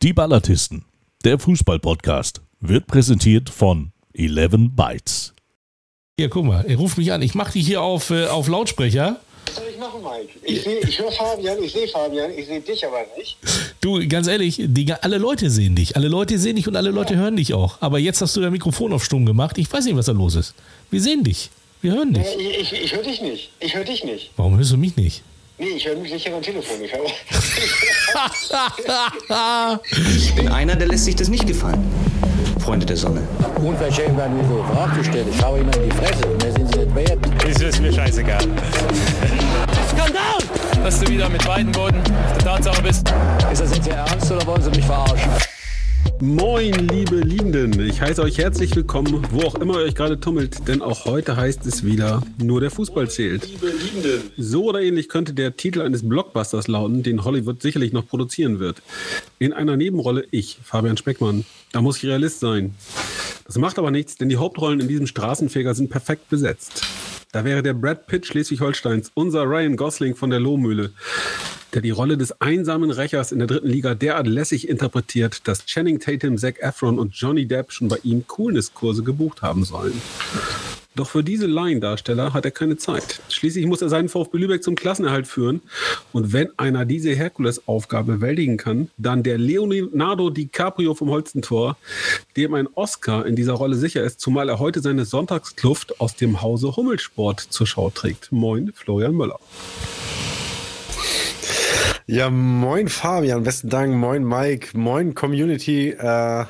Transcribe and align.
Die 0.00 0.12
Ballatisten, 0.12 0.84
der 1.24 1.40
Fußball-Podcast, 1.40 2.40
wird 2.60 2.86
präsentiert 2.86 3.50
von 3.50 3.90
11 4.14 4.70
Bytes. 4.76 5.34
Hier, 6.16 6.28
guck 6.28 6.44
mal, 6.44 6.64
er 6.64 6.76
ruft 6.76 6.98
mich 6.98 7.10
an. 7.10 7.20
Ich 7.20 7.34
mache 7.34 7.54
dich 7.54 7.66
hier 7.66 7.82
auf, 7.82 8.10
äh, 8.10 8.26
auf 8.26 8.46
Lautsprecher. 8.46 9.18
Was 9.44 9.56
soll 9.56 9.64
ich 9.72 9.76
machen, 9.76 10.00
Mike? 10.00 10.38
Ich, 10.44 10.62
seh, 10.62 10.78
ich 10.78 11.00
höre 11.00 11.10
Fabian, 11.10 11.60
ich 11.60 11.72
sehe 11.72 11.88
Fabian, 11.88 12.30
ich 12.30 12.46
sehe 12.46 12.60
dich 12.60 12.86
aber 12.86 13.00
nicht. 13.16 13.38
Du, 13.80 13.98
ganz 14.06 14.28
ehrlich, 14.28 14.62
die, 14.64 14.92
alle 14.92 15.18
Leute 15.18 15.50
sehen 15.50 15.74
dich. 15.74 15.96
Alle 15.96 16.06
Leute 16.06 16.38
sehen 16.38 16.54
dich 16.54 16.68
und 16.68 16.76
alle 16.76 16.92
Leute 16.92 17.16
hören 17.16 17.34
dich 17.34 17.52
auch. 17.52 17.78
Aber 17.82 17.98
jetzt 17.98 18.22
hast 18.22 18.36
du 18.36 18.40
dein 18.40 18.52
Mikrofon 18.52 18.92
auf 18.92 19.04
Stumm 19.04 19.26
gemacht. 19.26 19.58
Ich 19.58 19.72
weiß 19.72 19.84
nicht, 19.84 19.96
was 19.96 20.06
da 20.06 20.12
los 20.12 20.36
ist. 20.36 20.54
Wir 20.92 21.00
sehen 21.00 21.24
dich. 21.24 21.50
Wir 21.82 21.94
hören 21.94 22.14
dich. 22.14 22.22
Ja, 22.22 22.38
ich 22.38 22.72
ich, 22.72 22.84
ich 22.84 22.94
höre 22.94 23.02
dich 23.02 23.20
nicht. 23.20 23.50
Ich 23.58 23.74
höre 23.74 23.84
dich 23.84 24.04
nicht. 24.04 24.30
Warum 24.36 24.56
hörst 24.56 24.70
du 24.70 24.76
mich 24.76 24.96
nicht? 24.96 25.24
Nee, 25.60 25.70
ich 25.70 25.88
höre 25.88 25.96
mich 25.96 26.12
nicht 26.12 26.24
hier 26.24 26.36
am 26.36 26.40
Telefon. 26.40 26.76
Ich 26.84 26.92
höre. 26.92 27.06
Ich 30.14 30.34
bin 30.36 30.46
einer, 30.48 30.76
der 30.76 30.86
lässt 30.86 31.04
sich 31.04 31.16
das 31.16 31.26
nicht 31.28 31.48
gefallen. 31.48 31.84
Freunde 32.60 32.86
der 32.86 32.96
Sonne. 32.96 33.26
Unverschämt 33.56 34.16
werden 34.16 34.36
wir 34.36 34.48
so 34.48 34.62
Fragen 34.72 34.96
gestellt. 34.98 35.26
Ich 35.28 35.40
schaue 35.40 35.58
Ihnen 35.58 35.72
in 35.72 35.90
die 35.90 35.96
Fresse. 35.96 36.28
Mehr 36.40 36.52
sind 36.52 36.72
Sie 36.72 36.78
nicht 36.78 36.94
wert. 36.94 37.18
Das 37.44 37.60
ist 37.60 37.80
mir 37.80 37.92
scheißegal. 37.92 38.42
Skandal! 39.90 40.38
Dass 40.84 41.00
du 41.00 41.08
wieder 41.08 41.28
mit 41.28 41.44
beiden 41.44 41.72
Boden 41.72 42.00
auf 42.00 42.32
der 42.34 42.44
Tatsache 42.44 42.82
bist. 42.82 43.12
Ist 43.50 43.60
das 43.60 43.74
jetzt 43.74 43.88
Ihr 43.88 43.94
Ernst 43.94 44.30
oder 44.30 44.46
wollen 44.46 44.62
Sie 44.62 44.70
mich 44.70 44.84
verarschen? 44.84 45.28
Moin, 46.20 46.72
liebe 46.88 47.20
Liebenden. 47.20 47.78
Ich 47.80 48.00
heiße 48.00 48.20
euch 48.20 48.38
herzlich 48.38 48.74
willkommen, 48.74 49.24
wo 49.30 49.42
auch 49.42 49.54
immer 49.54 49.74
ihr 49.78 49.84
euch 49.84 49.94
gerade 49.94 50.18
tummelt, 50.18 50.66
denn 50.66 50.82
auch 50.82 51.04
heute 51.04 51.36
heißt 51.36 51.64
es 51.64 51.84
wieder, 51.84 52.24
nur 52.42 52.60
der 52.60 52.72
Fußball 52.72 53.08
zählt. 53.08 53.48
So 54.36 54.64
oder 54.64 54.82
ähnlich 54.82 55.08
könnte 55.08 55.32
der 55.32 55.56
Titel 55.56 55.80
eines 55.80 56.08
Blockbusters 56.08 56.66
lauten, 56.66 57.04
den 57.04 57.22
Hollywood 57.22 57.62
sicherlich 57.62 57.92
noch 57.92 58.04
produzieren 58.08 58.58
wird. 58.58 58.82
In 59.38 59.52
einer 59.52 59.76
Nebenrolle 59.76 60.26
ich, 60.32 60.58
Fabian 60.64 60.96
Speckmann. 60.96 61.44
Da 61.70 61.82
muss 61.82 61.98
ich 61.98 62.06
Realist 62.06 62.40
sein. 62.40 62.74
Das 63.44 63.56
macht 63.56 63.78
aber 63.78 63.92
nichts, 63.92 64.16
denn 64.16 64.28
die 64.28 64.38
Hauptrollen 64.38 64.80
in 64.80 64.88
diesem 64.88 65.06
Straßenfeger 65.06 65.76
sind 65.76 65.88
perfekt 65.88 66.28
besetzt. 66.30 66.82
Da 67.30 67.44
wäre 67.44 67.62
der 67.62 67.74
Brad 67.74 68.06
Pitt 68.06 68.24
Schleswig-Holsteins, 68.24 69.10
unser 69.12 69.42
Ryan 69.42 69.76
Gosling 69.76 70.14
von 70.16 70.30
der 70.30 70.40
Lohmühle, 70.40 70.92
der 71.74 71.82
die 71.82 71.90
Rolle 71.90 72.16
des 72.16 72.40
einsamen 72.40 72.90
Rächers 72.90 73.32
in 73.32 73.38
der 73.38 73.46
dritten 73.46 73.68
Liga 73.68 73.94
derart 73.94 74.26
lässig 74.26 74.66
interpretiert, 74.66 75.46
dass 75.46 75.66
Channing 75.66 76.00
Tatum, 76.00 76.38
Zac 76.38 76.58
Efron 76.62 76.98
und 76.98 77.14
Johnny 77.14 77.46
Depp 77.46 77.70
schon 77.70 77.88
bei 77.88 77.98
ihm 78.02 78.26
Coolness-Kurse 78.26 79.02
gebucht 79.02 79.42
haben 79.42 79.64
sollen. 79.64 80.00
Doch 80.98 81.10
für 81.10 81.22
diese 81.22 81.46
Laiendarsteller 81.46 82.34
hat 82.34 82.44
er 82.44 82.50
keine 82.50 82.76
Zeit. 82.76 83.20
Schließlich 83.28 83.66
muss 83.66 83.80
er 83.82 83.88
seinen 83.88 84.08
VfB 84.08 84.36
Lübeck 84.36 84.64
zum 84.64 84.74
Klassenerhalt 84.74 85.28
führen. 85.28 85.62
Und 86.12 86.32
wenn 86.32 86.48
einer 86.58 86.84
diese 86.86 87.14
Herkulesaufgabe 87.14 88.14
bewältigen 88.14 88.56
kann, 88.56 88.90
dann 88.96 89.22
der 89.22 89.38
Leonardo 89.38 90.28
DiCaprio 90.28 90.94
vom 90.94 91.10
Holstentor, 91.10 91.76
dem 92.36 92.52
ein 92.54 92.66
Oscar 92.74 93.26
in 93.26 93.36
dieser 93.36 93.52
Rolle 93.52 93.76
sicher 93.76 94.02
ist, 94.02 94.20
zumal 94.20 94.48
er 94.48 94.58
heute 94.58 94.80
seine 94.80 95.04
Sonntagskluft 95.04 96.00
aus 96.00 96.16
dem 96.16 96.42
Hause 96.42 96.74
Hummelsport 96.74 97.38
zur 97.38 97.68
Schau 97.68 97.90
trägt. 97.90 98.32
Moin, 98.32 98.72
Florian 98.74 99.14
Müller. 99.14 99.38
Ja, 102.10 102.30
moin 102.30 102.88
Fabian, 102.88 103.42
besten 103.42 103.68
Dank, 103.68 103.94
moin 103.94 104.24
Mike, 104.24 104.68
moin 104.72 105.14
Community. 105.14 105.90
Äh, 105.90 106.46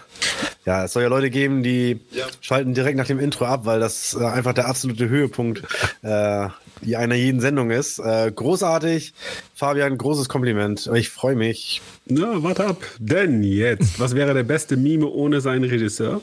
ja, 0.64 0.84
es 0.84 0.92
soll 0.92 1.02
ja 1.02 1.08
Leute 1.08 1.30
geben, 1.30 1.64
die 1.64 2.00
schalten 2.40 2.74
direkt 2.74 2.96
nach 2.96 3.08
dem 3.08 3.18
Intro 3.18 3.44
ab, 3.44 3.66
weil 3.66 3.80
das 3.80 4.16
äh, 4.18 4.24
einfach 4.24 4.52
der 4.52 4.68
absolute 4.68 5.08
Höhepunkt 5.08 5.64
äh, 6.02 6.48
die 6.82 6.96
einer 6.96 7.16
jeden 7.16 7.40
Sendung 7.40 7.70
ist. 7.70 7.98
Äh, 7.98 8.30
großartig, 8.32 9.14
Fabian, 9.54 9.98
großes 9.98 10.28
Kompliment. 10.28 10.88
Ich 10.94 11.10
freue 11.10 11.34
mich. 11.34 11.82
Na, 12.06 12.42
warte 12.42 12.66
ab. 12.66 12.82
Denn 12.98 13.42
jetzt, 13.42 13.98
was 13.98 14.14
wäre 14.14 14.34
der 14.34 14.44
beste 14.44 14.76
Mime 14.76 15.06
ohne 15.06 15.40
seinen 15.40 15.64
Regisseur? 15.64 16.20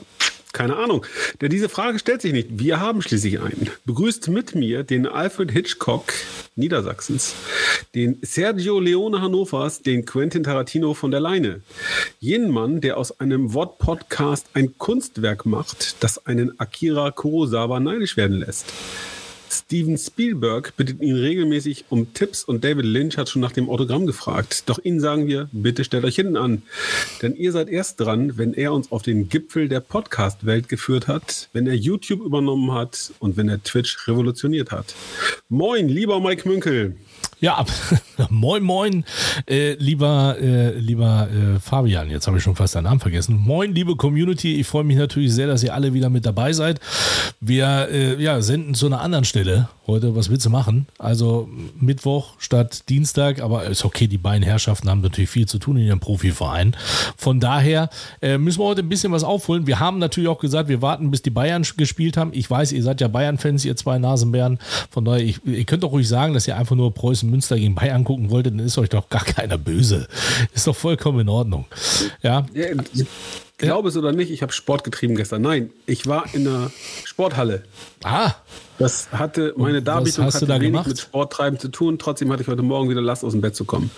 Keine 0.56 0.76
Ahnung. 0.76 1.04
Denn 1.42 1.50
diese 1.50 1.68
Frage 1.68 1.98
stellt 1.98 2.22
sich 2.22 2.32
nicht. 2.32 2.48
Wir 2.52 2.80
haben 2.80 3.02
schließlich 3.02 3.40
einen. 3.40 3.68
Begrüßt 3.84 4.28
mit 4.28 4.54
mir 4.54 4.84
den 4.84 5.06
Alfred 5.06 5.50
Hitchcock 5.50 6.14
Niedersachsens, 6.54 7.34
den 7.94 8.18
Sergio 8.22 8.80
Leone 8.80 9.20
Hannovers, 9.20 9.82
den 9.82 10.06
Quentin 10.06 10.44
Tarantino 10.44 10.94
von 10.94 11.10
der 11.10 11.20
Leine. 11.20 11.60
Jenen 12.20 12.50
Mann, 12.50 12.80
der 12.80 12.96
aus 12.96 13.20
einem 13.20 13.52
Wortpodcast 13.52 14.46
ein 14.54 14.78
Kunstwerk 14.78 15.44
macht, 15.44 16.02
das 16.02 16.24
einen 16.24 16.58
Akira 16.58 17.10
Kurosawa 17.10 17.78
neidisch 17.78 18.16
werden 18.16 18.38
lässt. 18.38 18.72
Steven 19.50 19.96
Spielberg 19.98 20.76
bittet 20.76 21.00
ihn 21.00 21.16
regelmäßig 21.16 21.86
um 21.88 22.12
Tipps 22.14 22.44
und 22.44 22.64
David 22.64 22.84
Lynch 22.84 23.16
hat 23.16 23.28
schon 23.28 23.42
nach 23.42 23.52
dem 23.52 23.68
Autogramm 23.68 24.06
gefragt. 24.06 24.64
Doch 24.66 24.78
Ihnen 24.82 25.00
sagen 25.00 25.26
wir, 25.26 25.48
bitte 25.52 25.84
stellt 25.84 26.04
euch 26.04 26.16
hinten 26.16 26.36
an. 26.36 26.62
Denn 27.22 27.34
ihr 27.36 27.52
seid 27.52 27.68
erst 27.68 28.00
dran, 28.00 28.36
wenn 28.38 28.54
er 28.54 28.72
uns 28.72 28.92
auf 28.92 29.02
den 29.02 29.28
Gipfel 29.28 29.68
der 29.68 29.80
Podcast-Welt 29.80 30.68
geführt 30.68 31.08
hat, 31.08 31.48
wenn 31.52 31.66
er 31.66 31.74
YouTube 31.74 32.24
übernommen 32.24 32.72
hat 32.72 33.12
und 33.18 33.36
wenn 33.36 33.48
er 33.48 33.62
Twitch 33.62 34.08
revolutioniert 34.08 34.70
hat. 34.70 34.94
Moin, 35.48 35.88
lieber 35.88 36.20
Mike 36.20 36.48
Münkel. 36.48 36.96
Ja, 37.38 37.64
moin, 38.30 38.62
moin, 38.62 39.04
äh, 39.46 39.74
lieber, 39.74 40.36
äh, 40.40 40.70
lieber 40.78 41.28
äh, 41.30 41.60
Fabian. 41.60 42.08
Jetzt 42.08 42.26
habe 42.26 42.38
ich 42.38 42.42
schon 42.42 42.56
fast 42.56 42.74
deinen 42.74 42.84
Namen 42.84 43.00
vergessen. 43.00 43.36
Moin, 43.36 43.74
liebe 43.74 43.94
Community. 43.96 44.58
Ich 44.58 44.66
freue 44.66 44.84
mich 44.84 44.96
natürlich 44.96 45.34
sehr, 45.34 45.46
dass 45.46 45.62
ihr 45.62 45.74
alle 45.74 45.92
wieder 45.92 46.08
mit 46.08 46.24
dabei 46.24 46.54
seid. 46.54 46.80
Wir 47.40 47.88
äh, 47.90 48.22
ja, 48.22 48.40
senden 48.40 48.74
zu 48.74 48.86
einer 48.86 49.02
anderen 49.02 49.26
Stelle 49.26 49.68
heute. 49.86 50.16
Was 50.16 50.30
willst 50.30 50.46
du 50.46 50.50
machen? 50.50 50.86
Also 50.98 51.48
Mittwoch 51.78 52.34
statt 52.38 52.88
Dienstag, 52.88 53.40
aber 53.40 53.64
ist 53.64 53.84
okay. 53.84 54.06
Die 54.06 54.18
beiden 54.18 54.42
Herrschaften 54.42 54.88
haben 54.90 55.00
natürlich 55.00 55.30
viel 55.30 55.46
zu 55.46 55.58
tun 55.58 55.76
in 55.76 55.86
ihrem 55.86 56.00
Profiverein. 56.00 56.76
Von 57.16 57.40
daher 57.40 57.90
äh, 58.22 58.38
müssen 58.38 58.60
wir 58.60 58.64
heute 58.64 58.82
ein 58.82 58.88
bisschen 58.88 59.12
was 59.12 59.24
aufholen. 59.24 59.66
Wir 59.66 59.80
haben 59.80 59.98
natürlich 59.98 60.28
auch 60.28 60.38
gesagt, 60.38 60.68
wir 60.68 60.82
warten, 60.82 61.10
bis 61.10 61.22
die 61.22 61.30
Bayern 61.30 61.64
gespielt 61.76 62.16
haben. 62.16 62.30
Ich 62.32 62.50
weiß, 62.50 62.72
ihr 62.72 62.82
seid 62.82 63.00
ja 63.00 63.08
Bayern-Fans, 63.08 63.64
ihr 63.64 63.76
zwei 63.76 63.98
Nasenbären. 63.98 64.58
Von 64.90 65.04
daher, 65.04 65.24
ich, 65.24 65.44
ihr 65.44 65.64
könnt 65.64 65.82
doch 65.82 65.92
ruhig 65.92 66.08
sagen, 66.08 66.34
dass 66.34 66.46
ihr 66.46 66.56
einfach 66.56 66.76
nur 66.76 66.92
Preußen 66.92 67.30
Münster 67.30 67.56
gegen 67.56 67.74
Bayern 67.74 68.04
gucken 68.04 68.30
wolltet, 68.30 68.54
dann 68.54 68.66
ist 68.66 68.78
euch 68.78 68.88
doch 68.88 69.08
gar 69.08 69.24
keiner 69.24 69.58
böse. 69.58 70.08
Ist 70.54 70.66
doch 70.66 70.76
vollkommen 70.76 71.20
in 71.20 71.28
Ordnung. 71.28 71.66
Ja. 72.22 72.46
ja 72.54 72.66
Glaube 73.58 73.88
es 73.88 73.96
oder 73.96 74.12
nicht, 74.12 74.30
ich 74.30 74.42
habe 74.42 74.52
Sport 74.52 74.84
getrieben 74.84 75.14
gestern. 75.16 75.40
Nein, 75.40 75.70
ich 75.86 76.06
war 76.06 76.26
in 76.34 76.46
einer 76.46 76.70
Sporthalle. 77.04 77.62
Ah. 78.04 78.32
Das 78.78 79.10
hatte 79.12 79.54
meine 79.56 79.80
Darbietung 79.80 80.26
hast 80.26 80.34
du 80.34 80.36
hatte 80.40 80.46
da 80.46 80.54
wenig 80.56 80.72
gemacht? 80.72 80.88
mit 80.88 81.00
Sporttreiben 81.00 81.58
zu 81.58 81.68
tun. 81.68 81.98
Trotzdem 81.98 82.30
hatte 82.30 82.42
ich 82.42 82.48
heute 82.48 82.60
Morgen 82.62 82.90
wieder 82.90 83.00
Last 83.00 83.24
aus 83.24 83.32
dem 83.32 83.40
Bett 83.40 83.56
zu 83.56 83.64
kommen. 83.64 83.90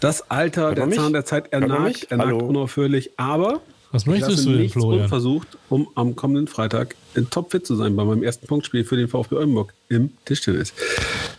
Das 0.00 0.30
Alter, 0.30 0.74
der 0.74 0.86
mich? 0.86 0.98
Zahn 0.98 1.14
der 1.14 1.24
Zeit 1.24 1.50
ernagt, 1.54 1.82
mich? 1.84 2.10
ernagt 2.10 2.28
Hallo? 2.32 2.44
unaufhörlich. 2.46 3.12
Aber 3.16 3.62
Was 3.92 4.02
ich 4.02 4.08
möchtest 4.08 4.30
lasse 4.32 4.44
du 4.44 4.50
denn, 4.50 4.60
nichts 4.60 4.74
Florian? 4.74 5.04
unversucht, 5.04 5.48
um 5.70 5.88
am 5.94 6.14
kommenden 6.14 6.46
Freitag 6.46 6.96
in 7.14 7.30
topfit 7.30 7.66
zu 7.66 7.76
sein 7.76 7.96
bei 7.96 8.04
meinem 8.04 8.22
ersten 8.22 8.46
Punktspiel 8.46 8.84
für 8.84 8.96
den 8.98 9.08
VfB 9.08 9.36
Oldenburg 9.36 9.72
im 9.88 10.10
Tischtennis. 10.26 10.74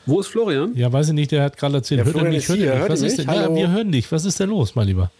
Wo 0.08 0.20
ist 0.20 0.28
Florian? 0.28 0.76
Ja, 0.76 0.92
weiß 0.92 1.09
ich 1.09 1.14
nicht, 1.14 1.32
der 1.32 1.44
hat 1.44 1.56
gerade 1.58 1.76
erzählt. 1.76 2.00
Hört 2.00 2.08
er 2.08 2.12
Florian 2.14 2.34
mich, 2.34 2.44
ist 2.44 2.50
hört 2.50 2.58
er 2.59 2.64
hier, 2.64 2.72
mich. 2.72 2.80
hört 2.82 2.90
Was 2.92 3.02
ist 3.03 3.18
denn? 3.20 3.28
Ja, 3.28 3.56
wir 3.56 3.70
hören 3.72 3.92
dich. 3.92 4.12
Was 4.12 4.26
ist 4.26 4.40
denn 4.40 4.50
los, 4.50 4.74
mein 4.74 4.88
Lieber? 4.88 5.12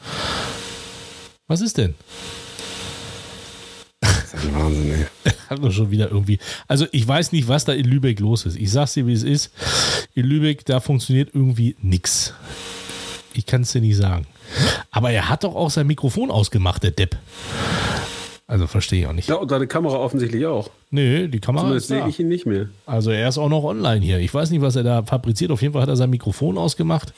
Was 1.52 1.60
ist 1.60 1.78
denn? 1.78 1.96
Das 4.00 4.34
ist 4.34 4.46
ein 4.46 4.56
Wahnsinn, 4.56 5.06
ey. 5.26 5.32
Hat 5.50 5.62
doch 5.62 5.70
schon 5.70 5.92
wieder 5.92 6.10
irgendwie. 6.10 6.40
Also 6.70 6.88
ich 6.94 7.06
weiß 7.06 7.34
nicht, 7.34 7.50
was 7.50 7.66
da 7.66 7.74
in 7.74 7.84
Lübeck 7.84 8.22
los 8.22 8.46
ist. 8.46 8.56
Ich 8.56 8.72
sag's 8.72 8.94
dir, 8.94 9.06
wie 9.06 9.12
es 9.12 9.24
ist. 9.24 9.52
In 10.14 10.28
Lübeck, 10.28 10.64
da 10.64 10.80
funktioniert 10.80 11.32
irgendwie 11.34 11.76
nix. 11.82 12.34
Ich 13.34 13.46
kann 13.46 13.64
es 13.64 13.74
dir 13.74 13.82
nicht 13.82 13.98
sagen. 13.98 14.28
Aber 14.92 15.12
er 15.12 15.28
hat 15.28 15.44
doch 15.44 15.54
auch 15.54 15.70
sein 15.70 15.88
Mikrofon 15.88 16.32
ausgemacht, 16.32 16.84
der 16.84 16.92
Depp. 16.92 17.18
Also 18.52 18.68
verstehe 18.68 19.00
ich 19.00 19.08
auch 19.08 19.14
nicht. 19.14 19.30
Ja, 19.30 19.36
und 19.36 19.48
seine 19.50 19.66
Kamera 19.66 19.96
offensichtlich 19.96 20.46
auch. 20.46 20.70
Nö, 20.90 21.30
die 21.30 21.40
Kamera 21.40 21.64
Zumindest 21.64 21.86
ist 21.86 21.88
sehe 21.88 22.00
da. 22.02 22.08
ich 22.10 22.20
ihn 22.20 22.28
nicht 22.28 22.46
mehr. 22.46 22.68
Also 22.86 23.10
er 23.10 23.30
ist 23.30 23.38
auch 23.38 23.48
noch 23.48 23.64
online 23.64 24.02
hier. 24.06 24.20
Ich 24.20 24.34
weiß 24.34 24.52
nicht, 24.52 24.62
was 24.62 24.76
er 24.76 24.84
da 24.84 25.04
fabriziert. 25.04 25.52
Auf 25.52 25.62
jeden 25.62 25.72
Fall 25.72 25.82
hat 25.84 25.88
er 25.88 25.96
sein 25.96 26.10
Mikrofon 26.10 26.58
ausgemacht. 26.58 27.14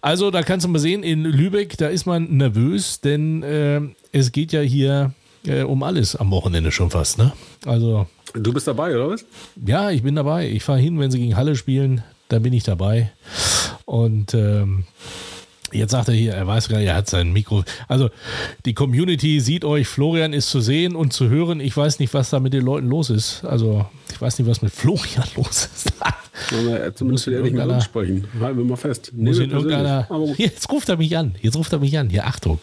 Also 0.00 0.32
da 0.32 0.42
kannst 0.42 0.66
du 0.66 0.68
mal 0.68 0.80
sehen, 0.80 1.04
in 1.04 1.22
Lübeck, 1.22 1.76
da 1.78 1.86
ist 1.86 2.06
man 2.06 2.36
nervös, 2.36 3.00
denn 3.00 3.44
äh, 3.44 3.82
es 4.10 4.32
geht 4.32 4.50
ja 4.50 4.60
hier 4.62 5.12
äh, 5.46 5.62
um 5.62 5.84
alles 5.84 6.16
am 6.16 6.32
Wochenende 6.32 6.72
schon 6.72 6.90
fast. 6.90 7.18
Ne? 7.18 7.30
Also 7.64 8.08
Du 8.34 8.52
bist 8.52 8.66
dabei, 8.66 8.96
oder 8.96 9.10
was? 9.10 9.24
ja, 9.64 9.92
ich 9.92 10.02
bin 10.02 10.16
dabei. 10.16 10.48
Ich 10.48 10.64
fahre 10.64 10.80
hin, 10.80 10.98
wenn 10.98 11.12
sie 11.12 11.20
gegen 11.20 11.36
Halle 11.36 11.54
spielen, 11.54 12.02
da 12.30 12.40
bin 12.40 12.52
ich 12.52 12.64
dabei. 12.64 13.12
Und 13.84 14.34
ähm, 14.34 14.86
jetzt 15.72 15.92
sagt 15.92 16.08
er 16.08 16.14
hier, 16.14 16.34
er 16.34 16.46
weiß 16.46 16.68
gar 16.68 16.78
nicht, 16.78 16.88
er 16.88 16.96
hat 16.96 17.08
sein 17.08 17.32
Mikro. 17.32 17.64
Also 17.88 18.10
die 18.64 18.74
Community 18.74 19.40
sieht 19.40 19.64
euch, 19.64 19.88
Florian 19.88 20.32
ist 20.32 20.50
zu 20.50 20.60
sehen 20.60 20.94
und 20.94 21.12
zu 21.12 21.28
hören. 21.28 21.60
Ich 21.60 21.76
weiß 21.76 21.98
nicht, 21.98 22.14
was 22.14 22.30
da 22.30 22.40
mit 22.40 22.52
den 22.52 22.64
Leuten 22.64 22.88
los 22.88 23.10
ist. 23.10 23.44
Also 23.44 23.86
ich 24.12 24.20
weiß 24.20 24.38
nicht, 24.38 24.48
was 24.48 24.62
mit 24.62 24.72
Florian 24.72 25.26
los 25.36 25.68
ist. 25.74 25.92
Wir 26.50 26.94
zumindest 26.94 27.26
in 27.26 27.32
wieder 27.34 27.42
nicht 27.42 27.52
mehr 27.52 27.62
irgendeiner- 27.62 27.80
sprechen. 27.80 28.28
Halten 28.40 28.58
wir 28.58 28.64
mal 28.64 28.76
fest. 28.76 29.12
Muss 29.14 29.38
Nee, 29.38 29.44
irgendeiner. 29.44 30.08
Hier, 30.36 30.46
jetzt 30.46 30.70
ruft 30.70 30.88
er 30.88 30.96
mich 30.96 31.16
an. 31.16 31.34
Jetzt 31.40 31.56
ruft 31.56 31.72
er 31.72 31.78
mich 31.78 31.96
an. 31.98 32.10
Hier, 32.10 32.26
Achtung. 32.26 32.58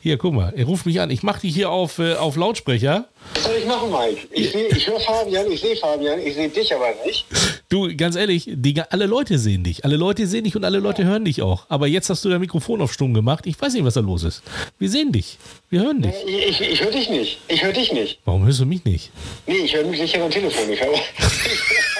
Hier, 0.00 0.16
guck 0.18 0.34
mal. 0.34 0.52
Er 0.56 0.64
ruft 0.66 0.86
mich 0.86 1.00
an. 1.00 1.10
Ich 1.10 1.22
mache 1.22 1.40
dich 1.42 1.54
hier 1.54 1.70
auf, 1.70 1.98
äh, 1.98 2.14
auf 2.14 2.36
Lautsprecher. 2.36 3.06
Was 3.34 3.44
soll 3.44 3.54
ich 3.58 3.66
machen, 3.66 3.90
Mike? 3.90 4.28
Ich, 4.32 4.50
seh- 4.52 4.66
ich 4.66 4.86
höre 4.86 5.00
Fabian, 5.00 5.50
ich 5.50 5.60
sehe 5.62 5.74
Fabian, 5.76 6.18
ich 6.20 6.34
sehe 6.34 6.48
dich 6.50 6.74
aber 6.74 6.88
nicht. 7.06 7.24
Du, 7.70 7.88
ganz 7.96 8.16
ehrlich, 8.16 8.44
die, 8.52 8.78
alle 8.90 9.06
Leute 9.06 9.38
sehen 9.38 9.64
dich. 9.64 9.84
Alle 9.84 9.96
Leute 9.96 10.26
sehen 10.26 10.44
dich 10.44 10.54
und 10.56 10.64
alle 10.64 10.78
Leute 10.78 11.04
hören 11.06 11.24
dich 11.24 11.40
auch. 11.40 11.64
Aber 11.70 11.86
jetzt 11.86 12.10
hast 12.10 12.22
du 12.24 12.28
dein 12.28 12.40
Mikrofon 12.40 12.82
auf 12.82 12.92
stumm 12.92 13.14
gemacht. 13.14 13.46
Ich 13.46 13.58
weiß 13.60 13.72
nicht, 13.72 13.84
was 13.84 13.94
da 13.94 14.00
los 14.00 14.24
ist. 14.24 14.42
Wir 14.78 14.90
sehen 14.90 15.10
dich. 15.10 15.38
Wir 15.70 15.80
hören 15.80 16.02
dich. 16.02 16.12
Ich, 16.26 16.60
ich, 16.60 16.70
ich 16.72 16.82
höre 16.84 16.90
dich 16.92 17.08
nicht. 17.08 17.38
Ich 17.48 17.64
höre 17.64 17.72
dich 17.72 17.92
nicht. 17.92 18.18
Warum 18.26 18.44
hörst 18.44 18.60
du 18.60 18.66
mich 18.66 18.84
nicht? 18.84 19.10
Nee, 19.46 19.54
ich 19.64 19.74
höre 19.74 19.86
mich 19.86 19.98
sicher 20.00 20.22
am 20.22 20.30
Telefon. 20.30 20.70
Ich, 20.70 20.80
hör- 20.80 20.88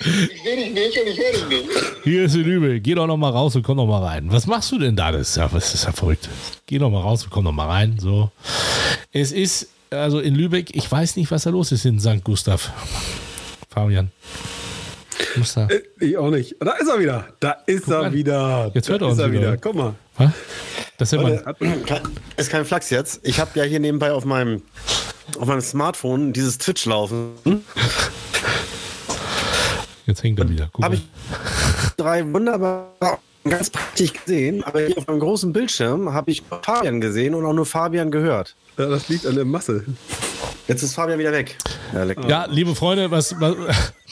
ich 0.00 0.42
sehe 0.42 0.56
dich 0.56 0.72
nicht 0.72 0.98
und 0.98 1.06
ich 1.08 1.18
höre 1.18 1.32
dich 1.32 1.48
nicht. 1.48 1.68
Hier 2.04 2.24
ist 2.24 2.34
in 2.34 2.44
Übel. 2.44 2.80
Geh 2.80 2.94
doch 2.94 3.06
noch 3.06 3.16
mal 3.16 3.30
raus 3.30 3.56
und 3.56 3.62
komm 3.62 3.76
doch 3.76 3.86
mal 3.86 4.02
rein. 4.02 4.26
Was 4.30 4.46
machst 4.46 4.70
du 4.72 4.78
denn 4.78 4.96
da? 4.96 5.12
Das 5.12 5.30
ist 5.30 5.36
ja, 5.36 5.48
das 5.48 5.74
ist 5.74 5.84
ja 5.84 5.92
verrückt. 5.92 6.28
Geh 6.66 6.78
doch 6.78 6.90
mal 6.90 7.00
raus 7.00 7.24
und 7.24 7.30
komm 7.30 7.44
doch 7.44 7.52
mal 7.52 7.66
rein. 7.68 7.96
So. 7.98 8.30
Es 9.12 9.32
ist, 9.32 9.68
also 9.90 10.20
in 10.20 10.34
Lübeck, 10.34 10.74
ich 10.74 10.90
weiß 10.90 11.16
nicht, 11.16 11.30
was 11.30 11.44
da 11.44 11.50
los 11.50 11.72
ist 11.72 11.84
in 11.84 12.00
St. 12.00 12.24
Gustav. 12.24 12.70
Fabian. 13.68 14.10
Muss 15.36 15.54
da. 15.54 15.68
Ich 16.00 16.16
auch 16.16 16.30
nicht. 16.30 16.56
Da 16.60 16.72
ist 16.72 16.88
er 16.88 16.98
wieder. 16.98 17.26
Da 17.40 17.50
ist 17.66 17.88
er 17.88 18.00
an. 18.04 18.12
wieder. 18.12 18.70
Jetzt 18.74 18.88
hört 18.88 19.02
da 19.02 19.06
er 19.06 19.08
uns 19.10 19.18
ist 19.18 19.24
er 19.24 19.32
wieder. 19.32 19.42
wieder. 19.42 19.56
Guck 19.56 19.74
mal. 19.74 19.94
Was? 20.16 20.30
Das 20.96 21.12
ist 21.12 21.20
mal, 21.20 21.42
Ist 22.36 22.50
kein 22.50 22.64
Flachs 22.64 22.90
jetzt. 22.90 23.20
Ich 23.24 23.40
habe 23.40 23.50
ja 23.58 23.64
hier 23.64 23.80
nebenbei 23.80 24.12
auf 24.12 24.24
meinem, 24.24 24.62
auf 25.36 25.46
meinem 25.46 25.60
Smartphone 25.60 26.32
dieses 26.32 26.58
Twitch 26.58 26.86
laufen. 26.86 27.30
jetzt 30.06 30.22
hängt 30.22 30.38
er 30.38 30.48
wieder. 30.48 30.68
Guck 30.72 30.84
Habe 30.84 30.96
mal. 30.96 31.02
ich 31.02 31.96
drei 31.96 32.32
wunderbar 32.32 32.90
ganz 33.44 33.70
praktisch 33.70 34.12
gesehen, 34.12 34.64
aber 34.64 34.86
hier 34.86 34.98
auf 34.98 35.06
meinem 35.06 35.20
großen 35.20 35.52
Bildschirm 35.52 36.12
habe 36.12 36.30
ich 36.30 36.42
Fabian 36.62 37.00
gesehen 37.00 37.34
und 37.34 37.44
auch 37.44 37.52
nur 37.52 37.66
Fabian 37.66 38.10
gehört. 38.10 38.54
Ja, 38.78 38.86
das 38.86 39.08
liegt 39.08 39.26
an 39.26 39.34
der 39.34 39.44
Masse. 39.44 39.84
Jetzt 40.66 40.82
ist 40.82 40.94
Fabian 40.94 41.18
wieder 41.18 41.32
weg. 41.32 41.56
Ja. 41.94 42.28
Ja, 42.28 42.46
liebe 42.50 42.74
Freunde, 42.74 43.10
was, 43.10 43.34
was, 43.40 43.54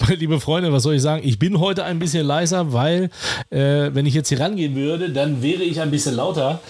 liebe 0.16 0.40
Freunde, 0.40 0.72
was 0.72 0.84
soll 0.84 0.94
ich 0.94 1.02
sagen? 1.02 1.22
Ich 1.24 1.38
bin 1.38 1.58
heute 1.58 1.84
ein 1.84 1.98
bisschen 1.98 2.24
leiser, 2.24 2.72
weil 2.72 3.10
äh, 3.50 3.90
wenn 3.92 4.06
ich 4.06 4.14
jetzt 4.14 4.28
hier 4.28 4.40
rangehen 4.40 4.74
würde, 4.76 5.10
dann 5.10 5.42
wäre 5.42 5.62
ich 5.62 5.80
ein 5.80 5.90
bisschen 5.90 6.14
lauter. 6.14 6.60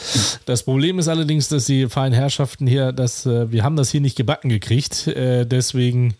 Das 0.46 0.62
Problem 0.62 0.98
ist 0.98 1.08
allerdings, 1.08 1.48
dass 1.48 1.66
die 1.66 1.88
feinen 1.88 2.14
Herrschaften 2.14 2.66
hier, 2.66 2.92
dass 2.92 3.26
äh, 3.26 3.50
wir 3.52 3.62
haben 3.62 3.76
das 3.76 3.90
hier 3.90 4.00
nicht 4.00 4.16
gebacken 4.16 4.48
gekriegt. 4.48 5.06
Äh, 5.06 5.44
deswegen 5.46 6.14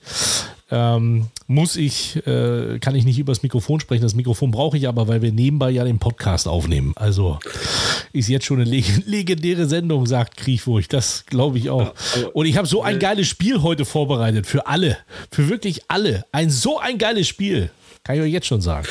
ähm, 0.73 1.27
muss 1.47 1.77
ich, 1.77 2.17
äh, 2.27 2.79
kann 2.81 2.95
ich 2.95 3.05
nicht 3.05 3.19
übers 3.19 3.43
Mikrofon 3.43 3.79
sprechen. 3.79 4.03
Das 4.03 4.15
Mikrofon 4.15 4.51
brauche 4.51 4.79
ich 4.79 4.89
aber, 4.89 5.07
weil 5.07 5.21
wir 5.21 5.31
nebenbei 5.31 5.71
ja 5.71 5.85
den 5.85 5.99
Podcast 5.99 6.49
aufnehmen. 6.49 6.93
Also 6.97 7.39
ist 8.15 8.29
jetzt 8.29 8.47
schon 8.47 8.59
eine 8.61 8.69
leg 8.69 8.87
legendäre 9.07 9.67
Sendung, 9.67 10.07
sagt 10.07 10.39
Kriechwurch. 10.39 10.89
Das 10.89 11.27
glaube 11.27 11.59
ich 11.59 11.69
auch. 11.69 11.93
Und 12.33 12.47
ich 12.47 12.57
habe 12.57 12.67
so 12.67 12.83
ein 12.83 12.99
geiles 12.99 13.29
Spiel 13.29 13.61
heute 13.61 13.85
vorbereitet 13.85 14.47
für 14.47 14.67
alle. 14.67 14.97
Für 15.31 15.51
wirklich 15.51 15.83
alle. 15.89 16.25
Ein 16.33 16.49
so 16.49 16.79
ein 16.79 16.97
geiles 16.97 17.29
Spiel. 17.29 17.71
Kann 18.05 18.17
ich 18.17 18.23
euch 18.23 18.33
jetzt 18.33 18.49
schon 18.49 18.61
sagen. 18.61 18.87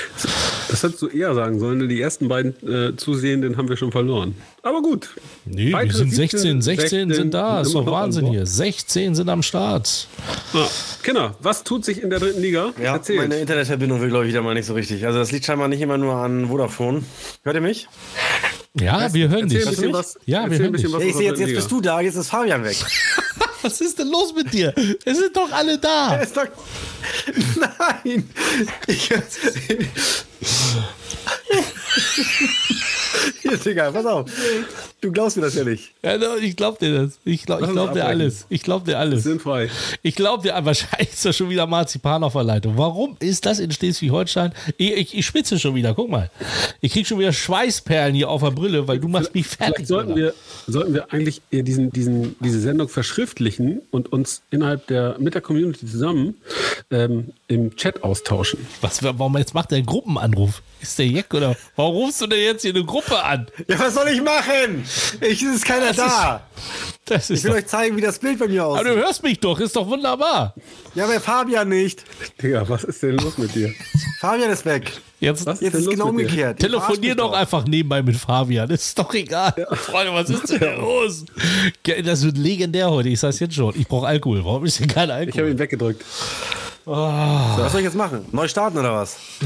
Das 0.70 0.84
hättest 0.84 1.02
du 1.02 1.08
eher 1.08 1.36
sagen 1.36 1.60
sollen, 1.60 1.80
denn 1.80 1.90
die 1.90 2.00
ersten 2.00 2.30
beiden 2.30 2.56
äh, 2.66 2.96
Zusehenden 2.96 3.58
haben 3.58 3.68
wir 3.68 3.76
schon 3.76 3.92
verloren. 3.92 4.36
Aber 4.64 4.82
gut. 4.82 5.10
Nee, 5.44 5.68
wir 5.68 5.74
Weitere 5.74 5.98
sind 5.98 6.16
16, 6.16 6.62
17, 6.62 6.62
16 6.62 7.14
sind 7.14 7.34
da. 7.34 7.60
Ist 7.60 7.76
doch 7.76 7.86
Wahnsinn 7.86 8.28
hier. 8.28 8.46
16 8.46 9.16
sind 9.16 9.28
am 9.28 9.44
Start. 9.44 10.08
Ah, 10.54 10.66
Kinder, 11.04 11.36
was 11.42 11.66
tut 11.66 11.84
sich 11.84 12.02
in 12.02 12.10
der 12.10 12.20
dritten 12.20 12.42
Liga? 12.42 12.72
Ja, 12.82 12.94
Erzählt. 12.94 13.20
meine 13.20 13.36
Internetverbindung 13.36 14.00
will, 14.00 14.08
glaube 14.08 14.24
ich, 14.24 14.30
wieder 14.32 14.42
mal 14.44 14.54
nicht 14.54 14.66
so 14.66 14.74
richtig. 14.76 15.06
Also 15.06 15.20
das 15.20 15.34
liegt 15.34 15.44
scheinbar 15.44 15.68
nicht 15.68 15.82
immer 15.82 15.98
nur 15.98 16.16
an 16.16 16.48
Vodafone. 16.48 17.04
Hört 17.44 17.56
ihr 17.56 17.62
mich? 17.62 17.90
Ja, 18.80 19.14
wir 19.14 19.30
hören 19.30 19.44
Erzähl 19.44 19.60
dich. 19.60 19.68
ein 19.68 19.76
bisschen 19.76 19.94
was. 19.94 20.18
Ja, 20.26 20.46
wir 20.46 20.52
erzähl 20.52 20.60
hören 20.60 20.74
dich. 20.74 20.94
was 20.94 21.04
ich 21.04 21.16
sehe 21.16 21.30
jetzt, 21.30 21.40
jetzt 21.40 21.56
bist 21.56 21.72
du 21.72 21.82
da, 21.82 22.00
jetzt 22.00 22.16
ist 22.16 22.30
Fabian 22.30 22.64
weg. 22.64 22.78
Was 23.64 23.80
ist 23.80 24.00
denn 24.00 24.08
los 24.08 24.34
mit 24.34 24.52
dir? 24.52 24.74
Es 25.06 25.20
sind 25.20 25.38
doch 25.38 25.52
alle 25.52 25.78
da. 25.78 26.16
ist 26.22 26.36
doch... 26.36 26.48
Nein! 27.56 28.28
Ich... 28.88 29.10
Hier, 33.42 33.58
Digga, 33.58 33.92
pass 33.92 34.06
auf. 34.06 34.30
Du 35.02 35.12
glaubst 35.12 35.36
mir 35.36 35.44
das 35.44 35.56
ja 35.56 35.64
nicht. 35.64 35.94
Ja, 36.04 36.16
no, 36.18 36.36
ich 36.40 36.56
glaub 36.56 36.78
dir 36.78 36.94
das. 36.94 37.20
Ich 37.26 37.44
glaub, 37.44 37.62
uns 37.62 37.72
glaub 37.72 37.94
dir 37.94 38.02
abbrechen. 38.04 38.22
alles. 38.22 38.46
Ich 38.50 38.62
glaub 38.62 38.86
dir 38.86 39.00
alles. 39.00 39.24
Sind 39.24 39.42
frei. 39.42 39.70
Ich 40.04 40.16
glaube 40.16 40.44
dir, 40.44 40.54
wahrscheinlich 40.64 41.10
ist 41.14 41.26
da 41.26 41.34
schon 41.34 41.50
wieder 41.50 41.66
Marzipan 41.66 42.24
auf 42.24 42.34
der 42.34 42.44
Leitung. 42.44 42.78
Warum 42.78 43.18
ist 43.20 43.46
das 43.48 43.58
in 43.58 43.72
Schleswig-Holstein? 43.72 44.54
Ich, 44.78 44.92
ich, 44.92 45.18
ich 45.18 45.26
spitze 45.26 45.58
schon 45.58 45.74
wieder, 45.74 45.96
guck 45.96 46.10
mal. 46.10 46.30
Ich 46.82 46.94
krieg 46.94 47.08
schon 47.08 47.18
wieder 47.18 47.34
Schweißperlen 47.34 48.14
hier 48.14 48.30
auf 48.30 48.44
der 48.44 48.52
Brille, 48.52 48.88
weil 48.88 49.00
du 49.00 49.08
machst 49.08 49.34
mich 49.34 49.48
fertig. 49.48 49.76
Vielleicht 49.76 49.88
sollten 49.88 50.16
wir, 50.16 50.36
sollten 50.68 50.94
wir 50.94 51.12
eigentlich 51.12 51.42
diesen, 51.52 51.90
diesen, 51.90 52.36
diese 52.40 52.60
Sendung 52.60 52.88
verschriftlichen 52.88 53.82
und 53.90 54.12
uns 54.14 54.44
innerhalb 54.52 54.86
der, 54.86 55.16
mit 55.18 55.34
der 55.34 55.42
Community 55.42 55.88
zusammen 55.88 56.36
ähm, 56.92 57.32
im 57.48 57.76
Chat 57.76 58.04
austauschen. 58.04 58.60
Was, 58.82 59.02
warum 59.02 59.36
jetzt 59.38 59.56
macht 59.56 59.72
der 59.72 59.78
einen 59.78 59.88
Gruppenanruf? 60.32 60.62
Ist 60.82 60.98
der 60.98 61.06
Jack 61.06 61.32
oder 61.36 61.56
warum 61.76 61.96
rufst 61.96 62.22
du 62.22 62.28
denn 62.28 62.40
jetzt 62.44 62.64
hier 62.64 62.74
eine 62.74 62.84
Gruppe 62.84 63.24
an? 63.24 63.46
Ja, 63.68 63.78
was 63.78 63.94
soll 63.94 64.08
ich 64.08 64.20
machen? 64.22 64.84
Ich, 65.22 65.44
es 65.44 65.56
ist 65.58 65.66
keiner 65.66 65.94
da. 65.94 66.42
Das 67.06 67.30
Ich 67.30 67.38
ist 67.38 67.44
will 67.44 67.52
doch, 67.52 67.58
euch 67.58 67.68
zeigen, 67.68 67.98
wie 67.98 68.02
das 68.02 68.18
Bild 68.18 68.40
bei 68.40 68.48
mir 68.48 68.64
aber 68.64 68.74
aussieht. 68.80 68.88
du 68.88 68.96
hörst 68.96 69.22
mich 69.22 69.40
doch, 69.40 69.60
ist 69.60 69.76
doch 69.76 69.86
wunderbar. 69.88 70.56
Ja, 70.96 71.04
aber 71.06 71.20
Fabian 71.20 71.70
nicht. 71.70 72.04
Digga, 72.42 72.68
was 72.68 72.84
ist 72.84 73.04
denn 73.04 73.18
los 73.18 73.38
mit 73.38 73.54
dir? 73.54 73.72
Fabian 74.20 74.50
ist 74.50 74.66
weg. 74.66 74.92
Jetzt 75.20 75.46
Was 75.46 75.62
Jetzt 75.62 75.76
ist 75.76 75.86
los 75.86 75.94
genau 75.94 76.08
umgekehrt. 76.10 76.58
Telefonier 76.60 77.14
doch 77.14 77.34
einfach 77.34 77.66
nebenbei 77.66 78.02
mit 78.02 78.16
Fabian. 78.16 78.68
Das 78.68 78.82
ist 78.82 78.98
doch 78.98 79.14
egal. 79.14 79.54
Freunde, 79.74 80.14
was 80.14 80.32
ist 80.32 80.50
denn 80.50 80.80
los? 80.80 81.26
Das 82.04 82.24
wird 82.24 82.38
legendär 82.40 82.90
heute, 82.90 83.10
ich 83.10 83.20
sag's 83.20 83.40
jetzt 83.40 83.54
schon. 83.54 83.74
Ich 83.80 83.88
brauche 83.88 84.08
Alkohol. 84.08 84.44
Warum 84.44 84.66
ist 84.66 84.80
denn 84.80 84.88
kein 84.88 85.10
Ich 85.10 85.14
habe 85.14 85.26
Alkohol? 85.28 85.50
ihn 85.52 85.60
weggedrückt. 85.60 86.04
Was 86.86 87.72
soll 87.72 87.82
ich 87.82 87.86
jetzt 87.86 87.96
machen? 87.96 88.26
Neu 88.32 88.48
starten 88.48 88.78
oder 88.78 88.94
was? 88.96 89.18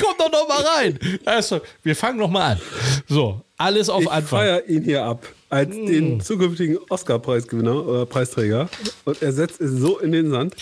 Komm 0.00 0.14
doch 0.18 0.30
noch 0.32 0.48
mal 0.48 0.62
rein. 0.76 0.98
Also, 1.24 1.60
wir 1.82 1.94
fangen 1.96 2.18
noch 2.18 2.30
mal 2.30 2.52
an. 2.52 2.60
So, 3.08 3.40
alles 3.58 3.88
auf 3.88 4.02
Ich 4.02 4.10
Anfang. 4.10 4.38
feiere 4.40 4.66
ihn 4.68 4.82
hier 4.84 5.04
ab 5.04 5.26
als 5.50 5.68
Mm. 5.76 5.86
den 5.86 6.20
zukünftigen 6.20 6.78
Oscar-Preisgewinner 6.88 7.86
oder 7.86 8.06
Preisträger 8.06 8.68
und 9.04 9.22
er 9.22 9.32
setzt 9.32 9.60
es 9.60 9.70
so 9.72 9.98
in 9.98 10.12
den 10.12 10.30
Sand. 10.30 10.56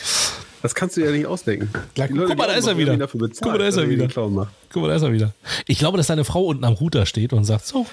Das 0.63 0.75
kannst 0.75 0.97
du 0.97 1.03
ja 1.05 1.11
nicht 1.11 1.27
ausdenken. 1.27 1.69
Leute 1.97 2.15
guck 2.15 2.37
mal, 2.39 2.47
da 2.47 2.55
ist 2.55 2.67
er 2.67 2.77
wieder. 2.79 2.97
bezahlt, 2.97 3.39
Guck 3.43 3.53
mal, 3.53 3.59
da 3.59 3.67
ist 3.67 3.77
er 3.77 3.89
wieder. 3.89 4.09
Guck 4.09 4.83
mal, 4.83 4.89
da 4.89 4.95
ist 4.95 5.03
er 5.03 5.13
wieder. 5.13 5.33
Ich 5.67 5.79
glaube, 5.79 5.99
dass 5.99 6.07
deine 6.07 6.25
Frau 6.25 6.45
unten 6.45 6.65
am 6.65 6.73
Router 6.75 7.05
steht 7.07 7.33
und 7.35 7.45
sagt, 7.45 7.67
so, 7.67 7.87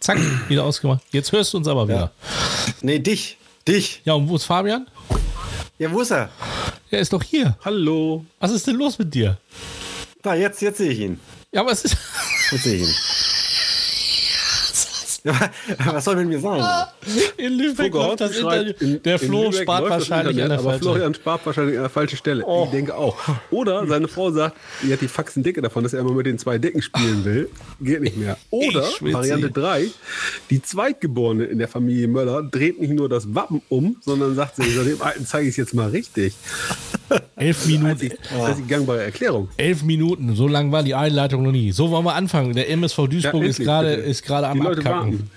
zack, 0.00 0.18
wieder 0.48 0.62
ausgemacht. 0.64 1.02
Jetzt 1.10 1.32
hörst 1.32 1.52
du 1.54 1.58
uns 1.58 1.66
aber 1.68 1.88
wieder. 1.88 2.12
Nee, 2.82 3.00
dich. 3.00 3.36
Dich. 3.66 4.00
Ja, 4.04 4.14
und 4.14 4.28
wo 4.28 4.36
ist 4.36 4.44
Fabian? 4.44 4.86
Ja, 5.78 5.92
wo 5.92 6.00
ist 6.00 6.10
er? 6.10 6.28
Er 6.90 6.98
ist 6.98 7.12
doch 7.12 7.22
hier. 7.22 7.56
Hallo. 7.64 8.24
Was 8.40 8.50
ist 8.50 8.66
denn 8.66 8.74
los 8.74 8.98
mit 8.98 9.14
dir? 9.14 9.38
Da, 10.22 10.34
jetzt, 10.34 10.60
jetzt 10.60 10.78
sehe 10.78 10.90
ich 10.90 10.98
ihn. 10.98 11.20
Ja, 11.52 11.64
was 11.64 11.84
ist... 11.84 11.96
Jetzt 12.50 12.64
sehe 12.64 12.76
ich 12.76 12.82
ihn. 12.82 12.94
Was 15.86 16.04
soll 16.04 16.16
mit 16.16 16.28
mir 16.28 16.40
sein? 16.40 16.62
In 17.36 17.54
Lübeck 17.54 17.92
Fugger 17.92 18.06
läuft 18.08 18.20
das 18.20 18.36
schreibt, 18.36 18.66
Interview. 18.80 18.96
in- 18.96 19.02
Der 19.02 19.22
in 19.22 19.28
Flo 19.28 19.44
Lübeck 19.44 19.62
spart 19.62 19.90
wahrscheinlich 19.90 20.36
an 20.36 20.50
Internet, 20.50 20.50
der 20.50 20.58
Aber 20.58 20.68
falschen. 20.70 20.82
Florian 20.82 21.14
spart 21.14 21.46
wahrscheinlich 21.46 21.76
an 21.76 21.82
der 21.82 21.90
falschen 21.90 22.16
Stelle. 22.16 22.44
Oh. 22.44 22.64
Ich 22.66 22.70
denke 22.70 22.94
auch. 22.96 23.16
Oder 23.50 23.86
seine 23.86 24.08
Frau 24.08 24.30
sagt, 24.30 24.56
die 24.82 24.92
hat 24.92 25.00
die 25.00 25.08
Faxen 25.08 25.42
dicke 25.42 25.62
davon, 25.62 25.82
dass 25.82 25.92
er 25.92 26.00
immer 26.00 26.12
mit 26.12 26.26
den 26.26 26.38
zwei 26.38 26.58
Dicken 26.58 26.82
spielen 26.82 27.24
will. 27.24 27.48
Geht 27.80 28.00
nicht 28.02 28.16
mehr. 28.16 28.36
Oder. 28.50 28.84
Variante 29.00 29.50
3, 29.50 29.86
die 30.50 30.62
Zweitgeborene 30.62 31.44
in 31.44 31.58
der 31.58 31.68
Familie 31.68 32.08
Möller 32.08 32.42
dreht 32.42 32.80
nicht 32.80 32.92
nur 32.92 33.08
das 33.08 33.34
Wappen 33.34 33.62
um, 33.68 33.96
sondern 34.00 34.34
sagt 34.34 34.56
so 34.56 34.62
dem 34.62 35.00
Alten 35.02 35.26
zeige 35.26 35.44
ich 35.44 35.52
es 35.52 35.56
jetzt 35.56 35.74
mal 35.74 35.88
richtig. 35.90 36.34
Elf 37.36 37.66
Minuten. 37.66 38.10
Das 38.38 38.50
ist 38.50 38.58
die 38.58 38.66
gangbare 38.66 39.04
Erklärung. 39.04 39.48
Elf 39.56 39.82
Minuten, 39.82 40.34
so 40.34 40.48
lang 40.48 40.72
war 40.72 40.82
die 40.82 40.94
Einleitung 40.94 41.42
noch 41.42 41.52
nie. 41.52 41.72
So 41.72 41.90
wollen 41.90 42.04
wir 42.04 42.14
anfangen. 42.14 42.54
Der 42.54 42.70
MSV 42.70 42.96
Duisburg 43.08 43.42
Ja, 43.42 43.48
ist 43.48 43.58
endlich, 43.58 43.66
gerade 43.66 43.92
ist 43.94 44.22
gerade 44.24 44.48
am 44.48 44.58
Die 44.58 44.64
Leute 44.64 44.80
Abkacken. 44.80 45.30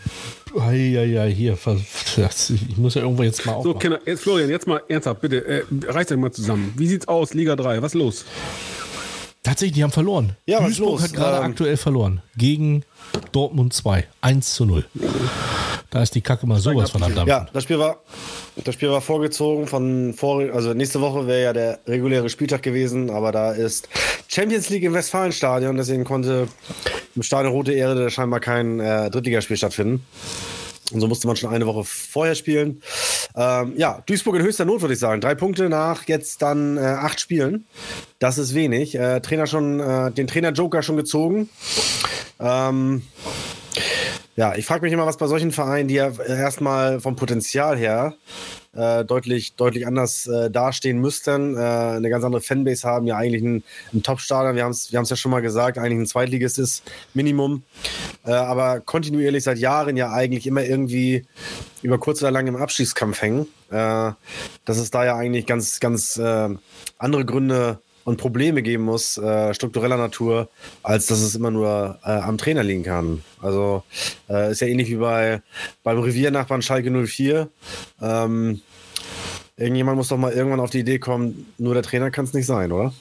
Ja, 0.56 0.72
ja, 0.74 1.24
hier. 1.24 1.54
Ich 1.58 2.78
muss 2.78 2.96
ja 2.96 3.02
irgendwo 3.04 3.24
jetzt 3.24 3.46
mal 3.46 3.54
So, 3.54 3.58
aufmachen. 3.60 3.80
Kinder, 3.80 4.00
jetzt 4.06 4.24
Florian, 4.24 4.50
jetzt 4.50 4.68
mal 4.68 4.82
ernsthaft, 4.90 5.22
bitte, 5.22 5.46
äh, 5.46 5.64
reißt 5.88 6.12
euch 6.12 6.18
mal 6.18 6.32
zusammen. 6.32 6.74
Wie 6.76 6.88
sieht's 6.88 7.08
aus, 7.08 7.34
Liga 7.34 7.56
3? 7.56 7.82
Was 7.82 7.94
ist 7.94 8.00
los? 8.00 8.26
Tatsächlich, 9.44 9.76
die 9.76 9.84
haben 9.84 9.92
verloren. 9.92 10.36
Ja, 10.46 10.60
Duisburg 10.60 11.02
hat 11.02 11.14
gerade 11.14 11.38
Ähm, 11.38 11.52
aktuell 11.52 11.78
verloren. 11.78 12.22
Gegen 12.38 12.84
Dortmund 13.32 13.74
2. 13.74 14.06
1 14.22 14.54
zu 14.54 14.66
0. 14.66 14.86
Da 15.90 16.04
ist 16.04 16.14
die 16.16 16.22
Kacke 16.22 16.46
mal 16.46 16.60
sowas 16.60 16.92
von 16.92 17.02
am 17.02 17.16
Dampfen. 17.16 17.28
Ja, 17.30 17.48
das 17.52 17.64
Spiel 17.64 17.80
war, 17.80 17.98
das 18.64 18.76
Spiel 18.76 18.90
war 18.90 19.02
vorgezogen 19.02 19.68
von 19.68 20.14
vor, 20.14 20.42
also 20.54 20.74
nächste 20.74 21.02
Woche 21.02 21.28
wäre 21.28 21.44
ja 21.44 21.54
der 21.54 21.80
reguläre 21.88 22.30
Spieltag 22.30 22.62
gewesen, 22.64 23.10
aber 23.10 23.32
da 23.32 23.52
ist 23.52 23.90
Champions 24.28 24.70
League 24.70 24.84
im 24.84 24.94
Westfalenstadion, 24.94 25.78
deswegen 25.78 26.04
konnte 26.04 26.48
im 27.16 27.24
Stadion 27.24 27.54
Rote 27.54 27.74
Erde 27.74 28.10
scheinbar 28.10 28.40
kein 28.40 28.80
äh, 28.80 29.10
Drittligaspiel 29.10 29.58
stattfinden. 29.58 30.06
Und 30.92 31.00
so 31.00 31.08
musste 31.08 31.28
man 31.28 31.38
schon 31.38 31.50
eine 31.50 31.66
Woche 31.66 31.84
vorher 31.86 32.36
spielen. 32.36 32.82
Ähm, 33.36 33.74
ja, 33.78 34.04
Duisburg 34.06 34.36
in 34.36 34.42
höchster 34.42 34.66
Not, 34.66 34.82
würde 34.82 34.94
ich 34.94 35.00
sagen. 35.00 35.22
Drei 35.22 35.36
Punkte 35.36 35.70
nach 35.70 36.08
jetzt 36.08 36.42
dann 36.42 36.78
äh, 36.78 36.82
acht 36.82 37.20
Spielen. 37.20 37.66
Das 38.20 38.38
ist 38.38 38.54
wenig. 38.54 38.96
Äh, 38.96 39.22
Trainer 39.22 39.48
schon, 39.48 39.80
äh, 39.80 40.12
den 40.12 40.28
Trainer 40.28 40.52
Joker 40.52 40.84
schon 40.84 40.98
gezogen. 40.98 41.50
Ähm, 42.40 43.04
ja, 44.42 44.56
ich 44.56 44.66
frage 44.66 44.82
mich 44.82 44.92
immer, 44.92 45.06
was 45.06 45.18
bei 45.18 45.28
solchen 45.28 45.52
Vereinen, 45.52 45.88
die 45.88 45.94
ja 45.94 46.12
erstmal 46.20 47.00
vom 47.00 47.16
Potenzial 47.16 47.78
her 47.78 48.16
äh, 48.74 49.06
deutlich, 49.06 49.54
deutlich 49.54 49.86
anders 49.86 50.26
äh, 50.26 50.50
dastehen 50.50 51.00
müssten, 51.00 51.56
äh, 51.56 51.60
eine 51.60 52.10
ganz 52.10 52.24
andere 52.24 52.42
Fanbase 52.42 52.88
haben, 52.88 53.06
ja 53.06 53.18
eigentlich 53.18 53.44
ein, 53.44 53.64
ein 53.94 54.02
Top-Starter, 54.02 54.56
wir 54.56 54.64
haben 54.64 54.72
es 54.72 54.92
wir 54.92 55.00
ja 55.00 55.16
schon 55.16 55.30
mal 55.30 55.44
gesagt, 55.44 55.78
eigentlich 55.78 56.00
ein 56.00 56.08
Zweitligist 56.08 56.58
ist 56.58 56.82
Minimum, 57.14 57.62
äh, 58.26 58.32
aber 58.32 58.80
kontinuierlich 58.80 59.44
seit 59.44 59.60
Jahren 59.60 59.96
ja 59.96 60.12
eigentlich 60.12 60.48
immer 60.48 60.64
irgendwie 60.64 61.24
über 61.84 62.00
kurz 62.00 62.24
oder 62.24 62.32
lang 62.32 62.48
im 62.48 62.56
Abschießkampf 62.56 63.22
hängen. 63.22 63.48
Äh, 63.70 64.12
dass 64.66 64.78
es 64.80 64.90
da 64.90 65.06
ja 65.06 65.18
eigentlich 65.18 65.46
ganz, 65.46 65.80
ganz 65.80 66.18
äh, 66.18 66.50
andere 66.98 67.26
Gründe 67.26 67.80
und 68.04 68.18
Probleme 68.18 68.62
geben 68.62 68.84
muss, 68.84 69.18
äh, 69.18 69.54
struktureller 69.54 69.98
Natur, 69.98 70.50
als 70.84 71.08
dass 71.08 71.22
es 71.22 71.36
immer 71.36 71.52
nur 71.52 72.00
äh, 72.04 72.12
am 72.12 72.38
Trainer 72.38 72.64
liegen 72.64 72.84
kann. 72.84 73.24
Also 73.42 73.84
äh, 74.30 74.52
ist 74.52 74.62
ja 74.62 74.68
ähnlich 74.68 74.90
wie 74.90 74.96
bei 74.96 75.42
beim 75.84 76.00
Reviernachbarn 76.00 76.62
Schalke 76.62 76.92
04. 76.92 77.48
Ähm, 78.02 78.62
irgendjemand 79.58 79.98
muss 79.98 80.10
doch 80.10 80.18
mal 80.18 80.32
irgendwann 80.32 80.60
auf 80.60 80.70
die 80.70 80.80
Idee 80.80 81.00
kommen, 81.00 81.48
nur 81.58 81.74
der 81.74 81.84
Trainer 81.84 82.12
kann 82.12 82.26
es 82.26 82.34
nicht 82.34 82.46
sein, 82.46 82.72
oder? 82.72 82.94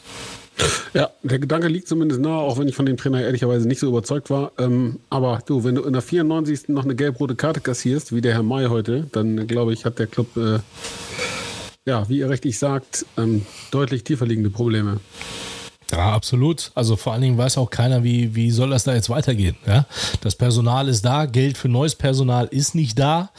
Ja, 0.92 1.11
der 1.23 1.38
Gedanke 1.38 1.69
liegt 1.69 1.88
zumindest 1.88 2.21
nahe, 2.21 2.40
auch 2.40 2.59
wenn 2.59 2.69
ich 2.69 2.75
von 2.75 2.87
dem 2.87 2.97
Trainer 2.97 3.23
ehrlicherweise 3.23 3.66
nicht 3.66 3.78
so 3.78 3.88
überzeugt 3.88 4.30
war. 4.30 4.52
Ähm, 4.59 4.99
aber 5.09 5.40
du, 5.47 5.64
wenn 5.64 5.75
du 5.75 5.83
in 5.83 5.92
der 5.92 6.02
94. 6.02 6.69
noch 6.69 6.85
eine 6.85 6.95
gelb-rote 6.95 7.35
Karte 7.35 7.61
kassierst, 7.61 8.14
wie 8.14 8.21
der 8.21 8.35
Herr 8.35 8.42
May 8.42 8.66
heute, 8.66 9.07
dann 9.12 9.47
glaube 9.47 9.73
ich, 9.73 9.85
hat 9.85 9.99
der 9.99 10.07
Club, 10.07 10.37
äh, 10.37 10.59
ja, 11.87 12.08
wie 12.08 12.18
ihr 12.18 12.28
richtig 12.28 12.58
sagt, 12.58 13.06
ähm, 13.16 13.46
deutlich 13.70 14.04
tiefer 14.04 14.26
liegende 14.26 14.50
Probleme. 14.50 15.00
Ja, 15.92 16.12
absolut. 16.12 16.70
Also 16.75 16.96
vor 16.96 17.12
allen 17.12 17.22
Dingen 17.22 17.38
weiß 17.38 17.58
auch 17.58 17.70
keiner, 17.70 18.04
wie, 18.04 18.34
wie 18.34 18.50
soll 18.50 18.70
das 18.70 18.84
da 18.84 18.94
jetzt 18.94 19.10
weitergehen. 19.10 19.56
Ja? 19.66 19.87
Das 20.20 20.37
Personal 20.37 20.88
ist 20.88 21.04
da, 21.04 21.26
Geld 21.26 21.58
für 21.58 21.68
neues 21.68 21.94
Personal 21.94 22.46
ist 22.46 22.75
nicht 22.75 22.99
da. 22.99 23.30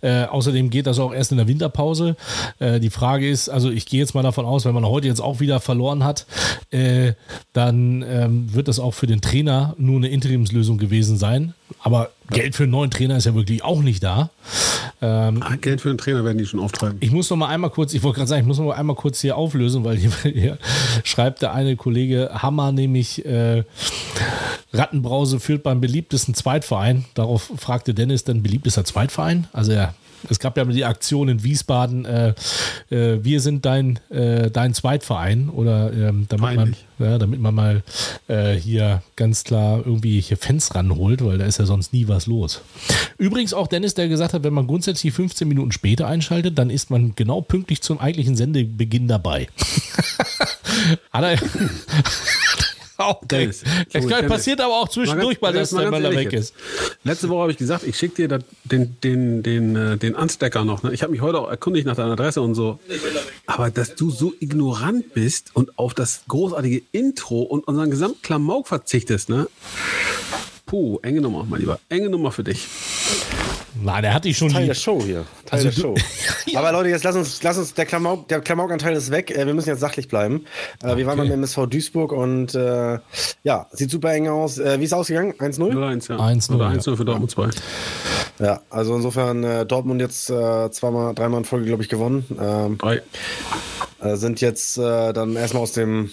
Äh, 0.00 0.24
außerdem 0.24 0.70
geht 0.70 0.86
das 0.86 0.98
auch 0.98 1.12
erst 1.12 1.32
in 1.32 1.38
der 1.38 1.48
Winterpause. 1.48 2.16
Äh, 2.60 2.80
die 2.80 2.90
Frage 2.90 3.28
ist, 3.28 3.48
also 3.48 3.70
ich 3.70 3.84
gehe 3.84 4.00
jetzt 4.00 4.14
mal 4.14 4.22
davon 4.22 4.46
aus, 4.46 4.64
wenn 4.64 4.74
man 4.74 4.86
heute 4.86 5.06
jetzt 5.06 5.20
auch 5.20 5.40
wieder 5.40 5.60
verloren 5.60 6.04
hat, 6.04 6.26
äh, 6.70 7.12
dann 7.52 8.02
ähm, 8.08 8.54
wird 8.54 8.68
das 8.68 8.78
auch 8.78 8.94
für 8.94 9.06
den 9.06 9.20
Trainer 9.20 9.74
nur 9.76 9.96
eine 9.96 10.08
Interimslösung 10.08 10.78
gewesen 10.78 11.18
sein. 11.18 11.52
Aber 11.80 12.10
Geld 12.30 12.54
für 12.54 12.64
einen 12.64 12.72
neuen 12.72 12.90
Trainer 12.90 13.16
ist 13.16 13.24
ja 13.24 13.34
wirklich 13.34 13.64
auch 13.64 13.80
nicht 13.82 14.02
da. 14.02 14.30
Ähm, 15.00 15.42
Ah, 15.42 15.56
Geld 15.56 15.80
für 15.80 15.88
den 15.88 15.98
Trainer 15.98 16.24
werden 16.24 16.38
die 16.38 16.46
schon 16.46 16.60
auftreiben. 16.60 16.96
ich 17.00 17.10
muss 17.10 17.30
noch 17.30 17.36
mal 17.36 17.48
einmal 17.48 17.70
kurz, 17.70 17.94
ich 17.94 18.02
wollte 18.02 18.16
gerade 18.16 18.28
sagen, 18.28 18.42
ich 18.42 18.46
muss 18.46 18.58
noch 18.58 18.66
mal 18.66 18.74
einmal 18.74 18.96
kurz 18.96 19.20
hier 19.20 19.36
auflösen, 19.36 19.84
weil 19.84 19.96
hier, 19.96 20.10
hier 20.32 20.58
schreibt 21.04 21.42
der 21.42 21.52
eine 21.52 21.76
Kollege 21.76 22.30
Hammer 22.34 22.72
nämlich 22.72 23.24
äh, 23.24 23.64
Rattenbrause 24.72 25.40
führt 25.40 25.62
beim 25.62 25.80
beliebtesten 25.80 26.34
Zweitverein. 26.34 27.04
Darauf 27.14 27.50
fragte 27.56 27.94
Dennis 27.94 28.24
dann 28.24 28.42
beliebtester 28.42 28.84
Zweitverein. 28.84 29.46
Also 29.52 29.72
er 29.72 29.94
es 30.28 30.38
gab 30.38 30.56
ja 30.56 30.64
die 30.64 30.84
Aktion 30.84 31.28
in 31.28 31.42
Wiesbaden, 31.42 32.04
äh, 32.04 32.34
äh, 32.90 33.22
wir 33.22 33.40
sind 33.40 33.64
dein, 33.64 33.98
äh, 34.10 34.50
dein 34.50 34.74
Zweitverein 34.74 35.48
oder 35.48 35.92
ähm, 35.92 36.26
damit, 36.28 36.56
man, 36.56 36.76
ja, 36.98 37.18
damit 37.18 37.40
man 37.40 37.54
mal 37.54 37.82
äh, 38.28 38.54
hier 38.54 39.02
ganz 39.16 39.44
klar 39.44 39.82
irgendwie 39.84 40.20
hier 40.20 40.36
Fans 40.36 40.74
ranholt, 40.74 41.24
weil 41.24 41.38
da 41.38 41.44
ist 41.44 41.58
ja 41.58 41.66
sonst 41.66 41.92
nie 41.92 42.08
was 42.08 42.26
los. 42.26 42.60
Übrigens 43.18 43.54
auch 43.54 43.66
Dennis, 43.66 43.94
der 43.94 44.08
gesagt 44.08 44.34
hat, 44.34 44.44
wenn 44.44 44.54
man 44.54 44.66
grundsätzlich 44.66 45.12
15 45.12 45.48
Minuten 45.48 45.72
später 45.72 46.06
einschaltet, 46.06 46.58
dann 46.58 46.70
ist 46.70 46.90
man 46.90 47.14
genau 47.16 47.40
pünktlich 47.40 47.82
zum 47.82 48.00
eigentlichen 48.00 48.36
Sendebeginn 48.36 49.08
dabei. 49.08 49.48
hat 51.12 51.24
er 51.24 51.38
auch 52.98 53.24
Dennis, 53.24 53.62
Es 53.92 54.04
so, 54.04 54.10
passiert 54.10 54.60
aber 54.60 54.74
auch 54.74 54.88
zwischendurch, 54.88 55.40
weil 55.40 55.52
das 55.52 55.70
der 55.70 55.90
Möller 55.90 56.10
weg 56.10 56.32
ist. 56.32 56.54
Letzte 57.04 57.28
Woche 57.28 57.42
habe 57.42 57.52
ich 57.52 57.58
gesagt, 57.58 57.84
ich 57.84 57.96
schicke 57.96 58.28
dir 58.28 58.40
den, 58.64 58.96
den, 59.02 59.42
den, 59.42 59.76
äh, 59.76 59.96
den 59.96 60.16
Anstecker 60.16 60.64
noch. 60.64 60.82
Ne? 60.82 60.92
Ich 60.92 61.02
habe 61.02 61.12
mich 61.12 61.20
heute 61.20 61.38
auch 61.38 61.48
erkundigt 61.48 61.86
nach 61.86 61.96
deiner 61.96 62.12
Adresse 62.12 62.42
und 62.42 62.54
so. 62.54 62.80
Aber 63.46 63.70
dass 63.70 63.94
du 63.94 64.10
so 64.10 64.34
ignorant 64.40 65.14
bist 65.14 65.50
und 65.54 65.78
auf 65.78 65.94
das 65.94 66.22
großartige 66.28 66.82
Intro 66.92 67.42
und 67.42 67.66
unseren 67.66 67.90
gesamten 67.90 68.20
Klamauk 68.22 68.66
verzichtest, 68.68 69.28
ne? 69.28 69.48
Puh, 70.66 70.98
enge 71.02 71.20
Nummer, 71.20 71.46
mein 71.48 71.60
Lieber. 71.60 71.80
Enge 71.88 72.10
Nummer 72.10 72.30
für 72.30 72.44
dich. 72.44 72.68
Nein, 73.82 74.02
der 74.02 74.14
hat 74.14 74.24
dich 74.24 74.36
schon 74.36 74.48
Teil 74.48 74.62
lieb. 74.62 74.70
der 74.70 74.74
Show 74.74 75.02
hier. 75.02 75.24
Teil 75.44 75.66
Also 75.66 75.70
der 75.70 75.80
Show. 75.80 75.94
Aber 76.56 76.72
Leute, 76.72 76.88
jetzt 76.88 77.04
lass 77.04 77.16
uns, 77.16 77.42
lass 77.42 77.58
uns 77.58 77.74
der 77.74 77.86
Klamauk, 77.86 78.28
der 78.28 78.40
Klamaukanteil 78.40 78.94
ist 78.94 79.10
weg. 79.10 79.30
Äh, 79.30 79.46
wir 79.46 79.54
müssen 79.54 79.68
jetzt 79.68 79.80
sachlich 79.80 80.08
bleiben. 80.08 80.44
Äh, 80.82 80.96
wir 80.96 81.06
waren 81.06 81.18
beim 81.18 81.30
MSV 81.30 81.66
Duisburg 81.66 82.12
und 82.12 82.54
äh, 82.54 82.98
ja, 83.42 83.66
sieht 83.72 83.90
super 83.90 84.12
eng 84.12 84.28
aus. 84.28 84.58
Äh, 84.58 84.80
wie 84.80 84.84
ist 84.84 84.92
es 84.92 84.98
ausgegangen? 84.98 85.32
1-0? 85.34 85.72
0-1, 85.72 86.10
ja. 86.10 86.16
1-0, 86.18 86.54
Oder 86.54 86.72
ja. 86.72 86.78
1-0 86.78 86.96
für 86.96 87.04
Dortmund 87.04 87.30
2. 87.30 87.48
Ja, 88.40 88.60
also 88.70 88.94
insofern 88.96 89.44
äh, 89.44 89.66
Dortmund 89.66 90.00
jetzt 90.00 90.30
äh, 90.30 90.70
zweimal, 90.70 91.14
dreimal 91.14 91.40
in 91.40 91.44
Folge, 91.44 91.66
glaube 91.66 91.82
ich, 91.82 91.88
gewonnen. 91.88 92.24
Ähm, 92.40 92.78
3. 92.78 93.02
äh, 94.00 94.16
sind 94.16 94.40
jetzt 94.40 94.78
äh, 94.78 95.12
dann 95.12 95.36
erstmal 95.36 95.62
aus 95.62 95.72
dem, 95.72 96.10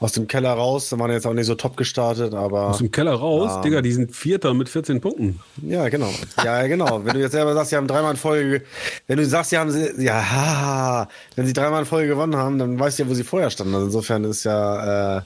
aus 0.00 0.12
dem 0.12 0.26
Keller 0.28 0.52
raus. 0.52 0.92
Waren 0.98 1.10
jetzt 1.10 1.26
auch 1.26 1.32
nicht 1.34 1.46
so 1.46 1.54
top 1.54 1.76
gestartet, 1.76 2.34
aber. 2.34 2.68
Aus 2.68 2.78
dem 2.78 2.90
Keller 2.90 3.14
raus, 3.14 3.60
Digga, 3.62 3.80
die 3.82 3.92
sind 3.92 4.14
Vierter 4.14 4.54
mit 4.54 4.68
14 4.68 5.00
Punkten. 5.00 5.40
Ja, 5.66 5.88
genau. 5.88 6.10
Ja, 6.44 6.66
genau. 6.66 7.04
Wenn 7.04 7.14
du 7.14 7.20
jetzt 7.20 7.32
selber 7.32 7.54
sagst, 7.54 7.70
sie 7.70 7.76
haben 7.76 7.86
dreimal 7.88 8.12
in 8.12 8.16
Folge, 8.16 8.62
wenn 9.06 9.16
du 9.18 9.26
sagst, 9.26 9.50
sie 9.50 9.58
haben, 9.58 9.70
sie- 9.70 9.92
ja, 10.02 10.14
ha, 10.30 11.08
wenn 11.36 11.46
sie 11.46 11.52
dreimal 11.52 11.80
in 11.80 11.86
Folge 11.86 12.08
gewonnen 12.08 12.36
haben, 12.36 12.58
dann 12.58 12.78
weißt 12.78 12.98
du 12.98 13.02
ja, 13.04 13.08
wo 13.08 13.14
sie 13.14 13.24
vorher 13.24 13.50
standen. 13.50 13.74
Also 13.74 13.86
insofern 13.86 14.24
ist 14.24 14.44
ja 14.44 15.18
äh, 15.18 15.22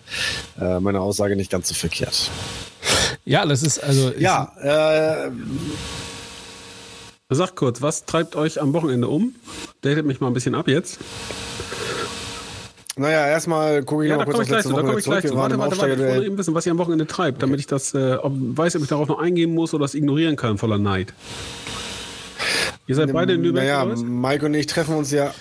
äh, 0.60 0.80
meine 0.80 1.00
Aussage 1.00 1.36
nicht 1.36 1.50
ganz 1.50 1.68
so 1.68 1.74
verkehrt. 1.74 2.30
Ja, 3.24 3.44
das 3.46 3.62
ist 3.62 3.78
also. 3.82 4.08
ist- 4.10 4.20
Ja, 4.20 4.52
äh, 4.60 5.30
Sag 7.34 7.56
kurz, 7.56 7.80
was 7.80 8.04
treibt 8.04 8.36
euch 8.36 8.60
am 8.60 8.74
Wochenende 8.74 9.08
um? 9.08 9.34
Datet 9.80 10.04
mich 10.04 10.20
mal 10.20 10.26
ein 10.26 10.34
bisschen 10.34 10.54
ab 10.54 10.68
jetzt. 10.68 10.98
Naja, 12.96 13.26
erstmal 13.28 13.82
gucke 13.84 14.04
ich 14.04 14.10
Ja, 14.10 14.16
noch 14.16 14.24
da 14.24 14.30
kurz 14.32 14.40
auf 14.42 14.48
letzte 14.50 14.68
zu. 14.68 14.68
Da 14.70 14.74
Woche 14.74 14.86
komme 14.86 14.98
ich 14.98 15.04
zurück. 15.04 15.20
zu. 15.26 15.34
Warte, 15.36 15.58
warte, 15.58 15.78
warte. 15.78 15.92
Ich 15.92 15.98
wollte 16.00 16.26
eben 16.26 16.38
wissen, 16.38 16.54
was 16.54 16.66
ihr 16.66 16.72
am 16.72 16.78
Wochenende 16.78 17.06
treibt, 17.06 17.42
damit 17.42 17.58
ich 17.60 17.66
das 17.66 17.94
äh, 17.94 18.14
ob, 18.20 18.32
weiß, 18.34 18.76
ob 18.76 18.82
ich 18.82 18.88
darauf 18.88 19.08
noch 19.08 19.18
eingehen 19.18 19.54
muss 19.54 19.72
oder 19.72 19.84
das 19.84 19.94
ignorieren 19.94 20.36
kann 20.36 20.58
voller 20.58 20.78
Neid. 20.78 21.12
Ihr 22.92 22.96
seid 22.96 23.12
beide 23.12 23.32
in 23.34 23.42
Lübeck. 23.42 23.62
Naja? 23.62 23.84
Mike 23.84 24.44
und 24.46 24.54
ich 24.54 24.66
treffen 24.66 24.94
uns 24.96 25.10
ja. 25.10 25.32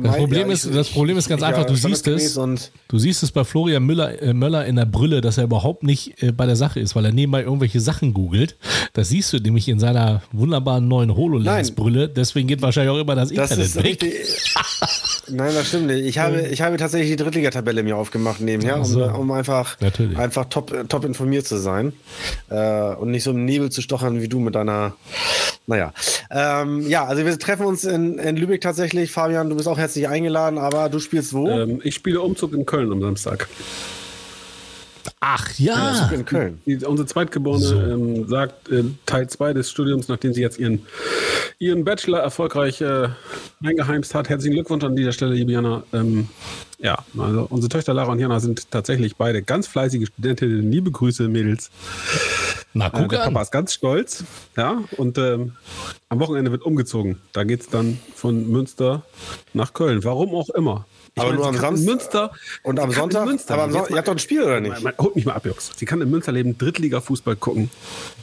Das 0.00 0.16
Problem, 0.16 0.50
ist, 0.50 0.74
das 0.74 0.88
Problem 0.88 1.18
ist 1.18 1.28
ganz 1.28 1.42
einfach, 1.42 1.64
du 1.64 1.74
siehst 1.74 2.06
es. 2.06 2.36
Und 2.36 2.70
Du 2.88 2.98
siehst 2.98 3.22
es 3.22 3.32
bei 3.32 3.42
Florian 3.44 3.82
Müller, 3.84 4.20
äh, 4.22 4.32
Möller 4.32 4.64
in 4.66 4.76
der 4.76 4.84
Brille, 4.86 5.20
dass 5.20 5.38
er 5.38 5.44
überhaupt 5.44 5.82
nicht 5.82 6.22
äh, 6.22 6.30
bei 6.32 6.46
der 6.46 6.56
Sache 6.56 6.78
ist, 6.80 6.94
weil 6.94 7.04
er 7.06 7.12
nebenbei 7.12 7.42
irgendwelche 7.42 7.80
Sachen 7.80 8.14
googelt. 8.14 8.56
Das 8.92 9.08
siehst 9.08 9.32
du 9.32 9.38
nämlich 9.38 9.68
in 9.68 9.78
seiner 9.78 10.22
wunderbaren 10.32 10.86
neuen 10.88 11.14
HoloLens-Brille. 11.16 12.08
Deswegen 12.08 12.48
geht 12.48 12.62
wahrscheinlich 12.62 12.92
auch 12.94 13.00
immer 13.00 13.14
das 13.14 13.30
Das 13.30 13.50
Internet 13.50 13.66
ist 13.66 13.76
weg. 13.76 13.84
richtig. 13.84 14.12
Nein, 15.28 15.54
das 15.54 15.68
stimmt 15.68 15.86
nicht. 15.86 16.04
Ich 16.04 16.18
habe, 16.18 16.40
ich 16.42 16.60
habe 16.62 16.76
tatsächlich 16.76 17.10
die 17.10 17.16
Drittligatabelle 17.16 17.82
mir 17.82 17.96
aufgemacht 17.96 18.40
nebenher, 18.40 18.78
Ach 18.80 18.84
so. 18.84 19.04
um, 19.04 19.14
um 19.20 19.32
einfach, 19.32 19.80
Natürlich. 19.80 20.18
einfach 20.18 20.46
top, 20.46 20.88
top 20.88 21.04
informiert 21.04 21.46
zu 21.46 21.58
sein 21.58 21.92
äh, 22.50 22.94
und 22.94 23.10
nicht 23.10 23.22
so 23.24 23.30
im 23.30 23.44
Nebel 23.44 23.70
zu 23.70 23.82
stochern 23.82 24.20
wie 24.20 24.28
du 24.28 24.38
mit 24.40 24.54
deiner. 24.54 24.94
Naja. 25.66 25.92
Ähm, 26.30 26.88
ja, 26.92 27.06
also 27.06 27.24
wir 27.24 27.38
treffen 27.38 27.64
uns 27.64 27.84
in, 27.84 28.18
in 28.18 28.36
Lübeck 28.36 28.60
tatsächlich. 28.60 29.10
Fabian, 29.10 29.48
du 29.48 29.56
bist 29.56 29.66
auch 29.66 29.78
herzlich 29.78 30.08
eingeladen, 30.08 30.58
aber 30.58 30.90
du 30.90 30.98
spielst 30.98 31.32
wo? 31.32 31.48
Ähm, 31.48 31.80
ich 31.82 31.94
spiele 31.94 32.20
Umzug 32.20 32.52
in 32.52 32.66
Köln 32.66 32.92
am 32.92 33.00
Samstag. 33.00 33.48
Ach 35.24 35.48
ja. 35.56 36.10
in 36.10 36.24
Köln. 36.24 36.60
Die, 36.66 36.84
unsere 36.84 37.06
Zweitgeborene 37.06 37.92
ähm, 37.92 38.28
sagt 38.28 38.68
äh, 38.70 38.82
Teil 39.06 39.28
2 39.28 39.52
des 39.52 39.70
Studiums, 39.70 40.08
nachdem 40.08 40.32
sie 40.32 40.40
jetzt 40.40 40.58
ihren, 40.58 40.84
ihren 41.60 41.84
Bachelor 41.84 42.18
erfolgreich 42.18 42.80
äh, 42.80 43.08
eingeheimst 43.64 44.16
hat. 44.16 44.28
Herzlichen 44.28 44.54
Glückwunsch 44.54 44.82
an 44.82 44.96
dieser 44.96 45.12
Stelle, 45.12 45.34
liebe 45.34 45.52
Jana. 45.52 45.84
Ähm, 45.92 46.28
ja, 46.80 46.98
also 47.16 47.46
unsere 47.50 47.68
Töchter 47.68 47.94
Lara 47.94 48.10
und 48.10 48.18
Jana 48.18 48.40
sind 48.40 48.68
tatsächlich 48.72 49.14
beide 49.14 49.42
ganz 49.44 49.68
fleißige 49.68 50.08
Studentinnen. 50.08 50.72
Liebe 50.72 50.90
Grüße, 50.90 51.28
Mädels. 51.28 51.70
Na, 52.74 52.86
Äh, 52.86 52.90
guck 52.92 53.10
der 53.10 53.22
an. 53.22 53.32
Papa 53.32 53.42
ist 53.42 53.52
ganz 53.52 53.74
stolz. 53.74 54.24
Ja, 54.56 54.82
und 54.96 55.18
ähm, 55.18 55.52
am 56.08 56.18
Wochenende 56.18 56.50
wird 56.50 56.64
umgezogen. 56.64 57.20
Da 57.32 57.44
geht 57.44 57.60
es 57.60 57.68
dann 57.68 58.00
von 58.16 58.50
Münster 58.50 59.04
nach 59.54 59.72
Köln. 59.72 60.02
Warum 60.02 60.34
auch 60.34 60.50
immer. 60.50 60.84
Ich 61.14 61.20
Aber 61.22 61.34
nur 61.34 61.42
sie 61.44 61.48
am 61.50 61.56
Samstag? 61.56 61.84
Münster. 61.86 62.30
Und 62.62 62.80
am 62.80 62.90
Sonntag? 62.90 63.26
Münster 63.26 63.54
aber 63.54 63.64
am 63.64 63.70
leben. 63.70 63.78
Son 63.80 63.82
Jetzt 63.84 63.90
ihr 63.90 63.96
habt 63.98 64.08
doch 64.08 64.12
ein 64.14 64.18
Spiel, 64.18 64.42
oder 64.44 64.60
nicht? 64.60 64.72
mal- 64.72 64.80
mal- 64.80 64.94
Holt 64.98 65.14
mich 65.14 65.26
mal 65.26 65.34
ab, 65.34 65.44
Jungs. 65.44 65.70
Sie 65.76 65.84
kann 65.84 66.00
in 66.00 66.10
Münsterleben 66.10 66.56
Drittliga-Fußball 66.56 67.36
gucken. 67.36 67.70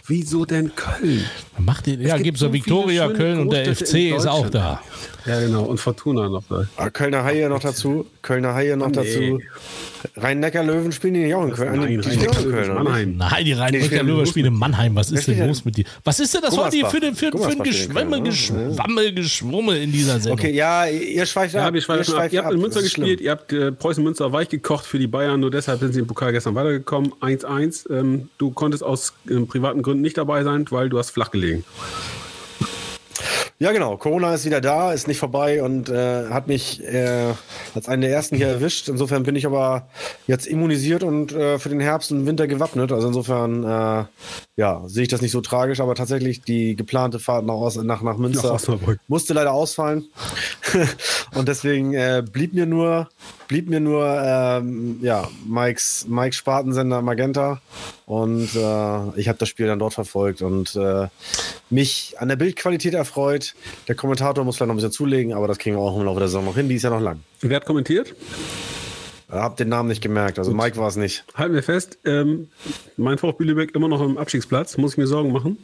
Wieso 0.07 0.43
denn 0.45 0.73
Köln? 0.75 1.23
Macht 1.59 1.85
den, 1.85 2.01
ja, 2.01 2.17
gibt 2.17 2.39
so 2.39 2.45
viele 2.47 2.53
Viktoria, 2.53 3.09
Köln 3.09 3.39
und 3.41 3.51
der 3.53 3.75
FC 3.75 4.09
ist 4.15 4.25
auch 4.25 4.49
da. 4.49 4.81
Ja, 5.25 5.39
genau. 5.39 5.65
Und 5.65 5.79
Fortuna 5.79 6.29
noch 6.29 6.43
da. 6.49 6.65
Ah, 6.77 6.89
Kölner 6.89 7.23
Haie 7.23 7.47
noch 7.47 7.59
dazu. 7.59 8.07
Kölner 8.23 8.55
Haie 8.55 8.75
noch 8.75 8.87
Nee. 8.87 8.93
dazu. 8.93 9.39
Rhein-Neckar-Löwen 10.15 10.91
spielen 10.91 11.13
die 11.15 11.19
nicht 11.25 11.33
auch 11.35 11.43
in 11.45 11.51
Köln? 11.53 11.79
Nein, 11.79 12.01
die 12.01 12.03
spielen 12.03 12.29
auch 12.29 12.39
in 12.43 12.51
Köln? 12.51 12.73
Mannheim. 12.73 13.17
Nein, 13.17 13.45
die 13.45 13.53
der 13.55 14.25
spielen 14.25 14.45
in 14.47 14.53
Mannheim. 14.53 14.95
Was 14.95 15.11
ist 15.11 15.27
denn 15.27 15.47
los 15.47 15.65
mit 15.65 15.77
dir? 15.77 15.85
Was 16.03 16.19
ist 16.19 16.33
denn 16.33 16.41
das 16.41 16.57
heute 16.57 16.85
für, 16.89 16.99
den- 16.99 17.15
für, 17.15 17.19
für 17.19 17.25
ein 17.27 17.31
Gummersbach 17.31 17.65
spielt 17.65 17.67
in 17.67 17.87
Geschwemme, 17.87 18.11
Köln, 18.11 18.23
ne? 18.23 18.29
Geschwammel, 18.29 19.13
Geschwummel 19.13 19.77
in 19.77 19.91
dieser 19.91 20.19
Sendung? 20.19 20.39
Okay, 20.39 20.51
ja, 20.53 20.85
ihr 20.87 21.25
schweift 21.25 21.53
Ja, 21.53 21.67
ab. 21.67 21.73
wir 21.73 21.81
schweifen 21.81 22.15
ab. 22.15 22.31
Ihr 22.31 22.43
habt 22.43 22.53
in 22.53 22.59
Münster 22.61 22.81
gespielt, 22.81 23.21
ihr 23.21 23.31
habt 23.31 23.51
äh, 23.53 23.71
Preußen 23.71 24.03
Münster 24.03 24.31
weich 24.31 24.49
gekocht 24.49 24.85
für 24.85 24.99
die 24.99 25.07
Bayern, 25.07 25.39
nur 25.39 25.51
deshalb 25.51 25.79
sind 25.79 25.93
sie 25.93 25.99
im 25.99 26.07
Pokal 26.07 26.31
gestern 26.31 26.55
weitergekommen. 26.55 27.13
1-1. 27.21 27.89
Ähm, 27.91 28.29
du 28.37 28.51
konntest 28.51 28.83
aus 28.83 29.13
ähm, 29.29 29.47
privaten 29.47 29.81
Gründen 29.81 30.01
nicht 30.01 30.17
dabei 30.17 30.43
sein, 30.43 30.65
weil 30.69 30.89
du 30.89 30.97
hast 30.97 31.11
flach 31.11 31.31
gelegen. 31.31 31.63
Ja, 33.61 33.73
genau. 33.73 33.97
Corona 33.97 34.33
ist 34.33 34.45
wieder 34.45 34.61
da, 34.61 34.93
ist 34.93 35.09
nicht 35.09 35.19
vorbei 35.19 35.61
und 35.61 35.89
äh, 35.89 36.29
hat 36.29 36.47
mich 36.47 36.81
äh, 36.81 37.33
als 37.75 37.89
einen 37.89 38.01
der 38.01 38.11
ersten 38.11 38.37
hier 38.37 38.47
erwischt. 38.47 38.87
Insofern 38.87 39.23
bin 39.23 39.35
ich 39.35 39.45
aber 39.45 39.89
jetzt 40.27 40.47
immunisiert 40.47 41.03
und 41.03 41.33
äh, 41.33 41.59
für 41.59 41.67
den 41.67 41.81
Herbst 41.81 42.09
und 42.13 42.25
Winter 42.25 42.47
gewappnet. 42.47 42.93
Also 42.93 43.07
insofern, 43.07 43.65
äh, 43.65 44.05
ja, 44.55 44.83
sehe 44.85 45.03
ich 45.03 45.09
das 45.09 45.21
nicht 45.21 45.33
so 45.33 45.41
tragisch, 45.41 45.81
aber 45.81 45.93
tatsächlich 45.93 46.41
die 46.41 46.77
geplante 46.77 47.19
Fahrt 47.19 47.45
nach, 47.45 47.75
nach, 47.83 48.01
nach 48.01 48.17
Münster 48.17 48.53
Nach 48.53 48.97
musste 49.09 49.33
leider 49.33 49.51
ausfallen. 49.51 50.05
und 51.35 51.49
deswegen 51.49 51.93
äh, 51.93 52.23
blieb 52.31 52.53
mir 52.53 52.65
nur, 52.65 53.09
blieb 53.49 53.67
mir 53.67 53.79
nur, 53.81 54.05
ähm, 54.05 54.99
ja, 55.01 55.27
Mikes, 55.45 56.05
Mikes 56.07 56.37
Spartensender 56.37 57.01
Magenta. 57.01 57.59
Und 58.05 58.55
äh, 58.55 59.19
ich 59.19 59.27
habe 59.27 59.37
das 59.37 59.49
Spiel 59.49 59.67
dann 59.67 59.79
dort 59.79 59.95
verfolgt 59.95 60.41
und 60.41 60.75
äh, 60.75 61.07
mich 61.69 62.15
an 62.19 62.29
der 62.29 62.37
Bildqualität 62.37 62.93
erfreut. 62.93 63.55
Der 63.89 63.95
Kommentator 63.95 64.45
muss 64.45 64.55
vielleicht 64.55 64.67
noch 64.67 64.75
ein 64.75 64.77
bisschen 64.77 64.91
zulegen, 64.91 65.33
aber 65.33 65.47
das 65.47 65.57
kriegen 65.57 65.75
wir 65.75 65.81
auch 65.81 65.97
im 65.97 66.05
Laufe 66.05 66.19
der 66.19 66.29
Saison 66.29 66.45
noch 66.45 66.55
hin. 66.55 66.69
Die 66.69 66.75
ist 66.75 66.83
ja 66.83 66.91
noch 66.91 67.01
lang. 67.01 67.19
Wer 67.41 67.57
hat 67.57 67.65
kommentiert? 67.65 68.15
Hab 69.29 69.57
den 69.57 69.69
Namen 69.69 69.89
nicht 69.89 70.01
gemerkt. 70.01 70.39
Also 70.39 70.53
Mike 70.53 70.77
war 70.77 70.87
es 70.87 70.95
nicht. 70.95 71.23
Halten 71.35 71.55
wir 71.55 71.63
fest, 71.63 71.97
ähm, 72.05 72.49
mein 72.97 73.17
VfB 73.17 73.43
Lübeck 73.43 73.75
immer 73.75 73.87
noch 73.87 74.01
im 74.01 74.17
Abstiegsplatz. 74.17 74.77
Muss 74.77 74.93
ich 74.93 74.97
mir 74.97 75.07
Sorgen 75.07 75.31
machen? 75.31 75.57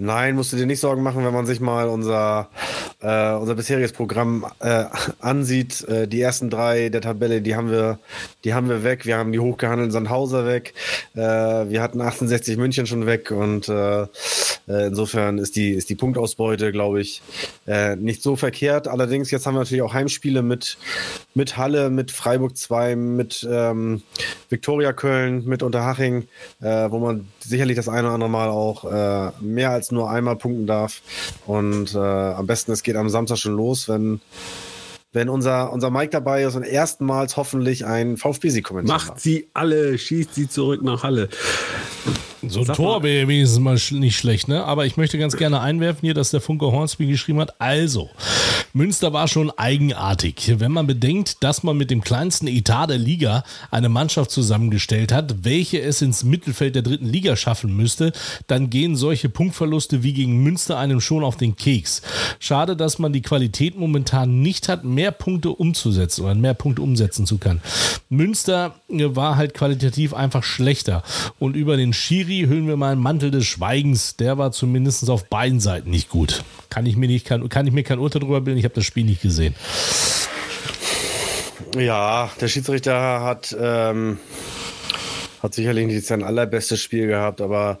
Nein, 0.00 0.36
musst 0.36 0.52
du 0.52 0.56
dir 0.56 0.66
nicht 0.66 0.78
Sorgen 0.78 1.02
machen, 1.02 1.24
wenn 1.24 1.32
man 1.32 1.44
sich 1.44 1.58
mal 1.58 1.88
unser, 1.88 2.48
äh, 3.00 3.32
unser 3.32 3.56
bisheriges 3.56 3.92
Programm 3.92 4.46
äh, 4.60 4.84
ansieht. 5.18 5.82
Äh, 5.88 6.06
die 6.06 6.20
ersten 6.20 6.50
drei 6.50 6.88
der 6.88 7.00
Tabelle, 7.00 7.42
die 7.42 7.56
haben 7.56 7.70
wir, 7.70 7.98
die 8.44 8.54
haben 8.54 8.68
wir 8.68 8.84
weg. 8.84 9.06
Wir 9.06 9.16
haben 9.16 9.32
die 9.32 9.40
hochgehandelten 9.40 9.90
Sandhauser 9.90 10.46
weg. 10.46 10.74
Äh, 11.16 11.20
wir 11.20 11.82
hatten 11.82 12.00
68 12.00 12.56
München 12.56 12.86
schon 12.86 13.06
weg 13.06 13.32
und 13.32 13.68
äh, 13.68 14.02
äh, 14.02 14.06
insofern 14.86 15.38
ist 15.38 15.56
die, 15.56 15.70
ist 15.70 15.90
die 15.90 15.96
Punktausbeute, 15.96 16.70
glaube 16.72 17.00
ich, 17.00 17.22
nicht 17.96 18.22
so 18.22 18.36
verkehrt. 18.36 18.88
Allerdings, 18.88 19.30
jetzt 19.30 19.46
haben 19.46 19.54
wir 19.54 19.60
natürlich 19.60 19.82
auch 19.82 19.92
Heimspiele 19.92 20.42
mit, 20.42 20.78
mit 21.34 21.56
Halle, 21.56 21.90
mit 21.90 22.10
Freiburg 22.10 22.56
2, 22.56 22.96
mit 22.96 23.46
ähm, 23.50 24.02
Viktoria 24.48 24.92
Köln, 24.92 25.44
mit 25.44 25.62
Unterhaching, 25.62 26.28
wo 26.60 26.98
man 26.98 27.28
sicherlich 27.40 27.76
das 27.76 27.88
eine 27.88 28.06
oder 28.06 28.14
andere 28.14 28.30
Mal 28.30 28.48
auch 28.48 28.84
mehr 29.40 29.70
als 29.70 29.90
nur 29.90 30.10
einmal 30.10 30.36
punkten 30.36 30.66
darf. 30.66 31.02
Und 31.46 31.94
äh, 31.94 31.98
am 31.98 32.46
besten, 32.46 32.72
es 32.72 32.82
geht 32.82 32.96
am 32.96 33.08
Samstag 33.08 33.38
schon 33.38 33.56
los, 33.56 33.88
wenn, 33.88 34.20
wenn 35.12 35.28
unser, 35.28 35.72
unser 35.72 35.90
Mike 35.90 36.10
dabei 36.10 36.44
ist 36.44 36.54
und 36.54 36.64
erstmals 36.64 37.36
hoffentlich 37.36 37.86
ein 37.86 38.16
VfB-Sieg 38.16 38.64
kommentiert. 38.64 38.96
Macht 38.96 39.20
sie 39.20 39.48
alle, 39.54 39.98
schießt 39.98 40.34
sie 40.34 40.48
zurück 40.48 40.82
nach 40.82 41.02
Halle. 41.02 41.28
So 42.48 42.60
ein 42.60 42.66
Tor 42.66 43.00
mal. 43.00 43.02
wäre 43.04 43.28
wenigstens 43.28 43.60
mal 43.60 43.78
nicht 43.98 44.16
schlecht, 44.16 44.48
ne? 44.48 44.64
Aber 44.64 44.86
ich 44.86 44.96
möchte 44.96 45.18
ganz 45.18 45.36
gerne 45.36 45.60
einwerfen 45.60 46.00
hier, 46.02 46.14
dass 46.14 46.30
der 46.30 46.40
Funke 46.40 46.66
Hornsby 46.66 47.06
geschrieben 47.06 47.40
hat. 47.40 47.60
Also, 47.60 48.10
Münster 48.72 49.12
war 49.12 49.28
schon 49.28 49.50
eigenartig. 49.50 50.54
Wenn 50.58 50.72
man 50.72 50.86
bedenkt, 50.86 51.42
dass 51.42 51.62
man 51.62 51.76
mit 51.76 51.90
dem 51.90 52.02
kleinsten 52.02 52.46
Etat 52.46 52.88
der 52.88 52.98
Liga 52.98 53.44
eine 53.70 53.88
Mannschaft 53.88 54.30
zusammengestellt 54.30 55.12
hat, 55.12 55.44
welche 55.44 55.80
es 55.80 56.02
ins 56.02 56.24
Mittelfeld 56.24 56.74
der 56.74 56.82
dritten 56.82 57.06
Liga 57.06 57.36
schaffen 57.36 57.74
müsste, 57.74 58.12
dann 58.46 58.70
gehen 58.70 58.96
solche 58.96 59.28
Punktverluste 59.28 60.02
wie 60.02 60.12
gegen 60.12 60.42
Münster 60.42 60.78
einem 60.78 61.00
schon 61.00 61.24
auf 61.24 61.36
den 61.36 61.56
Keks. 61.56 62.02
Schade, 62.38 62.76
dass 62.76 62.98
man 62.98 63.12
die 63.12 63.22
Qualität 63.22 63.78
momentan 63.78 64.42
nicht 64.42 64.68
hat, 64.68 64.84
mehr 64.84 65.12
Punkte 65.12 65.50
umzusetzen 65.50 66.24
oder 66.24 66.34
mehr 66.34 66.54
Punkte 66.54 66.82
umsetzen 66.82 67.26
zu 67.26 67.38
können. 67.38 67.60
Münster 68.08 68.74
äh, 68.88 69.16
war 69.16 69.36
halt 69.36 69.54
qualitativ 69.54 70.14
einfach 70.14 70.42
schlechter. 70.42 71.02
Und 71.38 71.56
über 71.56 71.76
den 71.76 71.92
Schiri 71.92 72.37
hüllen 72.46 72.66
wir 72.66 72.76
mal 72.76 72.92
einen 72.92 73.00
Mantel 73.00 73.30
des 73.30 73.46
Schweigens. 73.46 74.16
Der 74.16 74.38
war 74.38 74.52
zumindest 74.52 75.08
auf 75.10 75.24
beiden 75.24 75.60
Seiten 75.60 75.90
nicht 75.90 76.08
gut. 76.08 76.44
Kann 76.70 76.86
ich 76.86 76.96
mir, 76.96 77.08
nicht, 77.08 77.26
kann, 77.26 77.48
kann 77.48 77.66
ich 77.66 77.72
mir 77.72 77.82
kein 77.82 77.98
Urteil 77.98 78.20
drüber 78.20 78.40
bilden. 78.40 78.58
Ich 78.58 78.64
habe 78.64 78.74
das 78.74 78.84
Spiel 78.84 79.04
nicht 79.04 79.22
gesehen. 79.22 79.54
Ja, 81.76 82.30
der 82.40 82.48
Schiedsrichter 82.48 83.22
hat, 83.22 83.56
ähm, 83.58 84.18
hat 85.42 85.54
sicherlich 85.54 85.86
nicht 85.86 86.06
sein 86.06 86.22
allerbestes 86.22 86.80
Spiel 86.80 87.06
gehabt, 87.06 87.40
aber 87.40 87.80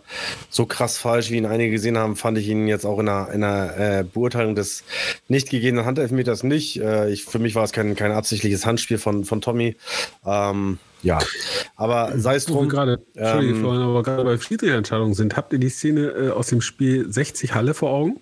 so 0.50 0.66
krass 0.66 0.98
falsch, 0.98 1.30
wie 1.30 1.36
ihn 1.36 1.46
einige 1.46 1.72
gesehen 1.72 1.96
haben, 1.96 2.16
fand 2.16 2.38
ich 2.38 2.48
ihn 2.48 2.68
jetzt 2.68 2.84
auch 2.84 2.98
in 2.98 3.06
der, 3.06 3.30
in 3.32 3.40
der 3.40 4.00
äh, 4.00 4.04
Beurteilung 4.04 4.54
des 4.54 4.84
nicht 5.28 5.50
gegebenen 5.50 5.86
Handelfmeters 5.86 6.42
nicht. 6.42 6.80
Äh, 6.80 7.10
ich, 7.10 7.24
für 7.24 7.38
mich 7.38 7.54
war 7.54 7.64
es 7.64 7.72
kein, 7.72 7.96
kein 7.96 8.12
absichtliches 8.12 8.66
Handspiel 8.66 8.98
von, 8.98 9.24
von 9.24 9.40
Tommy. 9.40 9.76
Ähm, 10.26 10.78
ja, 11.02 11.18
aber 11.76 12.12
sei 12.18 12.34
es 12.36 12.46
drum. 12.46 12.68
gerade, 12.68 13.00
Entschuldige, 13.14 13.54
ähm, 13.54 13.60
Florian, 13.60 13.82
aber 13.82 14.02
gerade 14.02 14.24
bei 14.24 14.36
Schiedsrichterentscheidungen 14.38 15.14
sind, 15.14 15.36
habt 15.36 15.52
ihr 15.52 15.58
die 15.58 15.68
Szene 15.68 16.06
äh, 16.08 16.30
aus 16.30 16.48
dem 16.48 16.60
Spiel 16.60 17.10
60 17.12 17.54
Halle 17.54 17.74
vor 17.74 17.90
Augen? 17.90 18.20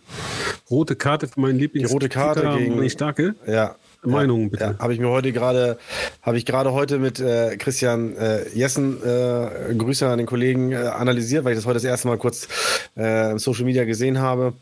Rote 0.71 0.97
Karte 0.97 1.29
für 1.29 1.41
meinen 1.41 1.59
Lieblings 1.59 1.89
Die 1.89 1.93
rote 1.95 2.09
Karte 2.09 2.41
Kicker, 2.41 2.59
gegen- 2.59 2.91
Starke. 2.91 3.35
Ja. 3.47 3.77
Meinung, 4.11 4.51
bitte. 4.51 4.65
Ja, 4.65 4.79
habe 4.79 4.95
ich 4.95 5.01
mir 5.01 5.09
heute 5.09 5.33
gerade, 5.33 5.79
habe 6.23 6.39
ich 6.39 6.45
gerade 6.45 6.73
heute 6.73 6.99
mit 6.99 7.21
äh, 7.21 7.57
Christian 7.57 8.17
äh, 8.17 8.49
Jessen, 8.51 9.03
äh, 9.03 9.75
Grüße 9.75 10.09
an 10.09 10.19
den 10.19 10.27
Kollegen, 10.27 10.73
äh, 10.73 10.77
analysiert, 10.77 11.45
weil 11.45 11.53
ich 11.53 11.59
das 11.59 11.67
heute 11.67 11.75
das 11.75 11.85
erste 11.85 12.09
Mal 12.09 12.19
kurz 12.19 12.49
äh, 12.97 13.33
im 13.33 13.39
Social 13.39 13.65
Media 13.65 13.85
gesehen 13.85 14.19
habe. 14.21 14.55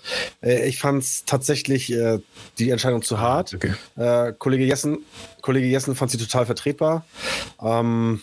Äh, 0.43 0.69
ich 0.69 0.79
fand 0.79 1.03
es 1.03 1.25
tatsächlich 1.25 1.93
äh, 1.93 2.19
die 2.59 2.71
Entscheidung 2.71 3.03
zu 3.03 3.21
hart. 3.21 3.55
okay. 3.55 3.75
Äh, 3.97 4.33
Kollege 4.39 4.65
Jessen, 4.65 4.99
Kollege 5.41 5.67
Jessen 5.67 5.95
fand 5.95 6.11
sie 6.11 6.19
total 6.19 6.47
vertretbar. 6.47 7.05
Ähm, 7.63 8.21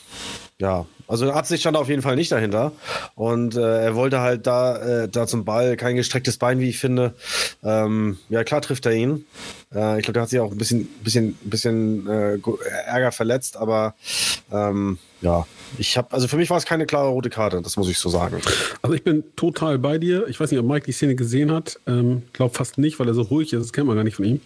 ja, 0.59 0.85
also 1.11 1.29
Absicht 1.29 1.61
stand 1.61 1.75
auf 1.75 1.89
jeden 1.89 2.01
Fall 2.01 2.15
nicht 2.15 2.31
dahinter. 2.31 2.71
Und 3.15 3.57
äh, 3.57 3.83
er 3.83 3.95
wollte 3.95 4.21
halt 4.21 4.47
da, 4.47 4.77
äh, 5.03 5.09
da 5.09 5.27
zum 5.27 5.43
Ball 5.43 5.75
kein 5.75 5.97
gestrecktes 5.97 6.37
Bein, 6.37 6.59
wie 6.59 6.69
ich 6.69 6.79
finde. 6.79 7.13
Ähm, 7.63 8.17
ja, 8.29 8.45
klar 8.45 8.61
trifft 8.61 8.85
er 8.85 8.93
ihn. 8.93 9.25
Äh, 9.75 9.97
ich 9.97 10.03
glaube, 10.03 10.13
der 10.13 10.21
hat 10.21 10.29
sich 10.29 10.39
auch 10.39 10.51
ein 10.51 10.57
bisschen, 10.57 10.87
bisschen, 11.03 11.37
bisschen 11.43 12.07
äh, 12.07 12.39
Ärger 12.85 13.11
verletzt, 13.11 13.57
aber 13.57 13.93
ähm, 14.53 14.99
ja, 15.21 15.45
ich 15.77 15.97
habe, 15.97 16.11
also 16.11 16.27
für 16.27 16.37
mich 16.37 16.49
war 16.49 16.57
es 16.57 16.65
keine 16.65 16.85
klare 16.85 17.09
rote 17.09 17.29
Karte, 17.29 17.61
das 17.61 17.77
muss 17.77 17.89
ich 17.89 17.97
so 17.97 18.09
sagen. 18.09 18.37
Also 18.81 18.95
ich 18.95 19.03
bin 19.03 19.23
total 19.35 19.77
bei 19.79 19.97
dir. 19.97 20.27
Ich 20.27 20.39
weiß 20.39 20.51
nicht, 20.51 20.59
ob 20.59 20.65
Mike 20.65 20.85
die 20.85 20.91
Szene 20.91 21.15
gesehen 21.15 21.51
hat. 21.51 21.79
Ähm, 21.87 22.23
glaube 22.33 22.53
fast 22.53 22.77
nicht, 22.77 22.99
weil 22.99 23.07
er 23.07 23.13
so 23.13 23.21
ruhig 23.23 23.53
ist. 23.53 23.61
Das 23.61 23.73
kennt 23.73 23.87
man 23.87 23.95
gar 23.95 24.03
nicht 24.03 24.15
von 24.15 24.25
ihm. 24.25 24.41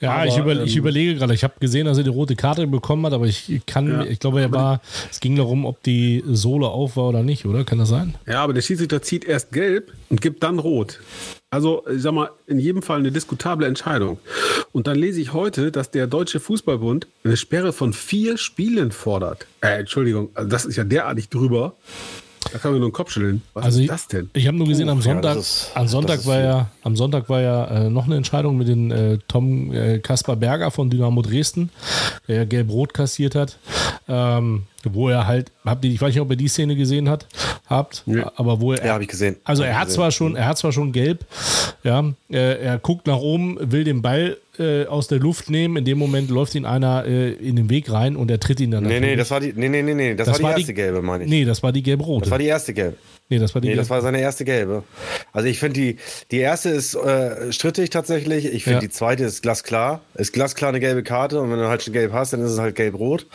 Ja, 0.00 0.12
Aber, 0.12 0.26
ich, 0.26 0.36
über, 0.36 0.62
ich 0.62 0.72
ähm, 0.74 0.78
überlege 0.78 1.14
gerade. 1.16 1.34
Ich 1.34 1.44
habe 1.44 1.54
gesehen, 1.60 1.86
dass 1.86 1.98
er 1.98 2.04
die 2.04 2.10
rote 2.10 2.36
Karte 2.36 2.66
bekommen 2.66 3.04
hat, 3.06 3.12
aber 3.12 3.26
ich 3.26 3.60
kann, 3.66 3.88
Ja. 3.88 4.04
ich 4.04 4.20
glaube, 4.20 4.40
er 4.40 4.52
war, 4.52 4.80
es 5.10 5.20
ging 5.20 5.36
darum, 5.36 5.64
ob 5.64 5.82
die 5.82 6.22
Sohle 6.26 6.68
auf 6.68 6.96
war 6.96 7.08
oder 7.08 7.22
nicht, 7.22 7.46
oder? 7.46 7.64
Kann 7.64 7.78
das 7.78 7.88
sein? 7.88 8.14
Ja, 8.26 8.42
aber 8.42 8.52
der 8.52 8.62
Schiedsrichter 8.62 9.02
zieht 9.02 9.24
erst 9.24 9.52
gelb 9.52 9.92
und 10.10 10.20
gibt 10.20 10.42
dann 10.42 10.58
rot. 10.58 11.00
Also, 11.50 11.82
ich 11.88 12.02
sag 12.02 12.12
mal, 12.12 12.28
in 12.46 12.58
jedem 12.58 12.82
Fall 12.82 12.98
eine 12.98 13.10
diskutable 13.10 13.66
Entscheidung. 13.66 14.18
Und 14.72 14.86
dann 14.86 14.96
lese 14.98 15.20
ich 15.20 15.32
heute, 15.32 15.72
dass 15.72 15.90
der 15.90 16.06
Deutsche 16.06 16.40
Fußballbund 16.40 17.06
eine 17.24 17.36
Sperre 17.38 17.72
von 17.72 17.92
vier 17.94 18.36
Spielen 18.36 18.92
fordert. 18.92 19.46
Äh, 19.62 19.78
Entschuldigung, 19.80 20.28
also 20.34 20.48
das 20.48 20.64
ist 20.66 20.76
ja 20.76 20.84
derartig 20.84 21.30
drüber. 21.30 21.74
Da 22.52 22.58
kann 22.58 22.70
man 22.72 22.80
nur 22.80 22.88
den 22.90 22.92
Kopf 22.94 23.10
schütteln. 23.10 23.42
Was 23.52 23.64
Also 23.64 23.78
ist 23.78 23.84
ich, 23.84 23.90
das 23.90 24.08
denn? 24.08 24.30
ich 24.32 24.46
habe 24.46 24.56
nur 24.56 24.66
gesehen, 24.68 24.88
am 24.88 24.98
Puh, 25.00 25.04
ja, 25.08 25.12
Sonntag, 25.14 25.34
das 25.34 25.46
ist- 25.64 25.70
am 25.74 25.88
Sonntag 25.88 26.24
war 26.26 26.36
viel. 26.36 26.44
ja, 26.44 26.70
am 26.82 26.96
Sonntag 26.96 27.28
war 27.28 27.40
ja 27.40 27.64
äh, 27.66 27.90
noch 27.90 28.06
eine 28.06 28.16
Entscheidung 28.16 28.56
mit 28.56 28.68
den 28.68 28.90
äh, 28.90 29.18
Tom 29.26 29.72
äh, 29.72 29.98
Kaspar 29.98 30.36
Berger 30.36 30.70
von 30.70 30.88
Dynamo 30.88 31.20
Dresden, 31.22 31.70
der 32.28 32.36
ja 32.36 32.44
gelb-rot 32.44 32.94
kassiert 32.94 33.34
hat. 33.34 33.58
Ähm, 34.06 34.62
wo 34.84 35.08
er 35.08 35.26
halt, 35.26 35.50
habt 35.64 35.84
ihr, 35.84 35.90
ich 35.90 36.00
weiß 36.00 36.14
nicht, 36.14 36.20
ob 36.20 36.30
ihr 36.30 36.36
die 36.36 36.48
Szene 36.48 36.76
gesehen 36.76 37.08
hat, 37.10 37.26
habt, 37.68 38.02
Ja. 38.06 38.32
aber 38.36 38.60
wo 38.60 38.72
er, 38.72 38.84
Ja, 38.84 38.94
hab 38.94 39.00
ich 39.02 39.08
gesehen. 39.08 39.36
Also 39.44 39.62
Hab 39.62 39.70
er 39.70 39.78
hat 39.78 39.86
gesehen. 39.86 39.96
zwar 39.96 40.10
schon, 40.10 40.36
er 40.36 40.46
hat 40.46 40.58
zwar 40.58 40.72
schon 40.72 40.92
gelb, 40.92 41.24
ja, 41.84 42.04
äh, 42.30 42.62
er 42.62 42.78
guckt 42.78 43.06
nach 43.06 43.18
oben, 43.18 43.58
will 43.60 43.84
den 43.84 44.02
Ball 44.02 44.36
äh, 44.58 44.86
aus 44.86 45.06
der 45.08 45.18
Luft 45.20 45.50
nehmen, 45.50 45.76
in 45.76 45.84
dem 45.84 45.98
Moment 45.98 46.30
läuft 46.30 46.54
ihn 46.54 46.64
einer 46.64 47.04
äh, 47.06 47.30
in 47.32 47.54
den 47.56 47.70
Weg 47.70 47.90
rein 47.92 48.16
und 48.16 48.30
er 48.30 48.40
tritt 48.40 48.58
ihn 48.60 48.70
dann. 48.72 48.84
Nee, 48.84 48.98
nee, 49.00 49.14
das 49.16 49.30
war 49.30 49.38
die, 49.40 49.52
nee, 49.54 49.68
nee, 49.68 49.82
nee, 49.82 49.94
nee, 49.94 50.14
das, 50.14 50.26
Das 50.26 50.42
war 50.42 50.50
die 50.50 50.56
die- 50.56 50.60
erste 50.62 50.74
gelbe, 50.74 51.02
meine 51.02 51.24
ich. 51.24 51.30
Nee, 51.30 51.44
das 51.44 51.62
war 51.62 51.70
die 51.72 51.82
gelb-rote. 51.82 52.22
Das 52.24 52.30
war 52.30 52.38
die 52.38 52.46
erste 52.46 52.74
gelbe. 52.74 52.96
Nee, 53.28 53.38
das 53.38 53.54
war 53.54 53.60
die 53.60 53.68
Nee, 53.68 53.74
das 53.76 53.90
war 53.90 54.00
seine 54.02 54.20
erste 54.20 54.44
gelbe. 54.44 54.84
Also 55.32 55.48
ich 55.48 55.58
finde 55.58 55.74
die, 55.80 55.96
die 56.30 56.38
erste 56.38 56.70
ist 56.70 56.94
äh, 56.94 57.52
strittig 57.52 57.90
tatsächlich. 57.90 58.46
Ich 58.46 58.64
finde 58.64 58.76
Ja. 58.76 58.80
die 58.80 58.88
zweite 58.90 59.24
ist 59.24 59.42
glasklar. 59.42 60.00
Ist 60.14 60.32
glasklar 60.32 60.70
eine 60.70 60.80
gelbe 60.80 61.02
Karte 61.02 61.40
und 61.40 61.50
wenn 61.50 61.58
du 61.58 61.68
halt 61.68 61.82
schon 61.82 61.92
gelb 61.92 62.12
hast, 62.12 62.32
dann 62.32 62.40
ist 62.42 62.50
es 62.52 62.58
halt 62.58 62.74
gelb-rot. 62.74 63.26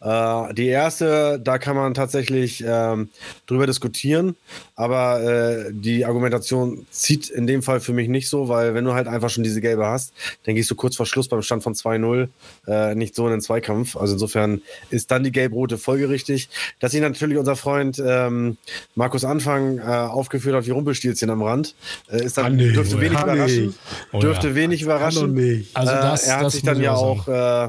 Äh, 0.00 0.54
die 0.54 0.68
erste, 0.68 1.40
da 1.42 1.58
kann 1.58 1.76
man 1.76 1.94
tatsächlich 1.94 2.64
ähm, 2.66 3.08
drüber 3.46 3.66
diskutieren, 3.66 4.36
aber 4.76 5.20
äh, 5.22 5.70
die 5.72 6.04
Argumentation 6.04 6.86
zieht 6.90 7.28
in 7.28 7.46
dem 7.46 7.62
Fall 7.62 7.80
für 7.80 7.92
mich 7.92 8.08
nicht 8.08 8.28
so, 8.28 8.48
weil 8.48 8.74
wenn 8.74 8.84
du 8.84 8.94
halt 8.94 9.08
einfach 9.08 9.30
schon 9.30 9.44
diese 9.44 9.60
gelbe 9.60 9.86
hast, 9.86 10.12
dann 10.44 10.54
gehst 10.54 10.68
so 10.68 10.74
kurz 10.74 10.96
vor 10.96 11.06
Schluss 11.06 11.28
beim 11.28 11.42
Stand 11.42 11.62
von 11.62 11.74
2-0 11.74 12.28
äh, 12.70 12.94
nicht 12.94 13.14
so 13.14 13.26
in 13.26 13.32
den 13.32 13.40
Zweikampf. 13.40 13.96
Also 13.96 14.14
insofern 14.14 14.62
ist 14.90 15.10
dann 15.10 15.24
die 15.24 15.32
gelb-rote 15.32 15.76
folgerichtig. 15.76 16.48
Dass 16.78 16.92
sich 16.92 17.00
natürlich 17.00 17.36
unser 17.36 17.56
Freund 17.56 18.00
ähm, 18.04 18.56
Markus 18.94 19.24
Anfang 19.24 19.78
äh, 19.78 19.82
aufgeführt 19.82 20.54
hat 20.54 20.66
wie 20.66 20.70
Rumpelstilzchen 20.70 21.30
am 21.30 21.42
Rand, 21.42 21.74
äh, 22.10 22.24
ist 22.24 22.38
dann 22.38 22.44
Kann 22.44 22.56
nicht, 22.56 22.76
dürfte 22.76 23.00
wenig 23.00 23.20
überraschen. 23.20 23.74
Oh 24.12 24.20
dürfte 24.20 24.48
ja. 24.48 24.54
wenig 24.54 24.82
überraschen. 24.82 25.64
Also 25.74 25.92
das, 25.92 26.24
äh, 26.24 26.30
er 26.30 26.36
hat 26.36 26.44
das 26.46 26.52
sich 26.52 26.62
dann 26.62 26.80
ja 26.80 26.94
auch 26.94 27.26
äh, 27.28 27.68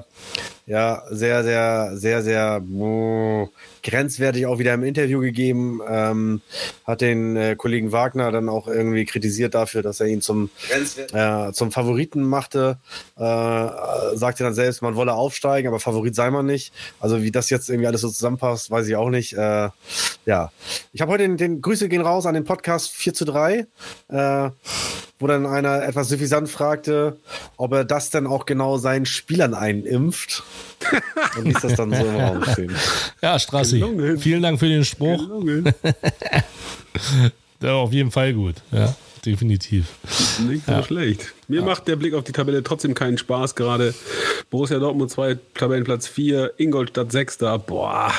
ja, 0.68 1.04
sehr, 1.10 1.44
sehr, 1.44 1.92
sehr, 1.96 2.22
sehr 2.24 2.62
oh, 2.74 3.50
grenzwertig 3.84 4.46
auch 4.46 4.60
wieder 4.60 4.74
im 4.74 4.84
Interview 4.84 5.20
gegeben. 5.20 5.82
Ähm, 5.88 6.42
hat 6.86 7.02
den 7.02 7.36
äh, 7.36 7.56
Kollegen 7.56 7.92
Wagner 7.92 8.32
dann 8.32 8.50
auch 8.50 8.68
irgendwie 8.68 9.06
kritisiert 9.06 9.54
dafür, 9.54 9.82
dass 9.82 10.00
er 10.00 10.08
ihn 10.08 10.22
zum, 10.22 10.50
äh, 11.14 11.52
zum 11.52 11.72
Favoriten 11.72 12.24
machte. 12.24 12.78
Äh, 13.18 13.22
sagte 13.22 14.44
dann 14.44 14.54
selbst, 14.54 14.82
man 14.82 14.96
wolle 14.96 15.14
aufsteigen, 15.14 15.68
aber 15.68 15.80
Favorit 15.80 16.16
sei 16.16 16.32
man 16.32 16.46
nicht. 16.46 16.74
Also 17.00 17.24
wie 17.24 17.32
das 17.32 17.50
jetzt 17.50 17.70
irgendwie 17.70 17.88
alles 17.88 18.02
so 18.02 18.10
zusammenpasst, 18.10 18.72
weiß 18.72 18.88
ich 18.88 18.96
auch 18.96 19.10
nicht. 19.10 19.34
Äh, 19.34 19.70
ja, 20.26 20.52
ich 20.94 21.02
habe 21.02 21.12
heute 21.12 21.24
den, 21.24 21.38
den 21.38 21.62
Grüße 21.62 21.90
gehen 21.90 22.02
raus 22.02 22.26
an 22.26 22.34
den 22.34 22.44
Podcast 22.44 22.92
4 22.92 23.14
zu 23.14 23.26
3. 23.26 23.66
Äh, 24.10 24.50
wo 25.22 25.28
dann 25.28 25.46
einer 25.46 25.84
etwas 25.84 26.10
suffisant 26.10 26.50
fragte, 26.50 27.18
ob 27.56 27.74
er 27.74 27.86
das 27.86 28.10
denn 28.10 28.26
auch 28.26 28.46
genau 28.46 28.78
seinen 28.78 29.06
Spielern 29.06 29.54
einimpft. 29.54 30.44
Und 31.38 31.46
ließ 31.46 31.62
das 31.62 31.76
dann 31.76 31.94
so 31.94 32.04
im 32.04 32.16
Raum 32.16 32.44
stehen. 32.44 32.76
Ja, 33.22 33.38
Strassi, 33.78 33.94
Gelungen. 33.96 34.18
vielen 34.18 34.42
Dank 34.42 34.60
für 34.60 34.68
den 34.68 34.84
Spruch. 34.86 35.22
Der 37.62 37.70
war 37.74 37.78
auf 37.80 37.94
jeden 37.94 38.12
Fall 38.12 38.34
gut. 38.34 38.56
Ja, 38.72 38.96
definitiv. 39.26 39.86
Nicht 40.48 40.66
so 40.66 40.84
schlecht. 40.84 41.34
Mir 41.48 41.62
macht 41.64 41.88
der 41.88 41.96
Blick 41.98 42.14
auf 42.14 42.24
die 42.24 42.32
Tabelle 42.32 42.64
trotzdem 42.64 42.94
keinen 42.94 43.18
Spaß 43.18 43.56
gerade. 43.56 43.94
Borussia 44.50 44.80
Dortmund 44.80 45.12
2, 45.12 45.38
Tabellenplatz 45.56 46.08
4, 46.08 46.54
Ingolstadt 46.58 47.12
6 47.12 47.38
da. 47.40 47.58
Boah, 47.58 48.12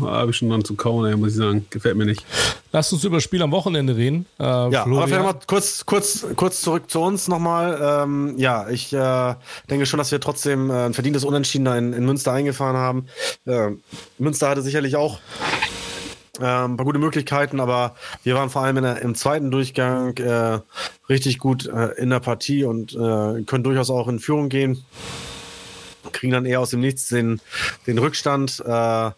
habe 0.00 0.30
ich 0.30 0.36
schon 0.36 0.48
dran 0.50 0.64
zu 0.64 0.74
kauen, 0.74 1.06
ey, 1.06 1.16
muss 1.16 1.30
ich 1.30 1.36
sagen. 1.36 1.66
Gefällt 1.70 1.96
mir 1.96 2.06
nicht. 2.06 2.24
Lasst 2.72 2.92
uns 2.92 3.04
über 3.04 3.16
das 3.16 3.24
Spiel 3.24 3.40
am 3.42 3.52
Wochenende 3.52 3.96
reden. 3.96 4.26
Äh, 4.38 4.42
Ja, 4.42 4.58
aber 4.60 4.82
Florian. 4.84 5.08
vielleicht 5.08 5.24
mal 5.24 5.38
kurz, 5.46 5.86
kurz, 5.86 6.26
kurz 6.36 6.60
zurück 6.60 6.90
zu 6.90 7.00
uns 7.00 7.28
nochmal. 7.28 7.78
Ähm, 8.04 8.34
ja, 8.36 8.68
ich 8.68 8.92
äh, 8.92 9.34
denke 9.70 9.86
schon, 9.86 9.98
dass 9.98 10.10
wir 10.12 10.20
trotzdem 10.20 10.70
äh, 10.70 10.86
ein 10.86 10.94
verdientes 10.94 11.24
Unentschieden 11.24 11.64
da 11.64 11.76
in, 11.78 11.92
in 11.92 12.04
Münster 12.04 12.32
eingefahren 12.32 12.76
haben. 12.76 13.06
Äh, 13.46 13.70
Münster 14.18 14.48
hatte 14.48 14.62
sicherlich 14.62 14.96
auch 14.96 15.20
ein 16.44 16.76
paar 16.76 16.84
gute 16.84 16.98
Möglichkeiten, 16.98 17.60
aber 17.60 17.94
wir 18.22 18.34
waren 18.34 18.50
vor 18.50 18.62
allem 18.62 18.82
der, 18.82 19.02
im 19.02 19.14
zweiten 19.14 19.50
Durchgang 19.50 20.16
äh, 20.18 20.60
richtig 21.08 21.38
gut 21.38 21.66
äh, 21.66 21.92
in 21.92 22.10
der 22.10 22.20
Partie 22.20 22.64
und 22.64 22.94
äh, 22.94 23.42
können 23.42 23.64
durchaus 23.64 23.90
auch 23.90 24.08
in 24.08 24.18
Führung 24.18 24.48
gehen. 24.48 24.84
Kriegen 26.12 26.32
dann 26.32 26.46
eher 26.46 26.60
aus 26.60 26.70
dem 26.70 26.80
Nichts 26.80 27.08
den, 27.08 27.40
den 27.86 27.98
Rückstand. 27.98 28.62
Äh, 28.64 29.10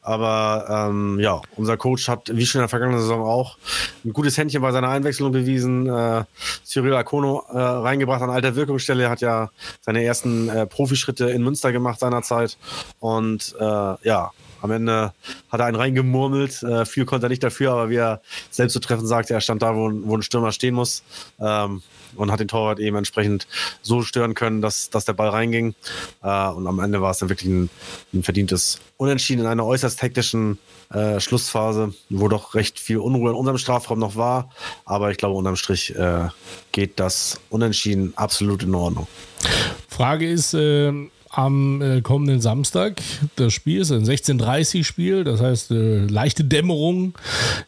aber 0.00 0.88
ähm, 0.88 1.18
ja, 1.18 1.42
unser 1.56 1.76
Coach 1.76 2.08
hat, 2.08 2.30
wie 2.32 2.46
schon 2.46 2.60
in 2.60 2.62
der 2.62 2.68
vergangenen 2.68 3.00
Saison 3.00 3.22
auch, 3.24 3.58
ein 4.04 4.12
gutes 4.12 4.38
Händchen 4.38 4.62
bei 4.62 4.70
seiner 4.70 4.88
Einwechslung 4.88 5.32
bewiesen. 5.32 5.86
Äh, 5.88 6.24
Cyril 6.64 6.94
Akono 6.94 7.44
äh, 7.50 7.58
reingebracht 7.58 8.22
an 8.22 8.30
alter 8.30 8.54
Wirkungsstelle. 8.54 9.02
Er 9.04 9.10
hat 9.10 9.20
ja 9.20 9.50
seine 9.80 10.04
ersten 10.04 10.50
Profischritte 10.68 11.30
in 11.30 11.42
Münster 11.42 11.72
gemacht 11.72 12.00
seinerzeit. 12.00 12.56
Und 13.00 13.54
ja, 13.58 14.30
am 14.66 14.72
Ende 14.72 15.12
hat 15.50 15.60
er 15.60 15.66
einen 15.66 15.76
reingemurmelt. 15.76 16.62
Äh, 16.62 16.84
viel 16.84 17.04
konnte 17.06 17.26
er 17.26 17.30
nicht 17.30 17.42
dafür, 17.42 17.72
aber 17.72 17.88
wie 17.90 17.96
er 17.96 18.20
selbst 18.50 18.74
zu 18.74 18.80
treffen 18.80 19.06
sagte, 19.06 19.32
er 19.34 19.40
stand 19.40 19.62
da, 19.62 19.74
wo, 19.74 19.88
ein- 19.88 20.02
wo 20.04 20.16
ein 20.16 20.22
Stürmer 20.22 20.52
stehen 20.52 20.74
muss. 20.74 21.02
Ähm, 21.40 21.82
und 22.14 22.30
hat 22.32 22.40
den 22.40 22.48
Torwart 22.48 22.78
eben 22.78 22.96
entsprechend 22.96 23.46
so 23.82 24.00
stören 24.00 24.32
können, 24.34 24.62
dass, 24.62 24.88
dass 24.88 25.04
der 25.04 25.12
Ball 25.12 25.28
reinging. 25.28 25.74
Äh, 26.22 26.48
und 26.48 26.66
am 26.66 26.78
Ende 26.78 27.02
war 27.02 27.10
es 27.10 27.18
dann 27.18 27.28
wirklich 27.28 27.50
ein, 27.50 27.68
ein 28.14 28.22
verdientes 28.22 28.78
Unentschieden 28.96 29.40
in 29.42 29.46
einer 29.46 29.66
äußerst 29.66 30.00
hektischen 30.00 30.58
äh, 30.94 31.20
Schlussphase, 31.20 31.92
wo 32.08 32.28
doch 32.28 32.54
recht 32.54 32.78
viel 32.80 32.98
Unruhe 32.98 33.30
in 33.30 33.36
unserem 33.36 33.58
Strafraum 33.58 33.98
noch 33.98 34.16
war. 34.16 34.50
Aber 34.86 35.10
ich 35.10 35.18
glaube, 35.18 35.34
unterm 35.34 35.56
Strich 35.56 35.94
äh, 35.94 36.28
geht 36.72 36.98
das 37.00 37.38
Unentschieden 37.50 38.14
absolut 38.16 38.62
in 38.62 38.74
Ordnung. 38.74 39.06
Frage 39.88 40.30
ist, 40.30 40.54
äh, 40.54 40.92
am 41.36 41.82
äh, 41.82 42.00
kommenden 42.00 42.40
Samstag, 42.40 43.02
das 43.36 43.52
Spiel 43.52 43.82
ist 43.82 43.92
ein 43.92 44.04
16.30 44.04 44.84
Spiel, 44.84 45.22
das 45.22 45.42
heißt 45.42 45.70
äh, 45.70 46.06
leichte 46.06 46.44
Dämmerung 46.44 47.12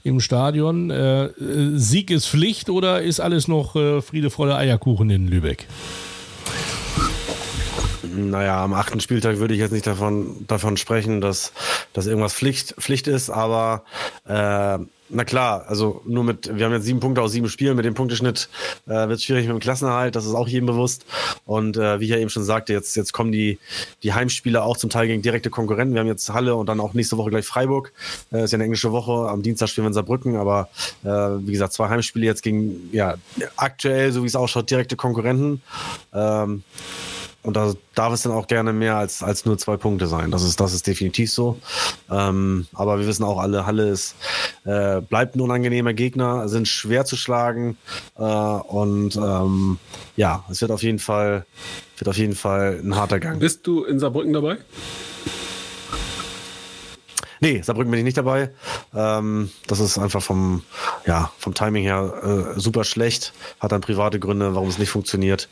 im 0.02 0.20
Stadion. 0.20 0.90
Äh, 0.90 1.26
äh, 1.26 1.32
Sieg 1.76 2.10
ist 2.10 2.28
Pflicht 2.28 2.70
oder 2.70 3.02
ist 3.02 3.20
alles 3.20 3.46
noch 3.46 3.76
äh, 3.76 4.00
Friede, 4.00 4.30
Freude, 4.30 4.56
Eierkuchen 4.56 5.10
in 5.10 5.28
Lübeck? 5.28 5.66
Naja, 8.16 8.64
am 8.64 8.72
achten 8.72 9.00
Spieltag 9.00 9.38
würde 9.38 9.52
ich 9.52 9.60
jetzt 9.60 9.72
nicht 9.72 9.86
davon, 9.86 10.46
davon 10.46 10.78
sprechen, 10.78 11.20
dass, 11.20 11.52
dass 11.92 12.06
irgendwas 12.06 12.32
Pflicht, 12.32 12.74
Pflicht 12.78 13.06
ist, 13.06 13.28
aber 13.28 13.84
äh, 14.26 14.78
na 15.10 15.24
klar, 15.24 15.64
also 15.68 16.02
nur 16.04 16.24
mit, 16.24 16.56
wir 16.56 16.66
haben 16.66 16.72
jetzt 16.72 16.84
sieben 16.84 17.00
Punkte 17.00 17.22
aus 17.22 17.32
sieben 17.32 17.48
Spielen, 17.48 17.76
mit 17.76 17.84
dem 17.84 17.94
Punkteschnitt 17.94 18.48
äh, 18.86 18.90
wird 18.90 19.12
es 19.12 19.24
schwierig 19.24 19.46
mit 19.46 19.56
dem 19.56 19.60
Klassenerhalt, 19.60 20.16
das 20.16 20.26
ist 20.26 20.34
auch 20.34 20.48
jedem 20.48 20.66
bewusst. 20.66 21.04
Und 21.44 21.76
äh, 21.76 22.00
wie 22.00 22.04
ich 22.04 22.10
ja 22.10 22.18
eben 22.18 22.30
schon 22.30 22.44
sagte, 22.44 22.72
jetzt, 22.72 22.96
jetzt 22.96 23.12
kommen 23.12 23.32
die, 23.32 23.58
die 24.02 24.12
Heimspiele 24.12 24.62
auch 24.62 24.76
zum 24.76 24.90
Teil 24.90 25.06
gegen 25.06 25.22
direkte 25.22 25.50
Konkurrenten. 25.50 25.94
Wir 25.94 26.00
haben 26.00 26.08
jetzt 26.08 26.28
Halle 26.32 26.54
und 26.54 26.66
dann 26.66 26.80
auch 26.80 26.94
nächste 26.94 27.16
Woche 27.16 27.30
gleich 27.30 27.46
Freiburg. 27.46 27.92
Äh, 28.32 28.44
ist 28.44 28.52
ja 28.52 28.56
eine 28.56 28.64
englische 28.64 28.92
Woche. 28.92 29.28
Am 29.28 29.42
Dienstag 29.42 29.68
spielen 29.68 29.84
wir 29.84 29.88
in 29.88 29.94
Saarbrücken, 29.94 30.36
aber 30.36 30.68
äh, 31.04 31.08
wie 31.08 31.52
gesagt, 31.52 31.72
zwei 31.72 31.88
Heimspiele 31.88 32.26
jetzt 32.26 32.42
gegen, 32.42 32.90
ja, 32.92 33.14
aktuell, 33.56 34.12
so 34.12 34.22
wie 34.22 34.26
es 34.26 34.36
ausschaut, 34.36 34.70
direkte 34.70 34.96
Konkurrenten. 34.96 35.62
Ähm, 36.12 36.62
und 37.42 37.56
da 37.56 37.72
darf 37.94 38.12
es 38.12 38.22
dann 38.22 38.32
auch 38.32 38.46
gerne 38.46 38.72
mehr 38.72 38.96
als, 38.96 39.22
als 39.22 39.44
nur 39.44 39.56
zwei 39.58 39.76
Punkte 39.76 40.06
sein. 40.06 40.30
Das 40.30 40.42
ist, 40.42 40.58
das 40.60 40.74
ist 40.74 40.86
definitiv 40.86 41.32
so. 41.32 41.58
Ähm, 42.10 42.66
aber 42.74 42.98
wir 42.98 43.06
wissen 43.06 43.24
auch 43.24 43.38
alle, 43.38 43.64
Halle 43.64 43.88
ist, 43.88 44.16
äh, 44.64 45.00
bleibt 45.00 45.36
ein 45.36 45.40
unangenehmer 45.40 45.94
Gegner, 45.94 46.48
sind 46.48 46.66
schwer 46.66 47.04
zu 47.04 47.16
schlagen. 47.16 47.78
Äh, 48.16 48.22
und 48.22 49.16
ähm, 49.16 49.78
ja, 50.16 50.44
es 50.50 50.60
wird 50.60 50.72
auf 50.72 50.82
jeden 50.82 50.98
Fall, 50.98 51.46
wird 51.96 52.08
auf 52.08 52.18
jeden 52.18 52.34
Fall 52.34 52.80
ein 52.82 52.96
harter 52.96 53.20
Gang. 53.20 53.38
Bist 53.38 53.66
du 53.66 53.84
in 53.84 54.00
Saarbrücken 54.00 54.32
dabei? 54.32 54.58
Nee, 57.40 57.62
Saarbrücken 57.62 57.90
bin 57.90 57.98
ich 57.98 58.04
nicht 58.04 58.16
dabei. 58.16 58.50
Ähm, 58.94 59.50
das 59.66 59.80
ist 59.80 59.98
einfach 59.98 60.22
vom, 60.22 60.62
ja, 61.06 61.30
vom 61.38 61.54
Timing 61.54 61.84
her 61.84 62.54
äh, 62.56 62.60
super 62.60 62.84
schlecht. 62.84 63.32
Hat 63.60 63.72
dann 63.72 63.80
private 63.80 64.18
Gründe, 64.18 64.54
warum 64.54 64.68
es 64.68 64.78
nicht 64.78 64.90
funktioniert. 64.90 65.48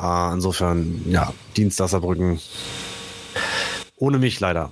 Äh, 0.00 0.32
insofern, 0.32 1.02
ja, 1.06 1.32
Dienstag 1.56 1.88
Saarbrücken. 1.88 2.40
Ohne 3.96 4.18
mich 4.18 4.40
leider. 4.40 4.70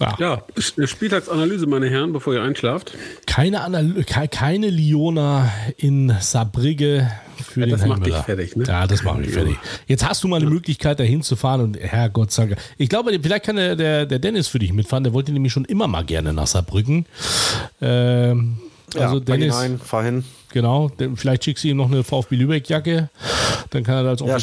Ja, 0.00 0.14
Ja, 0.18 0.42
eine 0.76 0.86
Spieltagsanalyse, 0.86 1.66
meine 1.66 1.88
Herren, 1.90 2.12
bevor 2.12 2.32
ihr 2.34 2.42
einschlaft. 2.42 2.92
keine, 3.26 3.62
Analy 3.62 4.04
ke- 4.04 4.28
keine 4.28 4.70
Liona 4.70 5.50
in 5.76 6.14
Saarbrücke 6.20 7.10
für 7.44 7.60
Ja, 7.60 7.66
den 7.66 7.70
das 7.72 7.80
Herrn 7.80 7.88
macht 7.90 8.00
dich 8.06 8.12
Müller. 8.12 8.22
fertig, 8.24 8.56
ne? 8.56 8.64
Ja, 8.66 8.86
das 8.86 9.02
macht 9.02 9.18
mich 9.18 9.30
fertig. 9.30 9.56
Jetzt 9.86 10.08
hast 10.08 10.22
du 10.22 10.28
mal 10.28 10.36
eine 10.40 10.48
Möglichkeit, 10.50 11.00
da 11.00 11.04
hinzufahren 11.04 11.60
und 11.62 11.78
Herrgott 11.78 12.30
sei 12.30 12.46
Dank. 12.46 12.60
Ich 12.76 12.88
glaube, 12.88 13.10
vielleicht 13.22 13.44
kann 13.44 13.56
der, 13.56 13.74
der, 13.76 14.06
der 14.06 14.18
Dennis 14.18 14.46
für 14.48 14.58
dich 14.58 14.72
mitfahren. 14.72 15.02
Der 15.04 15.12
wollte 15.12 15.32
nämlich 15.32 15.52
schon 15.52 15.64
immer 15.64 15.86
mal 15.88 16.04
gerne 16.04 16.32
nach 16.32 16.46
Saarbrücken. 16.46 17.06
Ähm, 17.80 18.58
also 18.94 19.16
ja, 19.16 19.20
Dennis, 19.20 19.54
ein, 19.56 19.78
fahr 19.78 20.04
hin. 20.04 20.24
genau. 20.52 20.90
Vielleicht 21.16 21.44
schickst 21.44 21.64
du 21.64 21.68
ihm 21.68 21.76
noch 21.76 21.90
eine 21.90 22.02
VfB 22.04 22.36
Lübeck-Jacke. 22.36 23.08
Dann 23.70 23.82
kann 23.84 23.96
er 23.96 24.02
da 24.04 24.10
als 24.10 24.20
Ja, 24.20 24.38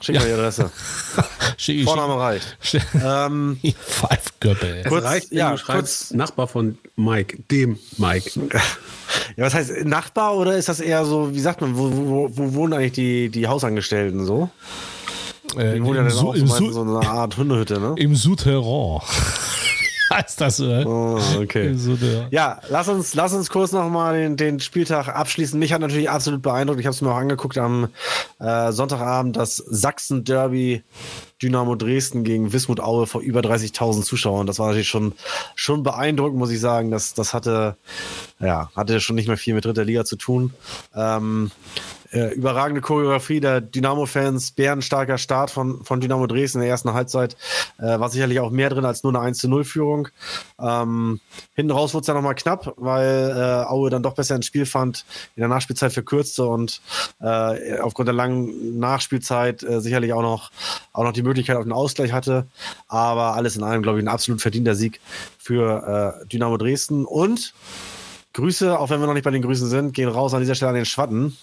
schick 0.00 0.16
mal 0.16 0.24
die 0.26 0.32
Adresse. 0.32 0.70
Schick 0.76 1.16
mal 1.16 1.24
die 1.24 1.30
Adresse. 1.30 1.54
Schick, 1.58 1.84
Vorname 1.84 2.20
reicht. 2.20 2.56
schick, 2.60 2.82
ähm, 3.04 3.58
Pfeifköppe, 3.86 4.66
ey. 4.76 4.80
Es 4.82 4.88
Kurz- 4.88 5.04
reicht, 5.04 5.32
ja, 5.32 5.50
du 5.52 5.58
schreibst, 5.58 6.08
kurz- 6.08 6.10
Nachbar 6.14 6.46
von 6.48 6.78
Mike, 6.96 7.38
dem 7.50 7.78
Mike. 7.96 8.30
ja, 9.36 9.44
was 9.44 9.54
heißt 9.54 9.84
Nachbar 9.84 10.36
oder 10.36 10.56
ist 10.56 10.68
das 10.68 10.80
eher 10.80 11.04
so, 11.04 11.34
wie 11.34 11.40
sagt 11.40 11.60
man, 11.60 11.76
wo, 11.78 11.90
wo, 11.92 12.28
wo 12.32 12.54
wohnen 12.54 12.72
eigentlich 12.74 12.92
die, 12.92 13.28
die 13.30 13.46
Hausangestellten 13.48 14.26
so? 14.26 14.50
Äh, 15.56 15.74
Die 15.76 15.82
wohnen 15.84 15.96
ja 15.96 16.02
dann 16.02 16.10
Su 16.10 16.28
auch 16.30 16.36
so, 16.36 16.72
so 16.72 16.82
in 16.82 16.88
einer 16.88 17.08
Art 17.08 17.36
Hundehütte, 17.36 17.80
ne? 17.80 17.94
im 17.96 18.14
Souterrain. 18.16 19.00
heißt 20.12 20.40
das, 20.40 20.60
oder? 20.60 20.86
Oh, 20.86 21.20
okay. 21.40 21.68
Im 21.68 21.78
Souterrain. 21.78 22.28
Ja, 22.30 22.60
lass 22.68 22.88
uns, 22.88 23.14
lass 23.14 23.32
uns 23.32 23.50
kurz 23.50 23.72
nochmal 23.72 24.14
den, 24.18 24.36
den 24.36 24.60
Spieltag 24.60 25.08
abschließen. 25.08 25.58
Mich 25.58 25.72
hat 25.72 25.80
natürlich 25.80 26.10
absolut 26.10 26.42
beeindruckt. 26.42 26.80
Ich 26.80 26.86
habe 26.86 26.94
es 26.94 27.00
mir 27.02 27.10
auch 27.10 27.16
angeguckt 27.16 27.58
am 27.58 27.88
äh, 28.38 28.72
Sonntagabend, 28.72 29.36
das 29.36 29.56
Sachsen-Derby 29.56 30.82
Dynamo 31.42 31.74
Dresden 31.74 32.24
gegen 32.24 32.52
Wismut 32.52 32.80
Aue 32.80 33.06
vor 33.06 33.20
über 33.20 33.40
30.000 33.40 34.02
Zuschauern. 34.02 34.46
Das 34.46 34.58
war 34.58 34.68
natürlich 34.68 34.88
schon, 34.88 35.12
schon 35.54 35.82
beeindruckend, 35.82 36.38
muss 36.38 36.50
ich 36.50 36.60
sagen. 36.60 36.90
Das, 36.90 37.14
das 37.14 37.34
hatte, 37.34 37.76
ja, 38.40 38.70
hatte 38.74 39.00
schon 39.00 39.16
nicht 39.16 39.28
mehr 39.28 39.36
viel 39.36 39.54
mit 39.54 39.64
dritter 39.64 39.84
Liga 39.84 40.04
zu 40.04 40.16
tun. 40.16 40.54
Ähm, 40.94 41.50
äh, 42.12 42.34
überragende 42.34 42.80
Choreografie 42.80 43.40
der 43.40 43.60
Dynamo-Fans, 43.60 44.52
bärenstarker 44.52 45.18
Start 45.18 45.50
von, 45.50 45.84
von 45.84 46.00
Dynamo 46.00 46.26
Dresden 46.26 46.58
in 46.58 46.62
der 46.62 46.70
ersten 46.70 46.92
Halbzeit. 46.92 47.36
Äh, 47.78 47.98
war 47.98 48.08
sicherlich 48.08 48.40
auch 48.40 48.50
mehr 48.50 48.70
drin 48.70 48.84
als 48.84 49.02
nur 49.02 49.14
eine 49.14 49.20
1 49.20 49.38
zu 49.38 49.48
0 49.48 49.64
Führung. 49.64 50.08
Ähm, 50.60 51.20
hinten 51.54 51.72
raus 51.72 51.94
wurde 51.94 52.02
es 52.02 52.06
ja 52.06 52.14
nochmal 52.14 52.34
knapp, 52.34 52.74
weil 52.76 53.34
äh, 53.36 53.66
Aue 53.66 53.90
dann 53.90 54.02
doch 54.02 54.14
besser 54.14 54.36
ins 54.36 54.46
Spiel 54.46 54.66
fand, 54.66 55.04
in 55.34 55.40
der 55.40 55.48
Nachspielzeit 55.48 55.92
verkürzte 55.92 56.44
und 56.46 56.80
äh, 57.20 57.78
aufgrund 57.78 58.08
der 58.08 58.14
langen 58.14 58.78
Nachspielzeit 58.78 59.62
äh, 59.62 59.80
sicherlich 59.80 60.12
auch 60.12 60.22
noch, 60.22 60.50
auch 60.92 61.04
noch 61.04 61.12
die 61.12 61.22
Möglichkeit 61.22 61.56
auf 61.56 61.64
den 61.64 61.72
Ausgleich 61.72 62.12
hatte. 62.12 62.46
Aber 62.88 63.34
alles 63.34 63.56
in 63.56 63.62
allem, 63.62 63.82
glaube 63.82 63.98
ich, 63.98 64.04
ein 64.04 64.08
absolut 64.08 64.40
verdienter 64.40 64.74
Sieg 64.74 65.00
für 65.38 66.22
äh, 66.22 66.26
Dynamo 66.26 66.56
Dresden. 66.56 67.04
Und 67.04 67.54
Grüße, 68.36 68.78
auch 68.78 68.90
wenn 68.90 69.00
wir 69.00 69.06
noch 69.06 69.14
nicht 69.14 69.24
bei 69.24 69.30
den 69.30 69.42
Grüßen 69.42 69.68
sind, 69.68 69.94
gehen 69.94 70.08
raus 70.08 70.34
an 70.34 70.40
dieser 70.40 70.54
Stelle 70.54 70.70
an 70.70 70.74
den 70.74 70.84
Schwatten. 70.84 71.36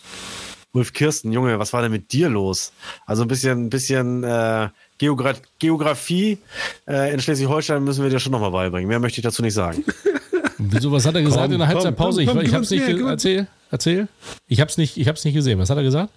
Ulf 0.74 0.92
Kirsten, 0.94 1.32
Junge, 1.32 1.60
was 1.60 1.72
war 1.72 1.84
denn 1.84 1.92
mit 1.92 2.12
dir 2.12 2.30
los? 2.30 2.72
Also 3.06 3.22
ein 3.22 3.28
bisschen, 3.28 3.66
ein 3.66 3.70
bisschen 3.70 4.24
äh, 4.24 4.70
Geogra 4.98 5.34
Geografie 5.60 6.40
äh, 6.88 7.14
in 7.14 7.20
Schleswig-Holstein 7.22 7.84
müssen 7.84 8.02
wir 8.04 8.10
dir 8.10 8.20
schon 8.20 8.32
nochmal 8.32 8.50
beibringen. 8.52 8.88
Mehr 8.88 9.00
möchte 9.00 9.20
ich 9.20 9.24
dazu 9.24 9.44
nicht 9.44 9.54
sagen. 9.54 9.84
Wieso, 10.58 10.92
was 10.92 11.06
hat 11.06 11.14
er 11.16 11.22
gesagt 11.22 11.44
Komm, 11.44 11.54
in 11.54 11.60
der 11.60 11.68
Halbzeitpause? 11.68 12.26
komm, 12.26 12.36
komm, 12.36 12.42
ich 12.44 12.48
ich 12.50 12.54
hab's 12.56 12.72
uns 12.72 12.82
nicht. 12.82 13.00
uns- 13.02 13.10
Erzähl, 13.12 13.48
erzähl. 13.70 14.08
Ich 14.48 14.62
hab's 14.62 14.78
nicht, 14.78 14.98
ich 14.98 15.08
hab's 15.08 15.24
nicht 15.26 15.34
gesehen. 15.36 15.60
Was 15.60 15.70
hat 15.70 15.78
er 15.78 15.84
gesagt? 15.84 16.10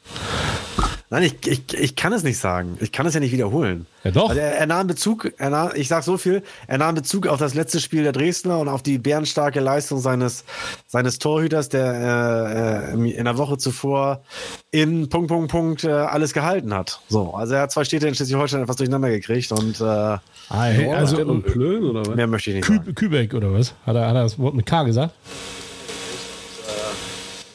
Nein, 1.09 1.23
ich, 1.23 1.47
ich, 1.47 1.75
ich 1.75 1.95
kann 1.95 2.13
es 2.13 2.25
nicht 2.25 2.39
sagen. 2.39 2.79
Ich 2.81 2.91
kann 2.91 3.07
es 3.07 3.15
ja 3.15 3.21
nicht 3.21 3.31
wiederholen. 3.33 3.87
Ja, 4.03 4.11
doch. 4.11 4.29
Also 4.31 4.41
er, 4.41 4.57
er 4.59 4.67
nahm 4.67 4.89
Bezug, 4.89 5.33
er 5.39 5.51
nahm, 5.51 5.71
ich 5.77 5.87
sag 5.87 6.03
so 6.03 6.17
viel, 6.19 6.43
er 6.67 6.79
nahm 6.79 6.97
Bezug 6.97 7.29
auf 7.29 7.39
das 7.39 7.55
letzte 7.55 7.79
Spiel 7.81 8.03
der 8.03 8.11
Dresdner 8.11 8.59
und 8.59 8.69
auf 8.69 8.83
die 8.83 8.99
bärenstarke 8.99 9.61
Leistung 9.61 10.01
seines, 10.01 10.45
seines 10.89 11.21
Torhüters, 11.21 11.69
der 11.69 12.93
äh, 12.93 12.95
äh, 12.97 13.11
in 13.17 13.25
der 13.25 13.39
Woche 13.39 13.57
zuvor 13.57 14.23
in 14.73 15.09
Punkt, 15.09 15.29
Punkt, 15.29 15.51
Punkt 15.51 15.85
äh, 15.85 15.91
alles 15.91 16.33
gehalten 16.33 16.75
hat. 16.75 17.01
So, 17.09 17.35
also 17.35 17.55
er 17.55 17.63
hat 17.63 17.71
zwei 17.73 17.85
Städte 17.85 18.09
in 18.09 18.15
Schleswig-Holstein 18.17 18.63
etwas 18.63 18.77
durcheinander 18.77 19.11
gekriegt 19.11 19.53
und 19.53 19.81
äh, 19.81 19.85
Ah, 19.85 20.21
hey, 20.49 20.93
also 20.93 21.19
und 21.25 21.43
Plön 21.45 21.85
oder 21.85 22.07
was? 22.07 22.15
mehr 22.17 22.27
möchte 22.27 22.51
ich 22.51 22.57
nicht 22.57 22.67
sagen. 22.67 22.85
Kü 22.85 22.95
Kübeck 22.95 23.33
oder 23.35 23.53
was? 23.53 23.75
Hat 23.87 23.95
er, 23.97 24.09
hat 24.09 24.15
er 24.17 24.23
das 24.25 24.39
Wort 24.39 24.55
mit 24.55 24.67
K 24.67 24.83
gesagt? 24.85 25.13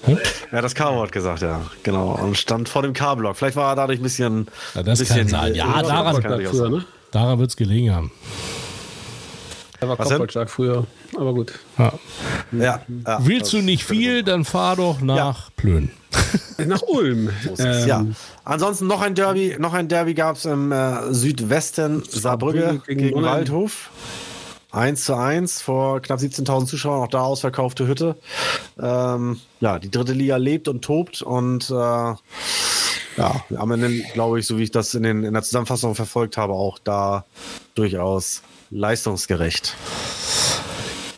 Er 0.08 0.58
hat 0.58 0.64
das 0.66 0.76
K-Wort 0.76 1.12
gesagt, 1.12 1.42
ja, 1.42 1.62
genau. 1.84 2.12
Und 2.22 2.38
stand 2.38 2.70
vor 2.70 2.82
dem 2.82 2.94
K-Block. 2.94 3.36
Vielleicht 3.38 3.56
war 3.56 3.72
er 3.72 3.76
dadurch 3.76 4.00
ein 4.00 4.04
bisschen. 4.04 4.48
Ja, 4.74 4.84
das 4.84 5.00
bisschen 5.00 5.18
kann 5.20 5.28
sein. 5.28 5.56
Ja, 5.56 5.82
daran- 5.82 6.72
ne? 6.72 6.86
Daran 7.12 7.40
wird's 7.40 7.56
gelegen 7.56 7.94
haben. 7.94 8.12
Er 9.80 9.90
war? 9.90 9.98
Kopfballstark 9.98 10.50
früher. 10.50 10.86
Aber 11.18 11.34
gut. 11.34 11.54
Ja. 11.78 11.94
Ja, 12.52 12.82
ja, 13.06 13.20
Willst 13.24 13.52
du 13.52 13.62
nicht 13.62 13.84
viel, 13.84 14.24
dann 14.24 14.46
fahr 14.46 14.76
doch 14.76 15.02
nach 15.02 15.50
Plön. 15.56 15.92
Nach 16.66 16.82
Ulm. 16.84 17.30
Ähm, 17.58 17.88
ja. 17.88 18.06
Ansonsten 18.44 18.86
noch 18.86 19.02
ein 19.02 19.16
Derby, 19.16 19.56
noch 19.58 19.74
ein 19.74 19.88
Derby 19.88 20.14
gab 20.14 20.36
es 20.36 20.46
im 20.46 20.72
äh, 20.72 21.12
Südwesten 21.14 22.04
Saarbrügge 22.08 22.60
Saarbrügge 22.60 22.82
gegen, 22.86 23.00
gegen. 23.00 23.24
Waldhof. 23.24 23.90
1 24.72 25.04
zu 25.04 25.16
1 25.16 25.62
vor 25.62 26.02
knapp 26.02 26.20
17.000 26.20 26.66
Zuschauern, 26.66 27.02
auch 27.02 27.08
da 27.08 27.22
ausverkaufte 27.22 27.88
Hütte. 27.88 28.16
Ähm, 28.80 29.40
ja, 29.60 29.80
die 29.80 29.92
dritte 29.92 30.14
Liga 30.14 30.38
lebt 30.38 30.68
und 30.68 30.82
tobt 30.84 31.22
und 31.22 31.70
äh, 31.70 31.74
ja, 31.74 33.46
am 33.56 33.72
Ende, 33.72 33.90
glaube 34.14 34.40
ich, 34.40 34.48
so 34.48 34.58
wie 34.58 34.64
ich 34.64 34.72
das 34.72 34.94
in, 34.94 35.04
den, 35.04 35.24
in 35.24 35.34
der 35.34 35.44
Zusammenfassung 35.44 35.96
verfolgt 35.96 36.38
habe, 36.38 36.54
auch 36.54 36.80
da 36.80 37.26
durchaus 37.76 38.42
leistungsgerecht. 38.70 39.76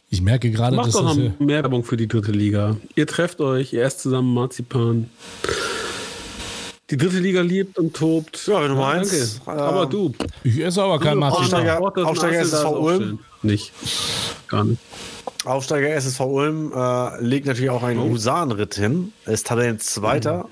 Ich 0.10 0.22
merke 0.22 0.52
gerade, 0.52 0.76
Macht 0.76 0.88
dass 0.88 0.94
doch 0.94 1.08
das. 1.08 1.18
noch 1.18 1.40
mehr 1.40 1.64
Werbung 1.64 1.84
für 1.84 1.98
die 1.98 2.08
dritte 2.08 2.32
Liga. 2.32 2.78
Ihr 2.96 3.08
trefft 3.08 3.42
euch, 3.42 3.74
ihr 3.74 3.84
esst 3.84 4.00
zusammen 4.02 4.34
Marzipan. 4.34 5.10
Die 6.94 6.98
dritte 6.98 7.18
Liga 7.18 7.42
liebt 7.42 7.80
und 7.80 7.96
tobt. 7.96 8.46
Ja, 8.46 8.62
wenn 8.62 8.68
du 8.70 8.76
Ja, 8.76 8.80
meinst. 8.82 9.42
Danke. 9.48 9.64
Aber 9.64 9.84
Ähm, 9.86 9.90
du. 9.90 10.14
Ich 10.44 10.60
esse 10.60 10.84
aber 10.84 11.00
kein 11.00 11.18
Marzipan. 11.18 11.66
Aufsteiger- 11.68 12.06
Aufsteiger 12.08 12.40
SSV 12.40 12.66
Ulm. 12.70 13.20
Nicht. 13.42 13.72
Gar 14.48 14.66
nicht. 14.66 14.80
Aufsteiger 15.44 15.90
SSV 15.90 16.20
Ulm 16.20 16.72
äh, 16.72 17.20
legt 17.20 17.48
natürlich 17.48 17.72
auch 17.72 17.82
einen 17.82 18.00
Husarenritt 18.00 18.76
hin, 18.76 19.12
ist 19.26 19.48
Tabellenzweiter. 19.48 20.48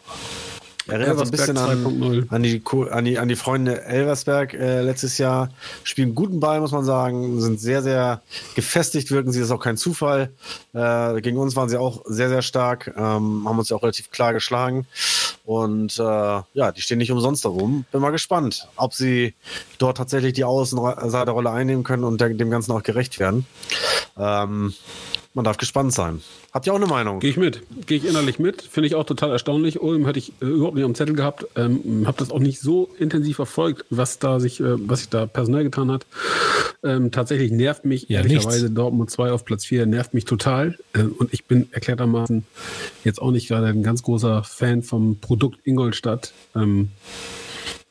Erinnert 0.87 1.19
so 1.19 1.23
ein 1.25 1.29
bisschen 1.31 1.57
an, 1.59 1.85
2.0. 1.85 2.29
an, 2.31 2.41
die, 2.41 2.61
an, 2.89 3.05
die, 3.05 3.19
an 3.19 3.27
die 3.27 3.35
Freunde 3.35 3.83
Elversberg 3.85 4.55
äh, 4.55 4.81
letztes 4.81 5.19
Jahr. 5.19 5.49
Spielen 5.83 6.15
guten 6.15 6.39
Ball, 6.39 6.59
muss 6.59 6.71
man 6.71 6.83
sagen. 6.83 7.39
Sind 7.39 7.59
sehr, 7.61 7.83
sehr 7.83 8.23
gefestigt, 8.55 9.11
wirken 9.11 9.31
sie. 9.31 9.39
Das 9.39 9.49
ist 9.49 9.51
auch 9.53 9.61
kein 9.61 9.77
Zufall. 9.77 10.31
Äh, 10.73 11.21
gegen 11.21 11.37
uns 11.37 11.55
waren 11.55 11.69
sie 11.69 11.77
auch 11.77 12.01
sehr, 12.07 12.29
sehr 12.29 12.41
stark. 12.41 12.87
Ähm, 12.97 13.43
haben 13.47 13.59
uns 13.59 13.69
ja 13.69 13.77
auch 13.77 13.83
relativ 13.83 14.09
klar 14.09 14.33
geschlagen. 14.33 14.87
Und 15.51 15.99
äh, 15.99 16.41
ja, 16.53 16.71
die 16.73 16.79
stehen 16.79 16.99
nicht 16.99 17.11
umsonst 17.11 17.43
da 17.43 17.49
rum. 17.49 17.83
Bin 17.91 17.99
mal 17.99 18.11
gespannt, 18.11 18.69
ob 18.77 18.93
sie 18.93 19.33
dort 19.79 19.97
tatsächlich 19.97 20.31
die 20.31 20.45
Außenseiterrolle 20.45 21.51
einnehmen 21.51 21.83
können 21.83 22.05
und 22.05 22.21
dem 22.21 22.49
Ganzen 22.49 22.71
auch 22.71 22.83
gerecht 22.83 23.19
werden. 23.19 23.45
Ähm, 24.17 24.73
man 25.33 25.45
darf 25.45 25.57
gespannt 25.57 25.93
sein. 25.93 26.21
Habt 26.51 26.67
ihr 26.67 26.73
auch 26.73 26.77
eine 26.77 26.87
Meinung? 26.87 27.19
Gehe 27.19 27.29
ich 27.29 27.37
mit. 27.37 27.61
Gehe 27.87 27.97
ich 27.97 28.05
innerlich 28.05 28.39
mit. 28.39 28.61
Finde 28.61 28.87
ich 28.87 28.95
auch 28.95 29.05
total 29.05 29.31
erstaunlich. 29.31 29.81
Ulm 29.81 30.05
hatte 30.05 30.19
ich 30.19 30.33
äh, 30.41 30.45
überhaupt 30.45 30.75
nicht 30.75 30.83
am 30.83 30.95
Zettel 30.95 31.15
gehabt. 31.15 31.45
Ähm, 31.55 32.03
habe 32.05 32.17
das 32.17 32.31
auch 32.31 32.39
nicht 32.39 32.59
so 32.59 32.89
intensiv 32.99 33.37
verfolgt, 33.37 33.85
was 33.89 34.19
da 34.19 34.39
sich, 34.39 34.59
äh, 34.59 34.89
was 34.89 34.99
sich 34.99 35.09
da 35.09 35.25
personell 35.25 35.63
getan 35.63 35.91
hat. 35.91 36.05
Ähm, 36.83 37.11
tatsächlich 37.11 37.51
nervt 37.51 37.85
mich 37.85 38.09
Ja, 38.09 38.19
ehrlicherweise 38.19 38.65
nichts. 38.65 38.75
Dortmund 38.75 39.09
2 39.09 39.31
auf 39.31 39.45
Platz 39.45 39.65
4 39.65 39.85
nervt 39.85 40.13
mich 40.13 40.25
total. 40.25 40.77
Äh, 40.93 41.03
und 41.03 41.33
ich 41.33 41.45
bin 41.45 41.67
erklärtermaßen 41.71 42.43
jetzt 43.03 43.21
auch 43.21 43.31
nicht 43.31 43.47
gerade 43.47 43.67
ein 43.67 43.83
ganz 43.83 44.03
großer 44.03 44.43
Fan 44.43 44.83
vom 44.83 45.19
Produkt 45.19 45.59
Ingolstadt. 45.65 46.33
Ähm, 46.55 46.89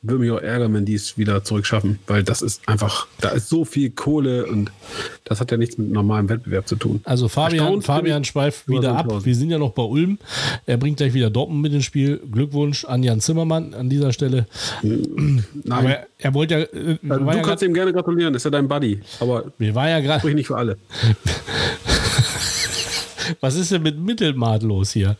würde 0.01 0.19
mich 0.19 0.31
auch 0.31 0.41
ärgern, 0.41 0.73
wenn 0.73 0.85
die 0.85 0.95
es 0.95 1.17
wieder 1.17 1.43
zurückschaffen, 1.43 1.99
weil 2.07 2.23
das 2.23 2.41
ist 2.41 2.67
einfach, 2.67 3.07
da 3.19 3.29
ist 3.29 3.49
so 3.49 3.65
viel 3.65 3.91
Kohle 3.91 4.47
und 4.47 4.71
das 5.25 5.39
hat 5.39 5.51
ja 5.51 5.57
nichts 5.57 5.77
mit 5.77 5.91
normalem 5.91 6.27
Wettbewerb 6.27 6.67
zu 6.67 6.75
tun. 6.75 7.01
Also 7.03 7.27
Fabian, 7.27 7.65
Erstaunt 7.65 7.85
Fabian 7.85 8.23
schweift 8.23 8.67
wieder 8.67 8.93
ab. 8.93 9.03
5000. 9.03 9.25
Wir 9.25 9.35
sind 9.35 9.51
ja 9.51 9.59
noch 9.59 9.71
bei 9.71 9.83
Ulm. 9.83 10.17
Er 10.65 10.77
bringt 10.77 10.97
gleich 10.97 11.13
wieder 11.13 11.29
Dortmund 11.29 11.61
mit 11.61 11.73
ins 11.73 11.85
Spiel. 11.85 12.19
Glückwunsch 12.31 12.83
an 12.85 13.03
Jan 13.03 13.21
Zimmermann 13.21 13.75
an 13.75 13.89
dieser 13.89 14.11
Stelle. 14.11 14.47
Nein, 14.81 15.45
Aber 15.69 15.89
er, 15.89 16.07
er 16.17 16.33
wollte 16.33 16.53
ja, 16.55 16.59
äh, 16.61 16.97
Also 17.07 17.23
du 17.23 17.25
ja 17.25 17.33
kannst 17.33 17.45
grad, 17.45 17.61
ihm 17.61 17.73
gerne 17.73 17.93
gratulieren, 17.93 18.33
ist 18.33 18.43
ja 18.43 18.49
dein 18.51 18.67
Buddy. 18.67 19.01
Aber 19.19 19.51
mir 19.59 19.75
war 19.75 19.87
ja 19.87 19.99
gerade, 19.99 20.19
sprich 20.19 20.35
nicht 20.35 20.47
für 20.47 20.57
alle. 20.57 20.77
was 23.39 23.55
ist 23.55 23.71
denn 23.71 23.83
mit 23.83 23.99
Mittelmaat 23.99 24.63
los 24.63 24.91
hier? 24.91 25.15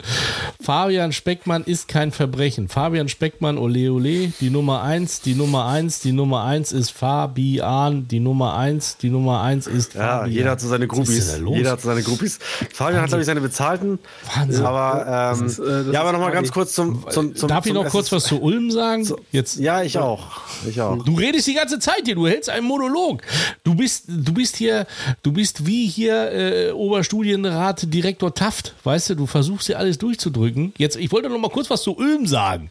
Fabian 0.60 1.12
Speckmann 1.12 1.64
ist 1.64 1.88
kein 1.88 2.12
Verbrechen. 2.12 2.68
Fabian 2.68 3.08
Speckmann, 3.08 3.58
ole 3.58 3.90
ole, 3.92 4.32
die 4.40 4.50
Nummer 4.50 4.82
1, 4.82 5.22
die 5.22 5.34
Nummer 5.34 5.66
1, 5.66 6.00
die 6.00 6.12
Nummer 6.12 6.44
1 6.44 6.72
ist 6.72 6.90
Fabian, 6.92 8.06
die 8.08 8.20
Nummer 8.20 8.56
1, 8.56 8.98
die 8.98 9.10
Nummer 9.10 9.42
1 9.42 9.66
ist 9.66 9.94
Ja, 9.94 10.18
Fabian. 10.18 10.30
jeder 10.32 10.50
hat 10.52 10.60
so 10.60 10.68
seine 10.68 10.88
Was 10.88 10.98
ist 10.98 11.04
Groupies. 11.06 11.26
denn 11.32 11.38
da 11.40 11.44
los? 11.44 11.56
Jeder 11.56 11.70
hat 11.72 11.80
so 11.80 11.88
seine 11.88 12.02
Groupies. 12.02 12.38
Fabian 12.72 13.00
hat, 13.02 13.08
glaube 13.08 13.22
ich, 13.22 13.26
seine 13.26 13.40
bezahlten. 13.40 13.98
Wahnsinn. 14.34 14.64
Aber, 14.64 15.00
ähm, 15.06 15.40
Das 15.46 15.52
ist, 15.52 15.58
äh, 15.58 15.84
das 15.84 15.94
ja, 15.94 16.00
aber 16.00 16.12
nochmal 16.12 16.32
ganz 16.32 16.52
kurz 16.52 16.72
zum, 16.74 17.04
zum, 17.10 17.34
zum 17.34 17.48
Darf 17.48 17.66
ich 17.66 17.72
zum 17.72 17.82
noch 17.82 17.90
kurz 17.90 18.12
was 18.12 18.24
zu 18.24 18.40
Ulm 18.40 18.70
sagen? 18.70 19.08
Jetzt, 19.30 19.58
Ja, 19.58 19.82
ich 19.82 19.98
auch. 19.98 20.40
Ich 20.68 20.80
auch. 20.80 21.02
Du 21.04 21.14
redest 21.14 21.46
die 21.46 21.54
ganze 21.54 21.78
Zeit 21.78 22.02
hier, 22.04 22.14
du 22.14 22.26
hältst 22.26 22.48
einen 22.50 22.66
Monolog. 22.66 23.22
Du 23.64 23.74
bist, 23.74 24.04
du 24.08 24.32
bist 24.32 24.56
hier, 24.56 24.86
du 25.22 25.32
bist 25.32 25.66
wie 25.66 25.86
hier 25.86 26.30
äh, 26.32 26.70
Oberstudienrat 26.72 27.91
Direktor 27.92 28.34
Taft, 28.34 28.74
weißt 28.82 29.10
du, 29.10 29.14
du 29.14 29.26
versuchst 29.26 29.66
hier 29.68 29.78
alles 29.78 29.98
durchzudrücken. 29.98 30.74
Jetzt, 30.78 30.96
ich 30.96 31.12
wollte 31.12 31.28
noch 31.28 31.38
mal 31.38 31.50
kurz 31.50 31.70
was 31.70 31.82
zu 31.82 31.96
Ulm 31.96 32.26
sagen. 32.26 32.70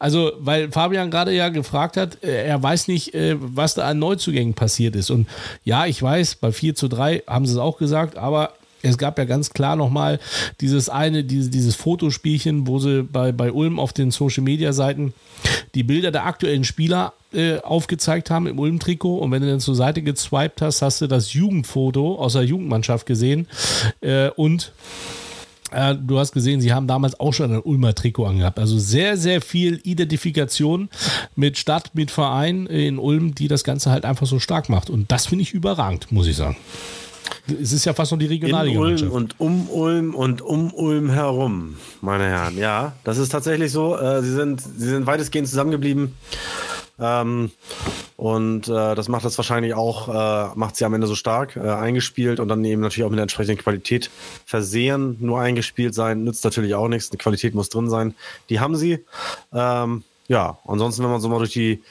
Also, 0.00 0.32
weil 0.40 0.72
Fabian 0.72 1.10
gerade 1.10 1.32
ja 1.32 1.48
gefragt 1.48 1.96
hat, 1.96 2.22
äh, 2.24 2.46
er 2.46 2.60
weiß 2.60 2.88
nicht, 2.88 3.14
äh, 3.14 3.36
was 3.38 3.74
da 3.74 3.86
an 3.86 4.00
Neuzugängen 4.00 4.54
passiert 4.54 4.96
ist. 4.96 5.10
Und 5.10 5.28
ja, 5.64 5.86
ich 5.86 6.02
weiß, 6.02 6.36
bei 6.36 6.50
4 6.50 6.74
zu 6.74 6.88
3 6.88 7.22
haben 7.28 7.46
sie 7.46 7.52
es 7.52 7.58
auch 7.58 7.78
gesagt, 7.78 8.18
aber 8.18 8.54
es 8.82 8.98
gab 8.98 9.18
ja 9.18 9.24
ganz 9.24 9.50
klar 9.50 9.76
nochmal 9.76 10.18
dieses 10.60 10.88
eine, 10.88 11.24
dieses, 11.24 11.50
dieses 11.50 11.76
Fotospielchen, 11.76 12.66
wo 12.66 12.78
sie 12.78 13.04
bei, 13.04 13.32
bei 13.32 13.52
Ulm 13.52 13.78
auf 13.78 13.92
den 13.92 14.10
Social 14.10 14.42
Media 14.42 14.72
Seiten 14.72 15.14
die 15.74 15.82
Bilder 15.82 16.10
der 16.10 16.26
aktuellen 16.26 16.64
Spieler 16.64 17.14
äh, 17.32 17.58
aufgezeigt 17.60 18.30
haben 18.30 18.46
im 18.46 18.58
Ulm-Trikot. 18.58 19.18
Und 19.18 19.30
wenn 19.30 19.42
du 19.42 19.48
dann 19.48 19.60
zur 19.60 19.74
Seite 19.74 20.02
gezwiped 20.02 20.60
hast, 20.60 20.82
hast 20.82 21.00
du 21.00 21.06
das 21.06 21.32
Jugendfoto 21.32 22.16
aus 22.16 22.34
der 22.34 22.42
Jugendmannschaft 22.42 23.06
gesehen. 23.06 23.48
Äh, 24.00 24.28
und 24.30 24.72
äh, 25.72 25.94
du 25.94 26.18
hast 26.18 26.32
gesehen, 26.32 26.60
sie 26.60 26.72
haben 26.72 26.86
damals 26.86 27.18
auch 27.18 27.32
schon 27.32 27.52
ein 27.52 27.62
Ulmer 27.62 27.94
Trikot 27.94 28.26
angehabt. 28.26 28.58
Also 28.58 28.78
sehr, 28.78 29.16
sehr 29.16 29.40
viel 29.40 29.80
Identifikation 29.84 30.88
mit 31.36 31.58
Stadt, 31.58 31.94
mit 31.94 32.10
Verein 32.10 32.66
in 32.66 32.98
Ulm, 32.98 33.34
die 33.34 33.48
das 33.48 33.64
Ganze 33.64 33.90
halt 33.90 34.04
einfach 34.04 34.26
so 34.26 34.38
stark 34.38 34.68
macht. 34.68 34.90
Und 34.90 35.10
das 35.10 35.26
finde 35.26 35.42
ich 35.42 35.52
überragend, 35.52 36.12
muss 36.12 36.26
ich 36.26 36.36
sagen. 36.36 36.56
Es 37.60 37.72
ist 37.72 37.84
ja 37.84 37.92
fast 37.92 38.12
noch 38.12 38.18
die 38.18 38.26
In 38.36 38.54
Ulm 38.54 39.10
und 39.10 39.40
um 39.40 39.68
Ulm 39.68 40.14
und 40.14 40.42
um 40.42 40.72
Ulm 40.72 41.10
herum, 41.10 41.76
meine 42.00 42.24
Herren. 42.24 42.56
Ja, 42.56 42.92
das 43.04 43.18
ist 43.18 43.30
tatsächlich 43.30 43.72
so. 43.72 43.98
Äh, 43.98 44.22
sie, 44.22 44.32
sind, 44.32 44.60
sie 44.60 44.88
sind 44.88 45.06
weitestgehend 45.06 45.48
zusammengeblieben. 45.48 46.14
Ähm, 47.00 47.50
Und 48.16 48.68
äh, 48.68 48.94
das 48.94 49.08
macht 49.08 49.24
das 49.24 49.36
wahrscheinlich 49.36 49.74
auch, 49.74 50.08
äh, 50.08 50.54
macht 50.54 50.76
sie 50.76 50.84
am 50.84 50.94
Ende 50.94 51.08
so 51.08 51.16
stark, 51.16 51.56
äh, 51.56 51.60
eingespielt 51.60 52.38
und 52.38 52.46
dann 52.46 52.64
eben 52.64 52.80
natürlich 52.80 53.04
auch 53.04 53.10
mit 53.10 53.16
der 53.18 53.24
entsprechenden 53.24 53.58
Qualität 53.58 54.10
versehen. 54.46 55.16
Nur 55.18 55.40
eingespielt 55.40 55.94
sein 55.94 56.22
nützt 56.22 56.44
natürlich 56.44 56.74
auch 56.76 56.86
nichts. 56.86 57.10
Eine 57.10 57.18
Qualität 57.18 57.54
muss 57.54 57.68
drin 57.68 57.90
sein. 57.90 58.14
Die 58.48 58.60
haben 58.60 58.76
sie. 58.76 59.04
Ähm, 59.52 60.04
ja, 60.28 60.58
ansonsten, 60.64 61.02
wenn 61.02 61.10
man 61.10 61.20
so 61.20 61.28
mal 61.28 61.38
durch 61.38 61.52
die, 61.52 61.82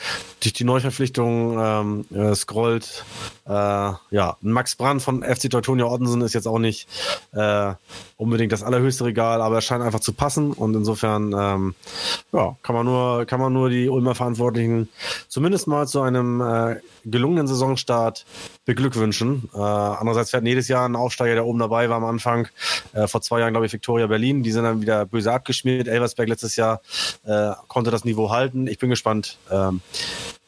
durch 0.42 0.54
die 0.54 0.64
Neuverpflichtungen 0.64 2.06
ähm, 2.12 2.18
äh, 2.18 2.36
scrollt, 2.36 3.06
äh, 3.46 3.52
ja, 3.52 4.38
Max 4.42 4.76
Brand 4.76 5.02
von 5.02 5.24
FC 5.24 5.50
Teutonia 5.50 5.86
Ottensen 5.86 6.22
ist 6.22 6.34
jetzt 6.34 6.48
auch 6.48 6.58
nicht 6.58 6.88
äh, 7.34 7.74
unbedingt 8.18 8.52
das 8.52 8.64
allerhöchste 8.64 9.06
Regal, 9.06 9.42
aber 9.42 9.56
er 9.56 9.62
scheint 9.62 9.84
einfach 9.84 10.00
zu 10.00 10.14
passen 10.14 10.52
und 10.52 10.76
insofern, 10.76 11.34
ähm, 11.38 11.76
ja, 12.32 12.56
kann 12.64 12.76
man 12.76 12.86
nur, 12.86 13.26
kann 13.26 13.40
man 13.40 13.54
nur 13.54 13.70
die 13.70 13.88
Ulmer 13.88 14.16
Verantwortlichen 14.16 14.90
zumindest 15.28 15.68
mal 15.68 15.88
zu 15.88 16.02
einem 16.02 16.42
äh, 16.42 16.78
gelungenen 17.06 17.48
Saisonstart 17.48 18.26
beglückwünschen. 18.66 19.50
Äh, 19.54 19.60
andererseits 19.60 20.32
fährt 20.32 20.46
jedes 20.46 20.68
Jahr 20.68 20.88
ein 20.88 20.96
Aufsteiger, 20.96 21.36
der 21.36 21.46
oben 21.46 21.60
dabei 21.60 21.90
war 21.90 21.98
am 21.98 22.06
Anfang. 22.06 22.48
Äh, 22.94 23.08
vor 23.08 23.22
zwei 23.22 23.40
Jahren, 23.40 23.54
glaube 23.54 23.68
ich, 23.68 23.74
Viktoria 23.74 24.08
Berlin. 24.08 24.44
Die 24.44 24.52
sind 24.52 24.64
dann 24.64 24.82
wieder 24.82 25.06
böse 25.06 25.32
abgeschmiert. 25.32 25.88
Elversberg 25.88 26.30
letztes 26.30 26.56
Jahr 26.56 26.82
konnte 27.68 27.92
das 27.92 28.06
Niveau 28.06 28.30
halten. 28.30 28.68
Ich 28.68 28.80
bin 28.80 28.90
gespannt, 28.90 29.38
ähm, 29.52 29.82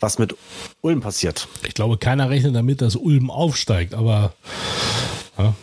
was 0.04 0.20
mit 0.20 0.36
Ulm 0.82 1.00
passiert. 1.00 1.48
Ich 1.66 1.74
glaube, 1.74 1.98
keiner 1.98 2.30
rechnet 2.30 2.54
damit, 2.54 2.82
dass 2.82 2.98
Ulm 2.98 3.32
aufsteigt, 3.32 3.94
aber 3.94 4.34
ja. 5.38 5.56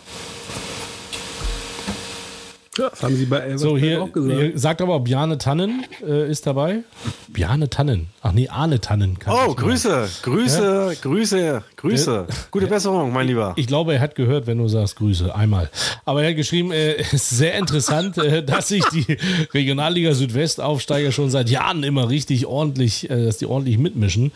Ja, 2.81 2.88
das 2.90 3.03
haben 3.03 3.16
sie 3.16 3.27
bei 3.27 3.38
Elversberg 3.38 3.71
So, 3.71 3.79
hier, 3.79 4.03
auch 4.03 4.12
gesagt. 4.12 4.40
hier 4.40 4.59
sagt 4.59 4.83
aber, 4.83 5.01
Bjarne 5.01 5.38
Tannen 5.38 5.85
äh, 6.07 6.31
ist 6.31 6.47
dabei. 6.47 6.81
Bjarne 7.29 7.69
Tannen. 7.69 8.09
Ach 8.23 8.33
nee, 8.33 8.49
Arne 8.49 8.81
Tannen. 8.81 9.19
kann 9.19 9.35
Oh. 9.35 9.55
Grüße, 9.55 10.09
Grüße, 10.23 10.97
Grüße, 11.03 11.62
Grüße. 11.77 12.27
Gute 12.51 12.66
Besserung, 12.66 13.12
mein 13.12 13.27
Lieber. 13.27 13.53
Ich 13.57 13.66
glaube, 13.66 13.95
er 13.95 14.01
hat 14.01 14.14
gehört, 14.14 14.47
wenn 14.47 14.59
du 14.59 14.69
sagst 14.69 14.97
Grüße, 14.97 15.35
einmal. 15.35 15.71
Aber 16.05 16.23
er 16.23 16.31
hat 16.31 16.37
geschrieben, 16.37 16.73
äh, 16.73 16.95
es 16.97 17.12
ist 17.12 17.31
sehr 17.31 17.55
interessant, 17.55 18.19
äh, 18.19 18.43
dass 18.43 18.69
sich 18.69 18.85
die 18.93 19.16
Regionalliga 19.53 20.14
Südwest-Aufsteiger 20.14 21.12
schon 21.12 21.31
seit 21.31 21.51
Jahren 21.51 21.83
immer 21.83 22.09
richtig 22.09 22.47
ordentlich, 22.47 23.09
äh, 23.11 23.27
dass 23.27 23.38
die 23.38 23.47
ordentlich 23.47 23.79
mitmischen. 23.79 24.33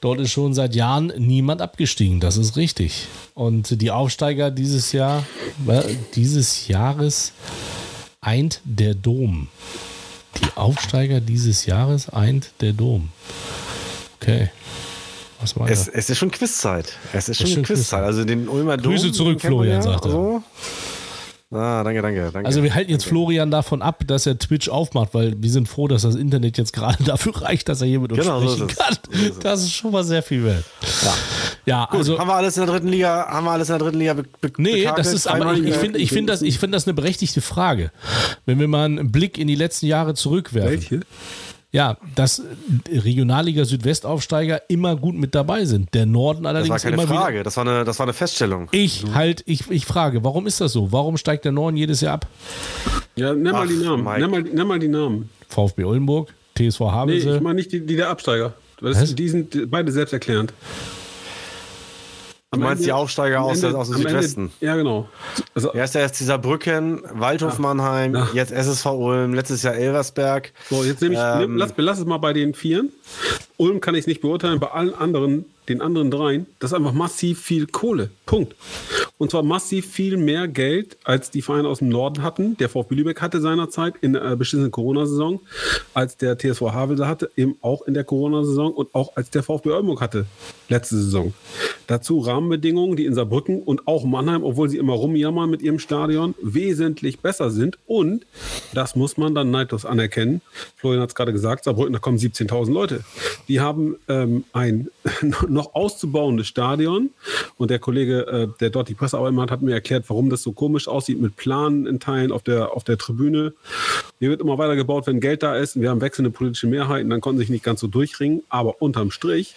Dort 0.00 0.20
ist 0.20 0.30
schon 0.30 0.54
seit 0.54 0.74
Jahren 0.74 1.12
niemand 1.18 1.60
abgestiegen, 1.62 2.20
das 2.20 2.36
ist 2.36 2.56
richtig. 2.56 3.06
Und 3.34 3.80
die 3.80 3.90
Aufsteiger 3.90 4.50
dieses 4.50 4.92
Jahr, 4.92 5.24
äh, 5.66 5.82
dieses 6.14 6.68
Jahres 6.68 7.32
eint 8.20 8.60
der 8.64 8.94
Dom. 8.94 9.48
Die 10.36 10.56
Aufsteiger 10.56 11.20
dieses 11.20 11.66
Jahres 11.66 12.08
eint 12.10 12.52
der 12.60 12.72
Dom. 12.72 13.08
Okay. 14.20 14.50
Was 15.40 15.56
war 15.56 15.70
Es, 15.70 15.88
es 15.88 16.10
ist 16.10 16.18
schon 16.18 16.30
Quizzeit. 16.30 16.98
Es 17.14 17.28
ist 17.30 17.38
schon, 17.38 17.46
schon 17.46 17.62
Quizzeit. 17.62 17.76
Quizzeit. 17.76 18.04
Also 18.04 18.24
den 18.24 18.48
Ulmer 18.48 18.76
Dom. 18.76 18.92
Grüße 18.92 19.12
zurück, 19.12 19.40
Florian, 19.40 19.82
sagt 19.82 20.04
er. 20.04 20.10
So. 20.10 20.42
Ah, 21.52 21.82
danke, 21.82 22.00
danke, 22.00 22.30
danke. 22.32 22.46
Also 22.46 22.62
wir 22.62 22.72
halten 22.74 22.92
jetzt 22.92 23.04
Florian 23.06 23.50
davon 23.50 23.82
ab, 23.82 24.04
dass 24.06 24.24
er 24.24 24.38
Twitch 24.38 24.68
aufmacht, 24.68 25.14
weil 25.14 25.34
wir 25.42 25.50
sind 25.50 25.66
froh, 25.68 25.88
dass 25.88 26.02
das 26.02 26.14
Internet 26.14 26.56
jetzt 26.58 26.72
gerade 26.72 27.02
dafür 27.04 27.42
reicht, 27.42 27.68
dass 27.68 27.80
er 27.80 27.88
hier 27.88 27.98
mit 27.98 28.12
uns 28.12 28.20
Genau, 28.22 28.40
so 28.40 28.48
sprechen 28.50 28.68
ist 28.68 28.72
es. 28.72 28.78
kann. 28.78 28.96
So 29.10 29.26
ist. 29.26 29.44
Das 29.44 29.60
ist 29.62 29.72
schon 29.72 29.90
mal 29.90 30.04
sehr 30.04 30.22
viel 30.22 30.44
wert. 30.44 30.64
Ja, 31.02 31.14
ja 31.66 31.84
Gut, 31.86 31.98
also 31.98 32.18
haben 32.20 32.28
wir 32.28 32.34
alles 32.34 32.56
in 32.56 32.66
der 32.66 32.72
dritten 32.72 32.86
Liga, 32.88 33.26
haben 33.28 33.44
wir 33.44 33.50
alles 33.50 33.68
in 33.68 33.72
der 33.72 33.84
dritten 33.84 33.98
Liga 33.98 34.14
be 34.14 34.22
be 34.40 34.52
nee, 34.58 34.76
bekartet? 34.82 35.06
das 35.06 35.12
ist 35.12 35.26
aber 35.26 35.54
ich, 35.54 35.64
ich 35.64 35.74
in- 35.74 35.80
finde 35.80 35.98
ich 35.98 36.10
finde 36.10 36.32
das 36.32 36.42
ich 36.42 36.58
finde 36.60 36.76
das 36.76 36.86
eine 36.86 36.94
berechtigte 36.94 37.40
Frage. 37.40 37.90
Wenn 38.46 38.60
wir 38.60 38.68
mal 38.68 38.84
einen 38.84 39.10
Blick 39.10 39.36
in 39.36 39.48
die 39.48 39.56
letzten 39.56 39.86
Jahre 39.86 40.14
zurückwerfen. 40.14 40.70
Welche? 40.70 41.00
Ja, 41.72 41.96
dass 42.16 42.42
Regionalliga 42.90 43.64
Südwestaufsteiger 43.64 44.62
immer 44.68 44.96
gut 44.96 45.14
mit 45.14 45.34
dabei 45.36 45.64
sind. 45.64 45.94
Der 45.94 46.04
Norden 46.04 46.42
Das 46.42 46.50
allerdings 46.50 46.70
war 46.70 46.78
keine 46.80 46.94
immer 46.94 47.08
wieder 47.08 47.20
Frage, 47.20 47.42
das 47.44 47.56
war 47.56 47.66
eine, 47.66 47.84
das 47.84 47.98
war 47.98 48.06
eine 48.06 48.12
Feststellung. 48.12 48.68
ich 48.72 49.04
halt, 49.14 49.44
ich, 49.46 49.70
ich 49.70 49.86
frage, 49.86 50.24
warum 50.24 50.46
ist 50.48 50.60
das 50.60 50.72
so? 50.72 50.90
Warum 50.90 51.16
steigt 51.16 51.44
der 51.44 51.52
Norden 51.52 51.76
jedes 51.76 52.00
Jahr 52.00 52.14
ab? 52.14 52.26
Ja, 53.14 53.32
nenn 53.34 53.52
mal 53.52 53.64
Ach, 53.64 53.68
die 53.68 53.76
Namen. 53.76 54.04
Nenn 54.20 54.30
mal, 54.30 54.42
nenn 54.42 54.66
mal 54.66 54.78
die 54.80 54.88
Namen. 54.88 55.28
VfB 55.48 55.84
Oldenburg, 55.84 56.32
TSV 56.56 56.80
Nee, 56.80 56.86
Havelse. 56.90 57.36
ich 57.36 57.40
meine 57.40 57.54
nicht 57.54 57.70
die, 57.72 57.86
die 57.86 57.96
der 57.96 58.08
Absteiger. 58.08 58.52
Das, 58.80 59.00
Was? 59.02 59.14
die 59.14 59.28
sind 59.28 59.70
beide 59.70 59.92
selbsterklärend. 59.92 60.52
Du 62.52 62.58
meinst 62.58 62.84
die 62.84 62.90
Aufsteiger 62.90 63.42
aus, 63.42 63.62
Ende- 63.62 63.78
aus 63.78 63.86
dem 63.90 63.94
am 63.94 64.00
Ende- 64.00 64.10
Südwesten? 64.22 64.50
Ja, 64.60 64.74
genau. 64.74 65.08
Also, 65.54 65.72
Erst 65.72 65.94
der 65.94 66.08
FC 66.08 66.24
Saarbrücken, 66.24 67.00
Waldhof 67.12 67.60
Mannheim, 67.60 68.16
Ach. 68.16 68.34
jetzt 68.34 68.50
SSV 68.50 68.86
Ulm, 68.86 69.34
letztes 69.34 69.62
Jahr 69.62 69.76
Elversberg. 69.76 70.52
So, 70.68 70.82
jetzt 70.82 71.00
nehme 71.00 71.14
ich, 71.14 71.20
Ähm, 71.44 71.56
lass, 71.56 71.72
lass 71.76 72.00
es 72.00 72.06
mal 72.06 72.18
bei 72.18 72.32
den 72.32 72.52
Vieren. 72.54 72.90
Ulm 73.56 73.80
kann 73.80 73.94
ich 73.94 74.08
nicht 74.08 74.20
beurteilen, 74.20 74.58
bei 74.58 74.66
allen 74.66 74.92
anderen, 74.96 75.44
den 75.68 75.80
anderen 75.80 76.10
dreien, 76.10 76.46
das 76.58 76.72
ist 76.72 76.76
einfach 76.76 76.92
massiv 76.92 77.40
viel 77.40 77.68
Kohle. 77.68 78.10
Punkt. 78.26 78.56
Und 79.20 79.30
zwar 79.30 79.42
massiv 79.42 79.84
viel 79.84 80.16
mehr 80.16 80.48
Geld, 80.48 80.96
als 81.04 81.30
die 81.30 81.42
Vereine 81.42 81.68
aus 81.68 81.80
dem 81.80 81.90
Norden 81.90 82.22
hatten. 82.22 82.56
Der 82.56 82.70
VfB 82.70 82.94
Lübeck 82.94 83.20
hatte 83.20 83.42
seinerzeit 83.42 83.96
in 84.00 84.14
der 84.14 84.24
äh, 84.24 84.34
beschissenen 84.34 84.70
Corona-Saison, 84.70 85.40
als 85.92 86.16
der 86.16 86.38
TSV 86.38 86.62
Havelse 86.72 87.06
hatte, 87.06 87.30
eben 87.36 87.56
auch 87.60 87.82
in 87.82 87.92
der 87.92 88.04
Corona-Saison 88.04 88.72
und 88.72 88.94
auch 88.94 89.14
als 89.16 89.28
der 89.28 89.42
VfB 89.42 89.72
Oldenburg 89.72 90.00
hatte, 90.00 90.24
letzte 90.70 90.96
Saison. 90.96 91.34
Dazu 91.86 92.20
Rahmenbedingungen, 92.20 92.96
die 92.96 93.04
in 93.04 93.12
Saarbrücken 93.12 93.62
und 93.62 93.86
auch 93.86 94.04
Mannheim, 94.04 94.42
obwohl 94.42 94.70
sie 94.70 94.78
immer 94.78 94.94
rumjammern 94.94 95.50
mit 95.50 95.60
ihrem 95.60 95.80
Stadion, 95.80 96.34
wesentlich 96.40 97.20
besser 97.20 97.50
sind. 97.50 97.78
Und 97.86 98.24
das 98.72 98.96
muss 98.96 99.18
man 99.18 99.34
dann 99.34 99.50
neidlos 99.50 99.84
anerkennen. 99.84 100.40
Florian 100.76 101.02
hat 101.02 101.10
es 101.10 101.14
gerade 101.14 101.32
gesagt, 101.32 101.64
Saarbrücken, 101.64 101.92
da 101.92 101.98
kommen 101.98 102.16
17.000 102.16 102.72
Leute. 102.72 103.04
Die 103.48 103.60
haben 103.60 103.96
ähm, 104.08 104.44
ein 104.54 104.88
noch 105.46 105.74
auszubauendes 105.74 106.46
Stadion. 106.46 107.10
Und 107.58 107.70
der 107.70 107.80
Kollege, 107.80 108.26
äh, 108.26 108.48
der 108.60 108.70
dort 108.70 108.88
die 108.88 108.94
Pressearbeit 109.10 109.32
macht, 109.32 109.50
hat 109.50 109.62
mir 109.62 109.72
erklärt, 109.72 110.04
warum 110.08 110.30
das 110.30 110.42
so 110.42 110.52
komisch 110.52 110.86
aussieht 110.86 111.20
mit 111.20 111.34
Planen 111.36 111.86
in 111.86 111.98
Teilen 111.98 112.30
auf 112.30 112.42
der, 112.42 112.72
auf 112.72 112.84
der 112.84 112.96
Tribüne. 112.96 113.52
Hier 114.20 114.30
wird 114.30 114.40
immer 114.40 114.56
weiter 114.56 114.76
gebaut, 114.76 115.06
wenn 115.06 115.18
Geld 115.18 115.42
da 115.42 115.56
ist. 115.56 115.80
Wir 115.80 115.90
haben 115.90 116.00
wechselnde 116.00 116.30
politische 116.30 116.68
Mehrheiten, 116.68 117.10
dann 117.10 117.20
konnten 117.20 117.40
sich 117.40 117.50
nicht 117.50 117.64
ganz 117.64 117.80
so 117.80 117.88
durchringen. 117.88 118.42
Aber 118.48 118.80
unterm 118.80 119.10
Strich, 119.10 119.56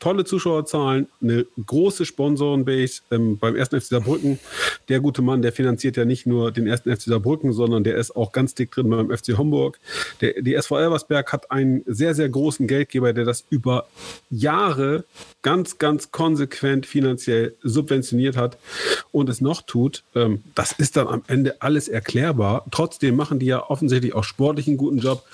tolle 0.00 0.24
Zuschauerzahlen, 0.24 1.06
eine 1.22 1.46
große 1.64 2.06
Sponsorenbase 2.06 3.02
ähm, 3.12 3.38
beim 3.38 3.54
1. 3.54 3.68
FC 3.68 3.82
Saarbrücken. 3.82 4.40
Der 4.88 5.00
gute 5.00 5.22
Mann, 5.22 5.42
der 5.42 5.52
finanziert 5.52 5.96
ja 5.96 6.04
nicht 6.04 6.26
nur 6.26 6.50
den 6.50 6.68
1. 6.68 6.80
FC 6.80 7.02
Saarbrücken, 7.02 7.52
sondern 7.52 7.84
der 7.84 7.96
ist 7.96 8.16
auch 8.16 8.32
ganz 8.32 8.54
dick 8.54 8.72
drin 8.72 8.90
beim 8.90 9.16
FC 9.16 9.38
Homburg. 9.38 9.78
Der, 10.20 10.42
die 10.42 10.54
SV 10.54 10.78
Elversberg 10.78 11.32
hat 11.32 11.50
einen 11.52 11.82
sehr, 11.86 12.14
sehr 12.14 12.28
großen 12.28 12.66
Geldgeber, 12.66 13.12
der 13.12 13.24
das 13.24 13.44
über 13.50 13.86
Jahre 14.30 15.04
ganz, 15.42 15.78
ganz 15.78 16.10
konsequent 16.10 16.86
finanziell 16.86 17.54
subventioniert 17.62 18.36
hat 18.36 18.56
und 19.10 19.28
es 19.28 19.40
noch 19.40 19.62
tut. 19.62 20.02
Ähm, 20.14 20.42
das 20.54 20.72
ist 20.72 20.96
dann 20.96 21.08
am 21.08 21.22
Ende 21.26 21.60
alles 21.60 21.88
erklärbar. 21.88 22.64
Trotzdem 22.70 23.16
machen 23.16 23.38
die 23.38 23.46
ja 23.46 23.68
offensichtlich 23.68 24.14
auch 24.14 24.24
sportlich 24.24 24.68
einen 24.68 24.76
guten 24.76 24.98
Job, 24.98 25.24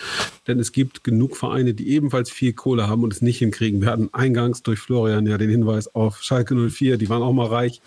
denn 0.47 0.59
es 0.59 0.73
gibt 0.73 1.05
genug 1.05 1.37
Vereine, 1.37 1.75
die 1.75 1.89
ebenfalls 1.89 2.31
viel 2.31 2.53
Kohle 2.53 2.89
haben 2.89 3.03
und 3.03 3.13
es 3.13 3.23
nicht 3.23 3.39
hinkriegen. 3.39 3.81
Wir 3.81 3.91
hatten 3.91 4.11
eingangs 4.13 4.63
durch 4.63 4.81
Florian 4.81 5.27
ja 5.27 5.39
den 5.39 5.51
Hinweis 5.51 5.95
auf 5.95 6.23
Schalke 6.23 6.55
04, 6.55 6.99
die 6.99 7.09
waren 7.09 7.23
auch 7.23 7.33
mal 7.33 7.47
reich. 7.47 7.81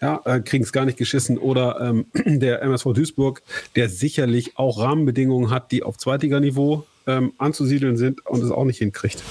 Ja, 0.00 0.20
äh, 0.24 0.40
kriegen 0.40 0.64
es 0.64 0.72
gar 0.72 0.84
nicht 0.84 0.98
geschissen. 0.98 1.38
Oder 1.38 1.80
ähm, 1.80 2.06
der 2.40 2.62
MSV 2.62 2.92
Duisburg, 2.92 3.42
der 3.76 3.88
sicherlich 3.88 4.58
auch 4.58 4.78
Rahmenbedingungen 4.78 5.50
hat, 5.50 5.72
die 5.72 5.82
auf 5.82 5.96
Zweitliganiveau 5.96 6.84
ähm, 7.06 7.32
anzusiedeln 7.38 7.96
sind 7.96 8.24
und 8.26 8.42
es 8.42 8.50
auch 8.50 8.64
nicht 8.64 8.78
hinkriegt. 8.78 9.22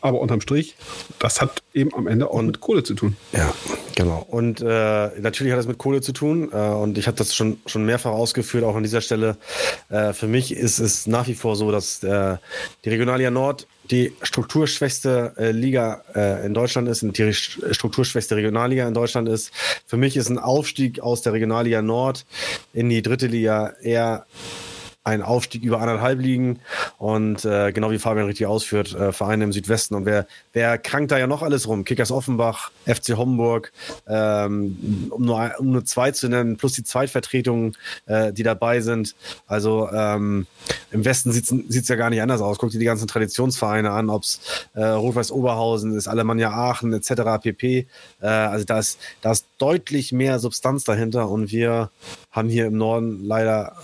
Aber 0.00 0.20
unterm 0.20 0.40
Strich, 0.40 0.76
das 1.18 1.40
hat 1.40 1.62
eben 1.72 1.94
am 1.94 2.06
Ende 2.06 2.30
auch 2.30 2.42
mit 2.42 2.60
Kohle 2.60 2.82
zu 2.82 2.94
tun. 2.94 3.16
Ja, 3.32 3.54
genau. 3.96 4.26
Und 4.28 4.60
äh, 4.60 5.10
natürlich 5.20 5.52
hat 5.52 5.58
das 5.58 5.66
mit 5.66 5.78
Kohle 5.78 6.00
zu 6.00 6.12
tun. 6.12 6.50
Äh, 6.52 6.56
und 6.56 6.98
ich 6.98 7.06
habe 7.06 7.16
das 7.16 7.34
schon, 7.34 7.58
schon 7.66 7.86
mehrfach 7.86 8.10
ausgeführt, 8.10 8.64
auch 8.64 8.76
an 8.76 8.82
dieser 8.82 9.00
Stelle. 9.00 9.36
Äh, 9.88 10.12
für 10.12 10.26
mich 10.26 10.54
ist 10.54 10.78
es 10.78 11.06
nach 11.06 11.26
wie 11.26 11.34
vor 11.34 11.56
so, 11.56 11.70
dass 11.70 12.02
äh, 12.02 12.36
die 12.84 12.88
Regionalliga 12.90 13.30
Nord 13.30 13.66
die 13.90 14.12
strukturschwächste 14.22 15.34
äh, 15.36 15.50
Liga 15.52 16.02
äh, 16.14 16.46
in 16.46 16.54
Deutschland 16.54 16.88
ist 16.88 17.02
die 17.02 17.10
sch- 17.10 17.74
strukturschwächste 17.74 18.36
Regionalliga 18.36 18.86
in 18.88 18.94
Deutschland 18.94 19.28
ist. 19.28 19.52
Für 19.86 19.98
mich 19.98 20.16
ist 20.16 20.30
ein 20.30 20.38
Aufstieg 20.38 21.00
aus 21.00 21.20
der 21.22 21.34
Regionalliga 21.34 21.82
Nord 21.82 22.24
in 22.72 22.88
die 22.88 23.02
dritte 23.02 23.26
Liga 23.26 23.74
eher 23.82 24.24
ein 25.04 25.20
Aufstieg 25.20 25.62
über 25.62 25.80
anderthalb 25.80 26.18
Ligen 26.18 26.60
und 26.96 27.44
äh, 27.44 27.72
genau 27.72 27.90
wie 27.90 27.98
Fabian 27.98 28.24
richtig 28.24 28.46
ausführt, 28.46 28.94
äh, 28.94 29.12
Vereine 29.12 29.44
im 29.44 29.52
Südwesten. 29.52 29.94
Und 29.94 30.06
wer, 30.06 30.26
wer 30.54 30.78
krankt 30.78 31.12
da 31.12 31.18
ja 31.18 31.26
noch 31.26 31.42
alles 31.42 31.68
rum? 31.68 31.84
Kickers 31.84 32.10
Offenbach, 32.10 32.70
FC 32.86 33.16
Homburg, 33.18 33.70
ähm, 34.08 35.08
um, 35.10 35.22
nur, 35.22 35.52
um 35.58 35.72
nur 35.72 35.84
zwei 35.84 36.10
zu 36.10 36.30
nennen, 36.30 36.56
plus 36.56 36.72
die 36.72 36.84
Zweitvertretungen, 36.84 37.76
äh, 38.06 38.32
die 38.32 38.42
dabei 38.42 38.80
sind. 38.80 39.14
Also 39.46 39.90
ähm, 39.92 40.46
im 40.90 41.04
Westen 41.04 41.32
sieht 41.32 41.50
es 41.50 41.88
ja 41.88 41.96
gar 41.96 42.08
nicht 42.08 42.22
anders 42.22 42.40
aus. 42.40 42.58
Guck 42.58 42.70
dir 42.70 42.78
die 42.78 42.86
ganzen 42.86 43.06
Traditionsvereine 43.06 43.90
an, 43.90 44.08
ob 44.08 44.22
es 44.22 44.40
äh, 44.72 44.84
Rot-Weiß 44.84 45.32
Oberhausen 45.32 45.94
ist, 45.94 46.08
Alemannia 46.08 46.50
Aachen 46.50 46.94
etc. 46.94 47.42
pp. 47.42 47.86
Äh, 48.22 48.26
also 48.26 48.64
da 48.64 48.78
ist, 48.78 48.98
da 49.20 49.32
ist 49.32 49.46
deutlich 49.58 50.12
mehr 50.12 50.38
Substanz 50.38 50.84
dahinter 50.84 51.28
und 51.28 51.52
wir 51.52 51.90
haben 52.34 52.48
hier 52.48 52.66
im 52.66 52.76
Norden 52.76 53.24
leider, 53.24 53.76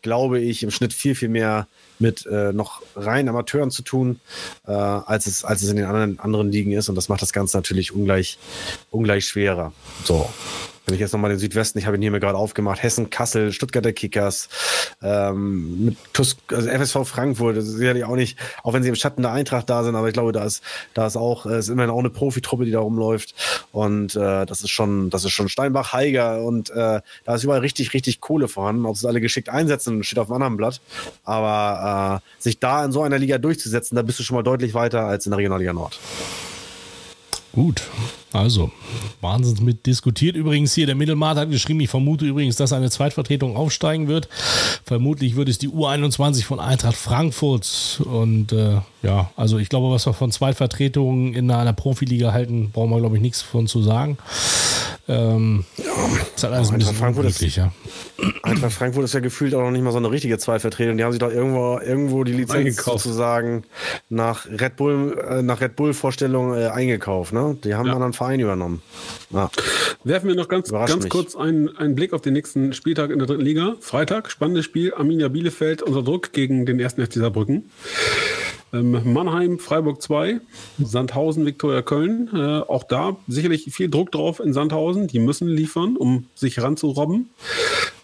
glaube 0.00 0.40
ich, 0.40 0.62
im 0.62 0.70
Schnitt 0.70 0.94
viel, 0.94 1.14
viel 1.14 1.28
mehr 1.28 1.68
mit 1.98 2.26
äh, 2.26 2.52
noch 2.52 2.82
rein 2.96 3.28
Amateuren 3.28 3.70
zu 3.70 3.82
tun, 3.82 4.18
äh, 4.66 4.72
als, 4.72 5.26
es, 5.26 5.44
als 5.44 5.62
es 5.62 5.68
in 5.68 5.76
den 5.76 5.84
anderen, 5.84 6.18
anderen 6.18 6.50
Ligen 6.50 6.72
ist. 6.72 6.88
Und 6.88 6.94
das 6.94 7.08
macht 7.08 7.20
das 7.20 7.32
Ganze 7.32 7.58
natürlich 7.58 7.92
ungleich, 7.94 8.38
ungleich 8.90 9.26
schwerer. 9.26 9.72
So. 10.04 10.28
Wenn 10.88 10.94
ich 10.94 11.00
jetzt 11.00 11.12
nochmal 11.12 11.28
den 11.28 11.38
Südwesten, 11.38 11.78
ich 11.78 11.84
habe 11.84 11.98
ihn 11.98 12.00
hier 12.00 12.10
mir 12.10 12.18
gerade 12.18 12.38
aufgemacht, 12.38 12.82
Hessen, 12.82 13.10
Kassel, 13.10 13.52
Stuttgarter 13.52 13.92
Kickers, 13.92 14.48
ähm, 15.02 15.84
mit 15.84 15.98
Tus 16.14 16.38
also 16.50 16.66
FSV 16.66 17.06
Frankfurt, 17.06 17.58
das 17.58 17.66
ist 17.66 17.74
sicherlich 17.74 18.04
auch 18.04 18.16
nicht, 18.16 18.38
auch 18.62 18.72
wenn 18.72 18.82
sie 18.82 18.88
im 18.88 18.94
Schatten 18.94 19.20
der 19.20 19.32
Eintracht 19.32 19.68
da 19.68 19.84
sind, 19.84 19.96
aber 19.96 20.06
ich 20.06 20.14
glaube, 20.14 20.32
da 20.32 20.44
ist, 20.44 20.62
da 20.94 21.06
ist 21.06 21.16
auch, 21.18 21.44
äh, 21.44 21.58
ist 21.58 21.68
immerhin 21.68 21.90
auch 21.90 21.98
eine 21.98 22.08
Profitruppe, 22.08 22.64
die 22.64 22.70
da 22.70 22.80
rumläuft. 22.80 23.34
Und 23.70 24.16
äh, 24.16 24.46
das 24.46 24.62
ist 24.62 24.70
schon, 24.70 25.10
das 25.10 25.26
ist 25.26 25.32
schon 25.32 25.50
Steinbach, 25.50 25.92
Heiger 25.92 26.42
und 26.42 26.70
äh, 26.70 27.02
da 27.26 27.34
ist 27.34 27.44
überall 27.44 27.60
richtig, 27.60 27.92
richtig 27.92 28.22
Kohle 28.22 28.48
vorhanden. 28.48 28.86
Ob 28.86 28.96
sie 28.96 29.02
es 29.02 29.04
alle 29.04 29.20
geschickt 29.20 29.50
einsetzen, 29.50 30.02
steht 30.04 30.18
auf 30.18 30.30
einem 30.30 30.36
anderen 30.36 30.56
Blatt. 30.56 30.80
Aber 31.22 32.22
äh, 32.22 32.42
sich 32.42 32.60
da 32.60 32.82
in 32.82 32.92
so 32.92 33.02
einer 33.02 33.18
Liga 33.18 33.36
durchzusetzen, 33.36 33.94
da 33.94 34.00
bist 34.00 34.20
du 34.20 34.22
schon 34.22 34.36
mal 34.36 34.42
deutlich 34.42 34.72
weiter 34.72 35.04
als 35.04 35.26
in 35.26 35.32
der 35.32 35.38
Regionalliga 35.38 35.74
Nord. 35.74 36.00
Gut, 37.52 37.82
also 38.32 38.70
Wahnsinns 39.20 39.60
mit 39.60 39.86
diskutiert. 39.86 40.36
Übrigens 40.36 40.74
hier, 40.74 40.86
der 40.86 40.94
Mittelmarkt 40.94 41.38
hat 41.40 41.50
geschrieben, 41.50 41.80
ich 41.80 41.88
vermute 41.90 42.26
übrigens, 42.26 42.56
dass 42.56 42.72
eine 42.72 42.90
Zweitvertretung 42.90 43.56
aufsteigen 43.56 44.08
wird. 44.08 44.28
Vermutlich 44.84 45.36
wird 45.36 45.48
es 45.48 45.58
die 45.58 45.68
U21 45.68 46.44
von 46.44 46.60
Eintracht 46.60 46.96
Frankfurt. 46.96 48.02
Und 48.04 48.52
äh, 48.52 48.80
ja, 49.02 49.30
also 49.36 49.58
ich 49.58 49.68
glaube, 49.68 49.90
was 49.90 50.06
wir 50.06 50.12
von 50.12 50.30
Zweitvertretungen 50.30 51.34
in 51.34 51.50
einer 51.50 51.72
Profiliga 51.72 52.32
halten, 52.32 52.70
brauchen 52.70 52.90
wir, 52.90 52.98
glaube 52.98 53.16
ich, 53.16 53.22
nichts 53.22 53.40
von 53.42 53.66
zu 53.66 53.82
sagen. 53.82 54.18
Ähm, 55.10 55.64
ja, 55.78 55.84
ist 56.36 56.44
halt 56.44 56.52
alles 56.52 56.70
ein 56.70 56.78
bisschen 56.78 56.94
Frankfurt 56.94 57.24
ist, 57.26 57.40
ja. 57.56 57.72
Eintracht 58.42 58.72
Frankfurt 58.72 59.04
ist 59.04 59.14
ja 59.14 59.20
gefühlt 59.20 59.54
auch 59.54 59.62
noch 59.62 59.70
nicht 59.70 59.82
mal 59.82 59.90
so 59.92 59.96
eine 59.96 60.10
richtige 60.10 60.36
Zweitvertretung. 60.36 60.98
Die 60.98 61.04
haben 61.04 61.12
sich 61.12 61.20
doch 61.20 61.30
irgendwo, 61.30 61.78
irgendwo 61.78 62.24
die 62.24 62.32
Lizenz 62.32 62.58
Eingekauft. 62.58 63.04
sozusagen 63.04 63.64
nach 64.10 64.44
Red 64.46 64.76
Bull, 64.76 65.18
äh, 65.30 65.40
nach 65.42 65.62
Red 65.62 65.76
Bull 65.76 65.94
Vorstellung 65.94 66.54
äh, 66.54 66.66
eingekauft. 66.66 67.32
Ne? 67.32 67.56
Die 67.64 67.74
haben 67.74 67.86
Ja. 67.86 67.94
anderen 67.94 68.12
Verein 68.18 68.40
übernommen. 68.40 68.82
Ja. 69.30 69.50
Werfen 70.04 70.28
wir 70.28 70.34
noch 70.34 70.48
ganz, 70.48 70.70
ganz 70.70 71.04
mich. 71.04 71.08
kurz 71.08 71.36
einen, 71.36 71.76
einen 71.78 71.94
Blick 71.94 72.12
auf 72.12 72.20
den 72.20 72.34
nächsten 72.34 72.72
Spieltag 72.72 73.10
in 73.10 73.18
der 73.18 73.26
dritten 73.26 73.44
Liga. 73.44 73.76
Freitag, 73.80 74.30
spannendes 74.30 74.64
Spiel. 74.64 74.92
Arminia 74.92 75.28
Bielefeld 75.28 75.82
unter 75.82 76.02
Druck 76.02 76.32
gegen 76.32 76.66
den 76.66 76.78
ersten 76.80 77.04
FC 77.04 77.14
Saarbrücken. 77.14 77.70
Ähm, 78.72 79.12
Mannheim, 79.12 79.58
Freiburg 79.58 80.02
2, 80.02 80.40
Sandhausen, 80.78 81.46
Viktoria 81.46 81.80
Köln. 81.82 82.28
Äh, 82.34 82.60
auch 82.68 82.84
da 82.84 83.16
sicherlich 83.26 83.64
viel 83.72 83.88
Druck 83.88 84.12
drauf 84.12 84.40
in 84.40 84.52
Sandhausen. 84.52 85.06
Die 85.06 85.20
müssen 85.20 85.48
liefern, 85.48 85.96
um 85.96 86.26
sich 86.34 86.60
ranzurobben. 86.60 87.30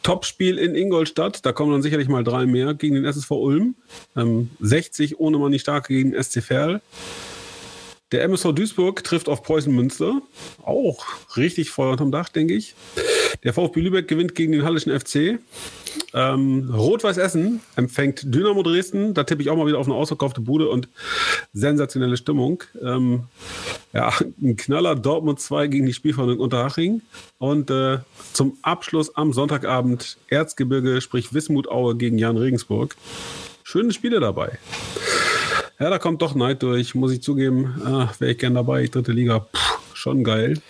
Topspiel 0.02 0.58
in 0.58 0.74
Ingolstadt. 0.74 1.44
Da 1.44 1.52
kommen 1.52 1.72
dann 1.72 1.82
sicherlich 1.82 2.08
mal 2.08 2.24
drei 2.24 2.46
mehr 2.46 2.74
gegen 2.74 2.94
den 2.94 3.04
SSV 3.04 3.30
Ulm. 3.32 3.74
Ähm, 4.16 4.50
60 4.60 5.18
ohne 5.18 5.38
Manni 5.38 5.58
Starke 5.58 5.92
gegen 5.92 6.14
SC 6.22 6.42
Verl. 6.42 6.80
Der 8.14 8.22
MSV 8.22 8.52
Duisburg 8.52 9.02
trifft 9.02 9.28
auf 9.28 9.42
Preußen 9.42 9.74
Münster. 9.74 10.22
Auch 10.62 11.04
richtig 11.36 11.70
Feuer 11.70 11.90
unterm 11.90 12.12
Dach, 12.12 12.28
denke 12.28 12.54
ich. 12.54 12.76
Der 13.42 13.52
VfB 13.52 13.80
Lübeck 13.80 14.06
gewinnt 14.06 14.36
gegen 14.36 14.52
den 14.52 14.62
Hallischen 14.62 14.96
FC. 14.96 15.40
Ähm, 16.12 16.70
Rot-Weiß 16.72 17.16
Essen 17.16 17.60
empfängt 17.74 18.32
Dynamo 18.32 18.62
Dresden. 18.62 19.14
Da 19.14 19.24
tippe 19.24 19.42
ich 19.42 19.50
auch 19.50 19.56
mal 19.56 19.66
wieder 19.66 19.80
auf 19.80 19.88
eine 19.88 19.96
ausverkaufte 19.96 20.40
Bude 20.40 20.68
und 20.68 20.88
sensationelle 21.52 22.16
Stimmung. 22.16 22.62
Ähm, 22.80 23.24
ja, 23.92 24.12
ein 24.40 24.54
Knaller 24.54 24.94
Dortmund 24.94 25.40
2 25.40 25.66
gegen 25.66 25.86
die 25.86 25.92
Spielvereinigung 25.92 26.44
Unterhaching. 26.44 27.02
Und 27.38 27.68
äh, 27.72 27.98
zum 28.32 28.56
Abschluss 28.62 29.16
am 29.16 29.32
Sonntagabend 29.32 30.18
Erzgebirge, 30.28 31.00
sprich 31.00 31.34
Wismut-Aue 31.34 31.96
gegen 31.96 32.18
Jan 32.18 32.36
Regensburg. 32.36 32.94
Schöne 33.64 33.92
Spiele 33.92 34.20
dabei. 34.20 34.56
Ja, 35.80 35.90
da 35.90 35.98
kommt 35.98 36.22
doch 36.22 36.34
Neid 36.34 36.62
durch, 36.62 36.94
muss 36.94 37.12
ich 37.12 37.22
zugeben. 37.22 37.80
Ah, 37.84 38.08
Wäre 38.18 38.32
ich 38.32 38.38
gern 38.38 38.54
dabei. 38.54 38.86
Dritte 38.86 39.12
Liga, 39.12 39.40
Puh, 39.40 39.58
schon 39.92 40.22
geil. 40.24 40.60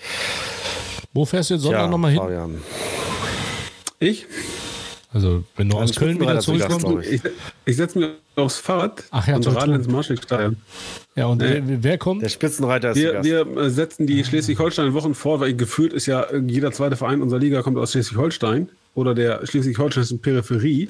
Wo 1.12 1.24
fährst 1.24 1.50
du 1.50 1.54
jetzt 1.54 1.62
Sonntag 1.62 1.90
nochmal 1.90 2.10
hin? 2.12 2.20
Fabian. 2.20 2.54
Ich? 3.98 4.26
Also, 5.12 5.44
wenn 5.56 5.68
du 5.68 5.76
Ja, 5.76 5.82
aus 5.84 5.94
Köln 5.94 6.18
wieder 6.20 6.34
ja 6.34 6.40
zurückkommst. 6.40 7.08
Ich, 7.08 7.20
ich 7.64 7.76
setze 7.76 7.98
mich 8.00 8.08
aufs 8.34 8.58
Fahrrad 8.58 9.04
Ach 9.12 9.28
ja, 9.28 9.36
und 9.36 9.46
radel 9.46 9.76
ins 9.76 9.86
Marschwegstadion. 9.86 10.56
Ja, 11.14 11.26
und 11.26 11.38
Nee. 11.40 11.62
wer, 11.64 11.82
wer 11.84 11.98
kommt? 11.98 12.22
Der 12.22 12.28
Spitzenreiter 12.28 12.90
ist 12.90 12.96
Wir, 12.96 13.22
wir 13.22 13.46
äh, 13.56 13.70
setzen 13.70 14.08
die 14.08 14.24
Schleswig-Holstein-Wochen 14.24 15.14
vor, 15.14 15.38
weil 15.38 15.54
gefühlt 15.54 15.92
ist 15.92 16.06
ja 16.06 16.22
äh, 16.22 16.38
jeder 16.44 16.72
zweite 16.72 16.96
Verein 16.96 17.22
unserer 17.22 17.38
Liga 17.38 17.62
kommt 17.62 17.78
aus 17.78 17.92
Schleswig-Holstein 17.92 18.68
oder 18.94 19.14
der 19.14 19.46
Schleswig-Holsteinischen 19.46 20.20
Peripherie. 20.20 20.88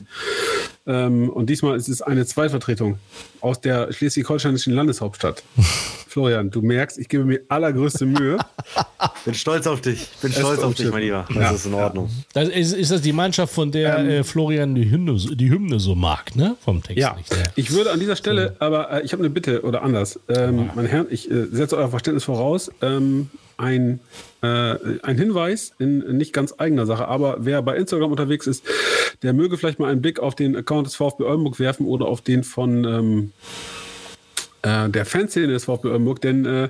Ähm, 0.87 1.31
und 1.31 1.49
diesmal 1.49 1.77
ist 1.79 1.89
es 1.89 2.03
eine 2.03 2.27
Zweitvertretung 2.27 2.99
aus 3.41 3.61
der 3.61 3.91
schleswig-holsteinischen 3.93 4.75
Landeshauptstadt. 4.75 5.43
Florian, 6.09 6.51
du 6.51 6.61
merkst, 6.63 6.99
ich 6.99 7.09
gebe 7.09 7.25
mir 7.25 7.41
allergrößte 7.49 8.05
Mühe. 8.07 8.37
Bin 9.25 9.35
stolz 9.35 9.67
auf 9.67 9.81
dich. 9.81 10.07
Bin 10.23 10.31
stolz 10.31 10.61
auf 10.63 10.75
dich, 10.75 10.89
mein 10.91 11.03
Lieber. 11.03 11.25
Das 11.29 11.37
Ja. 11.37 11.51
ist 11.53 11.67
in 11.67 11.75
Ordnung. 11.75 12.11
Das 12.35 12.49
ist, 12.51 12.73
ist 12.75 12.91
das 12.93 13.01
die 13.01 13.13
Mannschaft, 13.15 13.53
von 13.53 13.73
der 13.73 13.99
Ähm. 13.99 14.09
äh, 14.11 14.25
Florian 14.25 14.75
die 14.75 14.89
Hymne, 14.91 15.17
die 15.17 15.51
Hymne 15.51 15.81
so 15.81 15.95
mag, 15.95 16.37
ne? 16.37 16.57
Vom 16.63 16.83
Text 16.83 16.99
Ja, 17.01 17.15
nicht. 17.17 17.33
Ne? 17.33 17.43
ich 17.57 17.73
würde 17.73 17.91
an 17.91 17.99
dieser 17.99 18.15
Stelle, 18.17 18.55
aber 18.61 18.91
äh, 18.93 19.03
ich 19.05 19.13
habe 19.13 19.23
eine 19.23 19.31
Bitte 19.31 19.63
oder 19.63 19.83
anders. 19.83 20.21
Ähm, 20.29 20.71
Meine 20.75 20.89
Herren, 20.89 21.07
ich 21.11 21.29
äh, 21.31 21.47
setze 21.51 21.77
euer 21.79 21.89
Verständnis 21.89 22.25
voraus. 22.25 22.71
Ähm, 22.83 23.31
ein, 23.57 24.01
äh, 24.43 24.77
ein 25.03 25.19
Hinweis 25.19 25.73
in 25.79 26.17
nicht 26.17 26.33
ganz 26.33 26.55
eigener 26.59 26.87
Sache, 26.87 27.09
aber 27.09 27.39
wer 27.41 27.63
bei 27.63 27.77
Instagram 27.77 28.11
unterwegs 28.11 28.47
ist, 28.47 28.65
der 29.23 29.33
möge 29.33 29.57
vielleicht 29.57 29.79
mal 29.79 29.91
einen 29.91 30.03
Blick 30.03 30.21
auf 30.21 30.35
den 30.35 30.57
Account 30.57 30.87
des 30.87 30.97
VfB 30.97 31.25
Oldenburg 31.25 31.59
werfen 31.59 31.87
oder 31.87 32.07
auf 32.07 32.21
den 32.21 32.45
von 32.45 32.85
ähm, 32.85 33.33
äh, 34.65 34.89
der 34.89 35.05
Fanszene 35.05 35.49
des 35.49 35.65
VfB 35.65 35.89
Oldenburg, 35.89 36.21
denn 36.21 36.45
äh, 36.47 36.69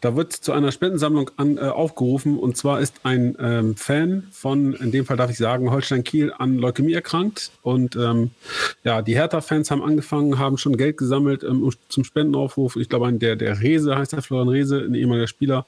da 0.00 0.16
wird 0.16 0.32
zu 0.32 0.52
einer 0.52 0.70
Spendensammlung 0.70 1.30
an, 1.36 1.56
äh, 1.56 1.62
aufgerufen 1.62 2.38
und 2.38 2.56
zwar 2.56 2.80
ist 2.80 2.94
ein 3.04 3.36
ähm, 3.40 3.74
Fan 3.74 4.24
von, 4.30 4.74
in 4.74 4.92
dem 4.92 5.06
Fall 5.06 5.16
darf 5.16 5.30
ich 5.30 5.38
sagen, 5.38 5.70
Holstein 5.70 6.04
Kiel 6.04 6.32
an 6.36 6.58
Leukämie 6.58 6.92
erkrankt 6.92 7.50
und 7.62 7.96
ähm, 7.96 8.30
ja, 8.84 9.00
die 9.00 9.14
Hertha-Fans 9.14 9.70
haben 9.70 9.82
angefangen, 9.82 10.38
haben 10.38 10.58
schon 10.58 10.76
Geld 10.76 10.98
gesammelt 10.98 11.42
ähm, 11.42 11.68
zum 11.88 12.04
Spendenaufruf. 12.04 12.76
Ich 12.76 12.88
glaube, 12.88 13.10
der, 13.14 13.36
der 13.36 13.60
Rese 13.60 13.96
heißt 13.96 14.12
der 14.12 14.22
Florian 14.22 14.48
Rese, 14.48 14.78
ein 14.78 14.94
ehemaliger 14.94 15.26
Spieler, 15.26 15.66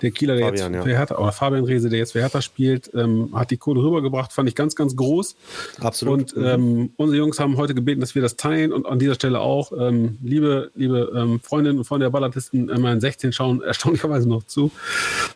der 0.00 0.12
Kieler, 0.12 0.36
der 0.36 0.46
Fabian, 0.46 0.72
jetzt 0.72 0.78
ja. 0.78 0.90
für 0.90 0.98
Hertha, 0.98 1.18
oder 1.18 1.32
Fabian 1.32 1.64
Rese, 1.64 1.90
der 1.90 1.98
jetzt 1.98 2.12
für 2.12 2.20
Hertha 2.20 2.40
spielt, 2.40 2.90
ähm, 2.94 3.30
hat 3.34 3.50
die 3.50 3.58
Kohle 3.58 3.82
rübergebracht, 3.82 4.32
fand 4.32 4.48
ich 4.48 4.54
ganz, 4.54 4.74
ganz 4.76 4.96
groß. 4.96 5.36
Absolut. 5.80 6.32
Und 6.32 6.42
ähm, 6.42 6.90
unsere 6.96 7.18
Jungs 7.18 7.38
haben 7.38 7.58
heute 7.58 7.74
gebeten, 7.74 8.00
dass 8.00 8.14
wir 8.14 8.22
das 8.22 8.36
teilen 8.36 8.72
und 8.72 8.86
an 8.86 8.98
dieser 8.98 9.14
Stelle 9.14 9.40
auch, 9.40 9.72
ähm, 9.78 10.18
liebe, 10.22 10.70
liebe 10.74 11.01
ähm, 11.14 11.40
Freundinnen 11.40 11.78
und 11.78 11.84
Freunde 11.84 12.04
der 12.04 12.10
Ballatisten, 12.10 12.68
äh, 12.68 12.78
meinen 12.78 13.00
16 13.00 13.32
schauen 13.32 13.62
erstaunlicherweise 13.62 14.28
noch 14.28 14.44
zu. 14.44 14.70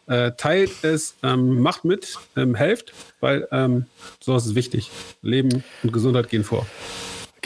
Äh, 0.06 0.32
teilt 0.36 0.72
es, 0.82 1.16
ähm, 1.22 1.60
macht 1.60 1.84
mit, 1.84 2.18
ähm, 2.36 2.54
helft, 2.54 2.92
weil 3.20 3.48
ähm, 3.50 3.86
sowas 4.20 4.46
ist 4.46 4.54
wichtig. 4.54 4.90
Leben 5.22 5.64
und 5.82 5.92
Gesundheit 5.92 6.28
gehen 6.28 6.44
vor. 6.44 6.66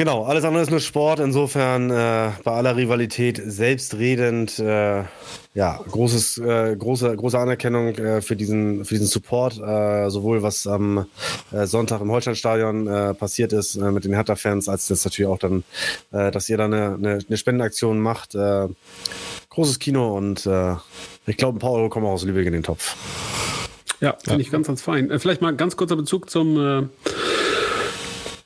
Genau, 0.00 0.24
alles 0.24 0.44
andere 0.44 0.62
ist 0.62 0.70
nur 0.70 0.80
Sport. 0.80 1.20
Insofern 1.20 1.90
äh, 1.90 2.30
bei 2.42 2.52
aller 2.52 2.74
Rivalität 2.74 3.38
selbstredend. 3.44 4.58
Äh, 4.58 5.04
ja, 5.52 5.78
großes, 5.90 6.38
äh, 6.38 6.74
große, 6.74 7.14
große 7.14 7.38
Anerkennung 7.38 7.88
äh, 7.96 8.22
für 8.22 8.34
diesen, 8.34 8.86
für 8.86 8.94
diesen 8.94 9.08
Support, 9.08 9.58
äh, 9.58 10.08
sowohl 10.08 10.42
was 10.42 10.66
am 10.66 11.04
äh, 11.52 11.66
Sonntag 11.66 12.00
im 12.00 12.10
Holsteinstadion 12.10 12.86
äh, 12.86 13.12
passiert 13.12 13.52
ist 13.52 13.76
äh, 13.76 13.90
mit 13.90 14.06
den 14.06 14.14
Hertha-Fans, 14.14 14.70
als 14.70 14.88
das 14.88 15.04
natürlich 15.04 15.28
auch 15.28 15.38
dann, 15.38 15.64
äh, 16.12 16.30
dass 16.30 16.48
ihr 16.48 16.56
da 16.56 16.64
eine, 16.64 16.94
eine, 16.94 17.18
eine 17.28 17.36
Spendenaktion 17.36 18.00
macht. 18.00 18.34
Äh, 18.34 18.68
großes 19.50 19.80
Kino 19.80 20.16
und 20.16 20.46
äh, 20.46 20.76
ich 21.26 21.36
glaube, 21.36 21.58
ein 21.58 21.60
paar 21.60 21.72
Euro 21.72 21.90
kommen 21.90 22.06
auch 22.06 22.12
aus 22.12 22.24
Lübeck 22.24 22.46
in 22.46 22.54
den 22.54 22.62
Topf. 22.62 22.96
Ja, 24.00 24.16
finde 24.24 24.40
ich 24.40 24.50
ganz, 24.50 24.66
ganz 24.66 24.80
fein. 24.80 25.10
Äh, 25.10 25.18
vielleicht 25.18 25.42
mal 25.42 25.54
ganz 25.54 25.76
kurzer 25.76 25.96
Bezug 25.96 26.30
zum. 26.30 26.88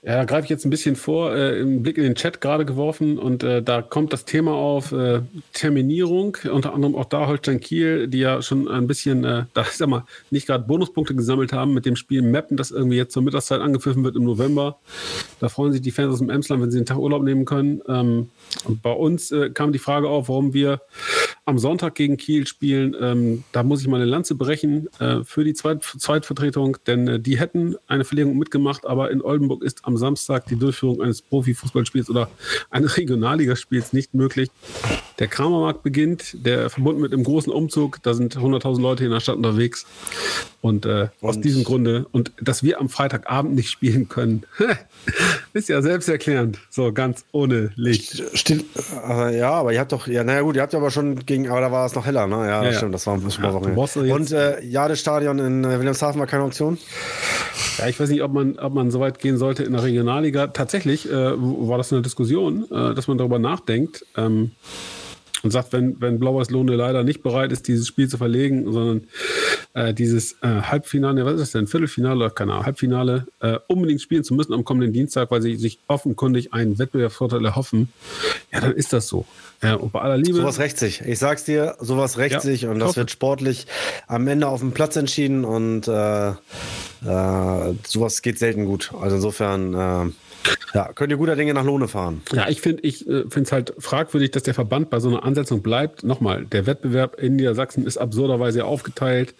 Ja, 0.06 0.16
da 0.16 0.24
greife 0.26 0.44
ich 0.44 0.50
jetzt 0.50 0.66
ein 0.66 0.70
bisschen 0.70 0.96
vor, 0.96 1.34
äh, 1.34 1.58
einen 1.58 1.82
Blick 1.82 1.96
in 1.96 2.04
den 2.04 2.14
Chat 2.14 2.42
gerade 2.42 2.66
geworfen 2.66 3.16
und 3.18 3.42
äh, 3.42 3.62
da 3.62 3.80
kommt 3.80 4.12
das 4.12 4.26
Thema 4.26 4.52
auf 4.52 4.92
äh, 4.92 5.22
Terminierung, 5.54 6.36
unter 6.52 6.74
anderem 6.74 6.94
auch 6.94 7.06
da 7.06 7.26
Holstein 7.26 7.58
Kiel, 7.58 8.06
die 8.06 8.18
ja 8.18 8.42
schon 8.42 8.68
ein 8.68 8.86
bisschen, 8.86 9.24
äh, 9.24 9.44
da 9.54 9.64
sag 9.64 9.88
mal, 9.88 10.04
nicht 10.30 10.46
gerade 10.46 10.64
Bonuspunkte 10.66 11.14
gesammelt 11.14 11.54
haben 11.54 11.72
mit 11.72 11.86
dem 11.86 11.96
Spiel 11.96 12.20
Mappen, 12.20 12.58
das 12.58 12.70
irgendwie 12.70 12.98
jetzt 12.98 13.14
zur 13.14 13.22
Mittagszeit 13.22 13.62
angepfiffen 13.62 14.04
wird 14.04 14.16
im 14.16 14.24
November. 14.24 14.76
Da 15.40 15.48
freuen 15.48 15.72
sich 15.72 15.80
die 15.80 15.90
Fans 15.90 16.12
aus 16.12 16.18
dem 16.18 16.28
Emsland, 16.28 16.62
wenn 16.62 16.70
sie 16.70 16.80
den 16.80 16.86
Tag 16.86 16.98
Urlaub 16.98 17.22
nehmen 17.22 17.46
können. 17.46 17.80
Ähm, 17.88 18.28
bei 18.82 18.92
uns 18.92 19.32
äh, 19.32 19.48
kam 19.48 19.72
die 19.72 19.78
Frage 19.78 20.10
auf, 20.10 20.28
warum 20.28 20.52
wir 20.52 20.82
am 21.46 21.58
Sonntag 21.58 21.94
gegen 21.94 22.16
Kiel 22.16 22.46
spielen. 22.46 22.96
Ähm, 22.98 23.44
da 23.52 23.62
muss 23.62 23.80
ich 23.80 23.88
mal 23.88 23.96
eine 23.96 24.06
Lanze 24.06 24.34
brechen 24.34 24.88
äh, 24.98 25.24
für 25.24 25.44
die 25.44 25.54
Zweit 25.54 25.82
Zweitvertretung, 25.82 26.78
denn 26.86 27.06
äh, 27.06 27.20
die 27.20 27.38
hätten 27.38 27.76
eine 27.86 28.04
Verlegung 28.04 28.38
mitgemacht, 28.38 28.86
aber 28.86 29.10
in 29.10 29.20
Oldenburg 29.20 29.62
ist 29.62 29.84
am 29.84 29.93
Samstag 29.96 30.46
die 30.46 30.56
Durchführung 30.56 31.02
eines 31.02 31.22
Profifußballspiels 31.22 32.10
oder 32.10 32.28
eines 32.70 32.96
Regionalligaspiels 32.96 33.92
nicht 33.92 34.14
möglich. 34.14 34.50
Der 35.20 35.28
Kramermarkt 35.28 35.82
beginnt, 35.84 36.44
der 36.44 36.70
verbunden 36.70 37.00
mit 37.00 37.12
einem 37.12 37.22
großen 37.22 37.52
Umzug. 37.52 38.02
Da 38.02 38.14
sind 38.14 38.36
100.000 38.36 38.80
Leute 38.80 39.04
in 39.04 39.12
der 39.12 39.20
Stadt 39.20 39.36
unterwegs. 39.36 39.86
Und 40.60 40.86
äh, 40.86 41.08
aus 41.20 41.36
Und- 41.36 41.44
diesem 41.44 41.62
Grunde, 41.62 42.06
und 42.10 42.32
dass 42.40 42.62
wir 42.64 42.80
am 42.80 42.88
Freitagabend 42.88 43.54
nicht 43.54 43.70
spielen 43.70 44.08
können, 44.08 44.44
ist 45.52 45.68
ja 45.68 45.82
selbsterklärend. 45.82 46.58
So 46.70 46.92
ganz 46.92 47.24
ohne 47.32 47.70
Licht. 47.76 48.22
Stimmt. 48.36 48.64
Äh, 49.08 49.38
ja, 49.38 49.50
aber 49.52 49.72
ihr 49.72 49.78
habt 49.80 49.92
doch, 49.92 50.06
ja, 50.08 50.24
naja 50.24 50.40
gut, 50.40 50.56
ihr 50.56 50.62
habt 50.62 50.74
aber 50.74 50.90
schon 50.90 51.24
gegen, 51.26 51.48
aber 51.48 51.60
da 51.60 51.70
war 51.70 51.86
es 51.86 51.94
noch 51.94 52.06
heller, 52.06 52.26
ne? 52.26 52.36
Ja, 52.36 52.46
Ja, 52.46 52.62
das 52.64 52.72
ja. 52.72 52.78
stimmt, 52.78 52.94
das 52.94 53.06
war 53.06 53.14
ein 53.14 53.20
bisschen 53.22 53.44
Ja, 53.44 53.50
ja, 54.04 54.14
Und 54.14 54.32
äh, 54.32 54.64
ja, 54.64 54.88
das 54.88 54.98
Stadion 54.98 55.38
in 55.38 55.62
äh, 55.64 55.78
Wilhelmshaven 55.78 56.18
war 56.18 56.26
keine 56.26 56.44
Option. 56.44 56.78
Ja, 57.78 57.86
ich 57.88 58.00
weiß 58.00 58.08
nicht, 58.08 58.22
ob 58.22 58.32
man, 58.32 58.58
ob 58.58 58.74
man 58.74 58.90
so 58.90 58.98
weit 59.00 59.18
gehen 59.20 59.36
sollte 59.38 59.62
in 59.62 59.72
der 59.72 59.82
Regionalliga. 59.84 60.48
Tatsächlich 60.48 61.08
äh, 61.08 61.12
war 61.36 61.78
das 61.78 61.92
eine 61.92 62.02
Diskussion, 62.02 62.64
äh, 62.70 62.94
dass 62.94 63.06
man 63.06 63.18
darüber 63.18 63.38
nachdenkt 63.38 64.04
ähm, 64.16 64.52
und 65.44 65.50
sagt, 65.50 65.72
wenn, 65.72 66.00
wenn 66.00 66.18
Blau-Weiß 66.18 66.50
Lohne 66.50 66.74
leider 66.74 67.04
nicht 67.04 67.22
bereit 67.22 67.52
ist, 67.52 67.68
dieses 67.68 67.86
Spiel 67.86 68.08
zu 68.08 68.16
verlegen, 68.18 68.72
sondern 68.72 69.04
äh, 69.74 69.94
dieses 69.94 70.32
äh, 70.42 70.46
Halbfinale, 70.62 71.24
was 71.24 71.34
ist 71.34 71.40
das 71.40 71.50
denn, 71.52 71.66
Viertelfinale 71.66 72.16
oder 72.16 72.30
keine 72.30 72.52
Ahnung, 72.52 72.66
Halbfinale, 72.66 73.26
äh, 73.40 73.58
unbedingt 73.68 74.00
spielen 74.00 74.24
zu 74.24 74.34
müssen 74.34 74.54
am 74.54 74.64
kommenden 74.64 74.92
Dienstag, 74.92 75.30
weil 75.30 75.42
sie 75.42 75.56
sich 75.56 75.78
offenkundig 75.86 76.52
einen 76.52 76.78
Wettbewerbsvorteil 76.78 77.44
erhoffen, 77.44 77.90
ja, 78.52 78.60
dann 78.60 78.72
ist 78.72 78.92
das 78.92 79.06
so. 79.06 79.26
Ja, 79.62 79.74
und 79.74 79.92
bei 79.92 80.00
aller 80.00 80.16
Liebe. 80.16 80.38
Sowas 80.38 80.58
rächt 80.58 80.78
sich. 80.78 81.00
Ich 81.02 81.18
sag's 81.18 81.44
dir, 81.44 81.76
sowas 81.80 82.18
rächt 82.18 82.34
Ja, 82.34 82.40
sich 82.40 82.66
und 82.66 82.78
das 82.80 82.88
hoffe. 82.90 83.00
wird 83.00 83.10
sportlich 83.10 83.66
am 84.06 84.26
Ende 84.26 84.48
auf 84.48 84.60
dem 84.60 84.72
Platz 84.72 84.96
entschieden 84.96 85.44
und 85.44 85.86
äh, 85.88 86.30
äh, 86.30 87.74
sowas 87.86 88.22
geht 88.22 88.38
selten 88.38 88.64
gut. 88.64 88.92
Also 89.00 89.16
insofern, 89.16 89.74
äh, 89.74 90.12
ja, 90.74 90.92
könnt 90.92 91.12
ihr 91.12 91.16
guter 91.16 91.36
Dinge 91.36 91.54
nach 91.54 91.64
Lohne 91.64 91.86
fahren. 91.86 92.22
Ja, 92.32 92.48
ich 92.48 92.60
finde 92.60 92.82
ich 92.82 93.06
äh, 93.06 93.22
finde 93.22 93.42
es 93.42 93.52
halt 93.52 93.74
fragwürdig, 93.78 94.32
dass 94.32 94.42
der 94.42 94.54
Verband 94.54 94.90
bei 94.90 94.98
so 94.98 95.08
einer 95.08 95.22
Ansetzung 95.22 95.62
bleibt. 95.62 96.02
Nochmal, 96.02 96.46
der 96.46 96.66
Wettbewerb 96.66 97.20
in 97.20 97.36
Niedersachsen 97.36 97.86
ist 97.86 97.96
absurderweise 97.96 98.64
aufgeteilt 98.64 99.34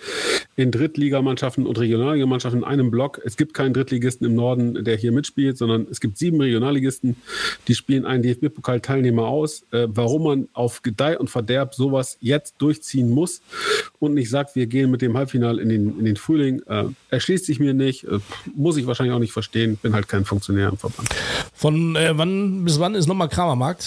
in 0.55 0.71
Drittligamannschaften 0.71 1.67
und 1.67 1.77
Regionalligamannschaften 1.79 2.61
in 2.63 2.65
einem 2.65 2.93
Block. 2.93 3.21
Es 3.25 3.37
gibt 3.37 3.53
keinen 3.53 3.75
Drittligisten 3.75 4.25
im 4.25 4.37
Norden, 4.37 4.85
der 4.85 4.97
hier 4.97 5.11
mitspielt, 5.11 5.59
sondern 5.59 5.89
es 5.91 6.01
gibt 6.01 6.19
sieben 6.19 6.41
Regionalligisten, 6.41 7.17
die 7.67 7.75
spielen 7.75 8.07
einen 8.07 8.23
DFB-Pokal-Teilnehmer 8.23 9.27
aus. 9.27 9.65
Äh, 9.73 9.89
warum 9.89 10.23
man 10.23 10.49
auf 10.53 10.83
Gedeih 10.83 11.19
und 11.19 11.31
Verderb 11.31 11.75
sowas 11.75 12.17
jetzt 12.21 12.55
durchziehen 12.59 13.11
muss 13.11 13.43
und 13.99 14.15
nicht 14.15 14.31
sagt, 14.31 14.55
wir 14.55 14.67
gehen 14.67 14.91
mit 14.93 15.03
dem 15.03 15.17
Halbfinale 15.17 15.61
in 15.61 15.69
den, 15.69 15.99
in 15.99 16.05
den 16.05 16.17
Frühling, 16.17 16.63
äh, 16.69 16.85
erschließt 17.11 17.45
sich 17.45 17.59
mir 17.59 17.75
nicht, 17.75 18.05
äh, 18.05 18.21
muss 18.55 18.77
ich 18.77 18.87
wahrscheinlich 18.87 19.15
auch 19.15 19.21
nicht 19.21 19.33
verstehen, 19.33 19.77
bin 19.83 19.95
halt 19.95 20.07
kein 20.07 20.25
Funktionär 20.25 20.69
im 20.69 20.77
Verband. 20.77 21.09
Von 21.55 21.97
äh, 21.97 22.17
wann 22.17 22.65
bis 22.65 22.81
wann 22.81 22.95
ist 22.95 23.07
nochmal 23.07 23.29
Kramermarkt? 23.29 23.87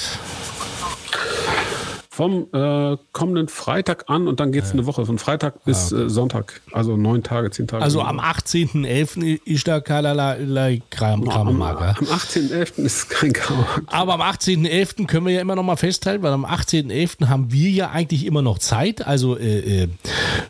Vom 2.09 2.47
äh, 2.51 2.97
kommenden 3.11 3.47
Freitag 3.47 4.05
an 4.07 4.27
und 4.27 4.39
dann 4.39 4.51
geht 4.51 4.63
es 4.63 4.71
eine 4.71 4.88
Woche, 4.88 5.05
von 5.05 5.19
Freitag 5.19 5.63
bis 5.65 5.91
äh, 5.91 6.09
Sonntag. 6.09 6.61
Also 6.71 6.97
neun 6.97 7.21
Tage, 7.21 7.51
zehn 7.51 7.67
Tage. 7.67 7.83
Also 7.83 8.01
am 8.01 8.19
18.11. 8.19 9.39
ist 9.45 9.67
da 9.67 9.81
keinerlei 9.81 10.81
Kram, 10.89 11.21
am, 11.21 11.29
Kramermarkt. 11.29 11.79
ja? 11.79 11.89
am 11.99 12.05
18.11. 12.17 12.81
ist 12.83 13.11
kein 13.11 13.33
Kammermarkt. 13.33 13.83
Aber 13.85 14.15
am 14.15 14.21
18.11. 14.21 15.05
können 15.05 15.27
wir 15.27 15.33
ja 15.33 15.41
immer 15.41 15.55
noch 15.55 15.61
mal 15.61 15.75
festhalten, 15.75 16.23
weil 16.23 16.33
am 16.33 16.43
18.11. 16.43 17.27
haben 17.27 17.51
wir 17.51 17.69
ja 17.69 17.91
eigentlich 17.91 18.25
immer 18.25 18.41
noch 18.41 18.57
Zeit. 18.57 19.05
Also 19.05 19.38
äh, 19.38 19.83
äh, 19.83 19.88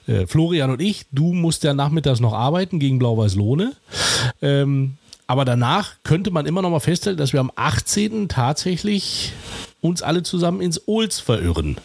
äh, 0.08 0.26
Florian 0.26 0.72
und 0.72 0.82
ich, 0.82 1.06
du 1.12 1.34
musst 1.34 1.66
ja 1.66 1.74
nachmittags 1.74 2.22
noch 2.22 2.32
arbeiten 2.32 2.80
gegen 2.80 2.98
Blau-Weiß 2.98 3.36
Lohne. 3.36 3.74
Ähm, 4.42 4.94
aber 5.28 5.46
danach 5.46 5.92
könnte 6.04 6.32
man 6.32 6.46
immer 6.46 6.62
noch 6.62 6.70
mal 6.70 6.80
festhalten, 6.80 7.18
dass 7.20 7.34
wir 7.34 7.40
am 7.40 7.52
18. 7.56 8.28
tatsächlich 8.30 9.34
uns 9.82 10.02
alle 10.02 10.24
zusammen 10.24 10.62
ins 10.62 10.82
Olds 10.88 11.20
verirren. 11.20 11.78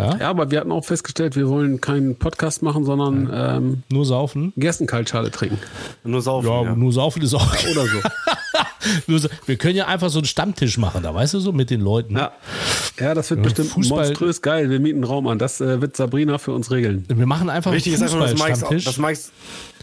Ja, 0.00 0.28
aber 0.30 0.52
wir 0.52 0.60
hatten 0.60 0.70
auch 0.70 0.84
festgestellt, 0.84 1.34
wir 1.34 1.48
wollen 1.48 1.80
keinen 1.80 2.14
Podcast 2.16 2.62
machen, 2.62 2.84
sondern 2.84 3.28
ähm, 3.32 3.82
Nur 3.90 4.06
saufen. 4.06 4.52
Gerstenkaltschale 4.56 5.32
trinken. 5.32 5.58
Nur 6.04 6.22
saufen. 6.22 6.46
Ja, 6.46 6.62
Ja, 6.62 6.76
nur 6.76 6.92
saufen 6.92 7.20
ist 7.22 7.34
auch. 7.34 7.52
Oder 7.68 7.84
so. 9.18 9.28
Wir 9.46 9.56
können 9.56 9.74
ja 9.76 9.86
einfach 9.88 10.08
so 10.10 10.20
einen 10.20 10.26
Stammtisch 10.26 10.78
machen, 10.78 11.02
da 11.02 11.12
weißt 11.12 11.34
du 11.34 11.40
so 11.40 11.50
mit 11.52 11.70
den 11.70 11.80
Leuten. 11.80 12.14
ja. 12.16 12.30
ja, 13.00 13.12
das 13.14 13.28
wird 13.30 13.42
bestimmt 13.42 13.70
Fußball- 13.72 13.88
monströs 14.06 14.40
geil. 14.40 14.70
Wir 14.70 14.78
mieten 14.78 14.98
einen 14.98 15.04
Raum 15.04 15.26
an. 15.26 15.38
Das 15.40 15.60
äh, 15.60 15.80
wird 15.80 15.96
Sabrina 15.96 16.38
für 16.38 16.52
uns 16.52 16.70
regeln. 16.70 17.04
Wir 17.08 17.26
machen 17.26 17.50
einfach 17.50 17.72
Wichtig 17.72 17.94
ist 17.94 18.02
einfach, 18.02 18.20
dass 18.20 18.30
Mikes, 18.34 18.40
Fußballstammtisch. 18.60 18.84
dass, 18.84 18.98
Mikes, 18.98 19.32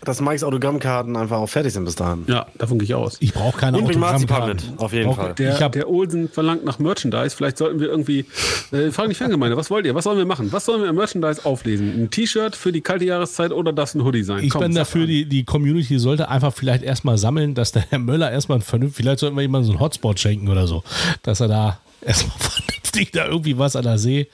dass 0.04 0.22
Mikes 0.22 0.44
Autogrammkarten 0.44 1.16
einfach 1.16 1.38
auch 1.38 1.48
fertig 1.50 1.74
sind 1.74 1.86
bis 1.86 1.96
dahin. 1.96 2.26
Ja, 2.28 2.46
davon 2.58 2.78
gehe 2.80 2.86
ich 2.86 2.94
aus. 2.96 3.18
Ich 3.20 3.34
brauche 3.34 3.58
keine 3.58 3.78
Und 3.78 3.86
Autogrammkarten. 3.86 4.56
mit, 4.72 4.80
auf 4.80 4.94
jeden 4.94 5.06
Brauch- 5.08 5.16
Fall. 5.16 5.34
Der, 5.36 5.56
ich 5.56 5.62
hab, 5.62 5.72
der 5.72 5.90
Olsen 5.90 6.30
verlangt 6.30 6.66
nach 6.66 6.80
Merchandise. 6.80 7.36
Vielleicht 7.36 7.58
sollten 7.58 7.80
wir 7.80 7.88
irgendwie. 7.88 8.26
Äh, 8.72 8.92
fragen 8.92 9.10
die 9.10 9.16
Fangemeinde, 9.16 9.56
was 9.58 9.70
wollt 9.70 9.86
ihr? 9.86 9.96
Was 9.96 10.04
sollen 10.04 10.18
wir 10.18 10.26
machen? 10.26 10.52
Was 10.52 10.66
sollen 10.66 10.82
wir 10.82 10.90
im 10.90 10.96
Merchandise 10.96 11.46
auflesen? 11.46 12.04
Ein 12.04 12.10
T-Shirt 12.12 12.56
für 12.56 12.72
die 12.72 12.82
kalte 12.82 13.06
Jahreszeit 13.06 13.52
oder 13.52 13.72
darf 13.74 13.90
es 13.90 13.96
ein 13.96 14.04
Hoodie 14.04 14.24
sein? 14.24 14.44
ich 14.44 14.50
Komm, 14.50 14.62
bin 14.62 14.76
dafür, 14.76 15.06
die, 15.08 15.26
die 15.26 15.44
Community 15.44 15.98
sollte 16.00 16.30
einfach 16.30 16.54
vielleicht 16.54 16.84
erstmal 16.84 17.18
sammeln, 17.18 17.56
dass 17.56 17.72
der 17.72 17.84
Herr 17.90 18.00
Möller 18.00 18.32
erstmal 18.32 18.60
ein 18.60 18.62
vernünftig, 18.62 19.04
vielleicht 19.04 19.20
sollten 19.20 19.36
wir 19.36 19.42
jemandem 19.42 19.68
so 19.68 19.72
einen 19.74 19.80
Hotspot 19.80 20.20
schenken 20.20 20.50
oder 20.50 20.68
so, 20.68 20.84
dass 21.24 21.40
er 21.40 21.48
da 21.48 21.80
erstmal 22.02 22.38
vernünftig 22.40 23.12
da 23.12 23.26
irgendwie 23.28 23.58
was 23.58 23.76
an 23.76 23.84
der 23.84 23.98
See. 23.98 24.28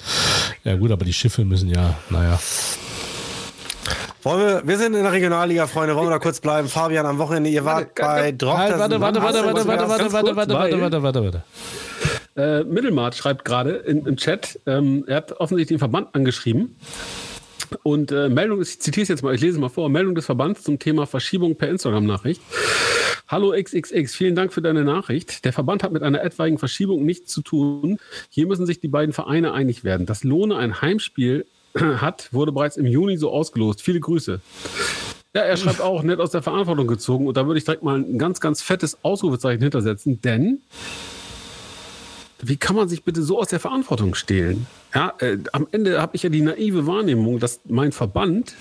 Ja 0.64 0.76
gut, 0.76 0.92
aber 0.92 1.06
die 1.06 1.14
Schiffe 1.14 1.44
müssen 1.46 1.70
ja, 1.70 1.96
naja. 2.10 2.40
Wollen 4.24 4.40
wir, 4.40 4.68
wir 4.68 4.78
sind 4.78 4.96
in 4.96 5.04
der 5.04 5.12
Regionalliga, 5.12 5.66
Freunde. 5.66 5.96
Wollen 5.96 6.08
wir 6.08 6.12
da 6.12 6.20
kurz 6.20 6.40
bleiben? 6.40 6.68
Fabian, 6.68 7.06
am 7.06 7.18
Wochenende, 7.18 7.50
ihr 7.50 7.66
wart 7.66 7.96
bei 7.96 8.06
Halt, 8.06 8.42
Drochtersen. 8.42 8.80
warte, 8.80 9.02
warte, 9.02 9.22
warte, 9.22 9.44
warte, 9.44 9.68
warte, 9.68 9.90
warte, 9.90 10.14
warte, 10.14 10.36
warte, 10.36 10.54
warte, 10.54 10.82
warte, 10.82 11.04
warte, 11.04 11.24
warte. 11.24 11.44
Äh, 12.36 12.64
Mittelmart 12.64 13.16
schreibt 13.16 13.44
gerade 13.44 13.72
im 13.72 14.16
Chat, 14.18 14.60
ähm, 14.66 15.04
er 15.08 15.18
hat 15.18 15.34
offensichtlich 15.34 15.76
den 15.76 15.80
Verband 15.80 16.14
angeschrieben. 16.14 16.76
Und 17.84 18.12
äh, 18.12 18.30
Meldung, 18.30 18.62
ich 18.62 18.80
zitiere 18.80 19.04
es 19.04 19.10
jetzt 19.10 19.24
mal, 19.24 19.34
ich 19.34 19.42
lese 19.42 19.54
es 19.54 19.60
mal 19.60 19.70
vor, 19.70 19.90
Meldung 19.90 20.14
des 20.14 20.26
Verbands 20.26 20.64
zum 20.64 20.78
Thema 20.78 21.08
Verschiebung 21.08 21.56
per 21.56 21.70
Instagram-Nachricht. 21.70 22.42
Hallo 23.28 23.54
XXX, 23.58 24.14
vielen 24.14 24.36
Dank 24.36 24.54
für 24.54 24.62
deine 24.62 24.84
Nachricht. 24.84 25.46
Der 25.46 25.54
Verband 25.54 25.84
hat 25.84 25.94
mit 25.94 26.04
einer 26.04 26.22
etwaigen 26.22 26.58
Verschiebung 26.58 27.06
nichts 27.06 27.32
zu 27.32 27.42
tun. 27.42 27.98
Hier 28.30 28.46
müssen 28.46 28.66
sich 28.66 28.82
die 28.82 28.90
beiden 28.90 29.14
Vereine 29.14 29.54
einig 29.54 29.84
werden. 29.84 30.06
Dass 30.06 30.24
Lohne 30.24 30.58
ein 30.58 30.82
Heimspiel 30.82 31.46
hat, 31.80 32.30
wurde 32.32 32.52
bereits 32.52 32.78
im 32.78 32.86
Juni 32.86 33.18
so 33.18 33.32
ausgelost. 33.32 33.82
Viele 33.82 34.00
Grüße. 34.00 34.42
Ja, 35.34 35.42
er 35.42 35.56
schreibt 35.56 35.80
auch, 35.80 36.04
nett 36.04 36.20
aus 36.20 36.32
der 36.32 36.42
Verantwortung 36.42 36.88
gezogen. 36.88 37.28
Und 37.28 37.38
da 37.38 37.48
würde 37.48 37.58
ich 37.58 37.64
direkt 37.64 37.84
mal 37.84 37.98
ein 37.98 38.18
ganz, 38.18 38.42
ganz 38.42 38.62
fettes 38.62 38.98
Ausrufezeichen 39.04 39.62
hintersetzen, 39.62 40.22
denn 40.22 40.62
wie 42.42 42.58
kann 42.58 42.76
man 42.76 42.90
sich 42.90 43.04
bitte 43.04 43.22
so 43.22 43.40
aus 43.40 43.50
der 43.50 43.60
Verantwortung 43.60 44.16
stehlen? 44.16 44.66
Ja, 44.94 45.14
äh, 45.20 45.38
am 45.54 45.68
Ende 45.72 46.02
habe 46.02 46.16
ich 46.16 46.24
ja 46.24 46.30
die 46.30 46.42
naive 46.42 46.88
Wahrnehmung, 46.88 47.40
dass 47.40 47.62
mein 47.66 47.92
Verband 47.92 48.56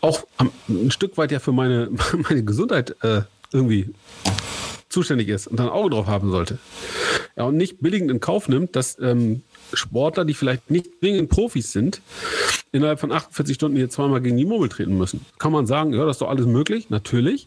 auch 0.00 0.26
am, 0.38 0.50
ein 0.68 0.90
Stück 0.90 1.18
weit 1.18 1.30
ja 1.30 1.38
für 1.38 1.52
meine, 1.52 1.90
meine 2.28 2.42
Gesundheit 2.42 2.96
äh, 3.02 3.22
irgendwie 3.52 3.90
zuständig 4.88 5.28
ist 5.28 5.46
und 5.46 5.58
da 5.58 5.64
ein 5.64 5.70
Auge 5.70 5.90
drauf 5.90 6.06
haben 6.06 6.30
sollte. 6.30 6.58
Ja, 7.36 7.44
und 7.44 7.56
nicht 7.56 7.80
billigend 7.80 8.10
in 8.10 8.20
Kauf 8.20 8.48
nimmt, 8.48 8.76
dass 8.76 8.98
ähm, 8.98 9.42
Sportler, 9.72 10.24
die 10.24 10.34
vielleicht 10.34 10.70
nicht 10.70 10.86
zwingend 11.00 11.28
Profis 11.30 11.72
sind, 11.72 12.00
innerhalb 12.72 13.00
von 13.00 13.12
48 13.12 13.54
Stunden 13.54 13.76
hier 13.76 13.90
zweimal 13.90 14.20
gegen 14.20 14.36
die 14.36 14.44
Murmel 14.44 14.68
treten 14.68 14.96
müssen. 14.96 15.24
Kann 15.38 15.52
man 15.52 15.66
sagen, 15.66 15.92
ja, 15.92 16.04
das 16.04 16.16
ist 16.16 16.22
doch 16.22 16.28
alles 16.28 16.46
möglich, 16.46 16.90
natürlich. 16.90 17.46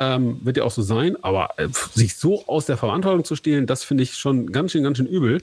Ähm, 0.00 0.40
wird 0.42 0.56
ja 0.56 0.64
auch 0.64 0.70
so 0.70 0.82
sein, 0.82 1.16
aber 1.22 1.50
äh, 1.58 1.68
sich 1.94 2.16
so 2.16 2.46
aus 2.46 2.66
der 2.66 2.76
Verantwortung 2.76 3.24
zu 3.24 3.36
stehlen, 3.36 3.66
das 3.66 3.84
finde 3.84 4.02
ich 4.02 4.14
schon 4.14 4.50
ganz 4.50 4.72
schön, 4.72 4.82
ganz 4.82 4.98
schön 4.98 5.06
übel. 5.06 5.42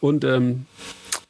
Und 0.00 0.24
ähm, 0.24 0.66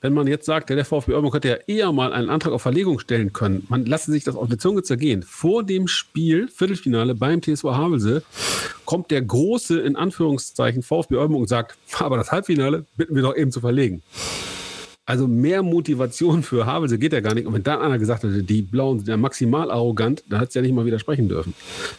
wenn 0.05 0.13
man 0.13 0.27
jetzt 0.27 0.45
sagt, 0.45 0.69
der 0.69 0.85
VfB 0.85 1.15
Oldenburg 1.15 1.37
hätte 1.37 1.49
ja 1.49 1.57
eher 1.67 1.91
mal 1.91 2.13
einen 2.13 2.29
Antrag 2.29 2.53
auf 2.53 2.61
Verlegung 2.61 2.99
stellen 2.99 3.33
können, 3.33 3.65
man 3.71 3.87
lasse 3.87 4.13
sich 4.13 4.23
das 4.23 4.37
auf 4.37 4.51
die 4.51 4.59
Zunge 4.59 4.83
zergehen. 4.83 5.23
Vor 5.23 5.65
dem 5.65 5.89
Spiel, 5.89 6.49
Viertelfinale 6.49 7.15
beim 7.15 7.41
TSV 7.41 7.65
Havelse, 7.65 8.23
kommt 8.85 9.11
der 9.11 9.23
große, 9.23 9.81
in 9.81 9.97
Anführungszeichen, 9.97 10.83
VfB 10.83 11.17
Oldenburg 11.17 11.41
und 11.41 11.49
sagt, 11.49 11.79
aber 12.01 12.19
das 12.19 12.31
Halbfinale 12.31 12.85
bitten 12.99 13.15
wir 13.15 13.23
doch 13.23 13.35
eben 13.35 13.51
zu 13.51 13.63
verlegen. 13.63 14.03
Also 15.07 15.27
mehr 15.27 15.63
Motivation 15.63 16.43
für 16.43 16.67
Havelse 16.67 16.99
geht 16.99 17.15
ja 17.15 17.21
gar 17.21 17.33
nicht. 17.33 17.47
Und 17.47 17.55
wenn 17.55 17.63
dann 17.63 17.81
einer 17.81 17.99
gesagt 17.99 18.25
hätte, 18.25 18.43
die 18.43 18.61
Blauen 18.61 18.99
sind 18.99 19.09
ja 19.09 19.17
maximal 19.17 19.71
arrogant, 19.71 20.23
dann 20.29 20.39
hat 20.39 20.49
es 20.49 20.55
ja 20.55 20.61
nicht 20.61 20.75
mal 20.75 20.85
widersprechen 20.85 21.31
dürfen. 21.31 21.55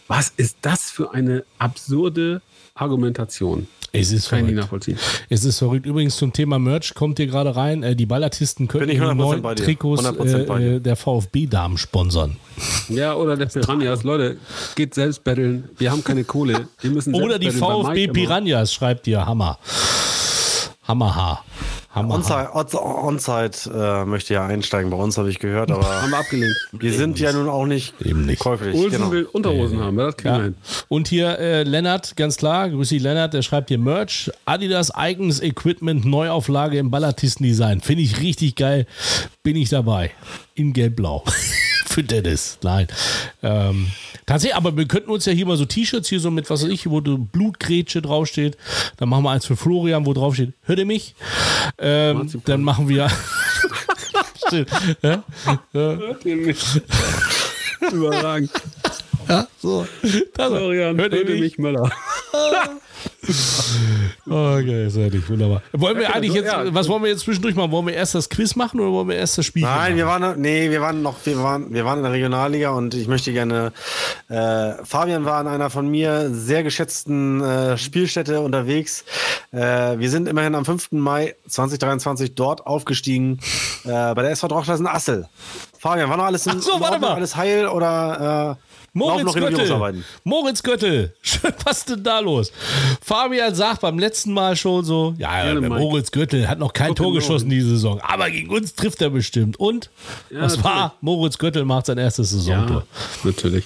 Was 0.08 0.32
ist 0.38 0.58
das 0.62 0.92
für 0.92 1.12
eine 1.16 1.44
absurde 1.58 2.44
Argumentation? 2.76 3.68
Es 4.00 4.12
ist 4.12 4.30
Kann 4.30 4.40
ich 4.40 4.46
nicht 4.46 4.54
verrückt. 4.56 4.88
nachvollziehen. 4.88 5.00
Es 5.30 5.44
ist 5.46 5.60
verrückt. 5.60 5.86
Übrigens 5.86 6.18
zum 6.18 6.34
Thema 6.34 6.60
Merch 6.60 6.94
kommt 6.94 7.18
hier 7.18 7.28
gerade 7.28 7.56
rein. 7.56 7.84
Äh, 7.84 7.96
die 7.96 8.06
Ballartisten 8.06 8.68
können 8.68 8.90
die 8.90 9.00
100% 9.02 9.14
neuen. 9.14 9.56
Trikots 9.56 10.04
100% 10.04 10.46
bei 10.46 10.62
äh, 10.62 10.80
der 10.80 10.96
VfB-Damen 10.96 11.78
sponsern. 11.78 12.38
Ja, 12.90 13.16
oder 13.16 13.36
der 13.38 13.48
Piranhas. 13.48 14.04
Leute, 14.04 14.38
geht 14.76 14.94
selbst 14.94 15.24
betteln. 15.24 15.70
Wir 15.78 15.92
haben 15.92 16.04
keine 16.04 16.24
Kohle. 16.24 16.68
Wir 16.82 16.92
müssen 16.92 17.14
Oder 17.16 17.40
die 17.40 17.52
VfB. 17.52 18.08
Piranhas, 18.08 18.74
schreibt 18.74 19.08
ihr. 19.08 19.26
Hammer. 19.26 19.58
Hammerhaar. 20.88 21.44
Hammerhaar. 21.96 22.54
Onside, 22.54 22.78
Ons- 22.78 23.56
Onside 23.56 24.04
äh, 24.04 24.06
möchte 24.06 24.34
ja 24.34 24.46
einsteigen 24.46 24.92
bei 24.92 24.98
uns, 24.98 25.18
habe 25.18 25.30
ich 25.30 25.40
gehört, 25.40 25.72
Haben 25.72 25.84
aber 25.84 26.08
wir 26.10 26.18
abgelehnt. 26.18 26.56
wir 26.74 26.94
sind 26.94 27.20
ja 27.20 27.32
nun 27.32 27.48
auch 27.50 27.66
nicht, 27.66 27.94
Eben 28.02 28.26
nicht. 28.26 28.40
käuflich. 28.40 28.76
Olsen 28.76 28.92
Genau. 29.00 29.12
will 29.12 29.24
Unterhosen 29.32 29.80
haben. 29.80 29.98
Ja, 29.98 30.06
das 30.08 30.18
kriegen 30.18 30.34
wir 30.34 30.38
Ja. 30.40 30.44
hin. 30.46 30.56
Und 30.90 31.08
hier 31.08 31.40
äh, 31.40 31.64
Lennart, 31.64 32.16
ganz 32.18 32.38
klar, 32.38 32.70
grüß 32.70 32.90
dich 32.90 33.02
Lennart, 33.02 33.34
der 33.34 33.42
schreibt 33.42 33.70
hier 33.70 33.80
Merch, 33.80 34.30
Adidas 34.46 34.92
eigenes 34.92 35.42
Equipment, 35.42 36.06
Neuauflage 36.06 36.78
im 36.78 36.92
Ballartisten-Design. 36.92 37.82
Finde 37.82 38.04
ich 38.04 38.20
richtig 38.20 38.56
geil, 38.56 38.86
bin 39.44 39.56
ich 39.56 39.70
dabei. 39.70 40.12
In 40.54 40.74
gelb-blau. 40.74 41.24
für 41.96 42.04
Dennis. 42.04 42.60
Nein. 42.62 42.88
Ähm, 43.42 43.88
tatsächlich, 44.26 44.58
aber 44.58 44.76
wir 44.76 44.86
könnten 44.86 45.10
uns 45.10 45.26
ja 45.26 45.32
hier 45.32 45.46
mal 45.46 45.56
so 45.56 45.64
T-Shirts 45.64 46.10
hier 46.10 46.20
so 46.20 46.30
mit, 46.30 46.50
was 46.50 46.62
weiß 46.62 46.70
ich, 46.70 46.90
wo 46.90 47.00
du 47.00 47.18
Blutgrätsche 47.18 48.02
draufsteht. 48.02 48.58
Dann 48.98 49.08
machen 49.08 49.24
wir 49.24 49.32
eins 49.32 49.46
für 49.46 49.56
Florian, 49.56 50.06
wo 50.06 50.14
draufsteht, 50.14 50.52
hört 50.64 50.80
ihr 50.80 50.86
mich? 50.86 51.16
Ähm, 51.78 52.30
dann 52.44 52.64
machen 52.64 52.90
wir. 52.90 53.10
Stimmt. 54.48 54.70
ja? 55.02 55.24
Ja. 55.72 56.00
Überragend. 57.92 58.52
Ja, 59.30 59.48
so. 59.62 59.88
Das, 60.36 60.48
Florian, 60.48 60.98
hört 60.98 61.14
ihr 61.14 61.40
mich 61.40 61.58
Möller. 61.58 61.90
Okay, 64.28 64.88
ist 64.88 64.96
nicht 64.96 65.30
wunderbar. 65.30 65.62
Wollen 65.72 65.98
wir 65.98 66.14
eigentlich 66.14 66.34
jetzt, 66.34 66.52
was 66.52 66.88
wollen 66.88 67.04
wir 67.04 67.10
jetzt 67.10 67.22
zwischendurch 67.22 67.56
machen? 67.56 67.72
Wollen 67.72 67.88
wir 67.88 67.94
erst 67.94 68.16
das 68.16 68.30
Quiz 68.30 68.56
machen 68.56 68.80
oder 68.80 68.92
wollen 68.92 69.10
wir 69.10 69.16
erst 69.16 69.38
das 69.38 69.46
Spiel 69.46 69.64
Nein, 69.64 69.78
machen? 69.78 69.98
wir 69.98 70.08
waren, 70.08 70.42
nee, 70.42 70.72
wir 70.72 70.82
waren 70.82 71.02
noch, 71.02 71.18
wir 71.26 71.42
waren, 71.42 71.74
wir 71.74 71.86
waren 71.86 72.00
in 72.00 72.04
der 72.04 72.14
Regionalliga 72.14 72.72
und 72.72 72.94
ich 72.94 73.08
möchte 73.08 73.32
gerne, 73.34 73.72
äh, 74.30 74.74
Fabian 74.84 75.26
war 75.26 75.38
an 75.38 75.48
einer 75.48 75.70
von 75.70 75.88
mir 75.88 76.30
sehr 76.32 76.64
geschätzten 76.64 77.42
äh, 77.42 77.78
Spielstätte 77.78 78.42
unterwegs. 78.42 79.06
Äh, 79.52 80.00
wir 80.00 80.10
sind 80.10 80.28
immerhin 80.28 80.56
am 80.56 80.66
5. 80.66 80.92
Mai 80.94 81.36
2023 81.48 82.36
dort 82.36 82.66
aufgestiegen, 82.66 83.40
äh, 83.84 83.90
bei 84.16 84.22
der 84.22 84.32
SV 84.32 84.48
Drochtersen 84.48 84.88
Assel. 84.88 85.28
Fabian, 85.86 86.10
war 86.10 86.18
noch 86.18 86.24
alles, 86.24 86.48
in, 86.48 86.60
so, 86.62 86.80
warte 86.80 86.98
mal. 86.98 87.12
alles 87.12 87.36
heil 87.36 87.68
oder, 87.68 88.58
äh, 88.60 88.98
Moritz 88.98 89.24
noch 89.24 89.36
Göttel. 89.36 90.04
Moritz 90.24 90.64
Göttel. 90.64 91.14
Schön, 91.22 91.54
was 91.64 91.78
ist 91.78 91.90
denn 91.90 92.04
da 92.04 92.18
los? 92.22 92.52
Fabian 93.04 93.54
sagt 93.54 93.82
beim 93.82 94.00
letzten 94.00 94.34
Mal 94.34 94.56
schon 94.56 94.84
so, 94.84 95.14
ja, 95.20 95.54
Mike. 95.54 95.70
Moritz 95.70 96.10
Göttel 96.10 96.48
hat 96.50 96.58
noch 96.58 96.74
kein 96.74 96.88
Guck 96.88 96.98
Tor 96.98 97.14
geschossen 97.14 97.52
diese 97.52 97.70
Saison, 97.70 98.02
aber 98.02 98.32
gegen 98.32 98.50
uns 98.50 98.74
trifft 98.74 99.00
er 99.04 99.12
bestimmt. 99.12 99.60
Und 99.60 99.92
was 100.32 100.64
war? 100.64 100.96
Moritz 101.02 101.38
Göttel 101.38 101.66
macht 101.66 101.86
sein 101.86 102.00
erstes 102.00 102.32
Saisontor. 102.32 102.78
Ja, 102.78 103.20
natürlich. 103.24 103.66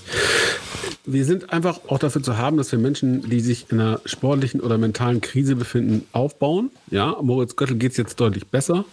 Wir 1.06 1.24
sind 1.24 1.54
einfach 1.54 1.80
auch 1.88 2.00
dafür 2.00 2.22
zu 2.22 2.36
haben, 2.36 2.58
dass 2.58 2.70
wir 2.74 2.80
Menschen, 2.80 3.30
die 3.30 3.40
sich 3.40 3.68
in 3.70 3.80
einer 3.80 4.02
sportlichen 4.04 4.60
oder 4.60 4.78
mentalen 4.78 5.22
Krise 5.22 5.56
befinden, 5.56 6.06
aufbauen. 6.12 6.70
Ja, 6.92 7.16
Moritz 7.22 7.56
Göttel 7.56 7.78
geht 7.78 7.92
es 7.92 7.98
jetzt 7.98 8.20
deutlich 8.20 8.46
besser. 8.48 8.84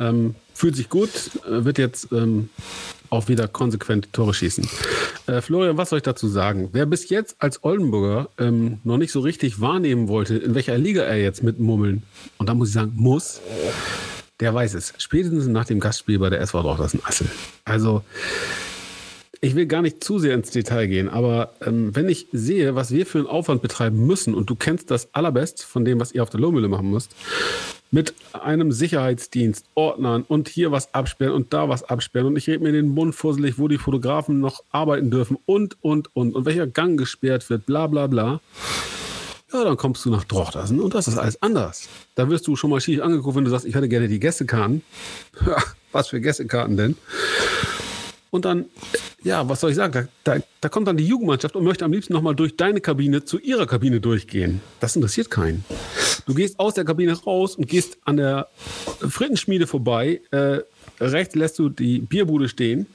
Ähm, 0.00 0.34
fühlt 0.54 0.76
sich 0.76 0.88
gut, 0.88 1.10
äh, 1.46 1.64
wird 1.64 1.78
jetzt 1.78 2.08
ähm, 2.12 2.48
auch 3.10 3.28
wieder 3.28 3.48
konsequent 3.48 4.12
Tore 4.12 4.32
schießen. 4.32 4.66
Äh, 5.26 5.40
Florian, 5.40 5.76
was 5.76 5.90
soll 5.90 5.98
ich 5.98 6.04
dazu 6.04 6.28
sagen? 6.28 6.70
Wer 6.72 6.86
bis 6.86 7.08
jetzt 7.10 7.36
als 7.38 7.62
Oldenburger 7.62 8.28
ähm, 8.38 8.78
noch 8.84 8.96
nicht 8.96 9.12
so 9.12 9.20
richtig 9.20 9.60
wahrnehmen 9.60 10.08
wollte, 10.08 10.36
in 10.36 10.54
welcher 10.54 10.78
Liga 10.78 11.02
er 11.02 11.20
jetzt 11.20 11.42
mitmummeln, 11.42 12.02
und 12.38 12.48
da 12.48 12.54
muss 12.54 12.68
ich 12.68 12.74
sagen, 12.74 12.92
muss, 12.94 13.40
der 14.40 14.54
weiß 14.54 14.74
es. 14.74 14.94
Spätestens 14.98 15.46
nach 15.46 15.64
dem 15.64 15.80
Gastspiel 15.80 16.18
bei 16.18 16.30
der 16.30 16.40
SV 16.40 16.62
Drochtersen 16.62 17.00
Assel. 17.04 17.28
Also, 17.64 18.02
ich 19.40 19.54
will 19.54 19.66
gar 19.66 19.82
nicht 19.82 20.02
zu 20.02 20.18
sehr 20.18 20.34
ins 20.34 20.50
Detail 20.50 20.86
gehen, 20.86 21.08
aber 21.08 21.52
ähm, 21.60 21.94
wenn 21.94 22.08
ich 22.08 22.28
sehe, 22.32 22.74
was 22.74 22.90
wir 22.90 23.04
für 23.04 23.18
einen 23.18 23.26
Aufwand 23.26 23.60
betreiben 23.60 24.06
müssen, 24.06 24.34
und 24.34 24.48
du 24.48 24.54
kennst 24.56 24.90
das 24.90 25.14
allerbest 25.14 25.62
von 25.62 25.84
dem, 25.84 26.00
was 26.00 26.12
ihr 26.12 26.22
auf 26.22 26.30
der 26.30 26.40
Lohmühle 26.40 26.68
machen 26.68 26.90
müsst, 26.90 27.14
mit 27.94 28.12
einem 28.32 28.72
Sicherheitsdienst, 28.72 29.66
Ordnern 29.76 30.24
und 30.26 30.48
hier 30.48 30.72
was 30.72 30.92
absperren 30.92 31.32
und 31.32 31.52
da 31.52 31.68
was 31.68 31.84
absperren 31.84 32.26
und 32.26 32.36
ich 32.36 32.48
rede 32.48 32.64
mir 32.64 32.72
den 32.72 32.88
Mund 32.88 33.14
fusselig, 33.14 33.56
wo 33.56 33.68
die 33.68 33.78
Fotografen 33.78 34.40
noch 34.40 34.64
arbeiten 34.72 35.12
dürfen 35.12 35.38
und, 35.46 35.76
und, 35.80 36.14
und 36.16 36.34
und 36.34 36.44
welcher 36.44 36.66
Gang 36.66 36.98
gesperrt 36.98 37.48
wird, 37.50 37.66
bla 37.66 37.86
bla 37.86 38.08
bla. 38.08 38.40
Ja, 39.52 39.62
dann 39.62 39.76
kommst 39.76 40.04
du 40.04 40.10
nach 40.10 40.24
Drochtersen 40.24 40.80
und 40.80 40.92
das 40.92 41.06
ist 41.06 41.18
alles 41.18 41.40
anders. 41.40 41.88
Da 42.16 42.28
wirst 42.28 42.48
du 42.48 42.56
schon 42.56 42.70
mal 42.70 42.80
schief 42.80 43.00
angeguckt, 43.00 43.36
wenn 43.36 43.44
du 43.44 43.50
sagst, 43.50 43.64
ich 43.64 43.76
hätte 43.76 43.88
gerne 43.88 44.08
die 44.08 44.18
Gästekarten. 44.18 44.82
Ja, 45.46 45.56
was 45.92 46.08
für 46.08 46.20
Gästekarten 46.20 46.76
denn? 46.76 46.96
Und 48.34 48.46
dann, 48.46 48.64
ja, 49.22 49.48
was 49.48 49.60
soll 49.60 49.70
ich 49.70 49.76
sagen? 49.76 49.92
Da, 50.24 50.34
da, 50.34 50.42
da 50.60 50.68
kommt 50.68 50.88
dann 50.88 50.96
die 50.96 51.06
Jugendmannschaft 51.06 51.54
und 51.54 51.62
möchte 51.62 51.84
am 51.84 51.92
liebsten 51.92 52.14
nochmal 52.14 52.34
durch 52.34 52.56
deine 52.56 52.80
Kabine 52.80 53.24
zu 53.24 53.38
ihrer 53.38 53.64
Kabine 53.64 54.00
durchgehen. 54.00 54.60
Das 54.80 54.96
interessiert 54.96 55.30
keinen. 55.30 55.64
Du 56.26 56.34
gehst 56.34 56.58
aus 56.58 56.74
der 56.74 56.84
Kabine 56.84 57.12
raus 57.12 57.54
und 57.54 57.68
gehst 57.68 57.96
an 58.04 58.16
der 58.16 58.48
Frittenschmiede 59.08 59.68
vorbei. 59.68 60.20
Äh, 60.32 60.62
rechts 61.00 61.36
lässt 61.36 61.60
du 61.60 61.68
die 61.68 62.00
Bierbude 62.00 62.48
stehen 62.48 62.86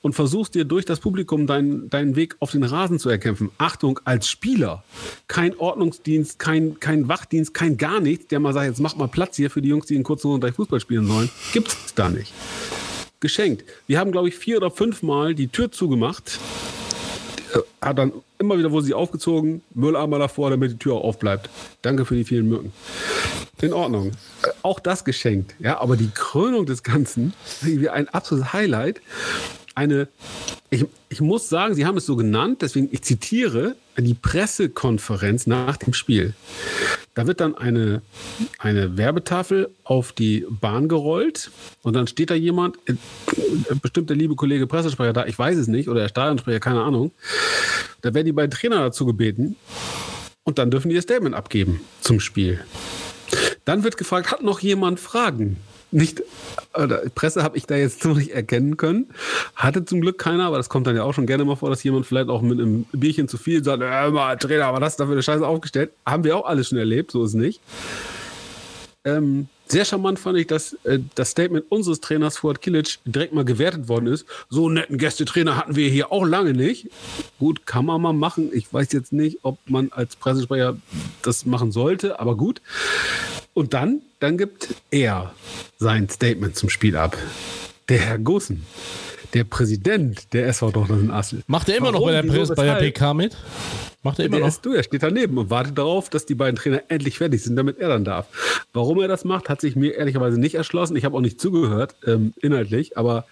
und 0.00 0.12
versuchst 0.12 0.54
dir 0.54 0.64
durch 0.64 0.84
das 0.84 1.00
Publikum 1.00 1.48
deinen, 1.48 1.90
deinen 1.90 2.14
Weg 2.14 2.36
auf 2.38 2.52
den 2.52 2.62
Rasen 2.62 3.00
zu 3.00 3.08
erkämpfen. 3.08 3.50
Achtung, 3.58 3.98
als 4.04 4.28
Spieler. 4.28 4.84
Kein 5.26 5.58
Ordnungsdienst, 5.58 6.38
kein, 6.38 6.78
kein 6.78 7.08
Wachdienst, 7.08 7.52
kein 7.52 7.78
gar 7.78 7.98
nichts, 7.98 8.28
der 8.28 8.38
mal 8.38 8.52
sagt, 8.52 8.68
jetzt 8.68 8.78
mach 8.78 8.94
mal 8.94 9.08
Platz 9.08 9.34
hier 9.34 9.50
für 9.50 9.60
die 9.60 9.70
Jungs, 9.70 9.86
die 9.86 9.96
in 9.96 10.04
kurzen 10.04 10.28
Hosen 10.28 10.40
gleich 10.40 10.54
Fußball 10.54 10.78
spielen 10.78 11.08
sollen. 11.08 11.30
Gibt's 11.52 11.94
da 11.96 12.08
nicht 12.08 12.32
geschenkt. 13.24 13.64
Wir 13.88 13.98
haben, 13.98 14.12
glaube 14.12 14.28
ich, 14.28 14.36
vier 14.36 14.58
oder 14.58 14.70
fünf 14.70 15.02
Mal 15.02 15.34
die 15.34 15.48
Tür 15.48 15.72
zugemacht. 15.72 16.38
Äh, 17.54 17.58
Hat 17.84 17.98
dann 17.98 18.12
immer 18.38 18.56
wieder, 18.58 18.70
wo 18.70 18.80
sie 18.80 18.94
aufgezogen, 18.94 19.62
Mülleimer 19.74 20.20
davor, 20.20 20.50
damit 20.50 20.70
die 20.70 20.76
Tür 20.76 20.94
auch 20.94 21.04
aufbleibt. 21.04 21.50
Danke 21.82 22.04
für 22.04 22.14
die 22.14 22.24
vielen 22.24 22.48
Mücken. 22.48 22.72
In 23.60 23.72
Ordnung. 23.72 24.12
Äh, 24.42 24.48
Auch 24.62 24.78
das 24.78 25.04
geschenkt. 25.04 25.54
Ja, 25.58 25.80
aber 25.80 25.96
die 25.96 26.10
Krönung 26.14 26.66
des 26.66 26.82
Ganzen, 26.82 27.32
irgendwie 27.62 27.88
ein 27.88 28.08
absolutes 28.08 28.52
Highlight. 28.52 29.00
Eine, 29.74 30.06
ich, 30.70 30.84
ich 31.08 31.20
muss 31.20 31.48
sagen, 31.48 31.74
Sie 31.74 31.84
haben 31.86 31.96
es 31.96 32.06
so 32.06 32.14
genannt, 32.14 32.62
deswegen 32.62 32.88
ich 32.92 33.02
zitiere 33.02 33.74
die 33.96 34.14
Pressekonferenz 34.14 35.46
nach 35.46 35.76
dem 35.78 35.94
Spiel. 35.94 36.34
Da 37.14 37.28
wird 37.28 37.40
dann 37.40 37.56
eine, 37.56 38.02
eine 38.58 38.96
Werbetafel 38.96 39.70
auf 39.84 40.12
die 40.12 40.46
Bahn 40.48 40.88
gerollt 40.88 41.50
und 41.82 41.94
dann 41.94 42.08
steht 42.08 42.30
da 42.30 42.34
jemand, 42.34 42.76
äh, 42.86 42.94
bestimmt 43.80 44.10
der 44.10 44.16
liebe 44.16 44.34
Kollege 44.34 44.66
Pressesprecher 44.66 45.12
da, 45.12 45.26
ich 45.26 45.38
weiß 45.38 45.56
es 45.56 45.68
nicht, 45.68 45.88
oder 45.88 46.00
der 46.00 46.08
Stadionsprecher, 46.08 46.60
keine 46.60 46.82
Ahnung. 46.82 47.12
Da 48.02 48.12
werden 48.14 48.26
die 48.26 48.32
beiden 48.32 48.50
Trainer 48.50 48.80
dazu 48.80 49.06
gebeten 49.06 49.56
und 50.42 50.58
dann 50.58 50.70
dürfen 50.70 50.88
die 50.88 50.96
ihr 50.96 51.02
Statement 51.02 51.34
abgeben 51.34 51.80
zum 52.00 52.18
Spiel. 52.18 52.60
Dann 53.64 53.84
wird 53.84 53.96
gefragt, 53.96 54.30
hat 54.30 54.42
noch 54.42 54.60
jemand 54.60 54.98
Fragen? 55.00 55.56
Nicht, 55.94 56.24
oder 56.76 57.02
Presse 57.14 57.44
habe 57.44 57.56
ich 57.56 57.66
da 57.66 57.76
jetzt 57.76 58.04
nicht 58.04 58.32
erkennen 58.32 58.76
können. 58.76 59.06
Hatte 59.54 59.84
zum 59.84 60.00
Glück 60.00 60.18
keiner, 60.18 60.46
aber 60.46 60.56
das 60.56 60.68
kommt 60.68 60.88
dann 60.88 60.96
ja 60.96 61.04
auch 61.04 61.14
schon 61.14 61.26
gerne 61.26 61.44
mal 61.44 61.54
vor, 61.54 61.70
dass 61.70 61.84
jemand 61.84 62.04
vielleicht 62.04 62.30
auch 62.30 62.42
mit 62.42 62.58
einem 62.58 62.84
Bierchen 62.90 63.28
zu 63.28 63.38
viel 63.38 63.62
sagt, 63.62 63.80
äh, 63.80 64.10
mal, 64.10 64.36
Trainer, 64.36 64.66
aber 64.66 64.80
das 64.80 64.96
dafür 64.96 65.12
eine 65.12 65.22
Scheiße 65.22 65.46
aufgestellt. 65.46 65.92
Haben 66.04 66.24
wir 66.24 66.36
auch 66.36 66.46
alles 66.46 66.68
schon 66.68 66.78
erlebt, 66.78 67.12
so 67.12 67.24
ist 67.24 67.34
nicht. 67.34 67.60
Ähm, 69.04 69.46
sehr 69.68 69.84
charmant 69.84 70.18
fand 70.18 70.36
ich, 70.36 70.48
dass 70.48 70.72
äh, 70.82 70.98
das 71.14 71.30
Statement 71.30 71.66
unseres 71.70 72.00
Trainers 72.00 72.38
Fuad 72.38 72.60
Kilic 72.60 72.98
direkt 73.04 73.32
mal 73.32 73.44
gewertet 73.44 73.86
worden 73.86 74.08
ist. 74.08 74.26
So 74.48 74.66
einen 74.66 74.74
netten 74.74 74.98
Gästetrainer 74.98 75.56
hatten 75.56 75.76
wir 75.76 75.88
hier 75.88 76.10
auch 76.10 76.24
lange 76.24 76.54
nicht. 76.54 76.90
Gut, 77.38 77.66
kann 77.66 77.86
man 77.86 78.02
mal 78.02 78.12
machen. 78.12 78.50
Ich 78.52 78.72
weiß 78.72 78.90
jetzt 78.90 79.12
nicht, 79.12 79.38
ob 79.42 79.58
man 79.66 79.92
als 79.92 80.16
Pressesprecher 80.16 80.76
das 81.22 81.46
machen 81.46 81.70
sollte, 81.70 82.18
aber 82.18 82.36
gut. 82.36 82.60
Und 83.54 83.72
dann, 83.72 84.02
dann 84.18 84.36
gibt 84.36 84.74
er 84.90 85.32
sein 85.78 86.08
Statement 86.08 86.56
zum 86.56 86.68
Spiel 86.68 86.96
ab. 86.96 87.16
Der 87.88 87.98
Herr 87.98 88.18
Gossen, 88.18 88.66
der 89.32 89.44
Präsident 89.44 90.32
der 90.32 90.48
SV 90.48 90.72
Dortmund 90.72 91.10
Assel. 91.12 91.42
Macht 91.46 91.68
er 91.68 91.76
immer 91.76 91.92
noch 91.92 92.00
Warum, 92.00 92.08
bei 92.08 92.22
der, 92.22 92.32
wieso, 92.32 92.54
bei 92.54 92.64
der? 92.64 92.74
PK 92.74 93.14
mit? 93.14 93.36
Macht 94.04 94.18
er 94.20 94.26
immer 94.26 94.36
Der 94.36 94.44
noch? 94.46 94.52
ist 94.52 94.64
du, 94.64 94.72
er 94.72 94.82
steht 94.84 95.02
daneben 95.02 95.36
und 95.38 95.50
wartet 95.50 95.76
darauf, 95.76 96.08
dass 96.10 96.26
die 96.26 96.34
beiden 96.36 96.56
Trainer 96.56 96.82
endlich 96.88 97.18
fertig 97.18 97.42
sind, 97.42 97.56
damit 97.56 97.78
er 97.78 97.88
dann 97.88 98.04
darf. 98.04 98.26
Warum 98.72 99.00
er 99.00 99.08
das 99.08 99.24
macht, 99.24 99.48
hat 99.48 99.60
sich 99.60 99.74
mir 99.76 99.94
ehrlicherweise 99.94 100.38
nicht 100.38 100.54
erschlossen. 100.54 100.94
Ich 100.96 101.04
habe 101.04 101.16
auch 101.16 101.20
nicht 101.20 101.40
zugehört, 101.40 101.94
ähm, 102.06 102.32
inhaltlich, 102.40 102.96
aber 102.96 103.24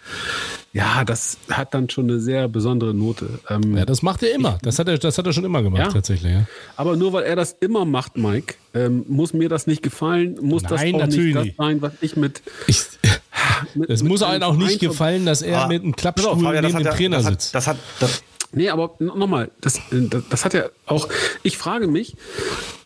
ja, 0.73 1.03
das 1.05 1.37
hat 1.51 1.73
dann 1.75 1.89
schon 1.89 2.09
eine 2.09 2.19
sehr 2.19 2.47
besondere 2.47 2.93
Note. 2.93 3.27
Ähm, 3.49 3.77
Ja, 3.77 3.85
das 3.85 4.01
macht 4.01 4.23
er 4.23 4.33
immer. 4.33 4.57
Das 4.63 4.79
hat 4.79 4.87
er, 4.87 4.97
das 4.97 5.17
hat 5.17 5.25
er 5.27 5.31
schon 5.33 5.45
immer 5.45 5.61
gemacht, 5.61 5.79
Ja? 5.81 5.87
tatsächlich. 5.89 6.31
Ja. 6.33 6.45
aber 6.75 6.95
nur 6.95 7.13
weil 7.13 7.23
er 7.23 7.35
das 7.35 7.55
immer 7.59 7.85
macht, 7.85 8.17
Mike, 8.17 8.55
ähm, 8.73 9.05
muss 9.07 9.33
mir 9.33 9.49
das 9.49 9.67
nicht 9.67 9.83
gefallen, 9.83 10.37
muss 10.41 10.63
das 10.63 10.81
Nein, 10.81 10.95
auch 10.95 10.99
natürlich 11.01 11.35
nicht 11.35 11.59
das 11.59 11.65
sein, 11.65 11.81
was 11.83 11.93
ich 12.01 12.15
mit. 12.15 12.41
Ich, 12.65 12.81
mit 13.75 14.03
muss 14.03 14.23
einem 14.23 14.41
auch 14.43 14.55
nicht 14.57 14.79
gefallen, 14.79 15.25
dass 15.27 15.43
er 15.43 15.61
Ah, 15.63 15.67
mit 15.67 15.83
einem 15.83 15.91
pass 15.91 15.97
auf, 15.97 16.01
Klappstuhl 16.01 16.43
Fabian, 16.43 16.63
das 16.63 16.73
neben 16.73 16.83
dem 16.85 16.93
Trainer 16.95 17.17
das 17.17 17.25
sitzt. 17.27 17.55
Das 17.55 17.67
hat, 17.67 17.77
das, 17.99 18.23
Nee, 18.53 18.69
aber 18.69 18.95
nochmal, 18.99 19.51
das, 19.61 19.77
äh, 19.91 20.07
das, 20.09 20.23
das 20.29 20.45
hat 20.45 20.53
ja 20.53 20.65
auch. 20.85 21.09
Ich 21.41 21.57
frage 21.57 21.87
mich, 21.87 22.15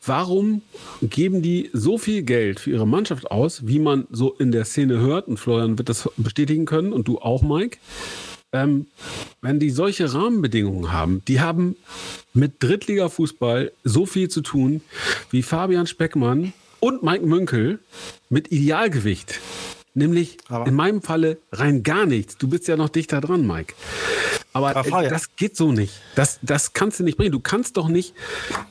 warum 0.05 0.61
geben 1.01 1.41
die 1.41 1.70
so 1.74 1.97
viel 1.97 2.24
Geld 2.24 2.59
für 2.59 2.72
ihre 2.72 2.88
Mannschaft 2.88 3.30
aus, 3.32 3.68
wie 3.68 3.80
man 3.80 4.07
so 4.09 4.32
in 4.34 4.51
der 4.51 4.65
Szene 4.65 4.97
hört, 4.99 5.28
und 5.28 5.38
Florian 5.38 5.78
wird 5.78 5.89
das 5.89 6.09
bestätigen 6.18 6.65
können 6.65 6.93
und 6.93 7.07
du 7.07 7.20
auch, 7.20 7.41
Mike. 7.41 7.78
Ähm, 8.53 8.88
wenn 9.41 9.59
die 9.59 9.70
solche 9.72 10.13
Rahmenbedingungen 10.13 10.93
haben, 10.93 11.22
die 11.28 11.41
haben 11.41 11.76
mit 12.34 12.63
Drittliga-Fußball 12.63 13.74
so 13.84 14.05
viel 14.05 14.30
zu 14.30 14.39
tun 14.41 14.80
wie 15.32 15.43
Fabian 15.43 15.86
Speckmann 15.86 16.53
und 16.80 17.03
Mike 17.03 17.26
Münkel 17.26 17.80
mit 18.30 18.49
Idealgewicht. 18.51 19.41
Nämlich 19.95 20.38
Aber- 20.47 20.65
in 20.68 20.76
meinem 20.76 21.01
Falle 21.01 21.39
rein 21.51 21.84
gar 21.84 22.05
nichts. 22.05 22.38
Du 22.38 22.47
bist 22.47 22.70
ja 22.70 22.78
noch 22.78 22.88
dichter 22.89 23.20
dran, 23.20 23.45
Mike. 23.45 23.74
Aber 24.54 24.76
Aber 24.76 25.04
äh, 25.04 25.10
das 25.10 25.36
geht 25.36 25.56
so 25.56 25.72
nicht. 25.72 25.93
Das, 26.16 26.39
das 26.41 26.74
kannst 26.74 27.00
du 27.00 27.04
nicht 27.04 27.18
bringen. 27.18 27.32
Du 27.32 27.39
kannst 27.39 27.78
doch 27.78 27.88
nicht 27.88 28.14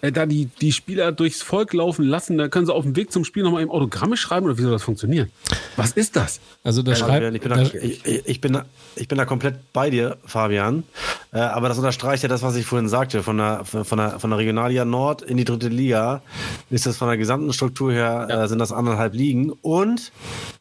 äh, 0.00 0.10
da 0.10 0.26
die, 0.26 0.46
die 0.60 0.72
Spieler 0.72 1.12
durchs 1.12 1.42
Volk 1.42 1.72
laufen 1.72 2.04
lassen. 2.04 2.38
Da 2.38 2.48
können 2.48 2.66
sie 2.66 2.74
auf 2.74 2.84
dem 2.84 2.96
Weg 2.96 3.12
zum 3.12 3.24
Spiel 3.24 3.42
nochmal 3.42 3.62
eben 3.62 3.70
Autogramme 3.70 4.16
schreiben 4.16 4.46
oder 4.46 4.58
wie 4.58 4.62
soll 4.62 4.72
das 4.72 4.82
funktionieren? 4.82 5.30
Was 5.76 5.92
ist 5.92 6.16
das? 6.16 6.40
Also 6.64 6.82
da 6.82 6.94
Fabian, 6.94 7.34
schreibt, 7.34 7.36
ich, 7.36 7.42
bin 7.42 7.50
da, 7.50 7.62
ich, 7.62 8.26
ich, 8.26 8.40
bin 8.40 8.52
da, 8.54 8.64
ich 8.96 9.08
bin 9.08 9.18
da 9.18 9.24
komplett 9.24 9.72
bei 9.72 9.90
dir, 9.90 10.16
Fabian. 10.24 10.84
Äh, 11.32 11.38
aber 11.38 11.68
das 11.68 11.78
unterstreicht 11.78 12.22
ja 12.22 12.28
das, 12.28 12.42
was 12.42 12.56
ich 12.56 12.66
vorhin 12.66 12.88
sagte. 12.88 13.22
Von 13.22 13.38
der, 13.38 13.64
von 13.64 13.98
der, 13.98 14.18
von 14.18 14.30
der 14.30 14.38
Regionalliga 14.38 14.84
Nord 14.84 15.22
in 15.22 15.36
die 15.36 15.44
dritte 15.44 15.68
Liga 15.68 16.22
ist 16.70 16.86
das 16.86 16.96
von 16.96 17.08
der 17.08 17.16
gesamten 17.16 17.52
Struktur 17.52 17.92
her, 17.92 18.26
äh, 18.30 18.48
sind 18.48 18.58
das 18.58 18.72
anderthalb 18.72 19.14
Ligen. 19.14 19.50
Und 19.50 20.12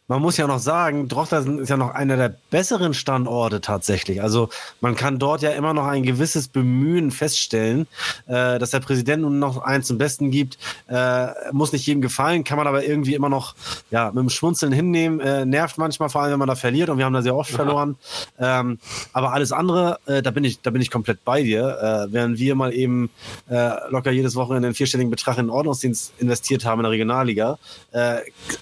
man 0.07 0.22
muss 0.22 0.38
ja 0.38 0.45
noch 0.47 0.59
sagen, 0.59 1.07
Drochtersen 1.07 1.59
ist 1.59 1.70
ja 1.70 1.78
noch 1.78 1.91
einer 1.95 2.18
der 2.18 2.36
besseren 2.51 2.93
Standorte 2.93 3.61
tatsächlich. 3.61 4.22
Also 4.22 4.49
man 4.82 4.95
kann 4.95 5.05
dort 5.12 5.41
ja 5.41 5.51
immer 5.51 5.74
noch 5.74 5.86
ein 5.86 6.03
gewisses 6.03 6.47
Bemühen 6.47 7.12
feststellen, 7.12 7.88
äh, 8.28 8.60
dass 8.60 8.72
der 8.72 8.80
Präsident 8.80 9.22
nun 9.22 9.39
noch 9.39 9.62
eins 9.62 9.88
zum 9.88 9.97
Besten 9.97 10.32
gibt. 10.32 10.58
Äh, 10.88 11.28
muss 11.51 11.72
nicht 11.72 11.86
jedem 11.86 12.01
gefallen, 12.01 12.43
kann 12.43 12.58
man 12.58 12.68
aber 12.68 12.84
irgendwie 12.84 13.16
immer 13.16 13.30
noch 13.30 13.56
ja, 13.91 14.08
mit 14.08 14.18
dem 14.18 14.30
Schmunzeln 14.30 14.72
hinnehmen. 14.72 15.20
Äh, 15.20 15.45
nervt 15.45 15.78
manchmal, 15.78 16.10
vor 16.10 16.22
allem 16.22 16.34
wenn 16.34 16.39
man 16.39 16.47
da 16.47 16.56
verliert 16.56 16.89
und 16.89 16.97
wir 16.97 17.06
haben 17.06 17.14
da 17.14 17.22
sehr 17.22 17.36
oft 17.36 17.51
verloren. 17.51 17.95
Ähm, 18.39 18.80
aber 19.14 19.34
alles 19.34 19.51
andere, 19.51 19.99
äh, 20.06 20.22
da 20.22 20.32
bin 20.32 20.43
ich, 20.43 20.62
da 20.62 20.72
bin 20.72 20.82
ich 20.82 20.91
komplett 20.91 21.24
bei 21.24 21.43
dir. 21.43 22.08
Äh, 22.10 22.14
während 22.14 22.39
wir 22.39 22.56
mal 22.56 22.74
eben 22.74 23.10
äh, 23.49 23.72
locker 23.89 24.12
jedes 24.12 24.36
Wochenende 24.36 24.68
einen 24.68 24.76
vierstelligen 24.76 25.12
Betrag 25.12 25.38
in 25.38 25.45
den 25.45 25.49
Ordnungsdienst 25.51 26.14
investiert 26.20 26.66
haben 26.66 26.80
in 26.80 26.84
der 26.84 26.91
Regionalliga, 26.91 27.58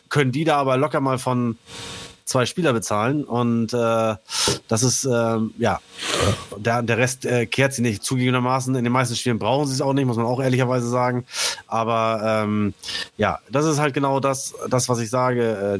können 0.09 0.31
die 0.31 0.43
da 0.43 0.57
aber 0.57 0.77
locker 0.77 0.99
mal 1.01 1.17
von 1.17 1.57
zwei 2.25 2.45
Spieler 2.45 2.73
bezahlen 2.73 3.23
und 3.23 3.73
äh, 3.73 4.15
das 4.67 4.83
ist 4.83 5.05
ähm, 5.05 5.53
ja 5.57 5.79
der, 6.57 6.81
der 6.81 6.97
Rest 6.97 7.25
äh, 7.25 7.45
kehrt 7.45 7.73
sie 7.73 7.81
nicht 7.81 8.03
zugegebenermaßen. 8.03 8.75
In 8.75 8.83
den 8.83 8.93
meisten 8.93 9.15
Spielen 9.15 9.39
brauchen 9.39 9.67
sie 9.67 9.73
es 9.73 9.81
auch 9.81 9.93
nicht 9.93 10.05
muss 10.05 10.17
man 10.17 10.25
auch 10.25 10.41
ehrlicherweise 10.41 10.87
sagen. 10.87 11.25
Aber 11.67 12.43
ähm, 12.43 12.73
ja 13.17 13.39
das 13.51 13.65
ist 13.65 13.79
halt 13.79 13.93
genau 13.93 14.19
das 14.19 14.53
das 14.69 14.89
was 14.89 14.99
ich 14.99 15.09
sage. 15.09 15.79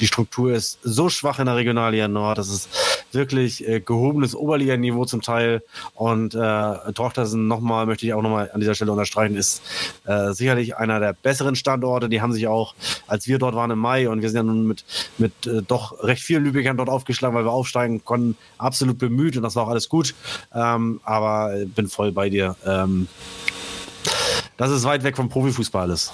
die 0.00 0.06
Struktur 0.06 0.52
ist 0.52 0.78
so 0.82 1.08
schwach 1.08 1.38
in 1.38 1.46
der 1.46 1.56
Regionalliga 1.56 2.08
Nord. 2.08 2.38
Das 2.38 2.48
ist 2.48 2.68
wirklich 3.12 3.66
äh, 3.66 3.80
gehobenes 3.80 4.34
Oberliganiveau 4.34 5.04
zum 5.04 5.22
Teil. 5.22 5.62
Und 5.94 6.34
äh, 6.34 6.92
Trochtersen 6.92 7.48
nochmal 7.48 7.86
möchte 7.86 8.06
ich 8.06 8.14
auch 8.14 8.22
nochmal 8.22 8.50
an 8.52 8.60
dieser 8.60 8.74
Stelle 8.74 8.92
unterstreichen 8.92 9.36
ist 9.36 9.62
äh, 10.04 10.32
sicherlich 10.32 10.76
einer 10.76 11.00
der 11.00 11.14
besseren 11.14 11.56
Standorte. 11.56 12.08
Die 12.08 12.20
haben 12.20 12.32
sich 12.32 12.46
auch 12.46 12.74
als 13.06 13.26
wir 13.26 13.38
dort 13.38 13.54
waren 13.54 13.70
im 13.70 13.78
Mai 13.78 14.08
und 14.08 14.22
wir 14.22 14.28
sind 14.28 14.36
ja 14.36 14.42
nun 14.42 14.66
mit 14.66 14.84
mit 15.16 15.46
äh, 15.46 15.62
recht 16.02 16.22
vielen 16.22 16.44
Lübeckern 16.44 16.76
dort 16.76 16.88
aufgeschlagen, 16.88 17.36
weil 17.36 17.44
wir 17.44 17.52
aufsteigen 17.52 18.04
konnten, 18.04 18.36
absolut 18.58 18.98
bemüht 18.98 19.36
und 19.36 19.42
das 19.42 19.56
war 19.56 19.64
auch 19.64 19.70
alles 19.70 19.88
gut. 19.88 20.14
Ähm, 20.54 21.00
aber 21.04 21.52
bin 21.74 21.88
voll 21.88 22.12
bei 22.12 22.30
dir. 22.30 22.56
Ähm, 22.64 23.08
das 24.56 24.70
ist 24.70 24.84
weit 24.84 25.04
weg 25.04 25.16
vom 25.16 25.28
Profifußball 25.28 25.82
alles. 25.82 26.12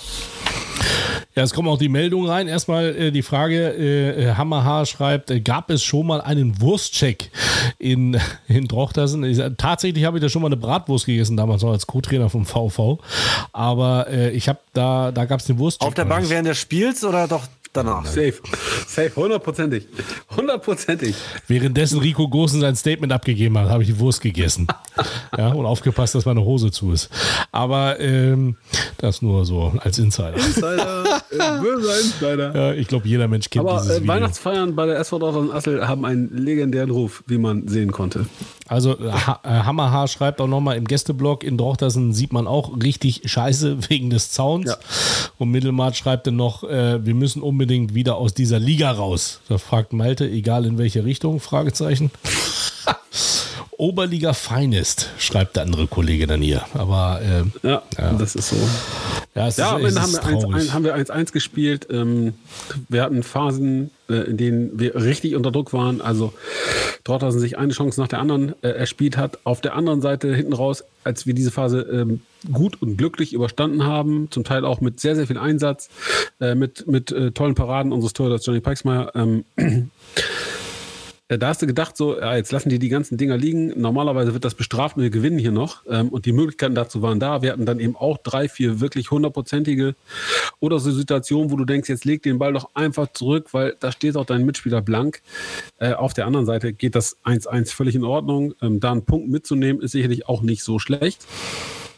Ja, 1.34 1.42
es 1.42 1.52
kommen 1.52 1.66
auch 1.66 1.78
die 1.78 1.88
Meldungen 1.88 2.28
rein. 2.28 2.46
Erstmal 2.46 2.94
äh, 2.94 3.10
die 3.10 3.22
Frage, 3.22 3.74
äh, 3.76 4.22
äh, 4.22 4.34
Hammerhaar 4.34 4.86
schreibt, 4.86 5.32
äh, 5.32 5.40
gab 5.40 5.68
es 5.68 5.82
schon 5.82 6.06
mal 6.06 6.20
einen 6.20 6.60
Wurstcheck 6.60 7.30
in, 7.78 8.20
in 8.48 8.68
Drochtersen? 8.68 9.24
Ich, 9.24 9.40
tatsächlich 9.56 10.04
habe 10.04 10.18
ich 10.18 10.22
da 10.22 10.28
schon 10.28 10.42
mal 10.42 10.48
eine 10.48 10.56
Bratwurst 10.56 11.06
gegessen, 11.06 11.36
damals 11.36 11.62
noch 11.62 11.72
als 11.72 11.88
Co-Trainer 11.88 12.30
vom 12.30 12.46
VV. 12.46 12.98
Aber 13.52 14.06
äh, 14.08 14.30
ich 14.30 14.48
habe 14.48 14.60
da, 14.74 15.10
da 15.10 15.24
gab 15.24 15.40
es 15.40 15.46
den 15.46 15.58
Wurstcheck. 15.58 15.88
Auf 15.88 15.94
der 15.94 16.04
Bank 16.04 16.30
während 16.30 16.46
des 16.46 16.58
Spiels 16.58 17.02
oder 17.02 17.26
doch 17.26 17.42
danach? 17.76 18.06
Safe. 18.06 18.34
Safe, 18.86 19.12
hundertprozentig. 19.16 19.86
Hundertprozentig. 20.36 21.14
Währenddessen 21.46 21.98
Rico 21.98 22.28
Gosen 22.28 22.60
sein 22.60 22.76
Statement 22.76 23.12
abgegeben 23.12 23.58
hat, 23.58 23.68
habe 23.68 23.82
ich 23.82 23.88
die 23.88 23.98
Wurst 23.98 24.20
gegessen. 24.20 24.66
ja, 25.38 25.48
und 25.48 25.66
aufgepasst, 25.66 26.14
dass 26.14 26.24
meine 26.24 26.44
Hose 26.44 26.70
zu 26.70 26.92
ist. 26.92 27.10
Aber 27.52 28.00
ähm, 28.00 28.56
das 28.98 29.22
nur 29.22 29.44
so 29.44 29.72
als 29.80 29.98
Insider. 29.98 30.34
Insider, 30.34 31.04
äh, 31.30 31.60
böser 31.60 32.00
Insider. 32.00 32.54
Ja, 32.54 32.72
ich 32.74 32.88
glaube, 32.88 33.08
jeder 33.08 33.28
Mensch 33.28 33.50
kennt 33.50 33.66
Aber 33.66 33.80
dieses 33.80 33.98
äh, 33.98 34.00
Video. 34.02 34.14
Weihnachtsfeiern 34.14 34.74
bei 34.74 34.86
der 34.86 34.98
SV 34.98 35.18
Dortmund 35.18 35.52
Assel 35.52 35.86
haben 35.86 36.04
einen 36.04 36.36
legendären 36.36 36.90
Ruf, 36.90 37.22
wie 37.26 37.38
man 37.38 37.68
sehen 37.68 37.92
konnte. 37.92 38.26
Also 38.66 38.98
äh, 38.98 39.10
ha 39.12 39.40
äh, 39.44 39.48
Hammerhaar 39.48 40.08
schreibt 40.08 40.40
auch 40.40 40.46
nochmal 40.46 40.76
im 40.76 40.86
Gästeblog, 40.86 41.44
in 41.44 41.58
Drochtersen 41.58 42.14
sieht 42.14 42.32
man 42.32 42.46
auch 42.46 42.72
richtig 42.82 43.22
scheiße 43.24 43.76
wegen 43.90 44.10
des 44.10 44.30
Zauns. 44.30 44.66
Ja. 44.70 44.76
Und 45.38 45.50
Mittelmart 45.50 45.96
schreibt 45.96 46.26
dann 46.26 46.36
noch, 46.36 46.64
äh, 46.64 47.04
wir 47.04 47.14
müssen 47.14 47.42
unbedingt 47.42 47.94
wieder 47.94 48.16
aus 48.16 48.32
dieser 48.34 48.58
Liga 48.58 48.90
raus. 48.90 49.40
Da 49.48 49.58
fragt 49.58 49.92
Malte, 49.92 50.28
egal 50.28 50.64
in 50.64 50.78
welche 50.78 51.04
Richtung, 51.04 51.40
Fragezeichen. 51.40 52.10
Oberliga 53.76 54.34
Finest, 54.34 55.10
schreibt 55.18 55.56
der 55.56 55.64
andere 55.64 55.88
Kollege 55.88 56.26
dann 56.28 56.40
hier. 56.40 56.62
Aber 56.74 57.20
äh, 57.20 57.66
Ja, 57.68 57.82
Ja. 57.98 58.12
das 58.12 58.36
ist 58.36 58.50
so. 58.50 58.56
ja, 59.34 59.48
Ja, 59.48 59.74
am 59.74 59.84
ist, 59.84 59.96
es 59.96 59.96
Ende 59.96 60.00
haben 60.00 60.12
wir 60.12 60.20
1-1 60.20 60.40
traurig. 60.42 60.72
haben 60.72 60.84
wir 60.84 60.96
1-1 60.96 61.32
gespielt. 61.32 61.88
Ähm, 61.90 62.34
wir 62.88 63.02
hatten 63.02 63.22
Phasen, 63.24 63.90
in 64.08 64.36
denen 64.36 64.78
wir 64.78 64.94
richtig 64.96 65.34
unter 65.34 65.50
Druck 65.50 65.72
waren. 65.72 66.00
Also 66.00 66.32
Dortmund 67.04 67.32
sich 67.34 67.58
eine 67.58 67.72
Chance 67.72 68.00
nach 68.00 68.08
der 68.08 68.20
anderen 68.20 68.54
äh, 68.62 68.68
erspielt 68.68 69.16
hat. 69.16 69.38
Auf 69.44 69.60
der 69.60 69.74
anderen 69.74 70.00
Seite 70.00 70.34
hinten 70.34 70.52
raus, 70.52 70.84
als 71.04 71.26
wir 71.26 71.34
diese 71.34 71.50
Phase 71.50 71.80
ähm, 71.80 72.20
gut 72.52 72.80
und 72.80 72.96
glücklich 72.96 73.32
überstanden 73.32 73.84
haben, 73.84 74.28
zum 74.30 74.44
Teil 74.44 74.64
auch 74.64 74.80
mit 74.80 75.00
sehr, 75.00 75.16
sehr 75.16 75.26
viel 75.26 75.38
Einsatz, 75.38 75.88
äh, 76.40 76.54
mit, 76.54 76.86
mit 76.86 77.12
äh, 77.12 77.30
tollen 77.32 77.54
Paraden 77.54 77.92
unseres 77.92 78.12
Torhüters 78.12 78.44
Johnny 78.44 78.60
Pikesmeier, 78.60 79.12
ähm, 79.14 79.44
Äh, 79.56 80.63
Da 81.28 81.48
hast 81.48 81.62
du 81.62 81.66
gedacht, 81.66 81.96
so, 81.96 82.20
ja, 82.20 82.36
jetzt 82.36 82.52
lassen 82.52 82.68
die 82.68 82.78
die 82.78 82.90
ganzen 82.90 83.16
Dinger 83.16 83.38
liegen. 83.38 83.80
Normalerweise 83.80 84.34
wird 84.34 84.44
das 84.44 84.54
bestraft 84.54 84.98
und 84.98 85.02
wir 85.04 85.08
gewinnen 85.08 85.38
hier 85.38 85.52
noch. 85.52 85.82
Ähm, 85.88 86.10
und 86.10 86.26
die 86.26 86.32
Möglichkeiten 86.32 86.74
dazu 86.74 87.00
waren 87.00 87.18
da. 87.18 87.40
Wir 87.40 87.52
hatten 87.52 87.64
dann 87.64 87.80
eben 87.80 87.96
auch 87.96 88.18
drei, 88.18 88.46
vier 88.46 88.80
wirklich 88.80 89.10
hundertprozentige 89.10 89.94
oder 90.60 90.78
so 90.78 90.92
Situationen, 90.92 91.50
wo 91.50 91.56
du 91.56 91.64
denkst, 91.64 91.88
jetzt 91.88 92.04
leg 92.04 92.22
den 92.22 92.38
Ball 92.38 92.52
doch 92.52 92.74
einfach 92.74 93.10
zurück, 93.14 93.54
weil 93.54 93.74
da 93.80 93.90
steht 93.90 94.18
auch 94.18 94.26
dein 94.26 94.44
Mitspieler 94.44 94.82
blank. 94.82 95.22
Äh, 95.78 95.94
auf 95.94 96.12
der 96.12 96.26
anderen 96.26 96.44
Seite 96.44 96.74
geht 96.74 96.94
das 96.94 97.16
1-1 97.24 97.74
völlig 97.74 97.94
in 97.94 98.04
Ordnung. 98.04 98.52
Ähm, 98.60 98.80
da 98.80 98.92
einen 98.92 99.06
Punkt 99.06 99.30
mitzunehmen, 99.30 99.80
ist 99.80 99.92
sicherlich 99.92 100.28
auch 100.28 100.42
nicht 100.42 100.62
so 100.62 100.78
schlecht. 100.78 101.26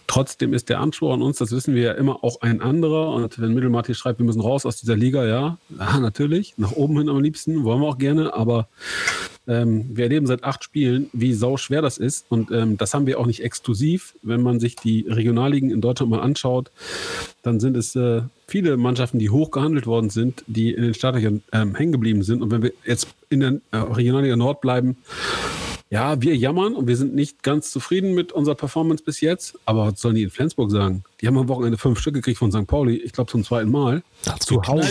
Trotzdem 0.06 0.52
ist 0.52 0.68
der 0.68 0.80
Anspruch 0.80 1.12
an 1.12 1.22
uns, 1.22 1.38
das 1.38 1.50
wissen 1.50 1.74
wir 1.74 1.82
ja 1.82 1.92
immer, 1.92 2.22
auch 2.22 2.40
ein 2.40 2.60
anderer. 2.60 3.12
Und 3.12 3.40
wenn 3.40 3.54
Mittelmatt 3.54 3.86
hier 3.86 3.94
schreibt, 3.94 4.18
wir 4.18 4.26
müssen 4.26 4.40
raus 4.40 4.64
aus 4.64 4.76
dieser 4.76 4.96
Liga, 4.96 5.26
ja, 5.26 5.58
ja 5.78 6.00
natürlich, 6.00 6.54
nach 6.56 6.72
oben 6.72 6.98
hin 6.98 7.08
am 7.08 7.20
liebsten, 7.20 7.64
wollen 7.64 7.80
wir 7.80 7.88
auch 7.88 7.98
gerne, 7.98 8.34
aber 8.34 8.68
ähm, 9.48 9.96
wir 9.96 10.04
erleben 10.04 10.26
seit 10.26 10.44
acht 10.44 10.64
Spielen, 10.64 11.08
wie 11.12 11.32
sau 11.32 11.56
schwer 11.56 11.82
das 11.82 11.98
ist. 11.98 12.26
Und 12.28 12.50
ähm, 12.50 12.76
das 12.76 12.94
haben 12.94 13.06
wir 13.06 13.18
auch 13.20 13.26
nicht 13.26 13.42
exklusiv. 13.42 14.14
Wenn 14.22 14.42
man 14.42 14.60
sich 14.60 14.76
die 14.76 15.06
Regionalligen 15.08 15.70
in 15.70 15.80
Deutschland 15.80 16.10
mal 16.10 16.20
anschaut, 16.20 16.70
dann 17.42 17.60
sind 17.60 17.76
es 17.76 17.94
äh, 17.94 18.22
viele 18.46 18.76
Mannschaften, 18.76 19.18
die 19.18 19.30
hoch 19.30 19.50
gehandelt 19.50 19.86
worden 19.86 20.10
sind, 20.10 20.44
die 20.46 20.72
in 20.72 20.82
den 20.82 20.94
Startlöchern 20.94 21.42
ähm, 21.52 21.74
hängen 21.74 21.92
geblieben 21.92 22.22
sind. 22.22 22.42
Und 22.42 22.50
wenn 22.50 22.62
wir 22.62 22.72
jetzt 22.84 23.08
in 23.28 23.40
der 23.40 23.60
äh, 23.70 23.76
Regionalliga 23.76 24.36
Nord 24.36 24.60
bleiben, 24.60 24.96
ja, 25.88 26.20
wir 26.20 26.36
jammern 26.36 26.74
und 26.74 26.88
wir 26.88 26.96
sind 26.96 27.14
nicht 27.14 27.44
ganz 27.44 27.70
zufrieden 27.70 28.14
mit 28.14 28.32
unserer 28.32 28.56
Performance 28.56 29.04
bis 29.04 29.20
jetzt. 29.20 29.56
Aber 29.66 29.86
was 29.86 30.00
sollen 30.00 30.16
die 30.16 30.24
in 30.24 30.30
Flensburg 30.30 30.70
sagen? 30.70 31.04
Die 31.20 31.28
haben 31.28 31.38
am 31.38 31.48
Wochenende 31.48 31.78
fünf 31.78 32.00
Stück 32.00 32.14
gekriegt 32.14 32.38
von 32.38 32.50
St. 32.50 32.66
Pauli. 32.66 32.96
Ich 32.96 33.12
glaube 33.12 33.30
zum 33.30 33.44
zweiten 33.44 33.70
Mal. 33.70 34.02
Zu. 34.40 34.60
Hause. 34.62 34.88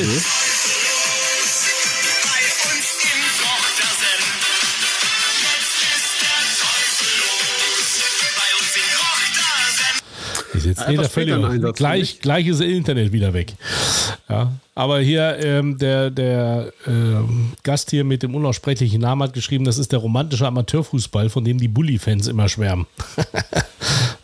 Ist 10.53 10.65
jetzt 10.65 10.79
Ja, 10.79 10.87
nee, 10.87 10.93
etwas 10.93 11.13
der 11.13 11.25
völlig 11.25 11.75
gleich, 11.75 12.19
gleich 12.21 12.47
ist 12.47 12.61
das 12.61 12.67
Internet 12.67 13.11
wieder 13.11 13.33
weg. 13.33 13.53
Ja, 14.27 14.51
aber 14.73 14.99
hier 15.01 15.37
ähm, 15.39 15.77
der, 15.77 16.09
der 16.09 16.71
ähm, 16.87 17.53
Gast 17.61 17.91
hier 17.91 18.03
mit 18.03 18.23
dem 18.23 18.33
unaussprechlichen 18.33 19.01
Namen 19.01 19.21
hat 19.21 19.33
geschrieben, 19.33 19.65
das 19.65 19.77
ist 19.77 19.91
der 19.91 19.99
romantische 19.99 20.47
Amateurfußball, 20.47 21.29
von 21.29 21.43
dem 21.43 21.59
die 21.59 21.67
Bully-Fans 21.67 22.27
immer 22.27 22.49
schwärmen. 22.49 22.87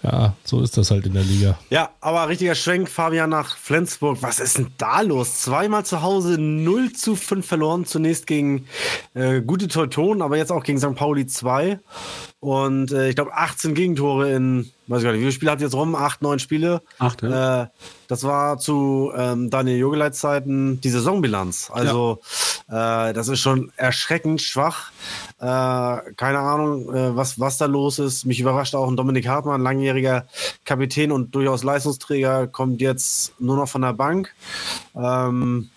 ja, 0.04 0.34
so 0.44 0.62
ist 0.62 0.78
das 0.78 0.90
halt 0.90 1.06
in 1.06 1.14
der 1.14 1.24
Liga. 1.24 1.60
Ja, 1.70 1.92
aber 2.02 2.28
richtiger 2.28 2.56
Schwenk, 2.56 2.90
Fabian 2.90 3.30
nach 3.30 3.56
Flensburg. 3.56 4.18
Was 4.22 4.40
ist 4.40 4.58
denn 4.58 4.72
da 4.78 5.02
los? 5.02 5.42
Zweimal 5.42 5.86
zu 5.86 6.02
Hause 6.02 6.40
0 6.40 6.94
zu 6.94 7.16
5 7.16 7.46
verloren. 7.46 7.86
Zunächst 7.86 8.26
gegen 8.26 8.66
äh, 9.14 9.42
gute 9.42 9.68
Teutonen, 9.68 10.24
aber 10.24 10.38
jetzt 10.38 10.52
auch 10.52 10.64
gegen 10.64 10.80
St. 10.80 10.96
Pauli 10.96 11.28
2. 11.28 11.80
Und 12.40 12.92
äh, 12.92 13.10
ich 13.10 13.16
glaube 13.16 13.36
18 13.36 13.76
Gegentore 13.76 14.32
in, 14.32 14.72
weiß 14.88 15.00
ich 15.00 15.04
gar 15.04 15.12
nicht, 15.12 15.20
wie 15.20 15.26
viele 15.26 15.32
Spiele 15.32 15.52
hat 15.52 15.62
jetzt 15.62 15.76
rum? 15.76 15.94
Acht, 15.94 16.24
neun 16.24 16.40
Spiele. 16.40 16.82
Acht, 16.98 17.22
ja. 17.22 17.64
Äh, 17.64 17.68
das 18.08 18.24
war 18.24 18.58
zu 18.58 19.12
ähm, 19.16 19.52
Daniel 19.52 19.78
Jogeleits 19.78 20.20
Zeiten 20.20 20.82
die 20.82 20.90
Saisonbilanz. 20.90 21.70
Also 21.72 22.20
äh, 22.72 23.12
das 23.14 23.28
ist 23.28 23.42
schon 23.42 23.72
erschreckend 23.76 24.42
schwach. 24.42 24.92
Äh, 25.40 26.14
keine 26.16 26.40
Ahnung, 26.40 26.94
äh, 26.96 27.16
was, 27.16 27.38
was 27.38 27.58
da 27.58 27.66
los 27.66 28.00
ist. 28.00 28.26
Mich 28.26 28.40
überrascht 28.40 28.76
auch 28.76 28.88
ein 28.88 28.96
Dominik 28.96 29.28
Hartmann, 29.28 29.62
langjähriger 29.62 30.26
Kapitän 30.64 31.12
und 31.12 31.36
durchaus 31.36 31.64
Leistungsträger, 31.64 32.48
kommt 32.48 32.80
jetzt 32.80 33.34
nur 33.42 33.58
noch 33.58 33.68
von 33.68 33.82
der 33.82 33.94
Bank. 33.94 34.34
Ähm, 34.96 35.70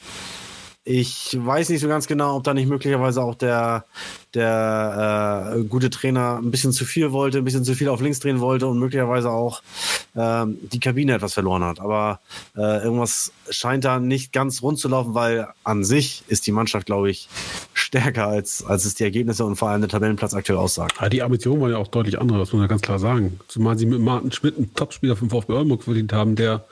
ich 0.85 1.37
weiß 1.41 1.71
nicht 1.71 1.81
so 1.81 1.89
ganz 1.89 2.07
genau, 2.07 2.37
ob 2.37 2.45
da 2.45 2.55
nicht 2.55 2.69
möglicherweise 2.69 3.23
auch 3.23 3.35
der, 3.35 3.87
der 4.35 5.55
äh, 5.57 5.63
gute 5.65 5.91
Trainer 5.91 6.39
ein 6.43 6.51
bisschen 6.51 6.73
zu 6.73 6.85
viel 6.85 7.13
wollte, 7.13 7.39
ein 7.39 7.45
bisschen 7.45 7.65
zu 7.65 7.75
viel 7.75 7.89
auf 7.89 8.01
links 8.01 8.21
drehen 8.21 8.41
wollte 8.41 8.67
und 8.67 8.79
möglicherweise 8.79 9.31
auch 9.31 9.63
ähm, 10.17 10.59
die 10.73 10.81
Kabine 10.81 11.15
etwas 11.15 11.35
verloren 11.35 11.65
hat. 11.65 11.81
Aber 11.81 12.21
äh, 12.57 12.83
irgendwas 12.83 13.33
scheint 13.51 13.85
da 13.85 14.01
nicht 14.01 14.33
ganz 14.33 14.63
rund 14.63 14.79
zu 14.79 14.89
laufen, 14.89 15.15
weil 15.15 15.49
an 15.63 15.85
sich 15.85 16.25
ist 16.29 16.47
die 16.47 16.53
Mannschaft, 16.53 16.87
glaube 16.87 17.11
ich, 17.11 17.29
stärker 17.73 18.27
als, 18.27 18.65
als 18.65 18.85
es 18.85 18.95
die 18.95 19.05
Ergebnisse 19.05 19.45
und 19.45 19.57
vor 19.57 19.69
allem 19.69 19.83
der 19.83 19.91
Tabellenplatz 19.91 20.35
aktuell 20.35 20.59
aussagt. 20.59 20.97
Ja, 21.01 21.09
die 21.09 21.23
Ambition 21.23 21.61
war 21.61 21.71
ja 21.71 21.77
auch 21.77 21.89
deutlich 21.89 22.19
andere, 22.19 22.39
das 22.39 22.53
muss 22.53 22.61
man 22.61 22.69
ganz 22.69 22.83
klar 22.83 22.99
sagen. 22.99 23.39
Zumal 23.49 23.79
sie 23.79 23.87
mit 23.87 24.01
Martin 24.01 24.33
Schmidt 24.33 24.57
einen 24.57 24.75
Topspieler 24.75 25.17
vom 25.17 25.31
VfB 25.31 25.53
Oldenburg 25.53 25.85
verdient 25.85 26.13
haben, 26.13 26.37
der 26.37 26.65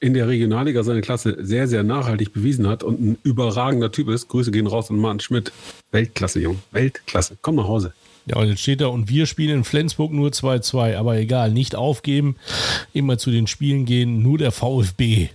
in 0.00 0.14
der 0.14 0.28
Regionalliga 0.28 0.82
seine 0.82 1.02
Klasse 1.02 1.36
sehr, 1.40 1.68
sehr 1.68 1.82
nachhaltig 1.82 2.32
bewiesen 2.32 2.66
hat 2.66 2.82
und 2.82 3.00
ein 3.00 3.18
überragender 3.22 3.92
Typ 3.92 4.08
ist. 4.08 4.28
Grüße 4.28 4.50
gehen 4.50 4.66
raus 4.66 4.90
an 4.90 4.96
Martin 4.96 5.20
Schmidt. 5.20 5.52
Weltklasse, 5.92 6.40
Junge. 6.40 6.58
Weltklasse. 6.70 6.89
Komm 7.42 7.56
nach 7.56 7.68
Hause. 7.68 7.92
Ja, 8.26 8.36
und 8.36 8.48
jetzt 8.48 8.60
steht 8.60 8.80
da, 8.80 8.86
und 8.86 9.08
wir 9.08 9.26
spielen 9.26 9.58
in 9.58 9.64
Flensburg 9.64 10.12
nur 10.12 10.30
2-2. 10.30 10.96
Aber 10.96 11.16
egal, 11.16 11.50
nicht 11.50 11.74
aufgeben, 11.74 12.36
immer 12.92 13.18
zu 13.18 13.30
den 13.30 13.46
Spielen 13.46 13.86
gehen, 13.86 14.22
nur 14.22 14.38
der 14.38 14.52
VfB. 14.52 15.28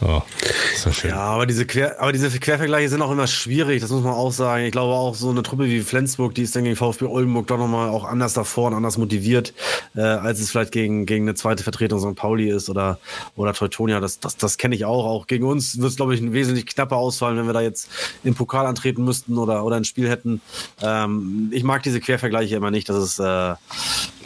Schön. 0.00 1.10
Ja, 1.10 1.20
aber 1.20 1.46
diese, 1.46 1.66
Quer, 1.66 2.00
aber 2.00 2.12
diese 2.12 2.30
Quervergleiche 2.30 2.88
sind 2.88 3.02
auch 3.02 3.10
immer 3.10 3.26
schwierig, 3.26 3.80
das 3.80 3.90
muss 3.90 4.04
man 4.04 4.14
auch 4.14 4.30
sagen. 4.32 4.64
Ich 4.64 4.70
glaube 4.70 4.94
auch 4.94 5.14
so 5.14 5.28
eine 5.30 5.42
Truppe 5.42 5.66
wie 5.66 5.80
Flensburg, 5.80 6.34
die 6.34 6.42
ist 6.42 6.54
dann 6.54 6.64
gegen 6.64 6.76
VfB 6.76 7.06
Oldenburg 7.06 7.48
doch 7.48 7.58
nochmal 7.58 7.90
auch 7.90 8.04
anders 8.04 8.32
davor 8.32 8.68
und 8.68 8.74
anders 8.74 8.96
motiviert, 8.96 9.54
äh, 9.96 10.02
als 10.02 10.40
es 10.40 10.50
vielleicht 10.50 10.70
gegen, 10.70 11.04
gegen 11.04 11.24
eine 11.24 11.34
zweite 11.34 11.64
Vertretung 11.64 11.98
St. 11.98 12.14
Pauli 12.14 12.48
ist 12.48 12.70
oder, 12.70 12.98
oder 13.34 13.52
Teutonia. 13.54 13.98
Das, 13.98 14.20
das, 14.20 14.36
das 14.36 14.56
kenne 14.56 14.76
ich 14.76 14.84
auch. 14.84 15.04
Auch 15.04 15.26
gegen 15.26 15.44
uns 15.44 15.78
wird 15.78 15.90
es, 15.90 15.96
glaube 15.96 16.14
ich, 16.14 16.20
ein 16.20 16.32
wesentlich 16.32 16.66
knapper 16.66 16.96
ausfallen, 16.96 17.36
wenn 17.36 17.46
wir 17.46 17.52
da 17.52 17.60
jetzt 17.60 17.90
im 18.22 18.34
Pokal 18.34 18.66
antreten 18.66 19.04
müssten 19.04 19.36
oder, 19.36 19.64
oder 19.64 19.76
ein 19.76 19.84
Spiel 19.84 20.08
hätten. 20.08 20.40
Ähm, 20.80 21.50
ich 21.52 21.64
mag 21.64 21.82
diese 21.82 22.00
Quervergleiche 22.00 22.54
immer 22.54 22.70
nicht. 22.70 22.88
Das 22.88 23.02
ist, 23.02 23.18
äh, 23.18 23.54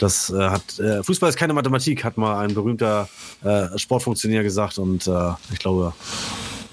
das 0.03 0.29
äh, 0.29 0.37
hat, 0.37 0.79
äh, 0.79 1.01
Fußball 1.01 1.29
ist 1.29 1.37
keine 1.37 1.53
Mathematik, 1.53 2.03
hat 2.03 2.17
mal 2.17 2.43
ein 2.43 2.53
berühmter 2.53 3.07
äh, 3.43 3.77
Sportfunktionär 3.77 4.43
gesagt 4.43 4.77
und 4.77 5.07
äh, 5.07 5.31
ich 5.51 5.59
glaube, 5.59 5.93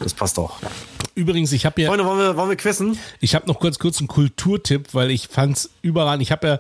das 0.00 0.14
passt 0.14 0.38
auch. 0.38 0.58
Übrigens, 1.14 1.52
ich 1.52 1.64
habe 1.64 1.80
ja. 1.80 1.88
Freunde, 1.88 2.04
wollen 2.04 2.18
wir, 2.18 2.36
wollen 2.36 2.48
wir 2.48 2.56
quizzen? 2.56 2.98
Ich 3.20 3.34
habe 3.34 3.46
noch 3.46 3.60
kurz 3.60 3.78
kurz 3.78 3.98
einen 3.98 4.08
Kulturtipp, 4.08 4.94
weil 4.94 5.10
ich 5.10 5.28
fand's 5.28 5.70
überall. 5.82 6.20
Ich 6.22 6.32
habe 6.32 6.46
ja 6.46 6.58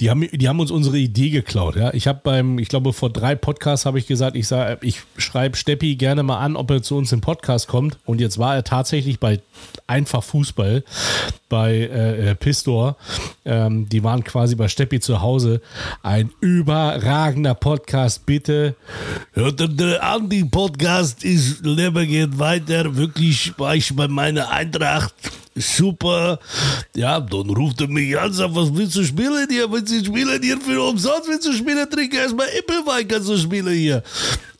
die 0.00 0.10
haben, 0.10 0.28
die 0.32 0.48
haben 0.48 0.58
uns 0.58 0.70
unsere 0.70 0.98
Idee 0.98 1.30
geklaut. 1.30 1.76
Ja? 1.76 1.94
Ich 1.94 2.08
habe 2.08 2.20
beim, 2.22 2.58
ich 2.58 2.68
glaube, 2.68 2.92
vor 2.92 3.10
drei 3.10 3.34
Podcasts 3.34 3.86
habe 3.86 3.98
ich 3.98 4.06
gesagt, 4.06 4.36
ich 4.36 4.48
ich 4.80 5.00
schreibe 5.16 5.56
Steppi 5.56 5.94
gerne 5.96 6.22
mal 6.22 6.38
an, 6.38 6.56
ob 6.56 6.70
er 6.70 6.82
zu 6.82 6.96
uns 6.96 7.12
im 7.12 7.20
Podcast 7.20 7.68
kommt. 7.68 7.98
Und 8.04 8.20
jetzt 8.20 8.38
war 8.38 8.56
er 8.56 8.64
tatsächlich 8.64 9.20
bei 9.20 9.40
Einfach 9.86 10.24
Fußball 10.24 10.82
bei 11.48 11.74
äh, 11.74 12.34
Pistor. 12.34 12.96
Ähm, 13.44 13.88
die 13.88 14.02
waren 14.02 14.24
quasi 14.24 14.56
bei 14.56 14.68
Steppi 14.68 14.98
zu 14.98 15.20
Hause. 15.20 15.60
Ein 16.02 16.30
überragender 16.40 17.54
Podcast, 17.54 18.26
bitte. 18.26 18.74
Hört 19.32 19.60
ihr 19.60 20.02
an, 20.02 20.28
die 20.28 20.44
Podcast 20.44 21.22
ist 21.22 21.64
Leben 21.64 22.08
geht 22.08 22.38
weiter. 22.38 22.96
Wirklich 22.96 23.52
war 23.58 23.76
ich 23.76 23.94
bei 23.94 24.08
meiner 24.08 24.50
Eintracht 24.50 25.14
super. 25.54 26.38
Ja, 26.94 27.20
dann 27.20 27.50
ruft 27.50 27.80
er 27.80 27.88
mich 27.88 28.18
an, 28.18 28.32
sagt, 28.32 28.54
was 28.54 28.74
willst 28.74 28.96
du 28.96 29.04
spielen 29.04 29.46
hier? 29.50 29.70
Willst 29.70 29.92
du 29.92 30.04
spielen 30.04 30.42
hier 30.42 30.60
für 30.60 30.82
umsonst? 30.82 31.28
Willst 31.28 31.46
du 31.46 31.52
spielen? 31.52 31.88
Trink 31.90 32.14
erstmal 32.14 32.48
Ippelwein, 32.58 33.06
kannst 33.08 33.28
du 33.28 33.36
spielen 33.36 33.74
hier. 33.74 34.02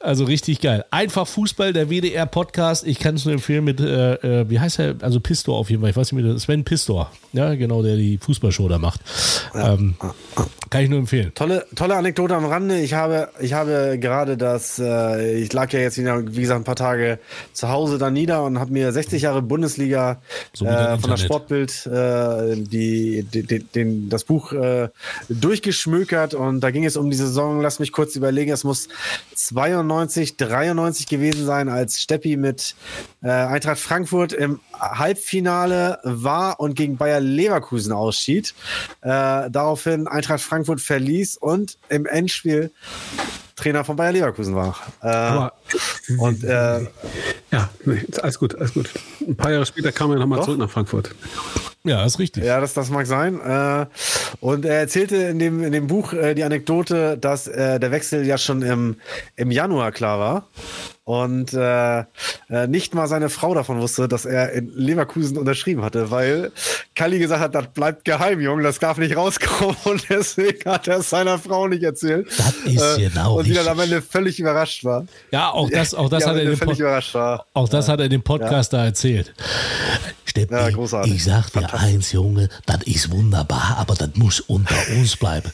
Also 0.04 0.24
richtig 0.24 0.60
geil. 0.60 0.84
Einfach 0.90 1.26
Fußball, 1.26 1.72
der 1.72 1.88
WDR-Podcast. 1.88 2.86
Ich 2.86 2.98
kann 2.98 3.14
es 3.14 3.24
nur 3.24 3.32
empfehlen 3.32 3.64
mit, 3.64 3.80
äh, 3.80 4.14
äh, 4.40 4.50
wie 4.50 4.60
heißt 4.60 4.78
er? 4.78 4.96
Also 5.00 5.18
Pistor 5.18 5.56
auf 5.56 5.70
jeden 5.70 5.80
Fall. 5.80 5.90
Ich 5.90 5.96
weiß 5.96 6.12
nicht 6.12 6.22
mehr, 6.22 6.38
Sven 6.38 6.62
Pistor. 6.62 7.10
Ja, 7.32 7.54
genau, 7.54 7.82
der 7.82 7.96
die 7.96 8.18
Fußballshow 8.18 8.68
da 8.68 8.78
macht. 8.78 9.00
Ähm, 9.54 9.94
kann 10.68 10.82
ich 10.82 10.90
nur 10.90 10.98
empfehlen. 10.98 11.32
Tolle, 11.34 11.64
tolle 11.74 11.94
Anekdote 11.96 12.34
am 12.34 12.44
Rande. 12.44 12.80
Ich 12.80 12.92
habe, 12.92 13.30
ich 13.40 13.54
habe 13.54 13.96
gerade 13.98 14.36
das, 14.36 14.78
äh, 14.78 15.38
ich 15.38 15.50
lag 15.54 15.72
ja 15.72 15.80
jetzt 15.80 15.96
wieder, 15.96 16.20
wie 16.22 16.40
gesagt, 16.42 16.60
ein 16.60 16.64
paar 16.64 16.76
Tage 16.76 17.18
zu 17.54 17.70
Hause 17.70 17.96
da 17.96 18.10
nieder 18.10 18.44
und 18.44 18.58
habe 18.58 18.72
mir 18.72 18.92
60 18.92 19.22
Jahre 19.22 19.40
Bundesliga 19.40 20.20
So 20.52 20.66
dein 20.66 20.83
äh, 20.84 20.98
von 20.98 21.10
der. 21.10 21.16
Sportbild 21.16 21.86
äh, 21.86 22.56
die, 22.56 23.22
die, 23.24 23.42
die, 23.42 23.58
den, 23.60 24.08
das 24.08 24.24
Buch 24.24 24.52
äh, 24.52 24.88
durchgeschmökert 25.28 26.34
und 26.34 26.60
da 26.60 26.70
ging 26.70 26.84
es 26.84 26.96
um 26.96 27.10
die 27.10 27.16
Saison, 27.16 27.60
lass 27.60 27.78
mich 27.78 27.92
kurz 27.92 28.16
überlegen, 28.16 28.52
es 28.52 28.64
muss 28.64 28.88
92, 29.34 30.36
93 30.36 31.06
gewesen 31.06 31.44
sein, 31.46 31.68
als 31.68 32.00
Steppi 32.00 32.36
mit 32.36 32.74
äh, 33.22 33.28
Eintracht 33.28 33.78
Frankfurt 33.78 34.32
im 34.32 34.60
Halbfinale 34.78 35.98
war 36.04 36.60
und 36.60 36.74
gegen 36.74 36.96
Bayer 36.96 37.20
Leverkusen 37.20 37.92
ausschied. 37.92 38.54
Äh, 39.00 39.50
daraufhin 39.50 40.06
Eintracht 40.06 40.42
Frankfurt 40.42 40.80
verließ 40.80 41.36
und 41.36 41.78
im 41.88 42.06
Endspiel 42.06 42.70
Trainer 43.56 43.84
von 43.84 43.96
Bayer 43.96 44.12
Leverkusen 44.12 44.54
war. 44.54 44.76
Äh, 45.00 45.06
Aber, 45.06 45.52
und 46.18 46.42
äh, 46.44 46.80
ja, 47.50 47.70
nee, 47.84 48.04
alles 48.20 48.38
gut, 48.38 48.54
alles 48.56 48.74
gut. 48.74 48.90
Ein 49.20 49.36
paar 49.36 49.52
Jahre 49.52 49.66
später 49.66 49.92
kam 49.92 50.10
er 50.12 50.18
nochmal 50.18 50.42
zurück 50.42 50.58
nach 50.58 50.70
Frankfurt. 50.70 51.14
Ja, 51.86 52.04
ist 52.04 52.18
richtig. 52.18 52.44
Ja, 52.44 52.60
das, 52.60 52.72
das 52.72 52.88
mag 52.88 53.06
sein. 53.06 53.38
Äh, 53.40 53.86
und 54.40 54.64
er 54.64 54.78
erzählte 54.78 55.16
in 55.16 55.38
dem, 55.38 55.62
in 55.62 55.72
dem 55.72 55.86
Buch 55.86 56.14
äh, 56.14 56.34
die 56.34 56.42
Anekdote, 56.44 57.18
dass 57.18 57.46
äh, 57.46 57.78
der 57.78 57.90
Wechsel 57.90 58.24
ja 58.26 58.38
schon 58.38 58.62
im, 58.62 58.96
im 59.36 59.50
Januar 59.50 59.92
klar 59.92 60.18
war. 60.18 60.48
Und 61.06 61.52
äh, 61.52 61.98
äh, 62.48 62.66
nicht 62.66 62.94
mal 62.94 63.06
seine 63.08 63.28
Frau 63.28 63.52
davon 63.52 63.78
wusste, 63.78 64.08
dass 64.08 64.24
er 64.24 64.52
in 64.52 64.72
Leverkusen 64.74 65.36
unterschrieben 65.36 65.82
hatte, 65.84 66.10
weil 66.10 66.50
Kalli 66.94 67.18
gesagt 67.18 67.42
hat, 67.42 67.54
das 67.54 67.66
bleibt 67.74 68.06
geheim, 68.06 68.40
Junge, 68.40 68.62
das 68.62 68.78
darf 68.78 68.96
nicht 68.96 69.14
rauskommen. 69.14 69.76
Und 69.84 70.08
deswegen 70.08 70.70
hat 70.70 70.88
er 70.88 71.00
es 71.00 71.10
seiner 71.10 71.38
Frau 71.38 71.68
nicht 71.68 71.82
erzählt. 71.82 72.28
Das 72.38 72.54
ist 72.64 72.96
genau 72.96 73.36
Und 73.38 73.44
sie 73.44 73.52
dann 73.52 73.68
am 73.68 73.80
Ende 73.80 74.00
völlig 74.00 74.40
überrascht 74.40 74.82
war. 74.84 75.04
Ja, 75.30 75.50
auch 75.50 75.68
das, 75.68 75.92
auch 75.92 76.08
das 76.08 76.22
Ja, 76.22 76.30
hat 76.30 76.36
er 76.36 76.42
in 76.44 76.50
dem 76.50 76.58
Pod. 76.58 77.44
Auch 77.52 77.68
das 77.68 77.88
hat 77.90 77.98
er 77.98 78.06
in 78.06 78.10
dem 78.10 78.22
Podcast 78.22 78.72
da 78.72 78.86
erzählt. 78.86 79.34
Steppi, 80.24 80.54
Ja, 80.54 80.70
großartig. 80.70 81.14
ich 81.14 81.24
sag 81.24 81.50
dir 81.52 81.60
eins, 81.74 82.12
Junge, 82.12 82.48
das 82.66 82.82
ist 82.84 83.10
wunderbar, 83.10 83.76
aber 83.78 83.94
das 83.94 84.10
muss 84.14 84.40
unter 84.40 84.76
uns 84.96 85.16
bleiben. 85.16 85.50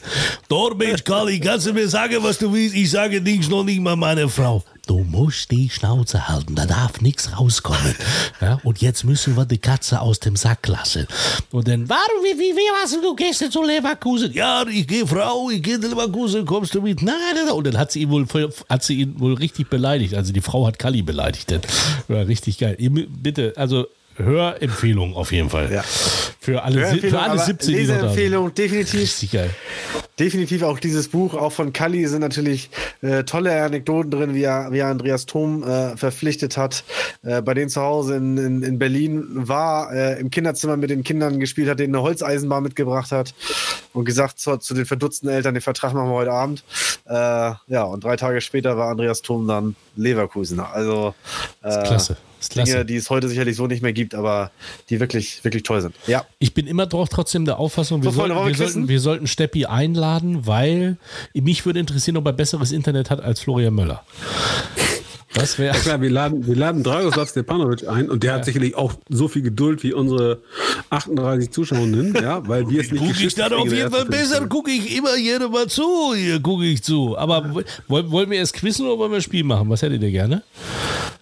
Dort, 0.47 0.77
Mensch, 0.77 1.03
Kali, 1.03 1.39
kannst 1.39 1.67
du 1.67 1.73
mir 1.73 1.87
sagen, 1.87 2.17
was 2.21 2.37
du 2.37 2.53
willst? 2.53 2.75
Ich 2.75 2.91
sage 2.91 3.21
nichts, 3.21 3.49
noch 3.49 3.63
nicht 3.63 3.81
mal 3.81 3.95
meine 3.95 4.29
Frau. 4.29 4.63
Du 4.87 4.99
musst 5.03 5.51
die 5.51 5.69
Schnauze 5.69 6.27
halten, 6.27 6.55
da 6.55 6.65
darf 6.65 7.01
nichts 7.01 7.37
rauskommen. 7.39 7.95
Ja, 8.41 8.59
und 8.63 8.81
jetzt 8.81 9.03
müssen 9.03 9.37
wir 9.37 9.45
die 9.45 9.59
Katze 9.59 10.01
aus 10.01 10.19
dem 10.19 10.35
Sack 10.35 10.67
lassen. 10.67 11.07
Und 11.51 11.67
dann, 11.67 11.87
warum, 11.87 12.23
wie, 12.23 12.37
wie, 12.37 12.55
wie 12.55 12.81
warst 12.81 12.95
du, 12.95 13.01
du 13.01 13.15
gehst 13.15 13.51
zu 13.51 13.63
Leverkusen? 13.63 14.33
Ja, 14.33 14.65
ich 14.67 14.87
gehe 14.87 15.05
Frau, 15.05 15.49
ich 15.51 15.61
gehe 15.61 15.77
Leverkusen, 15.77 16.45
kommst 16.45 16.73
du 16.73 16.81
mit? 16.81 17.01
Nein, 17.03 17.15
nein, 17.35 17.45
nein. 17.45 17.53
Und 17.53 17.67
dann 17.67 17.77
hat 17.77 17.91
sie 17.91 18.01
ihn 18.01 18.09
wohl, 18.09 18.25
hat 18.69 18.83
sie 18.83 19.01
ihn 19.01 19.19
wohl 19.19 19.35
richtig 19.35 19.69
beleidigt. 19.69 20.15
Also 20.15 20.33
die 20.33 20.41
Frau 20.41 20.65
hat 20.65 20.79
Kali 20.79 21.03
beleidigt. 21.03 21.51
Dann. 21.51 21.61
War 22.07 22.27
richtig 22.27 22.57
geil. 22.57 22.75
Bitte, 22.79 23.53
also 23.55 23.85
Hörempfehlung 24.23 25.15
auf 25.15 25.31
jeden 25.31 25.49
Fall. 25.49 25.71
Ja. 25.71 25.83
Für 25.83 26.63
alle, 26.63 26.85
für 26.87 27.19
alle 27.19 27.33
aber 27.33 27.39
17, 27.39 27.75
die 27.75 27.81
noch 27.81 27.87
da 27.87 27.93
sind. 27.93 28.01
Leseempfehlung, 28.01 28.53
definitiv. 28.53 28.99
Richtig 28.99 29.31
geil. 29.31 29.49
Definitiv 30.19 30.61
auch 30.63 30.79
dieses 30.79 31.07
Buch, 31.07 31.33
auch 31.33 31.51
von 31.51 31.73
Kalli, 31.73 32.05
sind 32.07 32.21
natürlich 32.21 32.69
äh, 33.01 33.23
tolle 33.23 33.63
Anekdoten 33.63 34.11
drin, 34.11 34.35
wie 34.35 34.43
er, 34.43 34.71
wie 34.71 34.79
er 34.79 34.87
Andreas 34.87 35.25
Thom 35.25 35.63
äh, 35.63 35.95
verpflichtet 35.97 36.57
hat, 36.57 36.83
äh, 37.23 37.41
bei 37.41 37.53
denen 37.53 37.69
zu 37.69 37.81
Hause 37.81 38.17
in, 38.17 38.37
in, 38.37 38.63
in 38.63 38.77
Berlin 38.77 39.25
war, 39.33 39.91
äh, 39.93 40.19
im 40.19 40.29
Kinderzimmer 40.29 40.77
mit 40.77 40.89
den 40.89 41.03
Kindern 41.03 41.39
gespielt 41.39 41.69
hat, 41.69 41.79
denen 41.79 41.95
eine 41.95 42.03
Holzeisenbahn 42.03 42.61
mitgebracht 42.61 43.11
hat 43.11 43.33
und 43.93 44.05
gesagt 44.05 44.39
zu, 44.39 44.57
zu 44.57 44.73
den 44.73 44.85
verdutzten 44.85 45.29
Eltern, 45.29 45.53
den 45.53 45.61
Vertrag 45.61 45.93
machen 45.93 46.09
wir 46.09 46.15
heute 46.15 46.33
Abend. 46.33 46.63
Äh, 47.05 47.13
ja, 47.67 47.83
und 47.83 48.03
drei 48.03 48.15
Tage 48.15 48.41
später 48.41 48.77
war 48.77 48.89
Andreas 48.89 49.21
Thom 49.21 49.47
dann 49.47 49.75
Leverkusener. 49.95 50.71
Also 50.71 51.15
äh, 51.63 51.83
klasse. 51.83 52.17
Ist 52.41 52.53
klasse. 52.53 52.71
Dinge, 52.71 52.85
die 52.85 52.95
es 52.95 53.09
heute 53.11 53.29
sicherlich 53.29 53.55
so 53.55 53.67
nicht 53.67 53.83
mehr 53.83 53.93
gibt, 53.93 54.15
aber 54.15 54.51
die 54.89 54.99
wirklich, 54.99 55.43
wirklich 55.43 55.61
toll 55.61 55.79
sind. 55.79 55.95
Ja. 56.07 56.25
Ich 56.39 56.55
bin 56.55 56.65
immer 56.65 56.87
doch 56.87 57.07
trotzdem 57.07 57.45
der 57.45 57.59
Auffassung, 57.59 58.03
wir, 58.03 58.09
So, 58.09 58.17
sollten, 58.17 58.35
wir, 58.35 58.47
wir 58.47 58.55
sollten, 58.55 58.87
wir 58.87 58.99
sollten 58.99 59.27
Steppi 59.27 59.67
einladen, 59.67 60.47
weil 60.47 60.97
mich 61.35 61.65
würde 61.67 61.79
interessieren, 61.79 62.17
ob 62.17 62.25
er 62.25 62.33
besseres 62.33 62.71
Internet 62.71 63.11
hat 63.11 63.21
als 63.21 63.41
Florian 63.41 63.75
Möller. 63.75 64.03
Das 65.33 65.57
wäre. 65.57 65.75
Ja 65.75 65.81
klar, 65.81 66.01
wir 66.01 66.09
laden, 66.09 66.45
wir 66.45 66.55
laden 66.55 66.83
Dragoslav 66.83 67.29
Stepanovic 67.29 67.87
ein 67.87 68.09
und 68.09 68.23
der 68.23 68.33
hat 68.33 68.45
sicherlich 68.45 68.75
auch 68.75 68.93
so 69.07 69.27
viel 69.29 69.41
Geduld 69.41 69.81
wie 69.83 69.93
unsere 69.93 70.41
38 70.89 71.51
Zuschauerinnen, 71.51 72.15
ja, 72.21 72.45
weil 72.47 72.69
wir 72.69 72.81
es 72.81 72.91
nicht 72.91 72.99
Gucke 72.99 73.13
ich 73.13 73.35
geschafft 73.35 73.51
dann 73.51 73.59
auf 73.59 73.71
jeden 73.71 73.91
Fall 73.91 74.05
besser, 74.05 74.45
gucke 74.47 74.71
ich 74.71 74.95
immer 74.97 75.15
jede 75.15 75.47
Mal 75.47 75.67
zu. 75.67 76.13
Hier 76.15 76.41
gucke 76.41 76.65
ich 76.65 76.83
zu. 76.83 77.17
Aber 77.17 77.63
wollen, 77.87 78.11
wollen 78.11 78.29
wir 78.29 78.39
erst 78.39 78.53
quizzen 78.53 78.85
oder 78.87 78.97
wollen 78.97 79.11
wir 79.11 79.17
ein 79.17 79.21
Spiel 79.21 79.45
machen? 79.45 79.69
Was 79.69 79.81
hättet 79.81 80.01
ihr 80.01 80.11
gerne? 80.11 80.43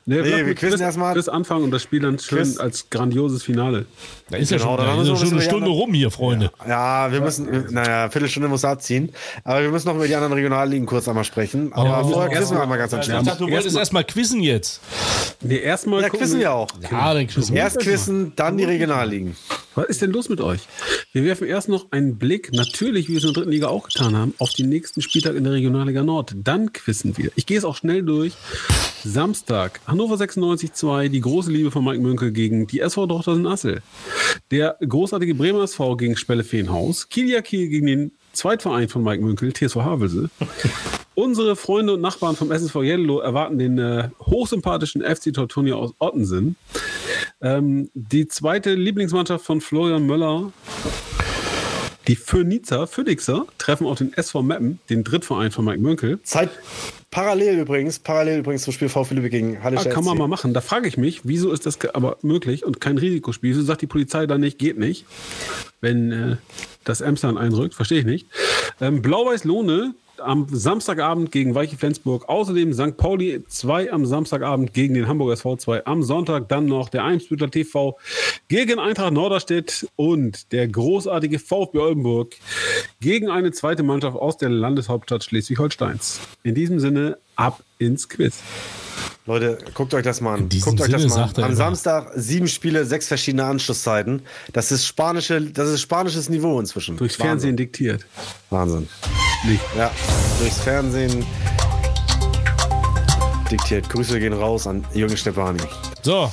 Nee, 0.09 0.21
Nee, 0.23 0.37
wir 0.37 0.43
mit 0.45 0.57
quizzen 0.57 0.77
Quiz- 0.77 0.81
erstmal. 0.81 1.13
Quiz 1.13 1.27
anfangen 1.27 1.63
und 1.65 1.71
das 1.71 1.83
Spiel 1.83 1.99
dann 1.99 2.17
schön 2.17 2.39
Quiz. 2.39 2.57
als 2.57 2.89
grandioses 2.89 3.43
Finale. 3.43 3.85
Da 4.29 4.37
ist 4.37 4.51
ja 4.51 4.57
Genau, 4.57 4.77
schon, 4.77 4.85
dann 4.85 4.95
da 4.97 5.01
ist 5.03 5.07
ja 5.09 5.15
schon 5.15 5.33
eine 5.33 5.41
Stunde 5.41 5.69
rum 5.69 5.93
hier, 5.93 6.11
Freunde. 6.11 6.51
Ja, 6.67 7.11
wir 7.11 7.21
müssen, 7.21 7.67
naja, 7.71 8.09
Viertelstunde 8.09 8.47
muss 8.49 8.63
abziehen. 8.65 9.11
Aber 9.43 9.61
wir 9.61 9.69
müssen 9.69 9.87
noch 9.87 9.95
über 9.95 10.07
die 10.07 10.15
anderen 10.15 10.33
Regionalligen 10.33 10.85
kurz 10.85 11.07
einmal 11.07 11.23
sprechen. 11.23 11.73
Aber 11.73 11.89
Ja, 11.89 12.03
vorher 12.03 12.31
ja, 12.31 12.37
quizzen 12.37 12.57
wir 12.57 12.61
einmal 12.63 12.77
ganz 12.77 12.91
Ich 12.93 12.97
entspannt. 12.97 13.27
dachte, 13.27 13.45
du 13.45 13.51
wolltest 13.51 13.75
erstmal 13.77 14.03
quizzen 14.03 14.41
jetzt. 14.41 14.81
Nee, 15.41 15.57
erstmal. 15.57 16.01
Ja, 16.01 16.09
quizzen 16.09 16.39
wir 16.39 16.51
auch. 16.53 16.67
Ja, 16.91 17.13
dann 17.13 17.27
quizzen 17.27 17.53
wir. 17.55 17.61
Erst 17.61 17.79
quizzen, 17.79 18.33
dann 18.35 18.57
die 18.57 18.65
Regionalligen. 18.65 19.35
Was 19.75 19.85
ist 19.85 20.01
denn 20.01 20.11
los 20.11 20.27
mit 20.29 20.41
euch? 20.41 20.61
Wir 21.13 21.23
werfen 21.23 21.47
erst 21.47 21.69
noch 21.69 21.91
einen 21.91 22.17
Blick, 22.17 22.51
natürlich, 22.53 23.07
wie 23.07 23.13
wir 23.13 23.17
es 23.19 23.23
in 23.23 23.29
der 23.29 23.35
dritten 23.35 23.51
Liga 23.51 23.67
auch 23.67 23.87
getan 23.87 24.17
haben, 24.17 24.33
auf 24.39 24.51
den 24.53 24.67
nächsten 24.69 25.01
Spieltag 25.01 25.35
in 25.35 25.43
der 25.43 25.53
Regionalliga 25.53 26.03
Nord. 26.03 26.35
Dann 26.35 26.73
quizzen 26.73 27.17
wir. 27.17 27.31
Ich 27.35 27.45
gehe 27.45 27.57
es 27.57 27.63
auch 27.63 27.75
schnell 27.75 28.03
durch. 28.03 28.33
Samstag, 29.05 29.79
Hannover 29.87 30.15
96-2, 30.15 31.07
die 31.07 31.21
große 31.21 31.51
Liebe 31.51 31.71
von 31.71 31.85
Mike 31.85 32.01
Münkel 32.01 32.31
gegen 32.31 32.67
die 32.67 32.81
SV 32.81 33.05
Dortmund-Assel. 33.05 33.81
Der 34.51 34.77
großartige 34.85 35.35
Bremer 35.35 35.63
SV 35.63 35.95
gegen 35.97 36.17
Spelle 36.17 36.43
Feenhaus. 36.43 37.09
Kilia 37.09 37.41
Kiel 37.41 37.69
gegen 37.69 37.87
den 37.87 38.11
Zweitverein 38.33 38.89
von 38.89 39.03
Mike 39.03 39.23
Münkel, 39.23 39.53
TSV 39.53 39.77
Havelse. 39.77 40.29
Unsere 41.15 41.55
Freunde 41.57 41.93
und 41.93 42.01
Nachbarn 42.01 42.35
vom 42.35 42.51
SSV 42.51 42.75
Jello 42.77 43.19
erwarten 43.19 43.59
den 43.59 43.77
äh, 43.77 44.09
hochsympathischen 44.21 45.01
FC 45.01 45.33
Teutonia 45.33 45.75
aus 45.75 45.93
Ottensen. 45.99 46.55
Ähm, 47.41 47.89
die 47.93 48.27
zweite 48.27 48.73
Lieblingsmannschaft 48.73 49.45
von 49.45 49.59
Florian 49.59 50.05
Möller, 50.05 50.51
die 52.09 52.15
Phönizer, 52.15 52.87
Phönixer, 52.87 53.45
treffen 53.59 53.85
auf 53.85 53.99
den 53.99 54.13
SV 54.13 54.41
Meppen, 54.41 54.79
den 54.89 55.03
Drittverein 55.03 55.51
von 55.51 55.63
Mike 55.63 55.79
Münkel. 55.79 56.19
Zeit 56.23 56.49
parallel 57.11 57.59
übrigens, 57.59 57.99
parallel 57.99 58.39
übrigens 58.39 58.63
zum 58.63 58.73
Spiel 58.73 58.89
VfL 58.89 59.13
Lübeck 59.13 59.31
gegen 59.31 59.63
Halle 59.63 59.77
Ah, 59.77 59.83
kann 59.83 60.03
man 60.03 60.17
mal 60.17 60.27
machen. 60.27 60.53
Da 60.55 60.61
frage 60.61 60.87
ich 60.87 60.97
mich, 60.97 61.21
wieso 61.23 61.51
ist 61.51 61.67
das 61.67 61.77
aber 61.93 62.17
möglich 62.23 62.65
und 62.65 62.81
kein 62.81 62.97
Risikospiel? 62.97 63.51
Wieso 63.51 63.61
sagt 63.61 63.83
die 63.83 63.87
Polizei 63.87 64.25
dann 64.25 64.41
nicht, 64.41 64.57
geht 64.57 64.79
nicht, 64.79 65.05
wenn 65.81 66.11
äh, 66.11 66.35
das 66.83 67.01
Emsland 67.01 67.37
einrückt? 67.37 67.75
Verstehe 67.75 67.99
ich 67.99 68.05
nicht. 68.05 68.25
Ähm, 68.81 69.03
Blau-Weiß 69.03 69.43
Lohne 69.43 69.93
am 70.21 70.47
Samstagabend 70.49 71.31
gegen 71.31 71.55
Weiche 71.55 71.77
Flensburg. 71.77 72.27
Außerdem 72.27 72.73
St. 72.73 72.97
Pauli 72.97 73.43
2 73.47 73.91
am 73.91 74.05
Samstagabend 74.05 74.73
gegen 74.73 74.93
den 74.93 75.07
Hamburger 75.07 75.33
SV 75.33 75.57
2. 75.57 75.85
Am 75.85 76.03
Sonntag 76.03 76.49
dann 76.49 76.65
noch 76.65 76.89
der 76.89 77.03
Eimsbüttler 77.03 77.49
TV 77.49 77.97
gegen 78.47 78.79
Eintracht 78.79 79.13
Norderstedt 79.13 79.87
und 79.95 80.51
der 80.51 80.67
großartige 80.67 81.39
VfB 81.39 81.79
Oldenburg 81.79 82.35
gegen 82.99 83.29
eine 83.29 83.51
zweite 83.51 83.83
Mannschaft 83.83 84.17
aus 84.17 84.37
der 84.37 84.49
Landeshauptstadt 84.49 85.23
Schleswig-Holsteins. 85.23 86.19
In 86.43 86.55
diesem 86.55 86.79
Sinne, 86.79 87.17
ab 87.35 87.63
ins 87.77 88.09
Quiz. 88.09 88.41
Leute, 89.29 89.59
guckt 89.75 89.93
euch 89.93 90.01
das 90.01 90.21
mal 90.21 90.39
an. 90.39 90.49
Guckt 90.49 90.81
euch 90.81 90.89
das 90.89 91.03
Sinne 91.03 91.13
mal 91.13 91.21
an. 91.25 91.33
Am 91.35 91.43
immer. 91.45 91.55
Samstag 91.55 92.09
sieben 92.15 92.47
Spiele, 92.47 92.83
sechs 92.83 93.07
verschiedene 93.07 93.43
Anschlusszeiten. 93.45 94.23
Das 94.53 94.71
ist 94.71 94.87
spanische, 94.87 95.39
das 95.39 95.69
ist 95.69 95.81
spanisches 95.81 96.29
Niveau 96.29 96.59
inzwischen. 96.59 96.97
Durchs 96.97 97.15
Fernsehen 97.15 97.55
diktiert. 97.55 98.07
Wahnsinn. 98.49 98.89
Nicht. 99.45 99.61
Ja, 99.77 99.91
durchs 100.39 100.57
Fernsehen 100.61 101.23
diktiert. 103.51 103.87
Grüße 103.91 104.19
gehen 104.19 104.33
raus 104.33 104.65
an 104.65 104.83
Jürgen 104.95 105.15
Stepani. 105.15 105.59
So, 106.01 106.31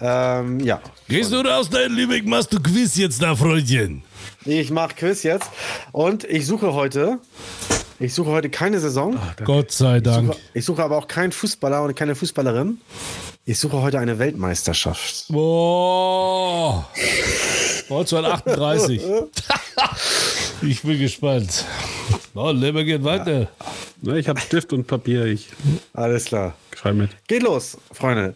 Ähm, 0.00 0.60
ja. 0.60 0.80
gehst 1.08 1.32
du 1.32 1.40
raus 1.40 1.68
da 1.68 1.80
in 1.80 1.92
Lübeck, 1.94 2.24
machst 2.28 2.52
du 2.52 2.60
Quiz 2.60 2.94
jetzt 2.96 3.20
da, 3.20 3.34
Freundchen. 3.34 4.04
Ich 4.44 4.70
mache 4.70 4.94
Quiz 4.94 5.24
jetzt 5.24 5.50
und 5.90 6.22
ich 6.22 6.46
suche 6.46 6.74
heute, 6.74 7.18
ich 8.00 8.14
suche 8.14 8.30
heute 8.30 8.48
keine 8.50 8.80
Saison. 8.80 9.18
Gott 9.44 9.70
sei 9.70 10.00
Dank. 10.00 10.34
Ich 10.54 10.64
suche 10.64 10.82
aber 10.82 10.96
auch 10.96 11.06
keinen 11.06 11.32
Fußballer 11.32 11.82
und 11.82 11.94
keine 11.94 12.14
Fußballerin. 12.14 12.78
Ich 13.44 13.58
suche 13.58 13.80
heute 13.82 13.98
eine 13.98 14.18
Weltmeisterschaft. 14.18 15.26
Boah. 15.28 16.88
1938. 17.90 19.02
ich 20.62 20.82
bin 20.82 20.98
gespannt. 20.98 21.64
Oh, 22.34 22.50
Leben 22.50 22.84
geht 22.86 23.04
weiter. 23.04 23.48
Ne, 24.02 24.18
Ich 24.18 24.28
habe 24.28 24.40
Stift 24.40 24.72
und 24.72 24.86
Papier. 24.86 25.26
Ich 25.26 25.48
Alles 25.92 26.26
klar. 26.26 26.54
schreibe 26.76 26.98
mit. 26.98 27.10
Geht 27.28 27.42
los, 27.42 27.76
Freunde. 27.92 28.34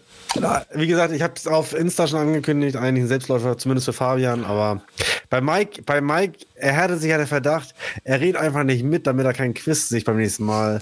Wie 0.75 0.87
gesagt, 0.89 1.13
ich 1.15 1.23
habe 1.23 1.35
es 1.37 1.47
auf 1.47 1.75
Insta 1.75 2.09
schon 2.09 2.19
angekündigt, 2.19 2.77
eigentlich 2.77 3.05
ein 3.05 3.09
Selbstläufer, 3.09 3.57
zumindest 3.57 3.85
für 3.85 3.93
Fabian, 3.93 4.45
aber 4.45 4.83
bei 5.31 5.41
Mike, 5.41 5.83
bei 5.83 6.01
Mike 6.01 6.41
erhärtet 6.57 7.01
sich 7.01 7.11
ja 7.11 7.19
der 7.19 7.29
Verdacht, 7.29 7.73
er 8.03 8.21
redet 8.21 8.41
einfach 8.41 8.65
nicht 8.65 8.83
mit, 8.83 9.07
damit 9.07 9.25
er 9.27 9.33
keinen 9.33 9.55
Quiz 9.55 9.89
sich 9.89 10.03
beim 10.05 10.17
nächsten 10.17 10.45
Mal 10.45 10.81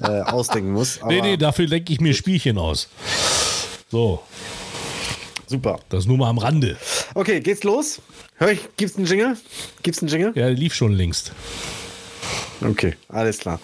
äh, 0.00 0.06
ausdenken 0.20 0.70
muss. 0.72 1.02
Aber 1.02 1.10
Nee, 1.10 1.20
nee, 1.20 1.36
dafür 1.36 1.66
denke 1.66 1.92
ich 1.92 2.00
mir 2.00 2.14
Spielchen 2.14 2.58
aus. 2.58 2.88
So, 3.90 4.22
super. 5.48 5.80
das 5.88 6.06
nur 6.06 6.16
mal 6.18 6.28
am 6.30 6.38
Rande. 6.38 6.76
Okay, 7.14 7.40
geht's 7.40 7.64
los? 7.64 8.00
Hör 8.36 8.50
ich, 8.52 8.60
gibt's 8.76 8.96
einen 8.96 9.06
Jingle? 9.06 9.36
Gibt's 9.82 10.00
einen 10.00 10.10
Jingle? 10.10 10.28
Ja, 10.36 10.46
der 10.46 10.50
lief 10.54 10.74
schon 10.74 10.92
längst. 10.92 11.32
Okay, 12.64 12.94
alles 13.08 13.38
klar. 13.38 13.58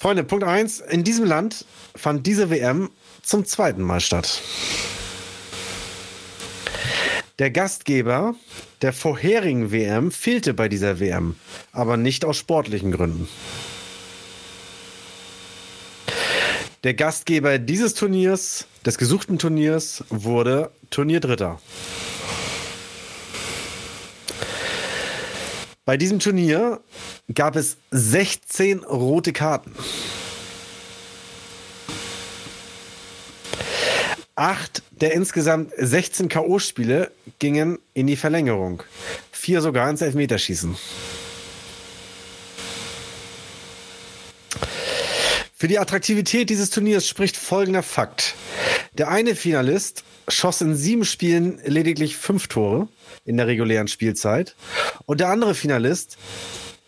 Freunde, 0.00 0.22
Punkt 0.22 0.44
1. 0.44 0.78
In 0.78 1.02
diesem 1.02 1.24
Land 1.24 1.64
fand 1.96 2.24
diese 2.24 2.50
WM 2.50 2.90
zum 3.22 3.44
zweiten 3.44 3.82
Mal 3.82 4.00
statt. 4.00 4.40
Der 7.40 7.50
Gastgeber 7.50 8.36
der 8.80 8.92
vorherigen 8.92 9.72
WM 9.72 10.12
fehlte 10.12 10.54
bei 10.54 10.68
dieser 10.68 11.00
WM, 11.00 11.34
aber 11.72 11.96
nicht 11.96 12.24
aus 12.24 12.36
sportlichen 12.36 12.92
Gründen. 12.92 13.28
Der 16.84 16.94
Gastgeber 16.94 17.58
dieses 17.58 17.94
Turniers, 17.94 18.66
des 18.86 18.98
gesuchten 18.98 19.36
Turniers, 19.40 20.04
wurde 20.10 20.70
Turnierdritter. 20.90 21.60
Bei 25.88 25.96
diesem 25.96 26.18
Turnier 26.18 26.82
gab 27.32 27.56
es 27.56 27.78
16 27.92 28.80
rote 28.80 29.32
Karten. 29.32 29.72
Acht 34.34 34.82
der 34.90 35.14
insgesamt 35.14 35.72
16 35.78 36.28
K.O.-Spiele 36.28 37.10
gingen 37.38 37.78
in 37.94 38.06
die 38.06 38.16
Verlängerung. 38.16 38.82
Vier 39.32 39.62
sogar 39.62 39.88
ins 39.88 40.02
Elfmeterschießen. 40.02 40.76
Für 45.54 45.68
die 45.68 45.78
Attraktivität 45.78 46.50
dieses 46.50 46.68
Turniers 46.68 47.08
spricht 47.08 47.38
folgender 47.38 47.82
Fakt. 47.82 48.34
Der 48.98 49.08
eine 49.08 49.36
Finalist 49.36 50.02
schoss 50.26 50.60
in 50.60 50.74
sieben 50.74 51.04
Spielen 51.04 51.60
lediglich 51.64 52.16
fünf 52.16 52.48
Tore 52.48 52.88
in 53.24 53.36
der 53.36 53.46
regulären 53.46 53.86
Spielzeit 53.86 54.56
und 55.06 55.20
der 55.20 55.28
andere 55.28 55.54
Finalist 55.54 56.18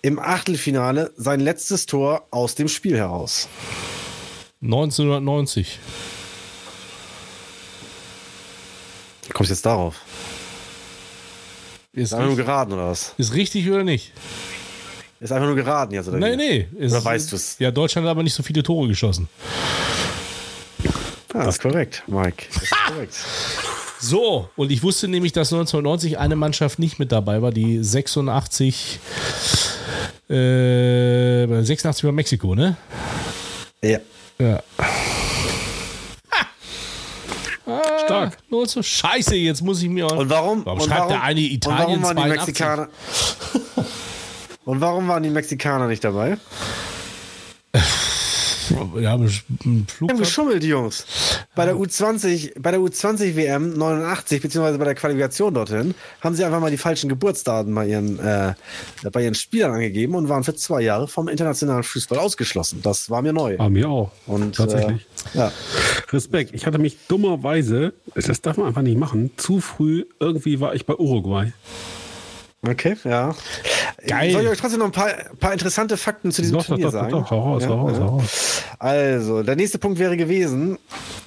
im 0.03 0.19
Achtelfinale 0.19 1.13
sein 1.17 1.39
letztes 1.39 1.87
Tor 1.87 2.27
aus 2.33 2.57
dem 2.57 2.67
Spiel 2.69 2.97
heraus. 2.97 3.49
1990. 4.61 5.79
Wie 9.27 9.33
kommst 9.33 9.51
du 9.51 9.55
jetzt 9.55 9.65
darauf? 9.65 9.95
Ist, 11.93 12.13
einfach 12.13 12.27
nur 12.27 12.37
geraten 12.37 12.73
oder 12.73 12.89
was? 12.89 13.15
ist 13.19 13.35
richtig 13.35 13.69
oder 13.71 13.85
nicht? 13.85 14.13
Ist 15.21 15.31
einfach 15.33 15.47
nur 15.47 15.57
geraten 15.57 15.95
jetzt 15.95 16.09
oder 16.09 16.19
Nee, 16.19 16.33
wie? 16.33 16.37
nee. 16.37 16.69
Ist, 16.79 16.93
Oder 16.93 17.05
weißt 17.05 17.31
du's? 17.31 17.57
Ja, 17.59 17.71
Deutschland 17.71 18.07
hat 18.07 18.11
aber 18.13 18.23
nicht 18.23 18.35
so 18.35 18.43
viele 18.43 18.63
Tore 18.63 18.89
geschossen. 18.89 19.29
Das 21.33 21.57
ist 21.57 21.63
korrekt, 21.63 22.03
Mike. 22.07 22.47
Das 22.53 22.63
ist 22.63 22.71
korrekt. 22.87 23.15
So, 24.01 24.49
und 24.57 24.73
ich 24.73 24.83
wusste 24.83 25.09
nämlich, 25.09 25.33
dass 25.33 25.53
1990 25.53 26.19
eine 26.19 26.35
Mannschaft 26.35 26.79
nicht 26.79 26.99
mit 26.99 27.13
dabei 27.13 27.43
war, 27.43 27.53
die 27.53 27.83
86, 27.83 28.99
äh, 30.29 31.47
86 31.47 32.05
über 32.05 32.13
Mexiko, 32.13 32.55
ne? 32.55 32.77
Ja. 33.83 33.99
Ja. 34.39 34.63
Stark. 38.05 38.39
Nur 38.49 38.67
so 38.67 38.83
scheiße, 38.83 39.37
jetzt 39.37 39.63
muss 39.63 39.83
ich 39.83 39.89
mir. 39.89 40.11
Und 40.11 40.31
warum? 40.31 40.65
Warum 40.65 40.81
und 40.81 40.87
schreibt 40.87 41.01
warum, 41.01 41.13
der 41.13 41.23
eine 41.23 41.41
und 41.41 41.47
Italien 41.47 42.03
warum 42.03 42.03
waren 42.03 42.17
die 42.17 42.23
82? 42.23 42.47
Mexikaner? 42.47 42.89
und 44.65 44.81
warum 44.81 45.09
waren 45.09 45.23
die 45.23 45.31
Mexikaner 45.31 45.87
nicht 45.87 46.03
dabei? 46.03 46.39
Wir 48.71 49.11
haben 49.11 49.23
einen 49.65 49.87
Die 50.01 50.09
haben 50.09 50.19
geschummelt, 50.19 50.63
Jungs. 50.65 51.05
Bei 51.55 51.65
der 51.65 51.75
U20, 51.75 52.61
bei 52.61 52.71
der 52.71 52.81
U20 52.81 53.37
WM 53.37 53.77
89, 53.77 54.41
beziehungsweise 54.41 54.79
bei 54.79 54.85
der 54.85 54.95
Qualifikation 54.95 55.55
dorthin, 55.55 55.95
haben 56.21 56.35
sie 56.35 56.45
einfach 56.45 56.61
mal 56.61 56.71
die 56.71 56.77
falschen 56.77 57.09
Geburtsdaten 57.09 57.75
bei 57.75 57.89
ihren, 57.89 58.19
äh, 58.21 58.55
bei 59.11 59.25
ihren 59.25 59.35
Spielern 59.35 59.73
angegeben 59.73 60.15
und 60.15 60.29
waren 60.29 60.45
für 60.45 60.55
zwei 60.55 60.83
Jahre 60.83 61.09
vom 61.09 61.29
internationalen 61.29 61.83
Fußball 61.83 62.19
ausgeschlossen. 62.19 62.81
Das 62.83 63.11
war 63.11 63.23
mir 63.23 63.33
neu. 63.33 63.59
War 63.59 63.71
mir 63.71 63.89
auch. 63.89 64.13
Und, 64.27 64.57
Tatsächlich. 64.57 65.07
Äh, 65.35 65.39
ja. 65.39 65.53
Respekt. 66.13 66.55
Ich 66.55 66.67
hatte 66.67 66.79
mich 66.79 66.97
dummerweise, 67.09 67.93
das 68.15 68.41
darf 68.41 68.57
man 68.57 68.69
einfach 68.69 68.83
nicht 68.83 68.99
machen, 68.99 69.31
zu 69.37 69.61
früh, 69.61 70.05
irgendwie 70.21 70.61
war 70.61 70.75
ich 70.75 70.87
bei 70.87 70.95
Uruguay. 70.95 71.53
Okay, 72.63 72.95
ja. 73.05 73.35
Geil. 74.07 74.33
Soll 74.33 74.43
ich 74.45 74.49
euch 74.49 74.59
trotzdem 74.59 74.79
noch 74.81 74.87
ein 74.87 74.93
paar, 74.93 75.11
paar 75.39 75.53
interessante 75.53 75.97
Fakten 75.97 76.33
zu 76.33 76.41
diesem 76.43 76.57
Doch, 76.57 76.63
doch, 76.65 76.69
Turnier 76.69 76.87
doch, 76.87 76.93
doch, 76.93 77.01
sagen? 77.01 77.11
doch, 77.13 77.31
hau 77.31 77.41
raus, 77.53 77.63
Ja, 77.63 77.69
hau 77.69 77.81
raus, 77.87 77.93
ja. 77.99 78.05
hau 78.05 78.17
raus. 78.17 78.63
Also, 78.79 79.43
der 79.43 79.57
nächste 79.57 79.79
Punkt 79.79 79.99
wäre 79.99 80.17
gewesen, 80.17 80.79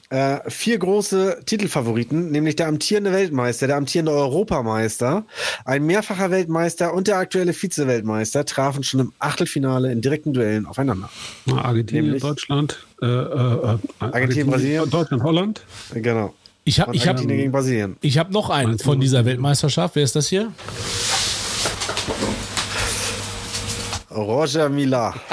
äh, 0.09 0.39
vier 0.49 0.79
große 0.79 1.41
Titelfavoriten, 1.45 2.31
nämlich 2.31 2.55
der 2.55 2.67
amtierende 2.67 3.11
Weltmeister, 3.11 3.67
der 3.67 3.77
amtierende 3.77 4.11
Europameister, 4.11 5.25
ein 5.65 5.85
mehrfacher 5.85 6.31
Weltmeister 6.31 6.93
und 6.93 7.07
der 7.07 7.17
aktuelle 7.17 7.53
Vize-Weltmeister 7.53 8.45
trafen 8.45 8.83
schon 8.83 8.99
im 9.01 9.13
Achtelfinale 9.19 9.91
in 9.91 10.01
direkten 10.01 10.33
Duellen 10.33 10.65
aufeinander. 10.65 11.09
Argentinien, 11.55 12.05
Nämlich- 12.05 12.21
Deutschland, 12.23 12.85
äh, 13.01 13.05
äh, 13.05 13.77
Argentinien, 13.99 14.49
Brasilien. 14.49 14.89
Deutschland, 14.89 15.23
Holland. 15.23 15.61
Genau. 15.93 16.33
Ich 16.65 16.79
habe 16.79 16.95
ich 16.95 17.01
hab, 17.03 17.09
Argentinien 17.15 17.37
gegen 17.39 17.51
Brasilien. 17.51 17.97
ich 18.01 18.17
hab 18.17 18.31
noch 18.31 18.49
einen 18.49 18.79
von 18.79 18.99
dieser 18.99 19.25
Weltmeisterschaft. 19.25 19.95
Wer 19.95 20.03
ist 20.03 20.15
das 20.15 20.27
hier? 20.27 20.51
Roger 24.15 24.69
Mila. 24.69 25.13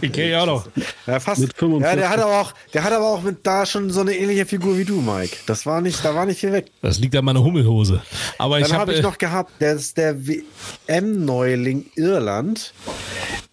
Ich 0.00 0.12
kenne 0.12 0.30
ja 0.30 0.42
auch 0.42 0.46
noch. 0.46 0.66
Ja, 1.06 1.20
fast. 1.20 1.40
Mit 1.40 1.56
45. 1.56 1.88
Ja, 1.88 1.96
der 1.96 2.10
hat 2.10 2.18
aber 2.18 2.40
auch, 2.40 2.52
der 2.74 2.82
hat 2.82 2.92
aber 2.92 3.06
auch 3.06 3.22
mit 3.22 3.46
da 3.46 3.64
schon 3.64 3.90
so 3.90 4.00
eine 4.00 4.14
ähnliche 4.16 4.44
Figur 4.44 4.76
wie 4.76 4.84
du, 4.84 5.00
Mike. 5.00 5.36
Das 5.46 5.66
war 5.66 5.80
nicht, 5.80 6.04
da 6.04 6.14
war 6.14 6.26
nicht 6.26 6.40
viel 6.40 6.52
weg. 6.52 6.66
Das 6.82 6.98
liegt 6.98 7.14
an 7.14 7.24
meiner 7.24 7.42
Hummelhose. 7.42 8.02
Aber 8.38 8.58
ich 8.58 8.64
Dann 8.64 8.72
habe 8.72 8.86
habe 8.86 8.94
ich 8.94 9.02
noch 9.02 9.18
gehabt, 9.18 9.52
der 9.60 9.74
ist 9.74 9.96
der 9.96 10.26
WM-Neuling 10.26 11.86
Irland. 11.94 12.72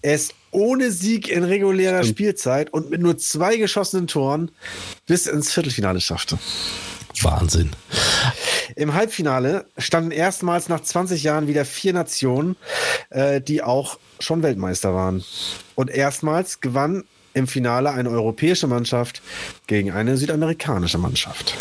Ist 0.01 0.33
ohne 0.51 0.91
Sieg 0.91 1.29
in 1.29 1.43
regulärer 1.43 2.03
Spielzeit 2.03 2.71
und 2.73 2.89
mit 2.89 3.01
nur 3.01 3.17
zwei 3.17 3.55
geschossenen 3.57 4.07
Toren 4.07 4.51
bis 5.07 5.27
ins 5.27 5.51
Viertelfinale 5.51 6.01
schaffte. 6.01 6.37
Wahnsinn. 7.21 7.71
Im 8.75 8.93
Halbfinale 8.93 9.65
standen 9.77 10.11
erstmals 10.11 10.69
nach 10.69 10.81
20 10.81 11.23
Jahren 11.23 11.47
wieder 11.47 11.65
vier 11.65 11.93
Nationen, 11.93 12.55
äh, 13.09 13.41
die 13.41 13.61
auch 13.61 13.99
schon 14.19 14.43
Weltmeister 14.43 14.93
waren. 14.93 15.23
Und 15.75 15.89
erstmals 15.89 16.61
gewann 16.61 17.03
im 17.33 17.47
Finale 17.47 17.91
eine 17.91 18.09
europäische 18.09 18.67
Mannschaft 18.67 19.21
gegen 19.67 19.91
eine 19.91 20.17
südamerikanische 20.17 20.97
Mannschaft. 20.97 21.55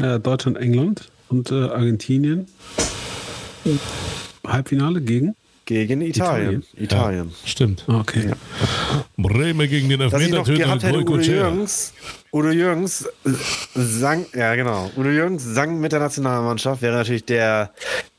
Äh, 0.00 0.18
Deutschland, 0.18 0.58
England 0.58 1.10
und 1.28 1.50
äh, 1.50 1.54
Argentinien. 1.54 2.46
Halbfinale 4.46 5.00
gegen? 5.00 5.36
Gegen 5.64 6.02
Italien. 6.02 6.62
Italien. 6.76 7.32
Stimmt. 7.44 7.84
Okay. 7.88 8.32
Bremen 9.16 9.68
gegen 9.68 9.88
den 9.88 9.98
gehabt 9.98 10.82
hätte, 10.82 10.98
Udo. 10.98 11.18
Jürgens, 11.18 11.92
Udo 12.32 12.50
Jürgens 12.50 13.06
äh, 13.24 13.30
sang, 13.74 14.26
ja 14.34 14.54
genau, 14.54 14.90
Udo 14.96 15.08
Jürgens 15.08 15.44
sang 15.44 15.80
mit 15.80 15.92
der 15.92 16.00
Nationalmannschaft, 16.00 16.82
wäre 16.82 16.96
natürlich 16.96 17.24
der, 17.24 17.70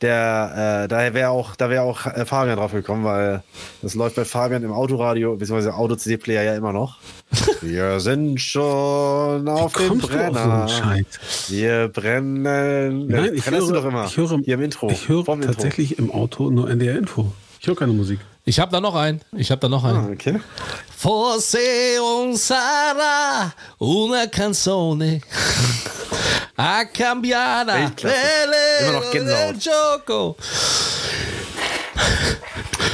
der, 0.01 0.83
äh, 0.85 0.87
da 0.87 1.13
wäre 1.13 1.29
auch, 1.29 1.55
da 1.55 1.69
wäre 1.69 1.83
auch 1.83 2.05
äh, 2.05 2.25
Fabian 2.25 2.57
drauf 2.57 2.71
gekommen, 2.71 3.03
weil 3.03 3.43
das 3.81 3.95
läuft 3.95 4.15
bei 4.15 4.25
Fabian 4.25 4.63
im 4.63 4.71
Autoradio, 4.71 5.35
beziehungsweise 5.35 5.73
Auto-CD-Player 5.73 6.43
ja 6.43 6.55
immer 6.55 6.73
noch. 6.73 6.97
Wir 7.61 7.99
sind 7.99 8.39
schon 8.39 9.47
auf 9.47 9.73
dem 9.73 9.91
auf 10.01 10.09
Brenner. 10.09 10.67
Scheiß? 10.67 11.05
Wir 11.49 11.87
brennen. 11.89 13.07
Nein, 13.07 13.33
ich 13.33 13.49
höre, 13.49 13.59
du 13.59 13.71
doch 13.73 13.85
immer. 13.85 14.05
ich 14.05 14.17
höre, 14.17 14.39
Hier 14.43 14.55
im 14.55 14.61
Intro. 14.61 14.89
Ich 14.89 15.09
höre 15.09 15.25
vorm 15.25 15.41
Intro. 15.41 15.53
tatsächlich 15.53 15.97
im 15.97 16.11
Auto 16.11 16.49
nur 16.49 16.69
NDR-Info. 16.69 17.31
Ich 17.59 17.67
höre 17.67 17.75
keine 17.75 17.93
Musik. 17.93 18.19
Ich 18.47 18.59
habe 18.59 18.71
da 18.71 18.79
noch 18.79 18.93
einen. 18.95 19.21
Ich 19.35 19.49
habe 19.49 19.59
da 19.59 19.67
noch 19.67 19.83
Ah, 19.83 19.89
einen. 19.89 20.13
okay. 20.13 20.39
Forse 20.95 21.57
un 21.99 22.35
sarà 22.35 23.51
una 23.79 24.27
canzone 24.27 25.19
a 26.55 26.85
cambiare. 26.85 27.91
Immer 28.81 28.91
noch 28.93 29.11
Gänsehaut. 29.11 29.55
del 29.55 29.59
gioco. 29.59 30.37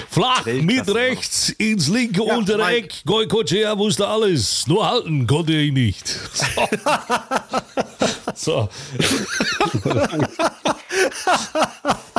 Flach 0.09 0.45
mit 0.45 0.87
rechts 0.93 1.49
ins 1.57 1.87
linke 1.87 2.23
Ja, 2.25 2.35
untere 2.35 2.65
Mike. 2.65 2.77
Eck. 2.87 3.01
Goicoechea 3.05 3.77
wusste 3.77 4.07
alles. 4.07 4.65
Nur 4.67 4.89
halten 4.89 5.25
konnte 5.27 5.53
er 5.53 5.61
ihn 5.61 5.73
nicht. 5.75 6.07
So. 8.35 8.35
so. 8.35 8.69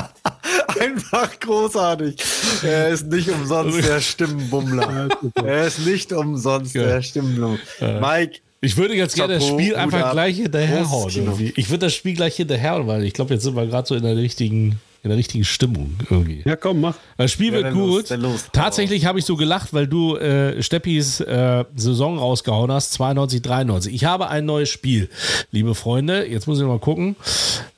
Einfach 0.80 1.38
großartig. 1.40 2.22
Er 2.62 2.88
ist 2.88 3.06
nicht 3.06 3.28
umsonst 3.30 3.84
der 3.86 4.00
Stimmenbummler. 4.02 5.08
Er 5.34 5.66
ist 5.66 5.80
nicht 5.86 6.12
umsonst 6.12 6.74
der 6.74 7.02
Stimmenbummler. 7.02 7.58
Mike, 8.00 8.40
Ich 8.64 8.76
würde 8.76 8.96
ganz 8.96 9.14
gerne 9.14 9.34
das 9.34 9.46
Spiel 9.46 9.74
einfach 9.74 10.12
gleich 10.12 10.36
hinterherhauen. 10.36 11.12
Irgendwie. 11.12 11.52
Ich 11.56 11.68
würde 11.68 11.86
das 11.86 11.94
Spiel 11.94 12.14
gleich 12.14 12.36
hinterherhauen, 12.36 12.86
weil 12.86 13.02
ich 13.04 13.12
glaube, 13.12 13.34
jetzt 13.34 13.42
sind 13.42 13.56
wir 13.56 13.66
gerade 13.66 13.88
so 13.88 13.96
in 13.96 14.04
der 14.04 14.16
richtigen, 14.16 14.80
in 15.02 15.08
der 15.10 15.18
richtigen 15.18 15.42
Stimmung 15.44 15.96
irgendwie. 16.08 16.42
Ja, 16.44 16.54
komm, 16.54 16.80
mach. 16.80 16.94
Das 17.16 17.32
Spiel 17.32 17.48
Ja, 17.52 17.54
wird 17.64 17.74
los, 17.74 17.96
gut. 18.02 18.10
dann 18.12 18.20
los. 18.20 18.44
Tatsächlich 18.52 19.04
habe 19.04 19.18
ich 19.18 19.24
so 19.24 19.34
gelacht, 19.34 19.74
weil 19.74 19.88
du 19.88 20.14
äh, 20.16 20.62
Steppis 20.62 21.18
äh, 21.18 21.64
Saison 21.74 22.18
rausgehauen 22.18 22.70
hast, 22.70 22.92
92, 22.92 23.42
93. 23.42 23.92
Ich 23.92 24.04
habe 24.04 24.28
ein 24.28 24.44
neues 24.44 24.68
Spiel, 24.68 25.08
liebe 25.50 25.74
Freunde. 25.74 26.24
Jetzt 26.30 26.46
muss 26.46 26.60
ich 26.60 26.64
mal 26.64 26.78
gucken. 26.78 27.16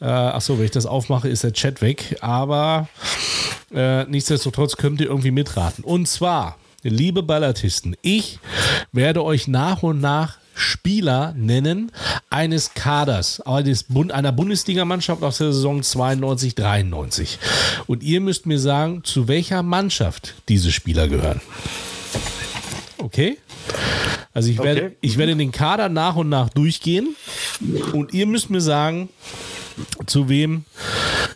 Äh, 0.03 0.05
achso, 0.05 0.59
wenn 0.59 0.67
ich 0.67 0.71
das 0.71 0.85
aufmache, 0.85 1.31
ist 1.31 1.45
der 1.45 1.55
Chat 1.55 1.81
weg. 1.81 2.19
Aber 2.21 2.89
äh, 3.75 4.05
nichtsdestotrotz 4.05 4.77
könnt 4.77 5.01
ihr 5.01 5.07
irgendwie 5.07 5.31
mitraten. 5.31 5.83
Und 5.83 6.09
zwar, 6.09 6.59
liebe 6.83 7.23
Ballatisten, 7.23 7.97
ich 8.03 8.39
werde 8.93 9.25
euch 9.25 9.49
nach 9.49 9.83
und 9.83 10.03
nach 10.03 10.37
Spieler 10.55 11.35
nennen 11.37 11.91
eines 12.31 12.75
Kaders, 12.75 13.41
eines 13.41 13.85
Bund, 13.85 14.13
einer 14.13 14.33
Bundesligamannschaft 14.33 15.23
aus 15.23 15.39
der 15.39 15.53
Saison 15.53 15.83
92, 15.83 16.55
93. 16.55 17.39
Und 17.87 18.03
ihr 18.03 18.21
müsst 18.21 18.47
mir 18.47 18.59
sagen, 18.59 19.03
zu 19.05 19.29
welcher 19.29 19.63
Mannschaft 19.63 20.35
diese 20.49 20.73
Spieler 20.73 21.09
gehören. 21.09 21.41
Okay? 22.99 23.39
Also 24.33 24.51
ich 24.51 24.59
werde, 24.59 24.83
Okay. 24.87 24.97
ich 25.01 25.17
werde 25.19 25.37
den 25.37 25.53
Kader 25.53 25.89
nach 25.89 26.17
und 26.17 26.29
nach 26.29 26.49
durchgehen 26.49 27.15
und 27.93 28.13
ihr 28.13 28.27
müsst 28.27 28.51
mir 28.51 28.61
sagen, 28.61 29.09
zu 30.07 30.29
wem 30.29 30.65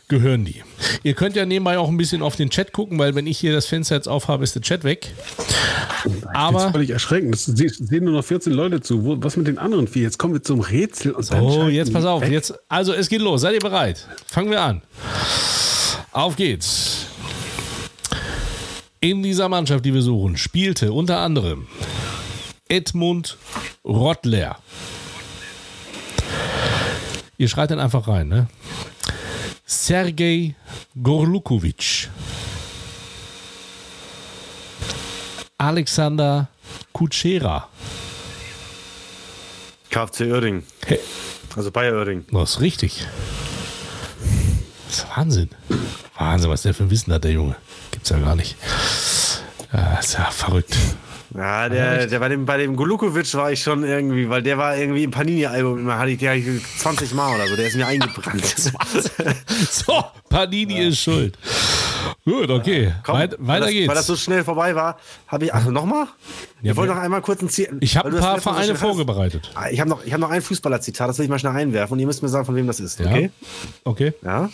gehören 0.08 0.44
die. 0.44 0.62
Ihr 1.02 1.14
könnt 1.14 1.36
ja 1.36 1.44
nebenbei 1.44 1.78
auch 1.78 1.88
ein 1.88 1.96
bisschen 1.96 2.22
auf 2.22 2.36
den 2.36 2.50
Chat 2.50 2.72
gucken, 2.72 2.98
weil 2.98 3.14
wenn 3.14 3.26
ich 3.26 3.38
hier 3.38 3.52
das 3.52 3.66
Fenster 3.66 3.94
jetzt 3.96 4.08
aufhabe, 4.08 4.42
ist 4.44 4.54
der 4.54 4.62
Chat 4.62 4.84
weg. 4.84 5.12
Das 6.04 6.12
ist 6.14 6.26
Aber 6.34 6.70
völlig 6.72 6.90
erschreckend. 6.90 7.36
Sie- 7.36 7.68
sehen 7.68 8.04
nur 8.04 8.14
noch 8.14 8.24
14 8.24 8.52
Leute 8.52 8.80
zu. 8.80 9.18
Was 9.22 9.36
mit 9.36 9.46
den 9.46 9.58
anderen 9.58 9.86
vier? 9.88 10.02
Jetzt 10.02 10.18
kommen 10.18 10.34
wir 10.34 10.42
zum 10.42 10.60
Rätsel. 10.60 11.12
Und 11.12 11.24
Oh, 11.32 11.52
schalten 11.52 11.70
jetzt 11.74 11.92
pass 11.92 12.04
auf. 12.04 12.22
weg. 12.22 12.30
Jetzt, 12.32 12.54
also 12.68 12.92
es 12.94 13.08
geht 13.08 13.20
los. 13.20 13.40
Seid 13.42 13.54
ihr 13.54 13.60
bereit? 13.60 14.06
Fangen 14.26 14.50
wir 14.50 14.60
an. 14.62 14.82
Auf 16.12 16.36
geht's. 16.36 17.06
In 19.00 19.22
dieser 19.22 19.48
Mannschaft, 19.48 19.84
die 19.84 19.94
wir 19.94 20.02
suchen, 20.02 20.36
spielte 20.36 20.92
unter 20.92 21.18
anderem 21.20 21.68
Edmund 22.68 23.36
Rottler. 23.84 24.58
Ihr 27.40 27.48
schreit 27.48 27.70
dann 27.70 27.78
einfach 27.78 28.08
rein, 28.08 28.26
ne? 28.26 28.48
Sergej 29.64 30.56
Gorlukovic. 31.00 32.08
Alexander 35.56 36.48
Kutschera. 36.92 37.68
KFC 39.90 40.22
Oerding. 40.32 40.64
Hey. 40.84 40.98
Also 41.54 41.70
Bayer 41.70 41.94
Oerding. 41.94 42.24
Das 42.32 42.50
ist 42.50 42.60
richtig. 42.60 43.06
Das 44.88 44.98
ist 44.98 45.06
Wahnsinn. 45.16 45.50
Wahnsinn, 46.16 46.50
was 46.50 46.62
der 46.62 46.74
für 46.74 46.82
ein 46.82 46.90
Wissen 46.90 47.12
hat, 47.12 47.22
der 47.22 47.32
Junge. 47.32 47.54
Gibt's 47.92 48.10
ja 48.10 48.18
gar 48.18 48.34
nicht. 48.34 48.56
Ja, 49.72 49.94
ist 49.98 50.14
ja 50.14 50.24
verrückt. 50.32 50.76
Ja, 51.34 51.68
der, 51.68 52.06
der 52.06 52.18
bei 52.18 52.28
dem, 52.28 52.46
bei 52.46 52.56
dem 52.56 52.74
Golukovic 52.76 53.32
war 53.34 53.52
ich 53.52 53.62
schon 53.62 53.84
irgendwie, 53.84 54.28
weil 54.30 54.42
der 54.42 54.56
war 54.56 54.76
irgendwie 54.76 55.04
im 55.04 55.10
Panini-Album, 55.10 55.78
immer 55.80 55.98
hatte 55.98 56.10
ich, 56.12 56.18
der 56.18 56.30
hatte 56.30 56.40
ich 56.40 56.78
20 56.78 57.12
Mal 57.14 57.34
oder 57.34 57.46
so, 57.46 57.56
der 57.56 57.66
ist 57.66 57.76
mir 57.76 57.86
eingebrannt. 57.86 58.42
So, 59.70 60.04
Panini 60.28 60.88
ist 60.88 61.00
schuld. 61.00 61.36
Gut, 62.24 62.50
okay. 62.50 62.92
Komm, 63.02 63.16
Weit, 63.16 63.36
weil 63.38 63.48
weiter 63.48 63.60
das, 63.66 63.70
geht's. 63.70 63.88
Weil 63.88 63.94
das 63.96 64.06
so 64.06 64.16
schnell 64.16 64.44
vorbei 64.44 64.74
war, 64.74 64.98
habe 65.26 65.46
ich, 65.46 65.54
ach, 65.54 65.64
nochmal? 65.66 66.06
Ja, 66.62 66.72
ich 66.72 66.76
wollte 66.76 66.94
noch 66.94 67.00
einmal 67.00 67.20
kurz 67.22 67.42
ein 67.42 67.48
Ziel. 67.48 67.76
ich 67.80 67.96
habe 67.96 68.08
ein 68.10 68.16
paar 68.16 68.40
Vereine 68.40 68.74
vorbereitet. 68.74 69.50
hast. 69.54 69.72
Ich 69.72 69.80
habe 69.80 69.90
noch, 69.90 70.04
ich 70.04 70.12
hab 70.12 70.20
noch 70.20 70.30
ein 70.30 70.42
Fußballer-Zitat, 70.42 71.08
das 71.08 71.18
will 71.18 71.24
ich 71.24 71.30
mal 71.30 71.38
schnell 71.38 71.54
einwerfen 71.54 71.92
und 71.94 71.98
ihr 72.00 72.06
müsst 72.06 72.22
mir 72.22 72.28
sagen, 72.28 72.44
von 72.46 72.54
wem 72.56 72.66
das 72.66 72.80
ist, 72.80 73.00
Ja. 73.00 73.06
okay? 73.06 73.30
Okay. 73.84 74.12
Ja? 74.22 74.48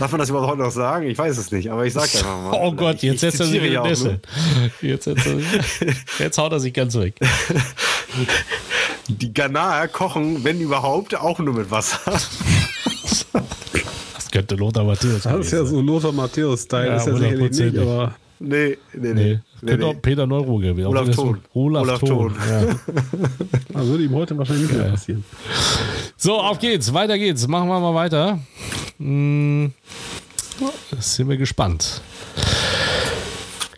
Darf 0.00 0.10
man 0.12 0.18
das 0.18 0.30
überhaupt 0.30 0.58
noch 0.58 0.70
sagen? 0.70 1.06
Ich 1.08 1.18
weiß 1.18 1.36
es 1.36 1.50
nicht, 1.50 1.70
aber 1.70 1.84
ich 1.84 1.92
sag 1.92 2.04
einfach 2.04 2.24
mal. 2.42 2.52
Oh 2.60 2.72
Gott, 2.72 2.96
Ich- 2.96 3.02
jetzt 3.02 3.20
setzt 3.20 3.40
er 3.40 3.46
sich 3.46 3.62
in 3.62 3.76
auch 3.76 3.86
Nessel. 3.86 4.20
Jetzt, 4.80 5.04
setzt 5.04 5.26
er 5.26 5.36
sich- 5.36 5.46
jetzt 6.18 6.38
haut 6.38 6.52
er 6.52 6.60
sich 6.60 6.72
ganz 6.72 6.94
weg. 6.94 7.14
Die 9.08 9.32
Ghanaer 9.34 9.88
kochen, 9.88 10.42
wenn 10.44 10.60
überhaupt, 10.60 11.14
auch 11.14 11.38
nur 11.38 11.52
mit 11.54 11.70
Wasser. 11.70 11.98
Das 14.14 14.30
könnte 14.32 14.54
Lothar 14.56 14.84
Matthäus 14.84 15.22
Das 15.22 15.46
ist 15.46 15.52
ja 15.52 15.64
so 15.64 15.80
Lothar 15.80 16.12
Matthäus-Style. 16.12 16.86
Ja, 16.86 16.96
ist 16.96 17.06
ja 17.06 17.14
sicherlich 17.16 17.50
nicht, 17.50 17.74
100%. 17.74 17.80
aber 17.82 18.14
Nee, 18.46 18.78
nee, 18.92 19.12
nee. 19.12 19.12
Nee, 19.14 19.40
nee, 19.62 19.70
könnte 19.70 19.86
auch 19.86 19.92
nee. 19.94 20.00
Peter 20.00 20.26
Neuro 20.26 20.58
gewesen. 20.58 20.86
Olaf 20.86 21.08
Auch 21.08 21.14
Thon. 21.14 21.40
Olaf, 21.54 21.82
Olaf 21.82 22.00
Thon. 22.00 22.36
Ja. 22.48 22.64
das 23.72 23.86
würde 23.86 24.04
ihm 24.04 24.14
heute 24.14 24.36
wahrscheinlich 24.36 24.68
nicht 24.68 24.78
mehr 24.78 24.90
passieren. 24.90 25.24
So, 26.16 26.38
auf 26.38 26.58
geht's. 26.58 26.92
Weiter 26.92 27.18
geht's. 27.18 27.46
Machen 27.48 27.68
wir 27.68 27.80
mal 27.80 27.94
weiter. 27.94 28.38
Hm, 28.98 29.72
sind 30.98 31.28
wir 31.28 31.36
gespannt. 31.36 32.02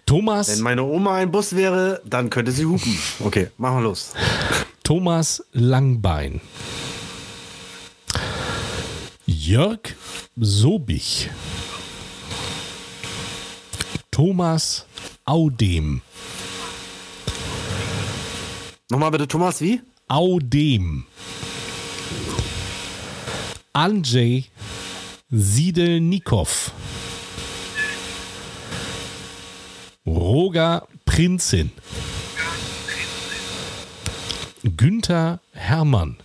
Thomas, 0.07 0.49
Wenn 0.49 0.63
meine 0.63 0.85
Oma 0.85 1.17
ein 1.17 1.33
Bus 1.33 1.57
wäre, 1.57 2.01
dann 2.05 2.31
könnte 2.31 2.53
sie 2.53 2.65
hupen. 2.65 2.97
Okay, 3.25 3.49
machen 3.59 3.79
wir 3.79 3.83
los. 3.83 4.13
Thomas 4.85 5.45
Langbein. 5.53 6.41
Jörg 9.27 9.81
Sobich. 10.37 11.29
Thomas 14.17 14.87
Audem. 15.27 16.01
Nochmal 18.89 19.11
bitte, 19.11 19.29
Thomas, 19.29 19.61
wie? 19.61 19.83
Audem. 20.09 21.05
Andrzej 23.75 24.51
Siedelnikow. 25.29 26.73
Roger 30.07 30.89
Prinzin. 31.05 31.71
Günther 34.65 35.41
Hermann. 35.53 36.17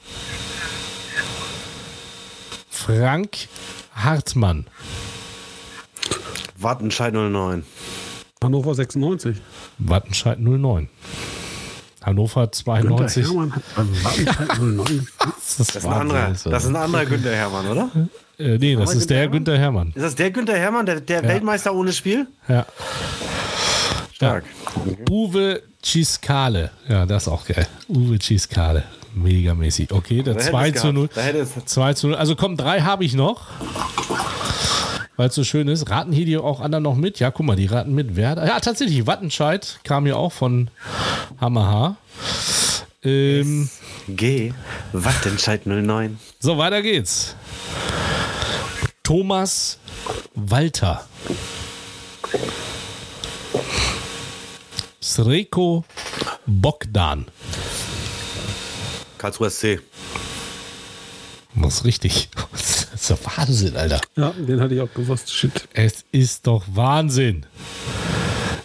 Frank 2.70 3.50
Hartmann. 3.94 4.68
Wattenscheid 6.56 7.14
09. 7.14 7.64
Hannover 8.44 8.74
96. 8.74 9.38
Wattenscheid 9.78 10.40
09. 10.40 10.90
Hannover 12.04 12.42
Günther 12.42 12.56
92. 12.56 13.28
Hermann 13.28 13.54
hat 13.54 13.64
Wattenscheid 14.04 14.60
09. 14.60 15.08
Das 15.20 15.60
ist, 15.60 15.60
Das 15.60 15.76
ist, 15.76 15.86
ein 15.86 15.94
anderer, 15.94 16.30
das 16.30 16.64
ist 16.64 16.70
ein 16.70 16.76
anderer 16.76 17.06
Günther 17.06 17.36
Hermann, 17.36 17.68
oder? 17.68 17.90
äh, 18.40 18.58
nee, 18.58 18.76
das 18.76 18.96
ist 18.96 19.10
der 19.12 19.28
Günther 19.28 19.30
Günther 19.30 19.60
Hermann. 19.60 19.92
Ist 19.94 20.02
das 20.04 20.16
der 20.16 20.32
Günther 20.32 20.58
Hermann, 20.58 20.88
der, 20.88 21.02
der 21.02 21.22
Weltmeister 21.24 21.72
ohne 21.76 21.94
Spiel? 21.94 22.26
Ja. 22.48 22.66
Stark. 24.14 24.46
Uwe 25.08 25.62
Ciskale. 25.86 26.72
Ja, 26.88 27.06
das 27.06 27.24
ist 27.24 27.28
auch 27.28 27.46
geil. 27.46 27.68
Uwe 27.90 28.18
Ciskale. 28.20 28.84
Megamäßig. 29.14 29.92
Okay, 29.92 30.24
der 30.24 30.34
Da 30.36 30.40
hätte 30.40 30.50
2 30.52 30.70
es 30.70 30.76
zu 30.76 30.82
gehabt. 30.82 30.94
0. 30.96 31.10
Da 31.14 31.22
hätte 31.22 31.38
es 31.40 31.66
2 31.66 31.94
zu 31.94 32.08
0. 32.08 32.16
Also 32.16 32.36
komm, 32.36 32.58
drei 32.58 32.82
habe 32.82 33.04
ich 33.04 33.14
noch. 33.14 33.48
Weil 35.18 35.30
es 35.30 35.36
so 35.36 35.44
schön 35.44 35.68
ist. 35.68 35.90
Raten 35.90 36.12
hier 36.12 36.26
die 36.26 36.38
auch 36.38 36.62
anderen 36.62 36.84
noch 36.84 36.96
mit? 36.96 37.20
Ja, 37.20 37.32
guck 37.32 37.46
mal, 37.46 37.56
die 37.56 37.66
raten 37.66 37.94
mit. 37.94 38.16
Werder. 38.16 38.46
Ja, 38.46 38.60
tatsächlich, 38.60 39.06
Wattenscheid 39.06 39.80
kam 39.84 40.08
ja 40.08 40.16
auch 40.16 40.32
von 40.32 40.70
Hammerhaar. 41.40 41.98
Ähm, 43.04 43.70
G. 44.08 44.54
Wattenscheid 44.94 45.66
09. 45.66 46.20
so, 46.40 46.58
weiter 46.58 46.82
geht's. 46.82 47.36
Thomas 49.04 49.80
Walter. 50.36 51.06
Sreko 55.02 55.84
Bogdan. 56.46 57.26
Karlsruher 59.18 59.50
SC. 59.50 59.82
Ist 61.68 61.86
richtig. 61.86 62.30
Das 63.02 63.10
ist 63.10 63.26
doch 63.26 63.38
Wahnsinn, 63.38 63.76
Alter. 63.76 64.00
Ja, 64.16 64.32
den 64.38 64.62
hatte 64.62 64.76
ich 64.76 64.82
auch 64.82 64.94
gewusst. 64.94 65.34
Shit. 65.34 65.68
Es 65.74 66.06
ist 66.12 66.46
doch 66.46 66.64
Wahnsinn. 66.72 67.48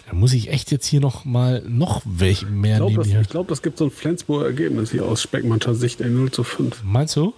Da 0.07 0.13
muss 0.13 0.31
ich 0.31 0.51
echt 0.51 0.69
jetzt 0.71 0.85
hier 0.85 0.99
noch 0.99 1.25
mal 1.25 1.63
noch 1.67 2.03
welche 2.05 2.45
mehr 2.45 2.73
Ich 2.73 2.77
glaube, 2.77 2.91
nehmen 2.91 3.03
das, 3.03 3.07
hier. 3.11 3.21
ich 3.21 3.29
glaub, 3.29 3.47
das 3.47 3.63
gibt 3.63 3.79
so 3.79 3.85
ein 3.85 3.91
Flensburger 3.91 4.45
Ergebnis 4.45 4.91
hier 4.91 5.05
aus 5.05 5.23
Speckmannscher 5.23 5.73
Sicht, 5.73 6.01
ey, 6.01 6.09
0 6.11 6.29
zu 6.29 6.43
5. 6.43 6.83
Meinst 6.83 7.15
du? 7.15 7.33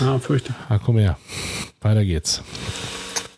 Ja, 0.00 0.20
fürchte. 0.20 0.54
Ah, 0.68 0.78
komm 0.78 0.98
her. 0.98 1.18
Weiter 1.80 2.04
geht's. 2.04 2.42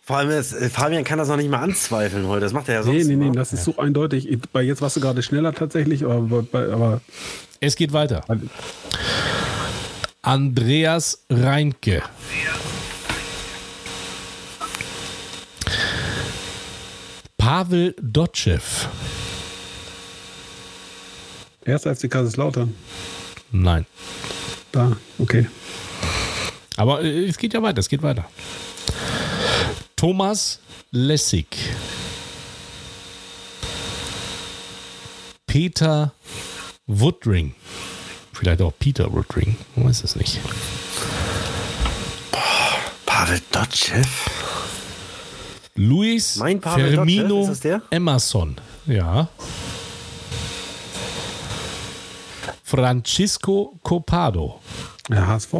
Vor 0.02 0.19
allem, 0.19 0.28
ist, 0.28 0.52
äh, 0.52 0.69
Fabian 0.69 1.02
kann 1.05 1.19
das 1.19 1.28
noch 1.28 1.39
nicht 1.39 1.48
mal 1.48 1.60
anzweifeln 1.62 2.27
heute. 2.27 2.43
Das 2.43 2.52
macht 2.52 2.69
er 2.69 2.74
ja 2.74 2.82
sonst 2.82 3.06
Nee, 3.06 3.16
nee, 3.16 3.31
nee, 3.31 3.35
das 3.35 3.55
ist 3.55 3.64
so 3.64 3.78
eindeutig. 3.78 4.28
Bei 4.52 4.60
jetzt 4.60 4.82
warst 4.82 4.97
du 4.97 5.01
gerade 5.01 5.23
schneller 5.23 5.55
tatsächlich, 5.55 6.05
aber, 6.05 6.43
bei, 6.43 6.70
aber 6.70 7.01
Es 7.60 7.74
geht 7.74 7.94
weiter. 7.94 8.23
Andreas 10.20 11.24
Reinke. 11.31 12.02
Pavel 17.52 17.94
Dotschew. 18.00 18.62
erst 21.66 21.84
FC 21.84 22.10
Kaiserslautern. 22.10 22.74
Nein. 23.50 23.84
Da, 24.72 24.96
okay. 25.18 25.46
Aber 26.78 27.02
äh, 27.02 27.26
es 27.26 27.36
geht 27.36 27.52
ja 27.52 27.62
weiter, 27.62 27.80
es 27.80 27.90
geht 27.90 28.02
weiter. 28.02 28.24
Thomas 29.96 30.60
Lessig. 30.92 31.46
Peter 35.46 36.14
Woodring. 36.86 37.54
Vielleicht 38.32 38.62
auch 38.62 38.72
Peter 38.78 39.12
Woodring. 39.12 39.58
Man 39.76 39.88
weiß 39.88 40.04
es 40.04 40.16
nicht. 40.16 40.40
Pavel 43.04 43.42
Dotschew. 43.50 44.02
Luis 45.74 46.36
Mein 46.36 46.61
Pavel 46.61 46.93
Firmino 46.93 47.43
ist 47.43 47.49
das 47.49 47.61
der? 47.61 47.82
Emerson. 47.90 48.57
Ja. 48.86 49.28
Francisco 52.62 53.78
Copado. 53.82 54.61
Der 55.09 55.27
HSV. 55.27 55.55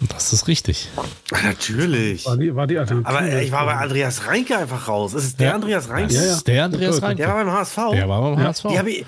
Das 0.00 0.32
ist 0.32 0.46
richtig. 0.46 0.88
Ah, 1.32 1.38
natürlich. 1.44 2.24
War 2.24 2.36
die, 2.36 2.54
war 2.54 2.66
die. 2.68 2.78
Aber 2.78 3.42
ich 3.42 3.50
war 3.50 3.66
bei 3.66 3.74
Andreas 3.74 4.26
Reinke 4.26 4.56
einfach 4.56 4.86
raus. 4.86 5.12
Ist 5.12 5.24
es 5.24 5.36
der 5.36 5.48
Ja. 5.48 5.54
Andreas 5.56 5.88
Reinke? 5.88 6.14
Das 6.14 6.24
ist 6.24 6.46
der 6.46 6.64
Andreas 6.64 7.02
Reinke. 7.02 7.22
Der 7.22 7.28
war 7.28 7.44
beim 7.44 7.52
HSV. 7.52 7.76
Der 7.92 8.08
war 8.08 8.22
beim 8.22 8.38
HSV. 8.38 8.66
Die 8.70 8.78
hab 8.78 8.86
ich 8.86 9.04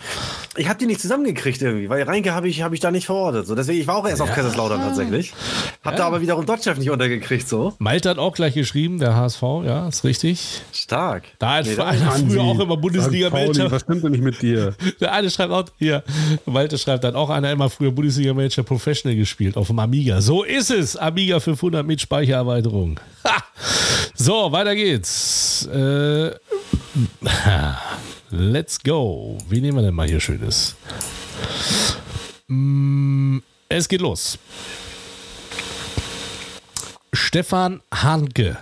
ich 0.56 0.68
habe 0.68 0.78
die 0.80 0.86
nicht 0.86 1.00
zusammengekriegt 1.00 1.62
irgendwie, 1.62 1.88
weil 1.88 2.02
Reinke 2.02 2.34
habe 2.34 2.48
ich, 2.48 2.62
hab 2.62 2.72
ich 2.72 2.80
da 2.80 2.90
nicht 2.90 3.06
verortet. 3.06 3.46
So, 3.46 3.54
deswegen, 3.54 3.80
ich 3.80 3.86
war 3.86 3.96
auch 3.96 4.08
erst 4.08 4.20
auf 4.20 4.32
Kaiserslautern 4.34 4.80
tatsächlich. 4.80 5.32
Hab 5.84 5.94
da 5.94 6.06
aber 6.06 6.20
wiederum 6.22 6.44
Dotchev 6.44 6.76
nicht 6.78 6.90
untergekriegt. 6.90 7.48
So. 7.48 7.74
Malte 7.78 8.10
hat 8.10 8.18
auch 8.18 8.34
gleich 8.34 8.54
geschrieben, 8.54 8.98
der 8.98 9.14
HSV, 9.14 9.42
ja, 9.64 9.86
ist 9.86 10.02
richtig. 10.02 10.60
Stark. 10.72 11.22
Da 11.38 11.54
hat 11.58 11.66
Nee, 11.66 11.74
früher 11.74 11.86
auch 12.42 12.54
immer 12.58 12.62
St. 12.64 12.68
Pauli, 12.68 12.80
Bundesliga-Manager. 12.80 13.70
Was 13.70 13.82
stimmt 13.82 14.02
denn 14.04 14.12
nicht 14.12 14.24
mit 14.24 14.42
dir? 14.42 14.74
Der 15.00 15.12
eine 15.12 15.30
schreibt 15.30 15.52
auch, 15.52 15.64
hier, 15.78 16.02
Malte 16.46 16.78
schreibt, 16.78 17.04
hat 17.04 17.14
auch 17.14 17.30
einer 17.30 17.52
immer 17.52 17.70
früher 17.70 17.92
Bundesliga-Manager 17.92 18.64
Professional 18.64 19.16
gespielt 19.16 19.56
auf 19.56 19.68
dem 19.68 19.78
Amiga. 19.78 20.20
So 20.20 20.42
ist 20.42 20.70
es. 20.70 20.80
Amiga 20.97 21.40
500 21.40 21.86
mit 21.86 22.01
Speichererweiterung. 22.01 22.98
Ha! 23.24 23.43
So, 24.15 24.52
weiter 24.52 24.74
geht's. 24.74 25.66
Äh, 25.66 26.31
let's 28.31 28.78
go. 28.82 29.39
Wie 29.48 29.61
nehmen 29.61 29.78
wir 29.78 29.82
denn 29.82 29.94
mal 29.94 30.09
hier 30.09 30.20
Schönes? 30.20 30.77
Mm, 32.48 33.39
Es 33.69 33.89
geht 33.89 34.01
los. 34.01 34.39
Stefan 37.12 37.81
Hanke. 37.93 38.57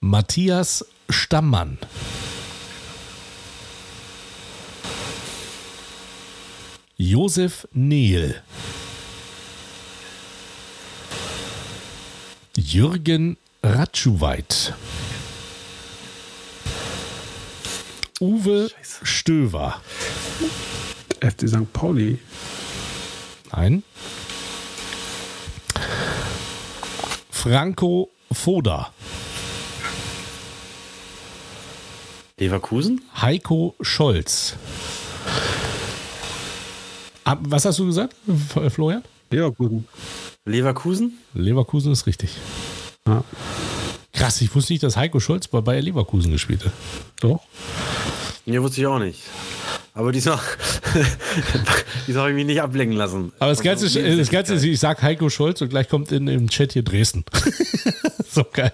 Matthias 0.00 0.84
Stammann. 1.08 1.78
Josef 7.02 7.66
Nehl. 7.72 8.42
Jürgen 12.54 13.38
Ratschuweit. 13.62 14.74
Uwe 18.20 18.70
Stöver. 19.02 19.80
FC 21.20 21.48
St. 21.48 21.72
Pauli. 21.72 22.18
Nein. 23.50 23.82
Franco 27.30 28.10
Foda. 28.30 28.92
Leverkusen? 32.36 33.00
Heiko 33.18 33.74
Scholz. 33.80 34.58
Was 37.42 37.64
hast 37.64 37.78
du 37.78 37.86
gesagt, 37.86 38.14
Florian? 38.70 39.02
Leverkusen. 39.30 39.86
Leverkusen? 40.44 41.18
Leverkusen 41.34 41.92
ist 41.92 42.06
richtig. 42.06 42.30
Ja. 43.06 43.22
Krass, 44.12 44.40
ich 44.40 44.54
wusste 44.54 44.72
nicht, 44.72 44.82
dass 44.82 44.96
Heiko 44.96 45.20
Scholz 45.20 45.46
bei 45.48 45.60
Bayer 45.60 45.80
Leverkusen 45.82 46.32
gespielt 46.32 46.64
hat. 46.64 46.72
Doch. 47.20 47.40
Nee, 48.46 48.60
wusste 48.60 48.80
ich 48.80 48.86
auch 48.86 48.98
nicht. 48.98 49.20
Aber 49.94 50.12
diesmal, 50.12 50.38
diesmal 52.06 52.22
habe 52.22 52.30
ich 52.30 52.36
mich 52.36 52.46
nicht 52.46 52.62
ablenken 52.62 52.96
lassen. 52.96 53.32
Aber 53.38 53.50
das 53.50 53.60
Ganze, 53.62 53.88
so 53.88 53.98
ist- 53.98 54.18
das 54.18 54.30
Ganze 54.30 54.54
ist, 54.54 54.62
ich 54.64 54.78
sag 54.80 55.02
Heiko 55.02 55.28
Scholz 55.30 55.60
und 55.62 55.68
gleich 55.68 55.88
kommt 55.88 56.10
in, 56.12 56.26
im 56.28 56.48
Chat 56.48 56.72
hier 56.72 56.82
Dresden. 56.82 57.24
so 58.30 58.44
geil. 58.52 58.72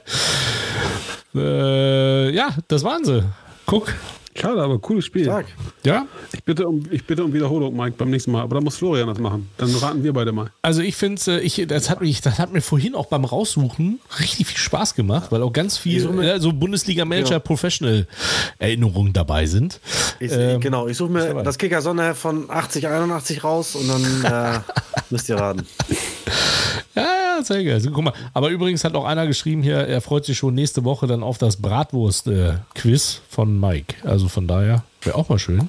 Äh, 1.34 2.30
ja, 2.34 2.50
das 2.68 2.82
waren 2.84 3.04
sie. 3.04 3.22
Guck, 3.66 3.92
Schade, 4.40 4.62
aber 4.62 4.78
cooles 4.78 5.04
Spiel. 5.04 5.24
Stark. 5.24 5.46
Ja, 5.84 6.06
Ich 6.32 6.42
bitte, 6.44 6.66
um, 6.68 6.82
ich 6.90 7.04
bitte 7.06 7.24
um 7.24 7.32
Wiederholung, 7.32 7.76
Mike, 7.76 7.94
beim 7.98 8.10
nächsten 8.10 8.32
Mal. 8.32 8.42
Aber 8.42 8.56
da 8.56 8.60
muss 8.60 8.76
Florian 8.76 9.06
das 9.08 9.18
machen. 9.18 9.48
Dann 9.56 9.74
raten 9.76 10.02
wir 10.02 10.12
beide 10.12 10.32
mal. 10.32 10.50
also 10.62 10.82
ich 10.82 10.96
finde, 10.96 11.40
ich, 11.40 11.64
das, 11.68 11.90
hat 11.90 12.00
mich, 12.00 12.20
das 12.20 12.38
hat 12.38 12.52
mir 12.52 12.60
vorhin 12.60 12.94
auch 12.94 13.06
beim 13.06 13.24
Raussuchen 13.24 14.00
richtig 14.20 14.46
viel 14.46 14.58
Spaß 14.58 14.94
gemacht, 14.94 15.32
weil 15.32 15.42
auch 15.42 15.52
ganz 15.52 15.78
viel 15.78 16.04
äh, 16.20 16.38
so 16.40 16.52
Bundesliga-Manager 16.52 17.32
Ja. 17.34 17.38
Professional-Erinnerungen 17.38 19.12
dabei 19.12 19.46
sind. 19.46 19.80
Ich, 20.20 20.32
Ähm, 20.32 20.60
genau, 20.60 20.86
ich 20.88 20.96
suche 20.96 21.10
mir 21.12 21.42
das 21.42 21.58
Kicker 21.58 21.80
Sonderheft 21.82 22.20
von 22.20 22.50
80, 22.50 22.86
81 22.88 23.42
raus 23.44 23.74
und 23.74 23.88
dann 23.88 24.24
äh, 24.54 24.60
müsst 25.10 25.28
ihr 25.28 25.36
raten. 25.36 25.66
Ja, 26.94 27.04
ja, 27.38 27.44
sehr 27.44 27.64
geil. 27.64 27.74
Also, 27.74 27.90
guck 27.90 28.04
mal. 28.04 28.12
Aber 28.32 28.50
übrigens 28.50 28.84
hat 28.84 28.94
auch 28.94 29.04
einer 29.04 29.26
geschrieben 29.26 29.62
hier, 29.62 29.76
er 29.76 30.00
freut 30.00 30.24
sich 30.24 30.36
schon 30.38 30.54
nächste 30.54 30.84
Woche 30.84 31.06
dann 31.06 31.22
auf 31.22 31.38
das 31.38 31.56
Bratwurst-Quiz 31.56 33.20
von 33.28 33.58
Mike. 33.60 33.94
Also 34.04 34.28
von 34.28 34.46
daher 34.46 34.82
wäre 35.02 35.16
auch 35.16 35.28
mal 35.28 35.38
schön. 35.38 35.68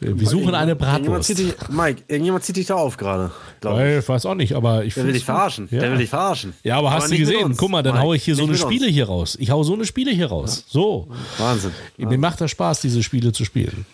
Wir 0.00 0.26
suchen 0.26 0.54
eine 0.54 0.72
Irgendjemand 0.72 1.04
Bratwurst. 1.04 1.26
zieht 1.28 1.38
dich, 1.38 1.54
Mike, 1.70 2.02
irgendjemand 2.08 2.44
zieht 2.44 2.56
dich 2.56 2.66
da 2.66 2.74
auf 2.74 2.96
gerade. 2.96 3.30
glaub 3.60 3.78
ich. 3.80 3.98
Ich 3.98 4.08
weiß 4.08 4.26
auch 4.26 4.34
nicht, 4.34 4.54
aber 4.54 4.84
ich 4.84 4.94
Der 4.94 5.04
will 5.04 5.12
dich 5.12 5.24
verarschen. 5.24 5.68
Ja. 5.70 5.80
Der 5.80 5.90
will 5.92 5.98
dich 5.98 6.10
verarschen. 6.10 6.54
Ja, 6.64 6.76
aber 6.78 6.90
hast 6.90 7.10
du 7.10 7.16
gesehen? 7.16 7.54
Guck 7.56 7.70
mal, 7.70 7.82
dann 7.82 7.94
Mike. 7.94 8.04
haue 8.04 8.16
ich 8.16 8.24
hier 8.24 8.34
so 8.34 8.42
eine 8.42 8.52
mit 8.52 8.62
uns. 8.62 8.72
Spiele 8.72 8.90
hier 8.90 9.06
raus. 9.06 9.36
Ich 9.40 9.50
hau 9.50 9.62
so 9.62 9.74
eine 9.74 9.84
Spiele 9.86 10.10
hier 10.10 10.26
raus. 10.26 10.64
So. 10.68 11.08
Wahnsinn. 11.38 11.70
Mir 11.96 12.18
macht 12.18 12.40
das 12.40 12.50
Spaß, 12.50 12.80
diese 12.80 13.02
Spiele 13.02 13.32
zu 13.32 13.44
spielen. 13.44 13.86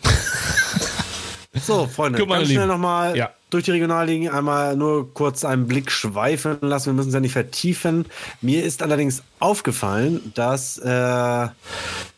So, 1.54 1.86
Freunde, 1.86 2.18
Guck 2.18 2.28
mal, 2.28 2.38
ganz 2.38 2.50
schnell 2.50 2.66
nochmal 2.66 3.16
Ja. 3.16 3.30
durch 3.50 3.64
die 3.64 3.70
Regionalligen 3.70 4.28
einmal 4.28 4.76
nur 4.76 5.12
kurz 5.14 5.44
einen 5.44 5.66
Blick 5.68 5.90
schweifen 5.90 6.58
lassen. 6.62 6.86
Wir 6.86 6.92
müssen 6.94 7.08
es 7.08 7.14
ja 7.14 7.20
nicht 7.20 7.32
vertiefen. 7.32 8.06
Mir 8.40 8.64
ist 8.64 8.82
allerdings 8.82 9.22
aufgefallen, 9.38 10.32
dass 10.34 10.78
äh, 10.78 11.48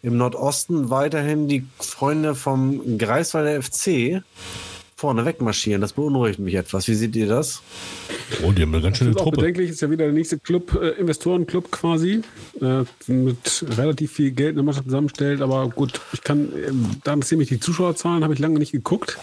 im 0.02 0.16
Nordosten 0.16 0.88
weiterhin 0.90 1.48
die 1.48 1.66
Freunde 1.78 2.34
vom 2.34 2.96
Greifswalder 2.98 3.62
FC 3.62 4.22
vorne 4.96 5.26
wegmarschieren. 5.26 5.82
Das 5.82 5.92
beunruhigt 5.92 6.38
mich 6.38 6.54
etwas. 6.54 6.88
Wie 6.88 6.94
seht 6.94 7.14
ihr 7.16 7.26
das? 7.28 7.62
Oh, 8.42 8.50
die 8.52 8.62
haben 8.62 8.72
eine 8.74 8.82
ganz 8.82 8.96
schöne 8.96 9.10
Das 9.10 9.16
ist 9.16 9.20
auch 9.20 9.24
Truppe. 9.24 9.36
bedenklich, 9.42 9.70
ist 9.70 9.82
ja 9.82 9.90
wieder 9.90 10.04
der 10.06 10.14
nächste 10.14 10.38
Club, 10.38 10.74
äh, 10.80 10.88
Investorenclub 10.98 11.70
quasi, 11.70 12.22
äh, 12.62 12.84
mit 13.06 13.64
relativ 13.76 14.12
viel 14.12 14.30
Geld 14.30 14.54
eine 14.54 14.62
Mannschaft 14.62 14.86
zusammenstellt. 14.86 15.42
Aber 15.42 15.68
gut, 15.68 16.00
ich 16.12 16.22
kann, 16.22 16.48
ähm, 16.66 16.90
da 17.04 17.12
interessieren 17.12 17.38
mich 17.38 17.48
die 17.48 17.60
Zuschauerzahlen, 17.60 18.24
habe 18.24 18.32
ich 18.32 18.40
lange 18.40 18.58
nicht 18.58 18.72
geguckt. 18.72 19.18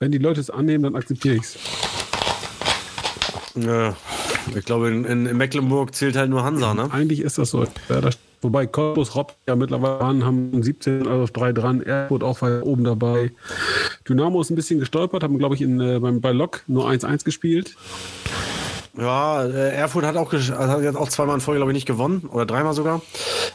Wenn 0.00 0.10
die 0.10 0.18
Leute 0.18 0.40
es 0.40 0.50
annehmen, 0.50 0.82
dann 0.82 0.96
akzeptiere 0.96 1.36
ich 1.36 1.42
es. 1.42 1.56
Ja, 3.54 3.96
ich 4.56 4.64
glaube, 4.64 4.88
in, 4.88 5.04
in, 5.04 5.26
in 5.26 5.36
Mecklenburg 5.36 5.94
zählt 5.94 6.16
halt 6.16 6.30
nur 6.30 6.42
Hansa, 6.42 6.74
ne? 6.74 6.90
Eigentlich 6.92 7.20
ist 7.20 7.38
das 7.38 7.50
so. 7.50 7.64
Ja, 7.88 8.00
das, 8.00 8.18
wobei 8.40 8.66
Cottbus, 8.66 9.14
Rob 9.14 9.36
ja 9.46 9.56
mittlerweile 9.56 10.00
an, 10.00 10.24
haben 10.24 10.62
17 10.62 11.06
also 11.06 11.24
auf 11.24 11.30
3 11.30 11.52
dran. 11.52 11.82
Erfurt 11.82 12.22
auch 12.22 12.42
weit 12.42 12.62
oben 12.64 12.84
dabei. 12.84 13.32
Dynamo 14.08 14.40
ist 14.40 14.50
ein 14.50 14.56
bisschen 14.56 14.80
gestolpert, 14.80 15.22
haben, 15.22 15.38
glaube 15.38 15.54
ich, 15.54 15.62
in, 15.62 15.80
äh, 15.80 15.98
beim, 15.98 16.20
bei 16.20 16.32
Lok 16.32 16.62
nur 16.66 16.88
1-1 16.88 17.24
gespielt. 17.24 17.76
Ja, 18.96 19.44
äh, 19.44 19.74
Erfurt 19.74 20.04
hat 20.04 20.16
auch, 20.16 20.32
also 20.32 20.54
hat 20.54 20.82
jetzt 20.82 20.96
auch 20.96 21.08
zweimal 21.08 21.36
in 21.36 21.40
Folge, 21.40 21.58
glaube 21.58 21.72
ich, 21.72 21.74
nicht 21.74 21.86
gewonnen. 21.86 22.28
Oder 22.32 22.46
dreimal 22.46 22.74
sogar. 22.74 23.00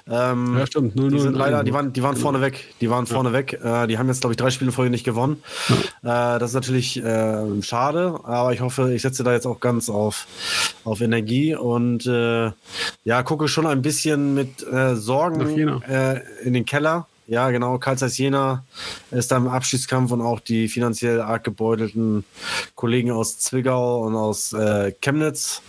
Ähm, 0.09 0.57
Ja, 0.57 0.65
stimmt. 0.65 0.95
0-0 0.95 1.09
Die 1.09 1.19
sind 1.19 1.33
in 1.33 1.37
leider, 1.37 1.63
die 1.63 1.73
waren, 1.73 1.93
die 1.93 2.03
waren 2.03 2.15
vorne 2.15 2.41
weg. 2.41 2.73
Die 2.81 2.89
waren 2.89 3.05
vorne 3.05 3.33
weg. 3.33 3.59
Äh, 3.63 3.87
die 3.87 3.97
haben 3.97 4.07
jetzt, 4.07 4.21
glaube 4.21 4.33
ich, 4.33 4.37
drei 4.37 4.49
Spiele 4.49 4.69
in 4.69 4.75
Folge 4.75 4.91
nicht 4.91 5.03
gewonnen. 5.03 5.43
Äh, 5.69 5.79
das 6.03 6.51
ist 6.51 6.53
natürlich 6.55 7.03
äh, 7.03 7.61
schade, 7.61 8.19
aber 8.23 8.53
ich 8.53 8.61
hoffe, 8.61 8.93
ich 8.93 9.01
setze 9.01 9.23
da 9.23 9.33
jetzt 9.33 9.45
auch 9.45 9.59
ganz 9.59 9.89
auf, 9.89 10.25
auf 10.83 11.01
Energie 11.01 11.55
und 11.55 12.05
äh, 12.05 12.51
ja, 13.03 13.23
gucke 13.23 13.47
schon 13.47 13.67
ein 13.67 13.81
bisschen 13.81 14.33
mit 14.33 14.65
äh, 14.71 14.95
Sorgen 14.95 15.81
äh, 15.83 16.21
in 16.43 16.53
den 16.53 16.65
Keller. 16.65 17.07
Ja, 17.27 17.49
genau. 17.49 17.79
Karl 17.79 17.97
Zeiss 17.97 18.17
Jena 18.17 18.63
ist 19.11 19.31
da 19.31 19.37
im 19.37 19.47
Abschiedskampf 19.47 20.11
und 20.11 20.21
auch 20.21 20.39
die 20.39 20.67
finanziell 20.67 21.21
arg 21.21 21.43
gebeutelten 21.43 22.23
Kollegen 22.75 23.11
aus 23.11 23.39
Zwickau 23.39 24.01
und 24.05 24.15
aus 24.15 24.53
äh, 24.53 24.91
Chemnitz. 25.01 25.61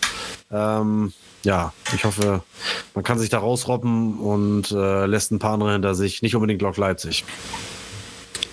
Ähm, 0.51 1.13
ja, 1.45 1.73
ich 1.95 2.05
hoffe, 2.05 2.43
man 2.95 3.05
kann 3.05 3.19
sich 3.19 3.31
da 3.31 3.39
rausrobben 3.39 4.19
und 4.19 4.71
äh, 4.73 5.07
lässt 5.07 5.31
ein 5.33 5.39
paar 5.39 5.55
andere 5.55 5.73
hinter 5.73 5.95
sich. 5.95 6.21
Nicht 6.21 6.35
unbedingt 6.35 6.61
Lok 6.61 6.77
Leipzig. 6.77 7.25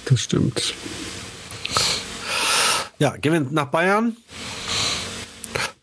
Das 0.06 0.22
stimmt. 0.22 0.74
Ja, 3.00 3.18
gehen 3.18 3.34
wir 3.34 3.42
nach 3.42 3.66
Bayern. 3.66 4.16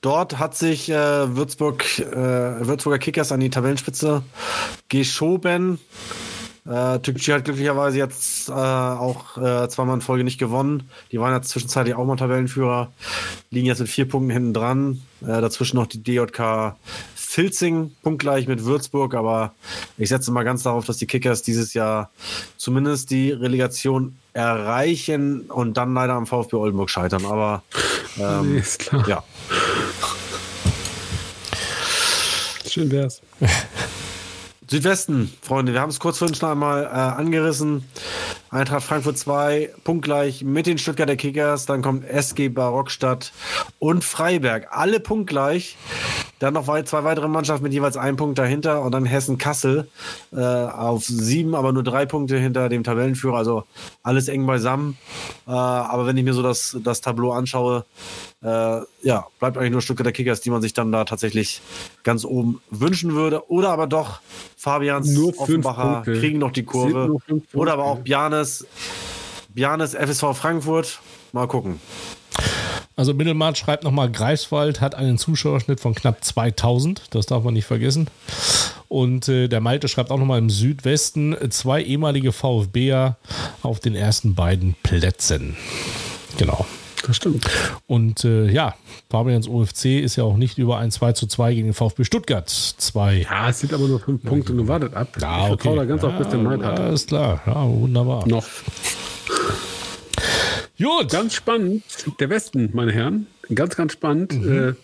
Dort 0.00 0.38
hat 0.38 0.56
sich 0.56 0.88
äh, 0.88 1.36
Würzburg, 1.36 1.98
äh, 1.98 2.66
Würzburger 2.66 2.98
Kickers 2.98 3.32
an 3.32 3.40
die 3.40 3.50
Tabellenspitze 3.50 4.22
geschoben. 4.88 5.78
Äh, 6.70 7.00
Türkei 7.00 7.32
hat 7.32 7.44
glücklicherweise 7.44 7.98
jetzt 7.98 8.48
äh, 8.48 8.52
auch 8.52 9.36
äh, 9.36 9.68
zweimal 9.68 9.96
in 9.96 10.00
Folge 10.02 10.22
nicht 10.22 10.38
gewonnen. 10.38 10.88
Die 11.10 11.18
waren 11.18 11.34
jetzt 11.34 11.48
zwischenzeitlich 11.48 11.96
auch 11.96 12.06
mal 12.06 12.14
Tabellenführer, 12.14 12.92
liegen 13.50 13.66
jetzt 13.66 13.80
mit 13.80 13.88
vier 13.88 14.08
Punkten 14.08 14.30
hinten 14.30 14.54
dran. 14.54 15.02
Äh, 15.20 15.40
dazwischen 15.40 15.78
noch 15.78 15.88
die 15.88 16.00
DJK 16.00 16.76
Filzing, 17.16 17.90
punktgleich 18.02 18.46
mit 18.46 18.64
Würzburg, 18.64 19.14
aber 19.14 19.52
ich 19.98 20.08
setze 20.08 20.30
mal 20.30 20.44
ganz 20.44 20.62
darauf, 20.62 20.84
dass 20.84 20.96
die 20.96 21.06
Kickers 21.06 21.42
dieses 21.42 21.74
Jahr 21.74 22.10
zumindest 22.56 23.10
die 23.10 23.32
Relegation 23.32 24.16
erreichen 24.32 25.42
und 25.50 25.76
dann 25.76 25.92
leider 25.92 26.12
am 26.12 26.28
VfB 26.28 26.54
Oldenburg 26.54 26.90
scheitern. 26.90 27.24
Aber 27.24 27.64
ähm, 28.16 28.54
Nee, 28.54 28.62
ja, 29.08 29.24
Schön 32.68 32.90
wär's. 32.92 33.20
Südwesten, 34.70 35.32
Freunde, 35.42 35.72
wir 35.72 35.80
haben 35.80 35.90
es 35.90 35.98
kurz 35.98 36.18
vorhin 36.18 36.36
schon 36.36 36.48
einmal 36.48 36.84
äh, 36.84 36.88
angerissen. 36.88 37.84
Eintracht 38.50 38.84
Frankfurt 38.84 39.18
2, 39.18 39.74
punktgleich 39.82 40.44
mit 40.44 40.66
den 40.66 40.78
Stuttgarter 40.78 41.16
Kickers. 41.16 41.66
Dann 41.66 41.82
kommt 41.82 42.04
SG 42.04 42.50
Barockstadt 42.50 43.32
und 43.80 44.04
Freiberg. 44.04 44.68
Alle 44.70 45.00
punktgleich. 45.00 45.76
Dann 46.40 46.54
noch 46.54 46.66
wei- 46.66 46.82
zwei 46.82 47.04
weitere 47.04 47.28
Mannschaften 47.28 47.62
mit 47.62 47.72
jeweils 47.72 47.96
einem 47.96 48.16
Punkt 48.16 48.38
dahinter. 48.38 48.82
Und 48.82 48.92
dann 48.92 49.04
Hessen-Kassel 49.04 49.88
äh, 50.32 50.40
auf 50.40 51.04
sieben, 51.04 51.54
aber 51.54 51.72
nur 51.72 51.82
drei 51.84 52.06
Punkte 52.06 52.38
hinter 52.38 52.68
dem 52.68 52.82
Tabellenführer. 52.82 53.36
Also 53.36 53.64
alles 54.02 54.26
eng 54.28 54.46
beisammen. 54.46 54.96
Äh, 55.46 55.50
aber 55.52 56.06
wenn 56.06 56.16
ich 56.16 56.24
mir 56.24 56.34
so 56.34 56.42
das, 56.42 56.76
das 56.82 57.00
Tableau 57.02 57.30
anschaue, 57.32 57.84
äh, 58.42 58.80
ja, 59.02 59.26
bleibt 59.38 59.58
eigentlich 59.58 59.70
nur 59.72 59.82
Stuttgarter 59.82 60.12
Kickers, 60.12 60.40
die 60.40 60.50
man 60.50 60.62
sich 60.62 60.72
dann 60.72 60.90
da 60.90 61.04
tatsächlich 61.04 61.60
ganz 62.02 62.24
oben 62.24 62.60
wünschen 62.70 63.14
würde. 63.14 63.50
Oder 63.50 63.68
aber 63.70 63.86
doch 63.86 64.20
Fabians 64.56 65.08
Nur 65.10 65.38
Offenbacher 65.38 66.02
kriegen 66.20 66.38
noch 66.38 66.52
die 66.52 66.64
Kurve. 66.64 67.16
Oder 67.52 67.74
aber 67.74 67.84
auch 67.84 67.98
Bianes, 67.98 68.66
Bianes 69.50 69.94
FSV 69.94 70.34
Frankfurt. 70.34 71.00
Mal 71.32 71.46
gucken. 71.48 71.80
Also 73.00 73.14
Mittelmarkt 73.14 73.56
schreibt 73.56 73.82
nochmal, 73.82 74.12
Greifswald 74.12 74.82
hat 74.82 74.94
einen 74.94 75.16
Zuschauerschnitt 75.16 75.80
von 75.80 75.94
knapp 75.94 76.22
2000. 76.22 77.04
Das 77.08 77.24
darf 77.24 77.44
man 77.44 77.54
nicht 77.54 77.64
vergessen. 77.64 78.08
Und 78.88 79.26
äh, 79.26 79.48
der 79.48 79.62
Malte 79.62 79.88
schreibt 79.88 80.10
auch 80.10 80.18
nochmal 80.18 80.38
im 80.38 80.50
Südwesten 80.50 81.34
zwei 81.48 81.82
ehemalige 81.82 82.30
VfBer 82.30 83.16
auf 83.62 83.80
den 83.80 83.94
ersten 83.94 84.34
beiden 84.34 84.74
Plätzen. 84.82 85.56
Genau. 86.36 86.66
Das 87.06 87.16
stimmt. 87.16 87.46
Und 87.86 88.22
äh, 88.26 88.50
ja, 88.50 88.74
Fabians 89.08 89.48
OFC 89.48 90.02
ist 90.02 90.16
ja 90.16 90.24
auch 90.24 90.36
nicht 90.36 90.58
über 90.58 90.76
ein 90.76 90.90
2 90.90 91.14
zu 91.14 91.26
2 91.26 91.54
gegen 91.54 91.68
den 91.68 91.74
VfB 91.74 92.04
Stuttgart. 92.04 92.50
Zwei. 92.50 93.22
Ja, 93.22 93.48
es 93.48 93.60
sind 93.60 93.72
aber 93.72 93.88
nur 93.88 94.00
fünf 94.00 94.22
Punkte. 94.22 94.52
Nun 94.52 94.68
wartet 94.68 94.92
ab. 94.92 95.16
Ja, 95.18 95.40
ich 95.40 95.46
vertraue 95.46 95.72
okay. 95.72 95.76
da 95.76 95.84
ganz 95.86 96.04
auf 96.04 96.16
Christian 96.18 96.44
ja, 96.44 96.50
Neidhardt. 96.50 96.80
Alles 96.80 97.06
klar. 97.06 97.40
Ja, 97.46 97.66
wunderbar. 97.66 98.28
Noch. 98.28 98.44
Gut. 100.80 101.10
Ganz 101.10 101.34
spannend. 101.34 101.82
Der 102.20 102.30
Westen, 102.30 102.70
meine 102.72 102.92
Herren. 102.92 103.26
Ganz, 103.54 103.76
ganz 103.76 103.92
spannend. 103.92 104.32
Mhm. 104.32 104.76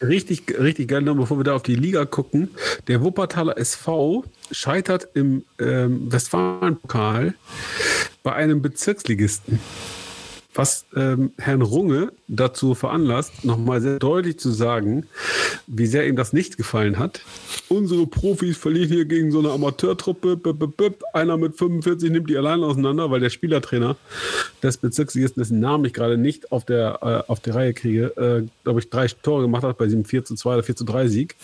Äh, 0.00 0.04
richtig, 0.04 0.42
richtig 0.58 0.88
geil, 0.88 1.02
noch 1.02 1.16
bevor 1.16 1.38
wir 1.38 1.44
da 1.44 1.54
auf 1.54 1.62
die 1.62 1.74
Liga 1.74 2.04
gucken. 2.04 2.50
Der 2.86 3.02
Wuppertaler 3.02 3.58
SV 3.58 4.24
scheitert 4.50 5.08
im 5.14 5.44
ähm, 5.58 6.12
Westfalenpokal 6.12 7.34
bei 8.22 8.32
einem 8.32 8.62
Bezirksligisten. 8.62 9.58
Was 10.54 10.84
ähm, 10.96 11.32
Herrn 11.38 11.62
Runge 11.62 12.12
dazu 12.26 12.74
veranlasst, 12.74 13.44
nochmal 13.44 13.80
sehr 13.80 13.98
deutlich 13.98 14.38
zu 14.38 14.50
sagen, 14.50 15.06
wie 15.66 15.86
sehr 15.86 16.06
ihm 16.08 16.16
das 16.16 16.32
nicht 16.32 16.56
gefallen 16.56 16.98
hat. 16.98 17.20
Unsere 17.68 18.06
Profis 18.06 18.56
verlieren 18.56 18.88
hier 18.88 19.04
gegen 19.04 19.30
so 19.30 19.38
eine 19.38 19.50
Amateurtruppe. 19.50 20.36
Bip, 20.36 20.58
bip, 20.58 20.76
bip. 20.76 21.02
Einer 21.12 21.36
mit 21.36 21.56
45 21.56 22.10
nimmt 22.10 22.28
die 22.28 22.36
allein 22.36 22.62
auseinander, 22.62 23.10
weil 23.10 23.20
der 23.20 23.30
Spielertrainer 23.30 23.96
des 24.62 24.76
Bezirksligisten, 24.76 25.40
dessen 25.40 25.60
Namen 25.60 25.84
ich 25.84 25.92
gerade 25.92 26.18
nicht 26.18 26.50
auf 26.50 26.64
der, 26.64 26.98
äh, 27.02 27.30
auf 27.30 27.40
die 27.40 27.50
Reihe 27.50 27.72
kriege, 27.72 28.06
äh, 28.16 28.46
glaube 28.64 28.80
ich, 28.80 28.90
drei 28.90 29.06
Tore 29.06 29.42
gemacht 29.42 29.62
hat 29.62 29.78
bei 29.78 29.86
diesem 29.86 30.04
4 30.04 30.24
zu 30.24 30.34
2 30.34 30.54
oder 30.54 30.62
4 30.62 30.76
zu 30.76 30.84
3 30.84 31.08
Sieg. 31.08 31.36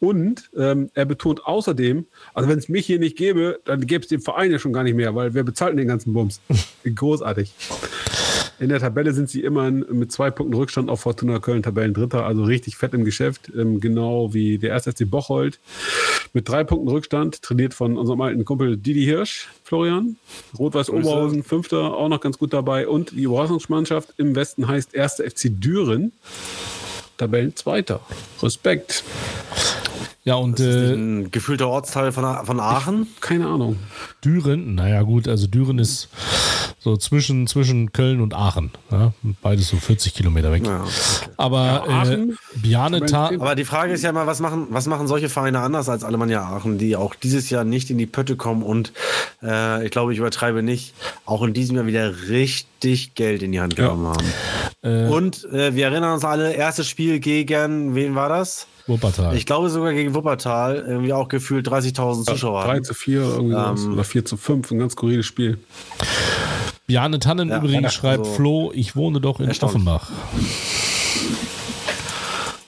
Und 0.00 0.50
ähm, 0.56 0.90
er 0.94 1.04
betont 1.04 1.44
außerdem, 1.46 2.06
also 2.34 2.48
wenn 2.48 2.58
es 2.58 2.68
mich 2.68 2.86
hier 2.86 2.98
nicht 2.98 3.16
gäbe, 3.16 3.60
dann 3.64 3.86
gäbe 3.86 4.02
es 4.02 4.08
den 4.08 4.20
Verein 4.20 4.50
ja 4.50 4.58
schon 4.58 4.72
gar 4.72 4.84
nicht 4.84 4.94
mehr, 4.94 5.14
weil 5.14 5.34
wer 5.34 5.42
bezahlt 5.42 5.72
denn 5.72 5.78
den 5.78 5.88
ganzen 5.88 6.12
Bums? 6.12 6.40
Großartig. 6.94 7.52
In 8.60 8.68
der 8.68 8.80
Tabelle 8.80 9.12
sind 9.12 9.30
sie 9.30 9.42
immerhin 9.42 9.86
mit 9.90 10.10
zwei 10.10 10.30
Punkten 10.30 10.54
Rückstand 10.54 10.90
auf 10.90 11.00
Fortuna 11.00 11.38
Köln 11.38 11.62
Tabellendritter, 11.62 12.24
also 12.24 12.42
richtig 12.42 12.76
fett 12.76 12.92
im 12.92 13.04
Geschäft, 13.04 13.52
ähm, 13.56 13.80
genau 13.80 14.34
wie 14.34 14.58
der 14.58 14.74
1. 14.74 14.84
SC 14.84 15.08
Bocholt. 15.08 15.60
Mit 16.32 16.48
drei 16.48 16.64
Punkten 16.64 16.88
Rückstand, 16.88 17.40
trainiert 17.42 17.72
von 17.72 17.96
unserem 17.96 18.20
alten 18.20 18.44
Kumpel 18.44 18.76
Didi 18.76 19.04
Hirsch, 19.04 19.48
Florian. 19.62 20.16
Rot-Weiß 20.58 20.90
Oberhausen, 20.90 21.44
Fünfter, 21.44 21.94
auch 21.94 22.08
noch 22.08 22.20
ganz 22.20 22.38
gut 22.38 22.52
dabei. 22.52 22.88
Und 22.88 23.12
die 23.12 23.22
Überraschungsmannschaft 23.22 24.14
im 24.18 24.34
Westen 24.34 24.66
heißt 24.66 24.96
1. 24.96 25.22
FC 25.26 25.50
Düren. 25.50 26.12
Tabellenzweiter. 27.16 28.00
Respekt. 28.42 29.04
Ja, 30.28 30.34
und 30.34 30.60
Ist 30.60 30.66
äh, 30.66 30.92
ein 30.92 31.30
gefühlter 31.30 31.68
Ortsteil 31.68 32.12
von, 32.12 32.44
von 32.44 32.60
Aachen. 32.60 33.06
Keine 33.22 33.46
Ahnung. 33.46 33.78
Düren, 34.22 34.74
naja 34.74 35.00
gut, 35.00 35.26
also 35.26 35.46
Düren 35.46 35.78
ist 35.78 36.10
so 36.80 36.98
zwischen, 36.98 37.46
zwischen 37.46 37.92
Köln 37.92 38.20
und 38.20 38.34
Aachen. 38.34 38.72
Ja? 38.90 39.14
Beides 39.40 39.68
so 39.68 39.78
40 39.78 40.12
Kilometer 40.12 40.52
weg. 40.52 40.66
Ja. 40.66 40.84
Aber 41.38 41.86
Ja, 41.86 41.86
äh, 41.86 42.92
Aachen, 42.92 43.06
Ta 43.06 43.28
Aber 43.28 43.54
die 43.54 43.64
Frage 43.64 43.94
ist 43.94 44.04
ja 44.04 44.12
mal, 44.12 44.26
was 44.26 44.40
machen, 44.40 44.66
was 44.68 44.86
machen 44.86 45.08
solche 45.08 45.30
Vereine 45.30 45.60
anders 45.60 45.88
als 45.88 46.04
Alemannia 46.04 46.42
Aachen, 46.42 46.76
die 46.76 46.94
auch 46.94 47.14
dieses 47.14 47.48
Jahr 47.48 47.64
nicht 47.64 47.88
in 47.88 47.96
die 47.96 48.04
Pötte 48.04 48.36
kommen 48.36 48.62
und 48.62 48.92
äh, 49.42 49.82
ich 49.86 49.90
glaube, 49.90 50.12
ich 50.12 50.18
übertreibe 50.18 50.62
nicht, 50.62 50.92
auch 51.24 51.42
in 51.42 51.54
diesem 51.54 51.76
Jahr 51.76 51.86
wieder 51.86 52.28
richtig 52.28 53.14
Geld 53.14 53.42
in 53.42 53.52
die 53.52 53.60
Hand 53.60 53.76
genommen 53.76 54.06
haben. 54.08 55.08
und 55.10 55.44
äh, 55.54 55.74
wir 55.74 55.86
erinnern 55.86 56.12
uns 56.12 56.24
alle, 56.26 56.52
erstes 56.52 56.86
Spiel 56.86 57.18
gegen, 57.18 57.94
wen 57.94 58.14
war 58.14 58.28
das? 58.28 58.66
Wuppertal. 58.88 59.36
Ich 59.36 59.46
glaube 59.46 59.70
sogar 59.70 59.92
gegen 59.92 60.14
Wuppertal, 60.14 60.76
irgendwie 60.88 61.12
auch 61.12 61.28
gefühlt 61.28 61.68
30.000 61.68 62.24
Zuschauer. 62.24 62.64
3 62.64 62.70
hatten. 62.72 62.84
zu 62.84 62.94
4 62.94 63.20
irgendwie. 63.20 63.54
Ähm, 63.54 63.92
oder 63.92 64.04
4 64.04 64.24
zu 64.24 64.36
5, 64.36 64.70
ein 64.70 64.78
ganz 64.78 64.92
skurriles 64.94 65.26
Spiel. 65.26 65.58
Bjarne 66.86 67.18
Tannen 67.18 67.50
Ja, 67.50 67.58
übrigens 67.58 67.82
ja, 67.82 67.90
schreibt, 67.90 68.20
also- 68.20 68.32
Flo, 68.32 68.72
ich 68.74 68.96
wohne 68.96 69.20
doch 69.20 69.40
in 69.40 69.48
Erstaunlich. 69.48 69.76
Offenbach. 69.76 70.10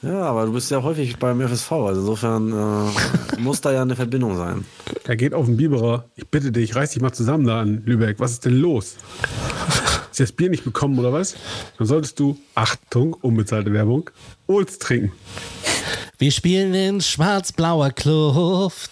Ja, 0.03 0.23
aber 0.23 0.47
du 0.47 0.53
bist 0.53 0.71
ja 0.71 0.83
häufig 0.83 1.19
beim 1.19 1.41
FSV, 1.43 1.73
also 1.73 2.01
insofern 2.01 2.53
äh, 2.53 3.39
muss 3.41 3.61
da 3.61 3.71
ja 3.73 3.83
eine 3.83 3.97
Verbindung 3.97 4.35
sein. 4.37 4.65
Er 5.05 5.17
geht 5.17 5.35
auf 5.35 5.45
den 5.45 5.59
Biberer. 5.59 6.05
Ich 6.17 6.27
bitte 6.27 6.53
dich, 6.53 6.75
reiß 6.75 6.93
dich 6.93 7.03
mal 7.03 7.13
zusammen 7.13 7.47
da 7.47 7.61
an, 7.61 7.83
Lübeck. 7.85 8.19
Was 8.19 8.33
ist 8.33 8.47
denn 8.47 8.57
los? 8.59 8.97
Hast 10.09 10.19
du 10.19 10.23
das 10.23 10.33
Bier 10.33 10.49
nicht 10.49 10.65
bekommen 10.65 10.99
oder 10.99 11.13
was? 11.13 11.35
Dann 11.77 11.87
solltest 11.87 12.19
du, 12.19 12.39
Achtung, 12.55 13.13
unbezahlte 13.13 13.73
Werbung, 13.75 14.09
Olds 14.47 14.79
trinken. 14.79 15.13
Wir 16.21 16.31
spielen 16.33 16.75
in 16.75 17.01
schwarz-blauer 17.01 17.93
Kluft 17.93 18.91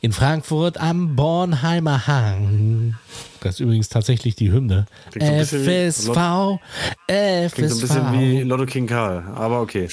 in 0.00 0.12
Frankfurt 0.12 0.80
am 0.80 1.14
Bornheimer 1.14 2.06
Hang. 2.06 2.94
Das 3.42 3.56
ist 3.56 3.60
übrigens 3.60 3.90
tatsächlich 3.90 4.34
die 4.34 4.50
Hymne. 4.50 4.86
Klingt 5.10 5.26
so 5.26 5.32
ein 5.34 5.38
bisschen 5.40 5.66
wie- 5.66 5.90
FSV, 5.90 6.58
Klingt 7.54 7.70
so 7.70 7.76
ein 7.76 7.80
bisschen 7.82 8.12
wie 8.14 8.36
FSV. 8.38 8.48
Lotto 8.48 8.64
King 8.64 8.86
Karl, 8.86 9.24
aber 9.34 9.60
okay. 9.60 9.88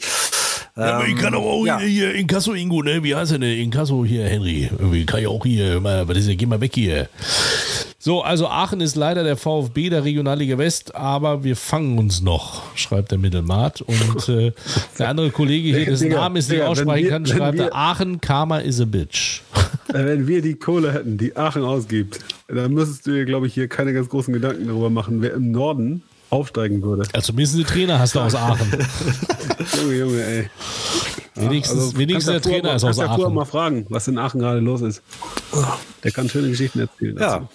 Ja, 0.77 0.93
aber 0.97 1.07
ich 1.07 1.17
kann 1.17 1.33
aber 1.33 1.43
auch 1.45 1.65
ja. 1.65 1.77
hier, 1.79 1.89
hier 1.89 2.15
Inkasso 2.15 2.53
Ingo, 2.53 2.81
ne? 2.83 3.03
Wie 3.03 3.13
heißt 3.13 3.31
der 3.31 3.39
denn? 3.39 3.59
Inkasso 3.59 4.05
hier, 4.05 4.29
Henry. 4.29 4.69
Irgendwie 4.79 5.05
kann 5.05 5.19
ich 5.19 5.27
auch 5.27 5.43
hier, 5.43 5.81
mal, 5.81 6.07
was 6.07 6.15
ist 6.19 6.29
denn? 6.29 6.37
Geh 6.37 6.45
mal 6.45 6.61
weg 6.61 6.71
hier. 6.73 7.09
So, 8.07 8.21
also 8.21 8.47
Aachen 8.47 8.79
ist 8.79 8.95
leider 8.95 9.25
der 9.25 9.35
VfB 9.35 9.89
der 9.89 10.05
Regionalliga 10.05 10.57
West, 10.57 10.95
aber 10.95 11.43
wir 11.43 11.57
fangen 11.57 11.97
uns 11.97 12.21
noch, 12.21 12.61
schreibt 12.73 13.11
der 13.11 13.17
Mittelmaat. 13.17 13.81
Und 13.81 14.29
äh, 14.29 14.53
der 14.97 15.09
andere 15.09 15.29
Kollege 15.29 15.75
hier, 15.75 15.85
dessen 15.87 16.05
Digga, 16.05 16.21
Namen 16.21 16.37
es 16.37 16.47
nicht 16.47 16.61
aussprechen 16.61 17.03
wir- 17.03 17.09
kann, 17.09 17.25
schreibt 17.25 17.57
wir- 17.57 17.75
Aachen, 17.75 18.21
Karma 18.21 18.59
is 18.59 18.79
a 18.79 18.85
bitch. 18.85 19.41
Äh, 19.89 20.05
Wenn 20.05 20.25
wir 20.25 20.41
die 20.41 20.55
Kohle 20.55 20.93
hätten, 20.93 21.17
die 21.17 21.35
Aachen 21.35 21.65
ausgibt, 21.65 22.19
dann 22.47 22.71
müsstest 22.73 23.07
du 23.07 23.11
dir, 23.11 23.25
glaube 23.25 23.47
ich, 23.47 23.53
hier 23.53 23.67
keine 23.67 23.91
ganz 23.91 24.07
großen 24.07 24.33
Gedanken 24.33 24.67
darüber 24.69 24.89
machen, 24.89 25.21
wer 25.21 25.33
im 25.33 25.51
Norden 25.51 26.01
aufsteigen 26.29 26.81
würde. 26.81 27.03
Also 27.11 27.33
zumindest 27.33 27.55
einen 27.55 27.65
Trainer 27.65 27.99
hast 27.99 28.15
du 28.15 28.21
aus 28.21 28.35
Aachen. 28.35 28.71
Junge, 29.81 29.97
Junge, 29.97 30.23
ey. 30.23 30.49
Wenigstens, 31.39 31.79
Also, 31.79 31.97
wenigstens 31.97 32.25
der 32.25 32.33
ja 32.35 32.39
Trainer 32.39 32.75
ist 32.75 32.81
vorher- 32.81 32.89
aus 32.91 32.97
ja 33.19 33.23
Aachen. 33.25 33.33
mal 33.33 33.45
fragen, 33.45 33.85
was 33.89 34.07
in 34.07 34.17
Aachen 34.17 34.39
gerade 34.39 34.59
los 34.59 34.81
ist. 34.81 35.01
Der 36.03 36.11
kann 36.11 36.29
schöne 36.29 36.49
Geschichten 36.49 36.79
erzählen. 36.79 37.15
dazu. 37.15 37.47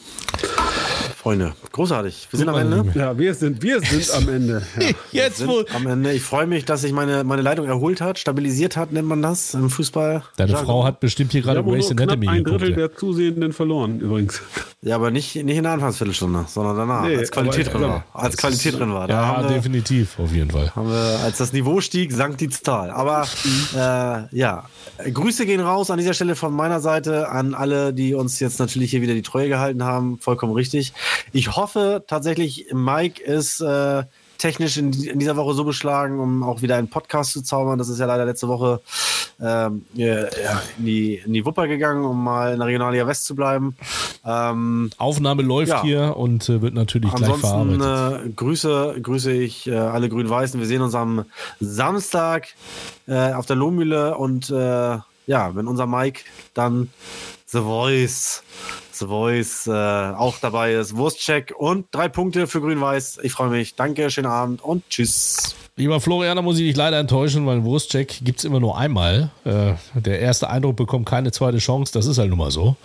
Freunde, 1.23 1.53
großartig. 1.70 2.27
Wir 2.32 2.39
sind 2.39 2.49
am 2.49 2.57
Ende. 2.57 2.85
Ja, 2.99 3.16
wir 3.16 3.32
sind, 3.35 3.62
wir 3.62 3.81
sind 3.81 4.11
am 4.12 4.28
Ende. 4.28 4.62
Ja. 4.81 4.89
Jetzt 5.12 5.47
wohl. 5.47 5.65
am 5.74 5.86
Ende. 5.86 6.12
Ich 6.12 6.23
freue 6.23 6.47
mich, 6.47 6.65
dass 6.65 6.81
sich 6.81 6.93
meine, 6.93 7.23
meine 7.23 7.43
Leitung 7.43 7.66
erholt 7.66 8.01
hat, 8.01 8.19
stabilisiert 8.19 8.77
hat, 8.77 8.90
nennt 8.93 9.07
man 9.07 9.23
das 9.23 9.55
im 9.55 9.70
Fußball. 9.70 10.23
Deine 10.36 10.51
Jargon. 10.51 10.66
Frau 10.66 10.85
hat 10.85 10.99
bestimmt 11.01 11.31
hier 11.32 11.43
gerade 11.43 11.62
Grace 11.62 11.89
knapp 11.90 12.01
Anatomy 12.01 12.28
ein 12.28 12.43
geguckt. 12.44 12.62
Drittel 12.62 12.70
ja. 12.81 12.89
der 12.89 12.97
Zusehenden 12.97 13.53
verloren, 13.53 14.01
übrigens. 14.01 14.43
Ja, 14.81 14.97
aber 14.97 15.12
nicht, 15.12 15.36
nicht 15.36 15.57
in 15.57 15.62
der 15.62 15.73
Anfangsviertelstunde, 15.73 16.47
sondern 16.49 16.77
danach, 16.77 17.05
Nee, 17.07 17.16
als 17.19 17.31
Qualität 17.31 17.69
aber- 17.69 17.78
drin 17.78 17.89
war. 17.89 18.05
Als 18.15 18.36
Qualität 18.36 18.78
drin 18.78 18.93
war. 18.93 19.07
Da 19.07 19.15
Ja, 19.15 19.27
haben 19.28 19.49
wir, 19.49 19.55
definitiv, 19.55 20.19
auf 20.19 20.32
jeden 20.32 20.51
Fall. 20.51 20.74
haben 20.74 20.89
wir, 20.90 21.20
als 21.23 21.39
das 21.39 21.53
Niveau 21.53 21.81
stieg, 21.81 22.11
sank 22.12 22.39
die 22.39 22.49
Zahl. 22.49 22.90
Aber 22.90 23.27
äh, 23.77 24.36
ja, 24.36 24.65
Grüße 25.12 25.47
gehen 25.47 25.61
raus 25.61 25.90
an 25.90 25.99
dieser 25.99 26.15
Stelle 26.15 26.35
von 26.35 26.53
meiner 26.53 26.81
Seite 26.81 27.28
an 27.28 27.55
alle, 27.55 27.93
die 27.93 28.15
uns 28.15 28.40
jetzt 28.40 28.59
natürlich 28.59 28.90
hier 28.90 29.03
wieder 29.03 29.15
die 29.15 29.23
Treue 29.23 29.49
gehalten 29.49 29.85
haben. 29.85 30.19
Vollkommen 30.19 30.53
richtig. 30.55 30.93
Ich 31.33 31.57
hoffe 31.57 32.05
tatsächlich, 32.07 32.67
Mike 32.73 33.23
ist 33.23 33.61
äh, 33.61 34.03
technisch 34.39 34.77
in, 34.77 34.93
in 34.93 35.19
dieser 35.19 35.37
Woche 35.37 35.55
so 35.55 35.65
beschlagen, 35.65 36.19
um 36.21 36.43
auch 36.43 36.63
wieder 36.63 36.77
einen 36.77 36.89
Podcast 36.91 37.33
zu 37.33 37.43
zaubern. 37.43 37.79
Das 37.79 37.89
ist 37.89 37.99
ja 38.01 38.07
leider 38.07 38.25
letzte 38.25 38.49
Woche 38.49 38.81
ähm, 39.41 39.85
ja, 39.95 40.27
in, 40.79 40.85
die, 40.85 41.15
in 41.25 41.33
die 41.33 41.45
Wupper 41.45 41.67
gegangen, 41.69 42.05
um 42.05 42.23
mal 42.23 42.53
in 42.53 42.59
der 42.59 42.67
Regionalliga 42.69 43.07
West 43.07 43.25
zu 43.25 43.35
bleiben. 43.35 43.77
Ähm, 44.25 44.91
Aufnahme 44.99 45.43
läuft 45.43 45.71
Ja. 45.71 45.83
hier 45.83 46.17
und 46.17 46.49
äh, 46.49 46.61
wird 46.61 46.75
natürlich 46.75 47.13
gleich 47.15 47.31
Ansonsten 47.33 47.81
verarbeitet. 47.81 48.27
äh, 48.27 48.31
grüße, 48.31 48.97
grüße 49.03 49.33
ich 49.33 49.67
äh, 49.69 49.77
alle 49.77 50.09
Grün-Weißen. 50.09 50.61
Wir 50.61 50.67
sehen 50.67 50.83
uns 50.83 50.95
am 50.95 51.25
Samstag 51.61 52.49
äh, 53.09 53.33
auf 53.33 53.47
der 53.47 53.57
Lohmühle 53.57 54.17
und 54.17 54.51
äh, 54.51 54.99
ja, 55.27 55.55
wenn 55.55 55.67
unser 55.69 55.87
Mike 55.87 56.21
dann 56.55 56.91
The 57.47 57.61
Voice, 57.61 58.43
The 58.94 59.06
Voice 59.06 59.66
äh, 59.66 59.70
auch 59.70 60.39
dabei 60.40 60.74
ist, 60.74 60.97
Wurstcheck 60.97 61.55
und 61.56 61.86
drei 61.93 62.09
Punkte 62.09 62.47
für 62.47 62.60
Grün-Weiß. 62.60 63.20
Ich 63.23 63.32
freue 63.32 63.51
mich. 63.51 63.74
Danke, 63.74 64.10
schönen 64.10 64.27
Abend 64.27 64.62
und 64.62 64.89
tschüss. 64.89 65.55
Lieber 65.77 66.03
Florian, 66.03 66.36
da 66.36 66.43
muss 66.43 66.59
ich 66.59 66.66
dich 66.66 66.77
leider 66.77 66.99
enttäuschen, 66.99 67.47
weil 67.47 67.65
Wurstcheck 67.65 68.19
gibt 68.23 68.40
es 68.40 68.44
immer 68.44 68.61
nur 68.61 68.77
einmal. 68.77 69.31
Äh, 69.47 69.73
der 69.94 70.20
erste 70.20 70.51
Eindruck 70.51 70.77
bekommt 70.77 71.07
keine 71.07 71.32
zweite 71.32 71.57
Chance, 71.57 71.94
das 71.94 72.05
ist 72.05 72.19
halt 72.19 72.28
nun 72.28 72.39
mal 72.39 72.51
so. 72.51 72.77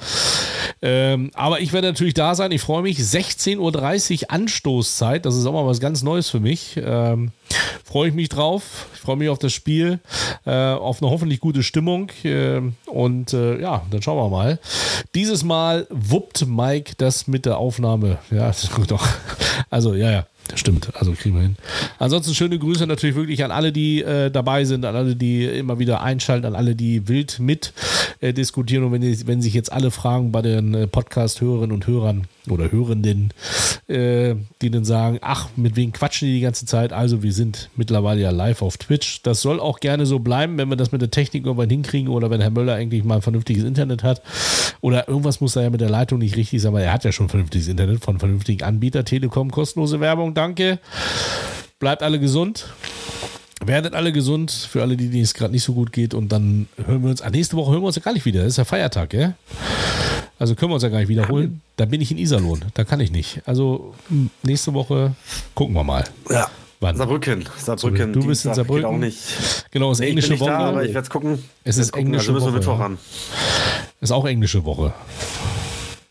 Ähm, 0.81 1.31
aber 1.33 1.59
ich 1.59 1.73
werde 1.73 1.87
natürlich 1.87 2.13
da 2.13 2.33
sein, 2.33 2.53
ich 2.53 2.61
freue 2.61 2.83
mich. 2.83 2.97
16.30 2.99 4.21
Uhr 4.23 4.31
Anstoßzeit, 4.31 5.25
das 5.25 5.35
ist 5.35 5.45
auch 5.45 5.51
mal 5.51 5.65
was 5.65 5.81
ganz 5.81 6.01
Neues 6.01 6.29
für 6.29 6.39
mich. 6.39 6.79
Ähm, 6.81 7.33
freue 7.83 8.07
ich 8.07 8.15
mich 8.15 8.29
drauf. 8.29 8.87
Ich 8.93 9.01
freue 9.01 9.17
mich 9.17 9.27
auf 9.27 9.39
das 9.39 9.51
Spiel, 9.51 9.99
äh, 10.45 10.51
auf 10.51 11.01
eine 11.01 11.11
hoffentlich 11.11 11.41
gute 11.41 11.63
Stimmung. 11.63 12.09
ähm, 12.23 12.75
und 12.85 13.33
äh, 13.33 13.59
ja, 13.59 13.85
dann 13.91 14.01
schauen 14.01 14.17
wir 14.17 14.29
mal. 14.29 14.59
Dieses 15.13 15.43
Mal 15.43 15.87
wuppt 15.89 16.47
Mike 16.47 16.93
das 16.97 17.27
mit 17.27 17.45
der 17.45 17.57
Aufnahme. 17.57 18.19
Ja, 18.31 18.47
das 18.47 18.63
ist 18.63 18.73
gut 18.73 18.91
doch. 18.91 19.05
Also, 19.69 19.93
ja, 19.93 20.09
ja. 20.09 20.25
Stimmt, 20.55 20.89
also 20.95 21.13
kriegen 21.13 21.35
wir 21.35 21.41
hin. 21.41 21.55
Ansonsten 21.99 22.33
schöne 22.33 22.57
Grüße 22.57 22.87
natürlich 22.87 23.15
wirklich 23.15 23.43
an 23.43 23.51
alle, 23.51 23.71
die 23.71 24.01
äh, 24.01 24.31
dabei 24.31 24.65
sind, 24.65 24.85
an 24.85 24.95
alle, 24.95 25.15
die 25.15 25.45
immer 25.45 25.79
wieder 25.79 26.01
einschalten, 26.01 26.45
an 26.45 26.55
alle, 26.55 26.75
die 26.75 27.07
wild 27.07 27.39
mit 27.39 27.73
äh, 28.19 28.33
diskutieren. 28.33 28.83
Und 28.83 28.91
wenn, 28.91 29.27
wenn 29.27 29.41
sich 29.41 29.53
jetzt 29.53 29.71
alle 29.71 29.91
fragen 29.91 30.31
bei 30.31 30.41
den 30.41 30.73
äh, 30.73 30.87
Podcast-Hörerinnen 30.87 31.73
und 31.73 31.87
Hörern 31.87 32.27
oder 32.49 32.71
Hörenden, 32.71 33.33
äh, 33.87 34.35
die 34.61 34.69
dann 34.69 34.85
sagen, 34.85 35.19
ach, 35.21 35.49
mit 35.55 35.75
wem 35.75 35.91
quatschen 35.91 36.27
die 36.27 36.35
die 36.35 36.41
ganze 36.41 36.65
Zeit? 36.65 36.93
Also 36.93 37.23
wir 37.23 37.33
sind 37.33 37.69
mittlerweile 37.75 38.21
ja 38.21 38.31
live 38.31 38.61
auf 38.61 38.77
Twitch. 38.77 39.21
Das 39.23 39.41
soll 39.41 39.59
auch 39.59 39.79
gerne 39.79 40.05
so 40.05 40.19
bleiben, 40.19 40.57
wenn 40.57 40.69
wir 40.69 40.75
das 40.75 40.91
mit 40.91 41.01
der 41.01 41.11
Technik 41.11 41.45
irgendwann 41.45 41.69
hinkriegen 41.69 42.09
oder 42.09 42.29
wenn 42.29 42.41
Herr 42.41 42.51
Möller 42.51 42.75
eigentlich 42.75 43.03
mal 43.03 43.15
ein 43.15 43.21
vernünftiges 43.21 43.63
Internet 43.63 44.03
hat. 44.03 44.21
Oder 44.81 45.07
irgendwas 45.07 45.41
muss 45.41 45.53
da 45.53 45.61
ja 45.61 45.69
mit 45.69 45.81
der 45.81 45.89
Leitung 45.89 46.19
nicht 46.19 46.35
richtig 46.35 46.61
sein, 46.61 46.69
aber 46.69 46.81
er 46.81 46.93
hat 46.93 47.03
ja 47.03 47.11
schon 47.11 47.29
vernünftiges 47.29 47.67
Internet 47.67 48.03
von 48.03 48.19
vernünftigen 48.19 48.63
Anbieter. 48.63 49.05
Telekom, 49.05 49.51
kostenlose 49.51 49.99
Werbung, 49.99 50.33
danke. 50.33 50.79
Bleibt 51.79 52.03
alle 52.03 52.19
gesund. 52.19 52.67
Werdet 53.67 53.93
alle 53.93 54.13
gesund, 54.13 54.51
für 54.51 54.81
alle, 54.81 54.95
die, 54.95 55.09
die 55.09 55.19
es 55.21 55.33
gerade 55.33 55.51
nicht 55.51 55.63
so 55.63 55.73
gut 55.73 55.91
geht. 55.91 56.13
Und 56.13 56.31
dann 56.31 56.67
hören 56.85 57.03
wir 57.03 57.09
uns, 57.09 57.21
ah, 57.21 57.29
nächste 57.29 57.57
Woche 57.57 57.73
hören 57.73 57.81
wir 57.81 57.87
uns 57.87 57.97
ja 57.97 58.01
gar 58.01 58.13
nicht 58.13 58.25
wieder. 58.25 58.39
Das 58.43 58.53
ist 58.53 58.57
ja 58.57 58.65
Feiertag, 58.65 59.09
gell? 59.09 59.35
Also 60.39 60.55
können 60.55 60.71
wir 60.71 60.75
uns 60.75 60.83
ja 60.83 60.89
gar 60.89 60.99
nicht 60.99 61.09
wiederholen. 61.09 61.61
Da 61.75 61.85
bin 61.85 61.99
ich 61.99 62.09
in 62.11 62.17
Iserlohn. 62.17 62.63
Da 62.75 62.83
kann 62.85 62.99
ich 62.99 63.11
nicht. 63.11 63.41
Also 63.45 63.93
nächste 64.43 64.73
Woche 64.73 65.15
gucken 65.53 65.75
wir 65.75 65.83
mal. 65.83 66.05
Ja. 66.29 66.47
Wann? 66.79 66.95
Saarbrücken. 66.95 67.49
Saarbrücken. 67.57 68.13
Du 68.13 68.19
bist 68.25 68.45
in 68.45 68.49
Dienstag 68.51 68.55
Saarbrücken. 68.55 68.83
Geht 68.83 68.85
auch 68.85 68.97
nicht. 68.97 69.17
Genau, 69.71 69.91
ist 69.91 69.99
Nee, 69.99 70.05
ich 70.05 70.09
bin 70.11 70.17
englische 70.17 70.31
nicht 70.33 70.41
Woche. 70.41 70.49
da, 70.51 70.59
aber 70.59 70.83
ich 70.83 70.93
werde 70.93 71.05
es 71.05 71.09
gucken. 71.09 71.43
Es 71.63 71.77
ist 71.77 71.91
Gucken, 71.91 72.07
englische 72.07 72.31
also 72.31 72.33
müssen 72.33 72.45
wir 72.45 72.51
Woche, 72.51 72.59
Mittwoch 72.59 72.79
ja. 72.79 72.83
ran. 72.85 72.97
ist 73.99 74.11
auch 74.11 74.25
englische 74.25 74.63
Woche. 74.63 74.93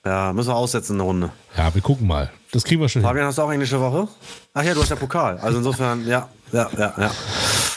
Ja, 0.05 0.33
müssen 0.33 0.49
wir 0.49 0.57
aussetzen 0.57 0.95
eine 0.95 1.03
Runde. 1.05 1.31
Ja, 1.57 1.73
wir 1.75 1.83
gucken 1.83 2.07
mal. 2.07 2.31
Das 2.53 2.65
kriegen 2.65 2.81
wir 2.81 2.89
schon 2.89 3.03
hin. 3.03 3.09
Fabian, 3.09 3.27
hast 3.27 3.39
du 3.39 3.43
auch 3.43 3.51
englische 3.51 3.81
Woche? 3.81 4.09
Ach 4.55 4.63
ja, 4.65 4.75
du 4.75 4.81
hast 4.81 4.91
ja 4.91 4.97
Pokal. 4.97 5.39
Also 5.39 5.59
insofern, 5.59 6.07
ja, 6.07 6.29
ja, 6.53 6.69
ja, 6.77 6.95
ja. 6.97 7.11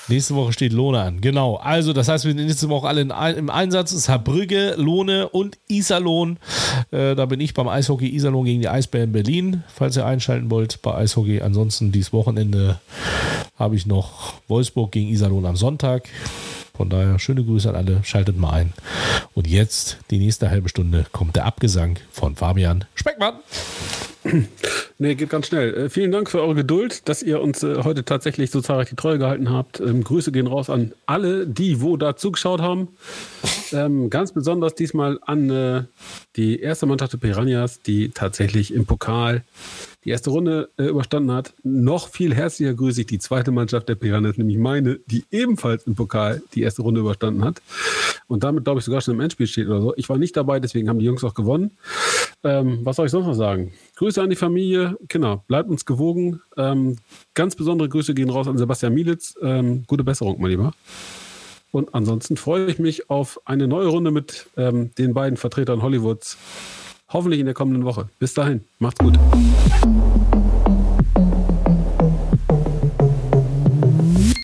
Nächste 0.10 0.36
Woche 0.36 0.54
steht 0.54 0.74
Lohne 0.74 1.02
an. 1.02 1.22
Genau. 1.22 1.56
Also, 1.58 1.94
das 1.94 2.08
heißt, 2.08 2.26
wir 2.26 2.34
sind 2.34 2.46
nächste 2.46 2.70
Woche 2.70 2.88
alle 2.88 3.02
in, 3.02 3.12
im 3.38 3.50
Einsatz. 3.50 3.92
Saarbrücke, 3.92 4.74
Lohne 4.78 5.30
und 5.30 5.58
Iserlohn. 5.68 6.38
Äh, 6.92 7.16
da 7.16 7.26
bin 7.26 7.40
ich 7.40 7.54
beim 7.54 7.68
Eishockey 7.68 8.14
Iserlohn 8.16 8.46
gegen 8.46 8.62
die 8.62 8.70
Eisbären 8.70 9.12
Berlin, 9.12 9.64
falls 9.68 9.98
ihr 9.98 10.06
einschalten 10.06 10.50
wollt 10.50 10.82
bei 10.82 10.96
Eishockey. 10.96 11.42
Ansonsten 11.42 11.92
dieses 11.92 12.12
Wochenende 12.12 12.80
habe 13.58 13.76
ich 13.76 13.86
noch 13.86 14.34
Wolfsburg 14.48 14.92
gegen 14.92 15.10
Iserlohn 15.10 15.46
am 15.46 15.56
Sonntag. 15.56 16.10
Von 16.80 16.90
daher 16.90 17.20
schöne 17.20 17.44
Grüße 17.44 17.68
an 17.68 17.76
alle, 17.76 18.06
schaltet 18.06 18.38
mal 18.38 18.52
ein. 18.52 18.72
Und 19.34 19.48
jetzt, 19.48 19.98
die 20.12 20.18
nächste 20.18 20.50
halbe 20.50 20.70
Stunde, 20.70 21.06
kommt 21.12 21.36
der 21.36 21.44
Abgesang 21.46 21.98
von 22.10 22.38
Fabian 22.38 22.86
Speckmann. 22.96 23.34
Nee, 24.98 25.16
geht 25.16 25.30
ganz 25.30 25.48
schnell. 25.48 25.74
Äh, 25.74 25.90
vielen 25.90 26.12
Dank 26.12 26.30
für 26.30 26.42
eure 26.42 26.56
Geduld, 26.56 27.08
dass 27.10 27.22
ihr 27.22 27.42
uns 27.42 27.64
äh, 27.64 27.84
heute 27.84 28.06
tatsächlich 28.06 28.52
so 28.52 28.62
zahlreich 28.62 28.90
die 28.90 28.96
Treue 28.96 29.18
gehalten 29.18 29.50
habt. 29.50 29.82
Ähm, 29.82 30.04
Grüße 30.04 30.32
gehen 30.32 30.48
raus 30.48 30.70
an 30.70 30.94
alle, 31.06 31.48
die 31.48 31.82
wo 31.82 31.98
da 31.98 32.16
zugeschaut 32.16 32.62
haben. 32.62 32.90
Ähm, 33.72 34.10
ganz 34.10 34.32
besonders 34.34 34.76
diesmal 34.76 35.20
an 35.22 35.50
äh, 35.50 35.84
die 36.38 36.60
erste 36.60 36.86
Mannschaft 36.86 37.14
der 37.14 37.18
Piranhas, 37.18 37.82
die 37.82 38.10
tatsächlich 38.10 38.74
im 38.74 38.86
Pokal 38.86 39.44
die 40.06 40.12
erste 40.12 40.30
Runde 40.30 40.70
äh, 40.78 40.86
überstanden 40.86 41.32
hat. 41.32 41.54
Noch 41.64 42.10
viel 42.10 42.34
herzlicher 42.34 42.74
grüße 42.74 43.02
ich 43.02 43.08
die 43.08 43.20
zweite 43.20 43.52
Mannschaft 43.52 43.90
der 43.90 43.96
Piranhas, 43.96 44.38
nämlich 44.38 44.58
meine, 44.58 45.00
die 45.08 45.26
ebenfalls 45.32 45.86
im 45.88 45.96
Pokal 45.96 46.42
die 46.54 46.62
erste 46.62 46.82
Runde 46.82 47.02
überstanden 47.02 47.44
hat. 47.44 47.62
Und 48.28 48.44
damit, 48.44 48.64
glaube 48.64 48.80
ich, 48.80 48.86
sogar 48.86 49.02
schon 49.02 49.16
im 49.16 49.20
Endspiel 49.20 49.48
steht 49.48 49.68
oder 49.68 49.82
so. 49.82 49.94
Ich 49.98 50.08
war 50.08 50.18
nicht 50.18 50.38
dabei, 50.38 50.60
deswegen 50.60 50.88
haben 50.88 51.00
die 51.00 51.06
Jungs 51.06 51.24
auch 51.24 51.34
gewonnen. 51.34 51.72
Ähm, 52.44 52.80
was 52.84 52.96
soll 52.96 53.08
ich 53.08 53.12
sonst 53.12 53.26
noch 53.26 53.34
sagen? 53.34 53.74
Grüße 53.98 54.22
an 54.22 54.30
die 54.30 54.36
Familie, 54.36 54.98
Kinder, 55.10 55.44
bleibt 55.48 55.70
uns 55.70 55.86
gewogen. 55.86 56.42
Ähm, 56.56 56.98
ganz 57.34 57.56
besondere 57.56 57.90
Grüße 57.90 58.14
gehen 58.14 58.30
raus 58.30 58.48
an 58.48 58.58
Sebastian 58.58 58.94
Mielitz. 58.94 59.36
Ähm, 59.42 59.84
gute 59.88 60.04
Besserung, 60.04 60.40
mein 60.40 60.52
Lieber. 60.52 60.74
Und 61.72 61.94
ansonsten 61.94 62.38
freue 62.38 62.66
ich 62.68 62.80
mich 62.80 63.10
auf 63.10 63.42
eine 63.46 63.68
neue 63.68 63.88
Runde 63.88 64.12
mit 64.12 64.48
ähm, 64.58 64.92
den 64.96 65.14
beiden 65.14 65.38
Vertretern 65.38 65.84
Hollywoods. 65.84 66.38
Hoffentlich 67.12 67.40
in 67.40 67.46
der 67.46 67.56
kommenden 67.56 67.86
Woche. 67.86 68.10
Bis 68.20 68.34
dahin, 68.34 68.62
macht's 68.78 69.00
gut. 69.00 69.18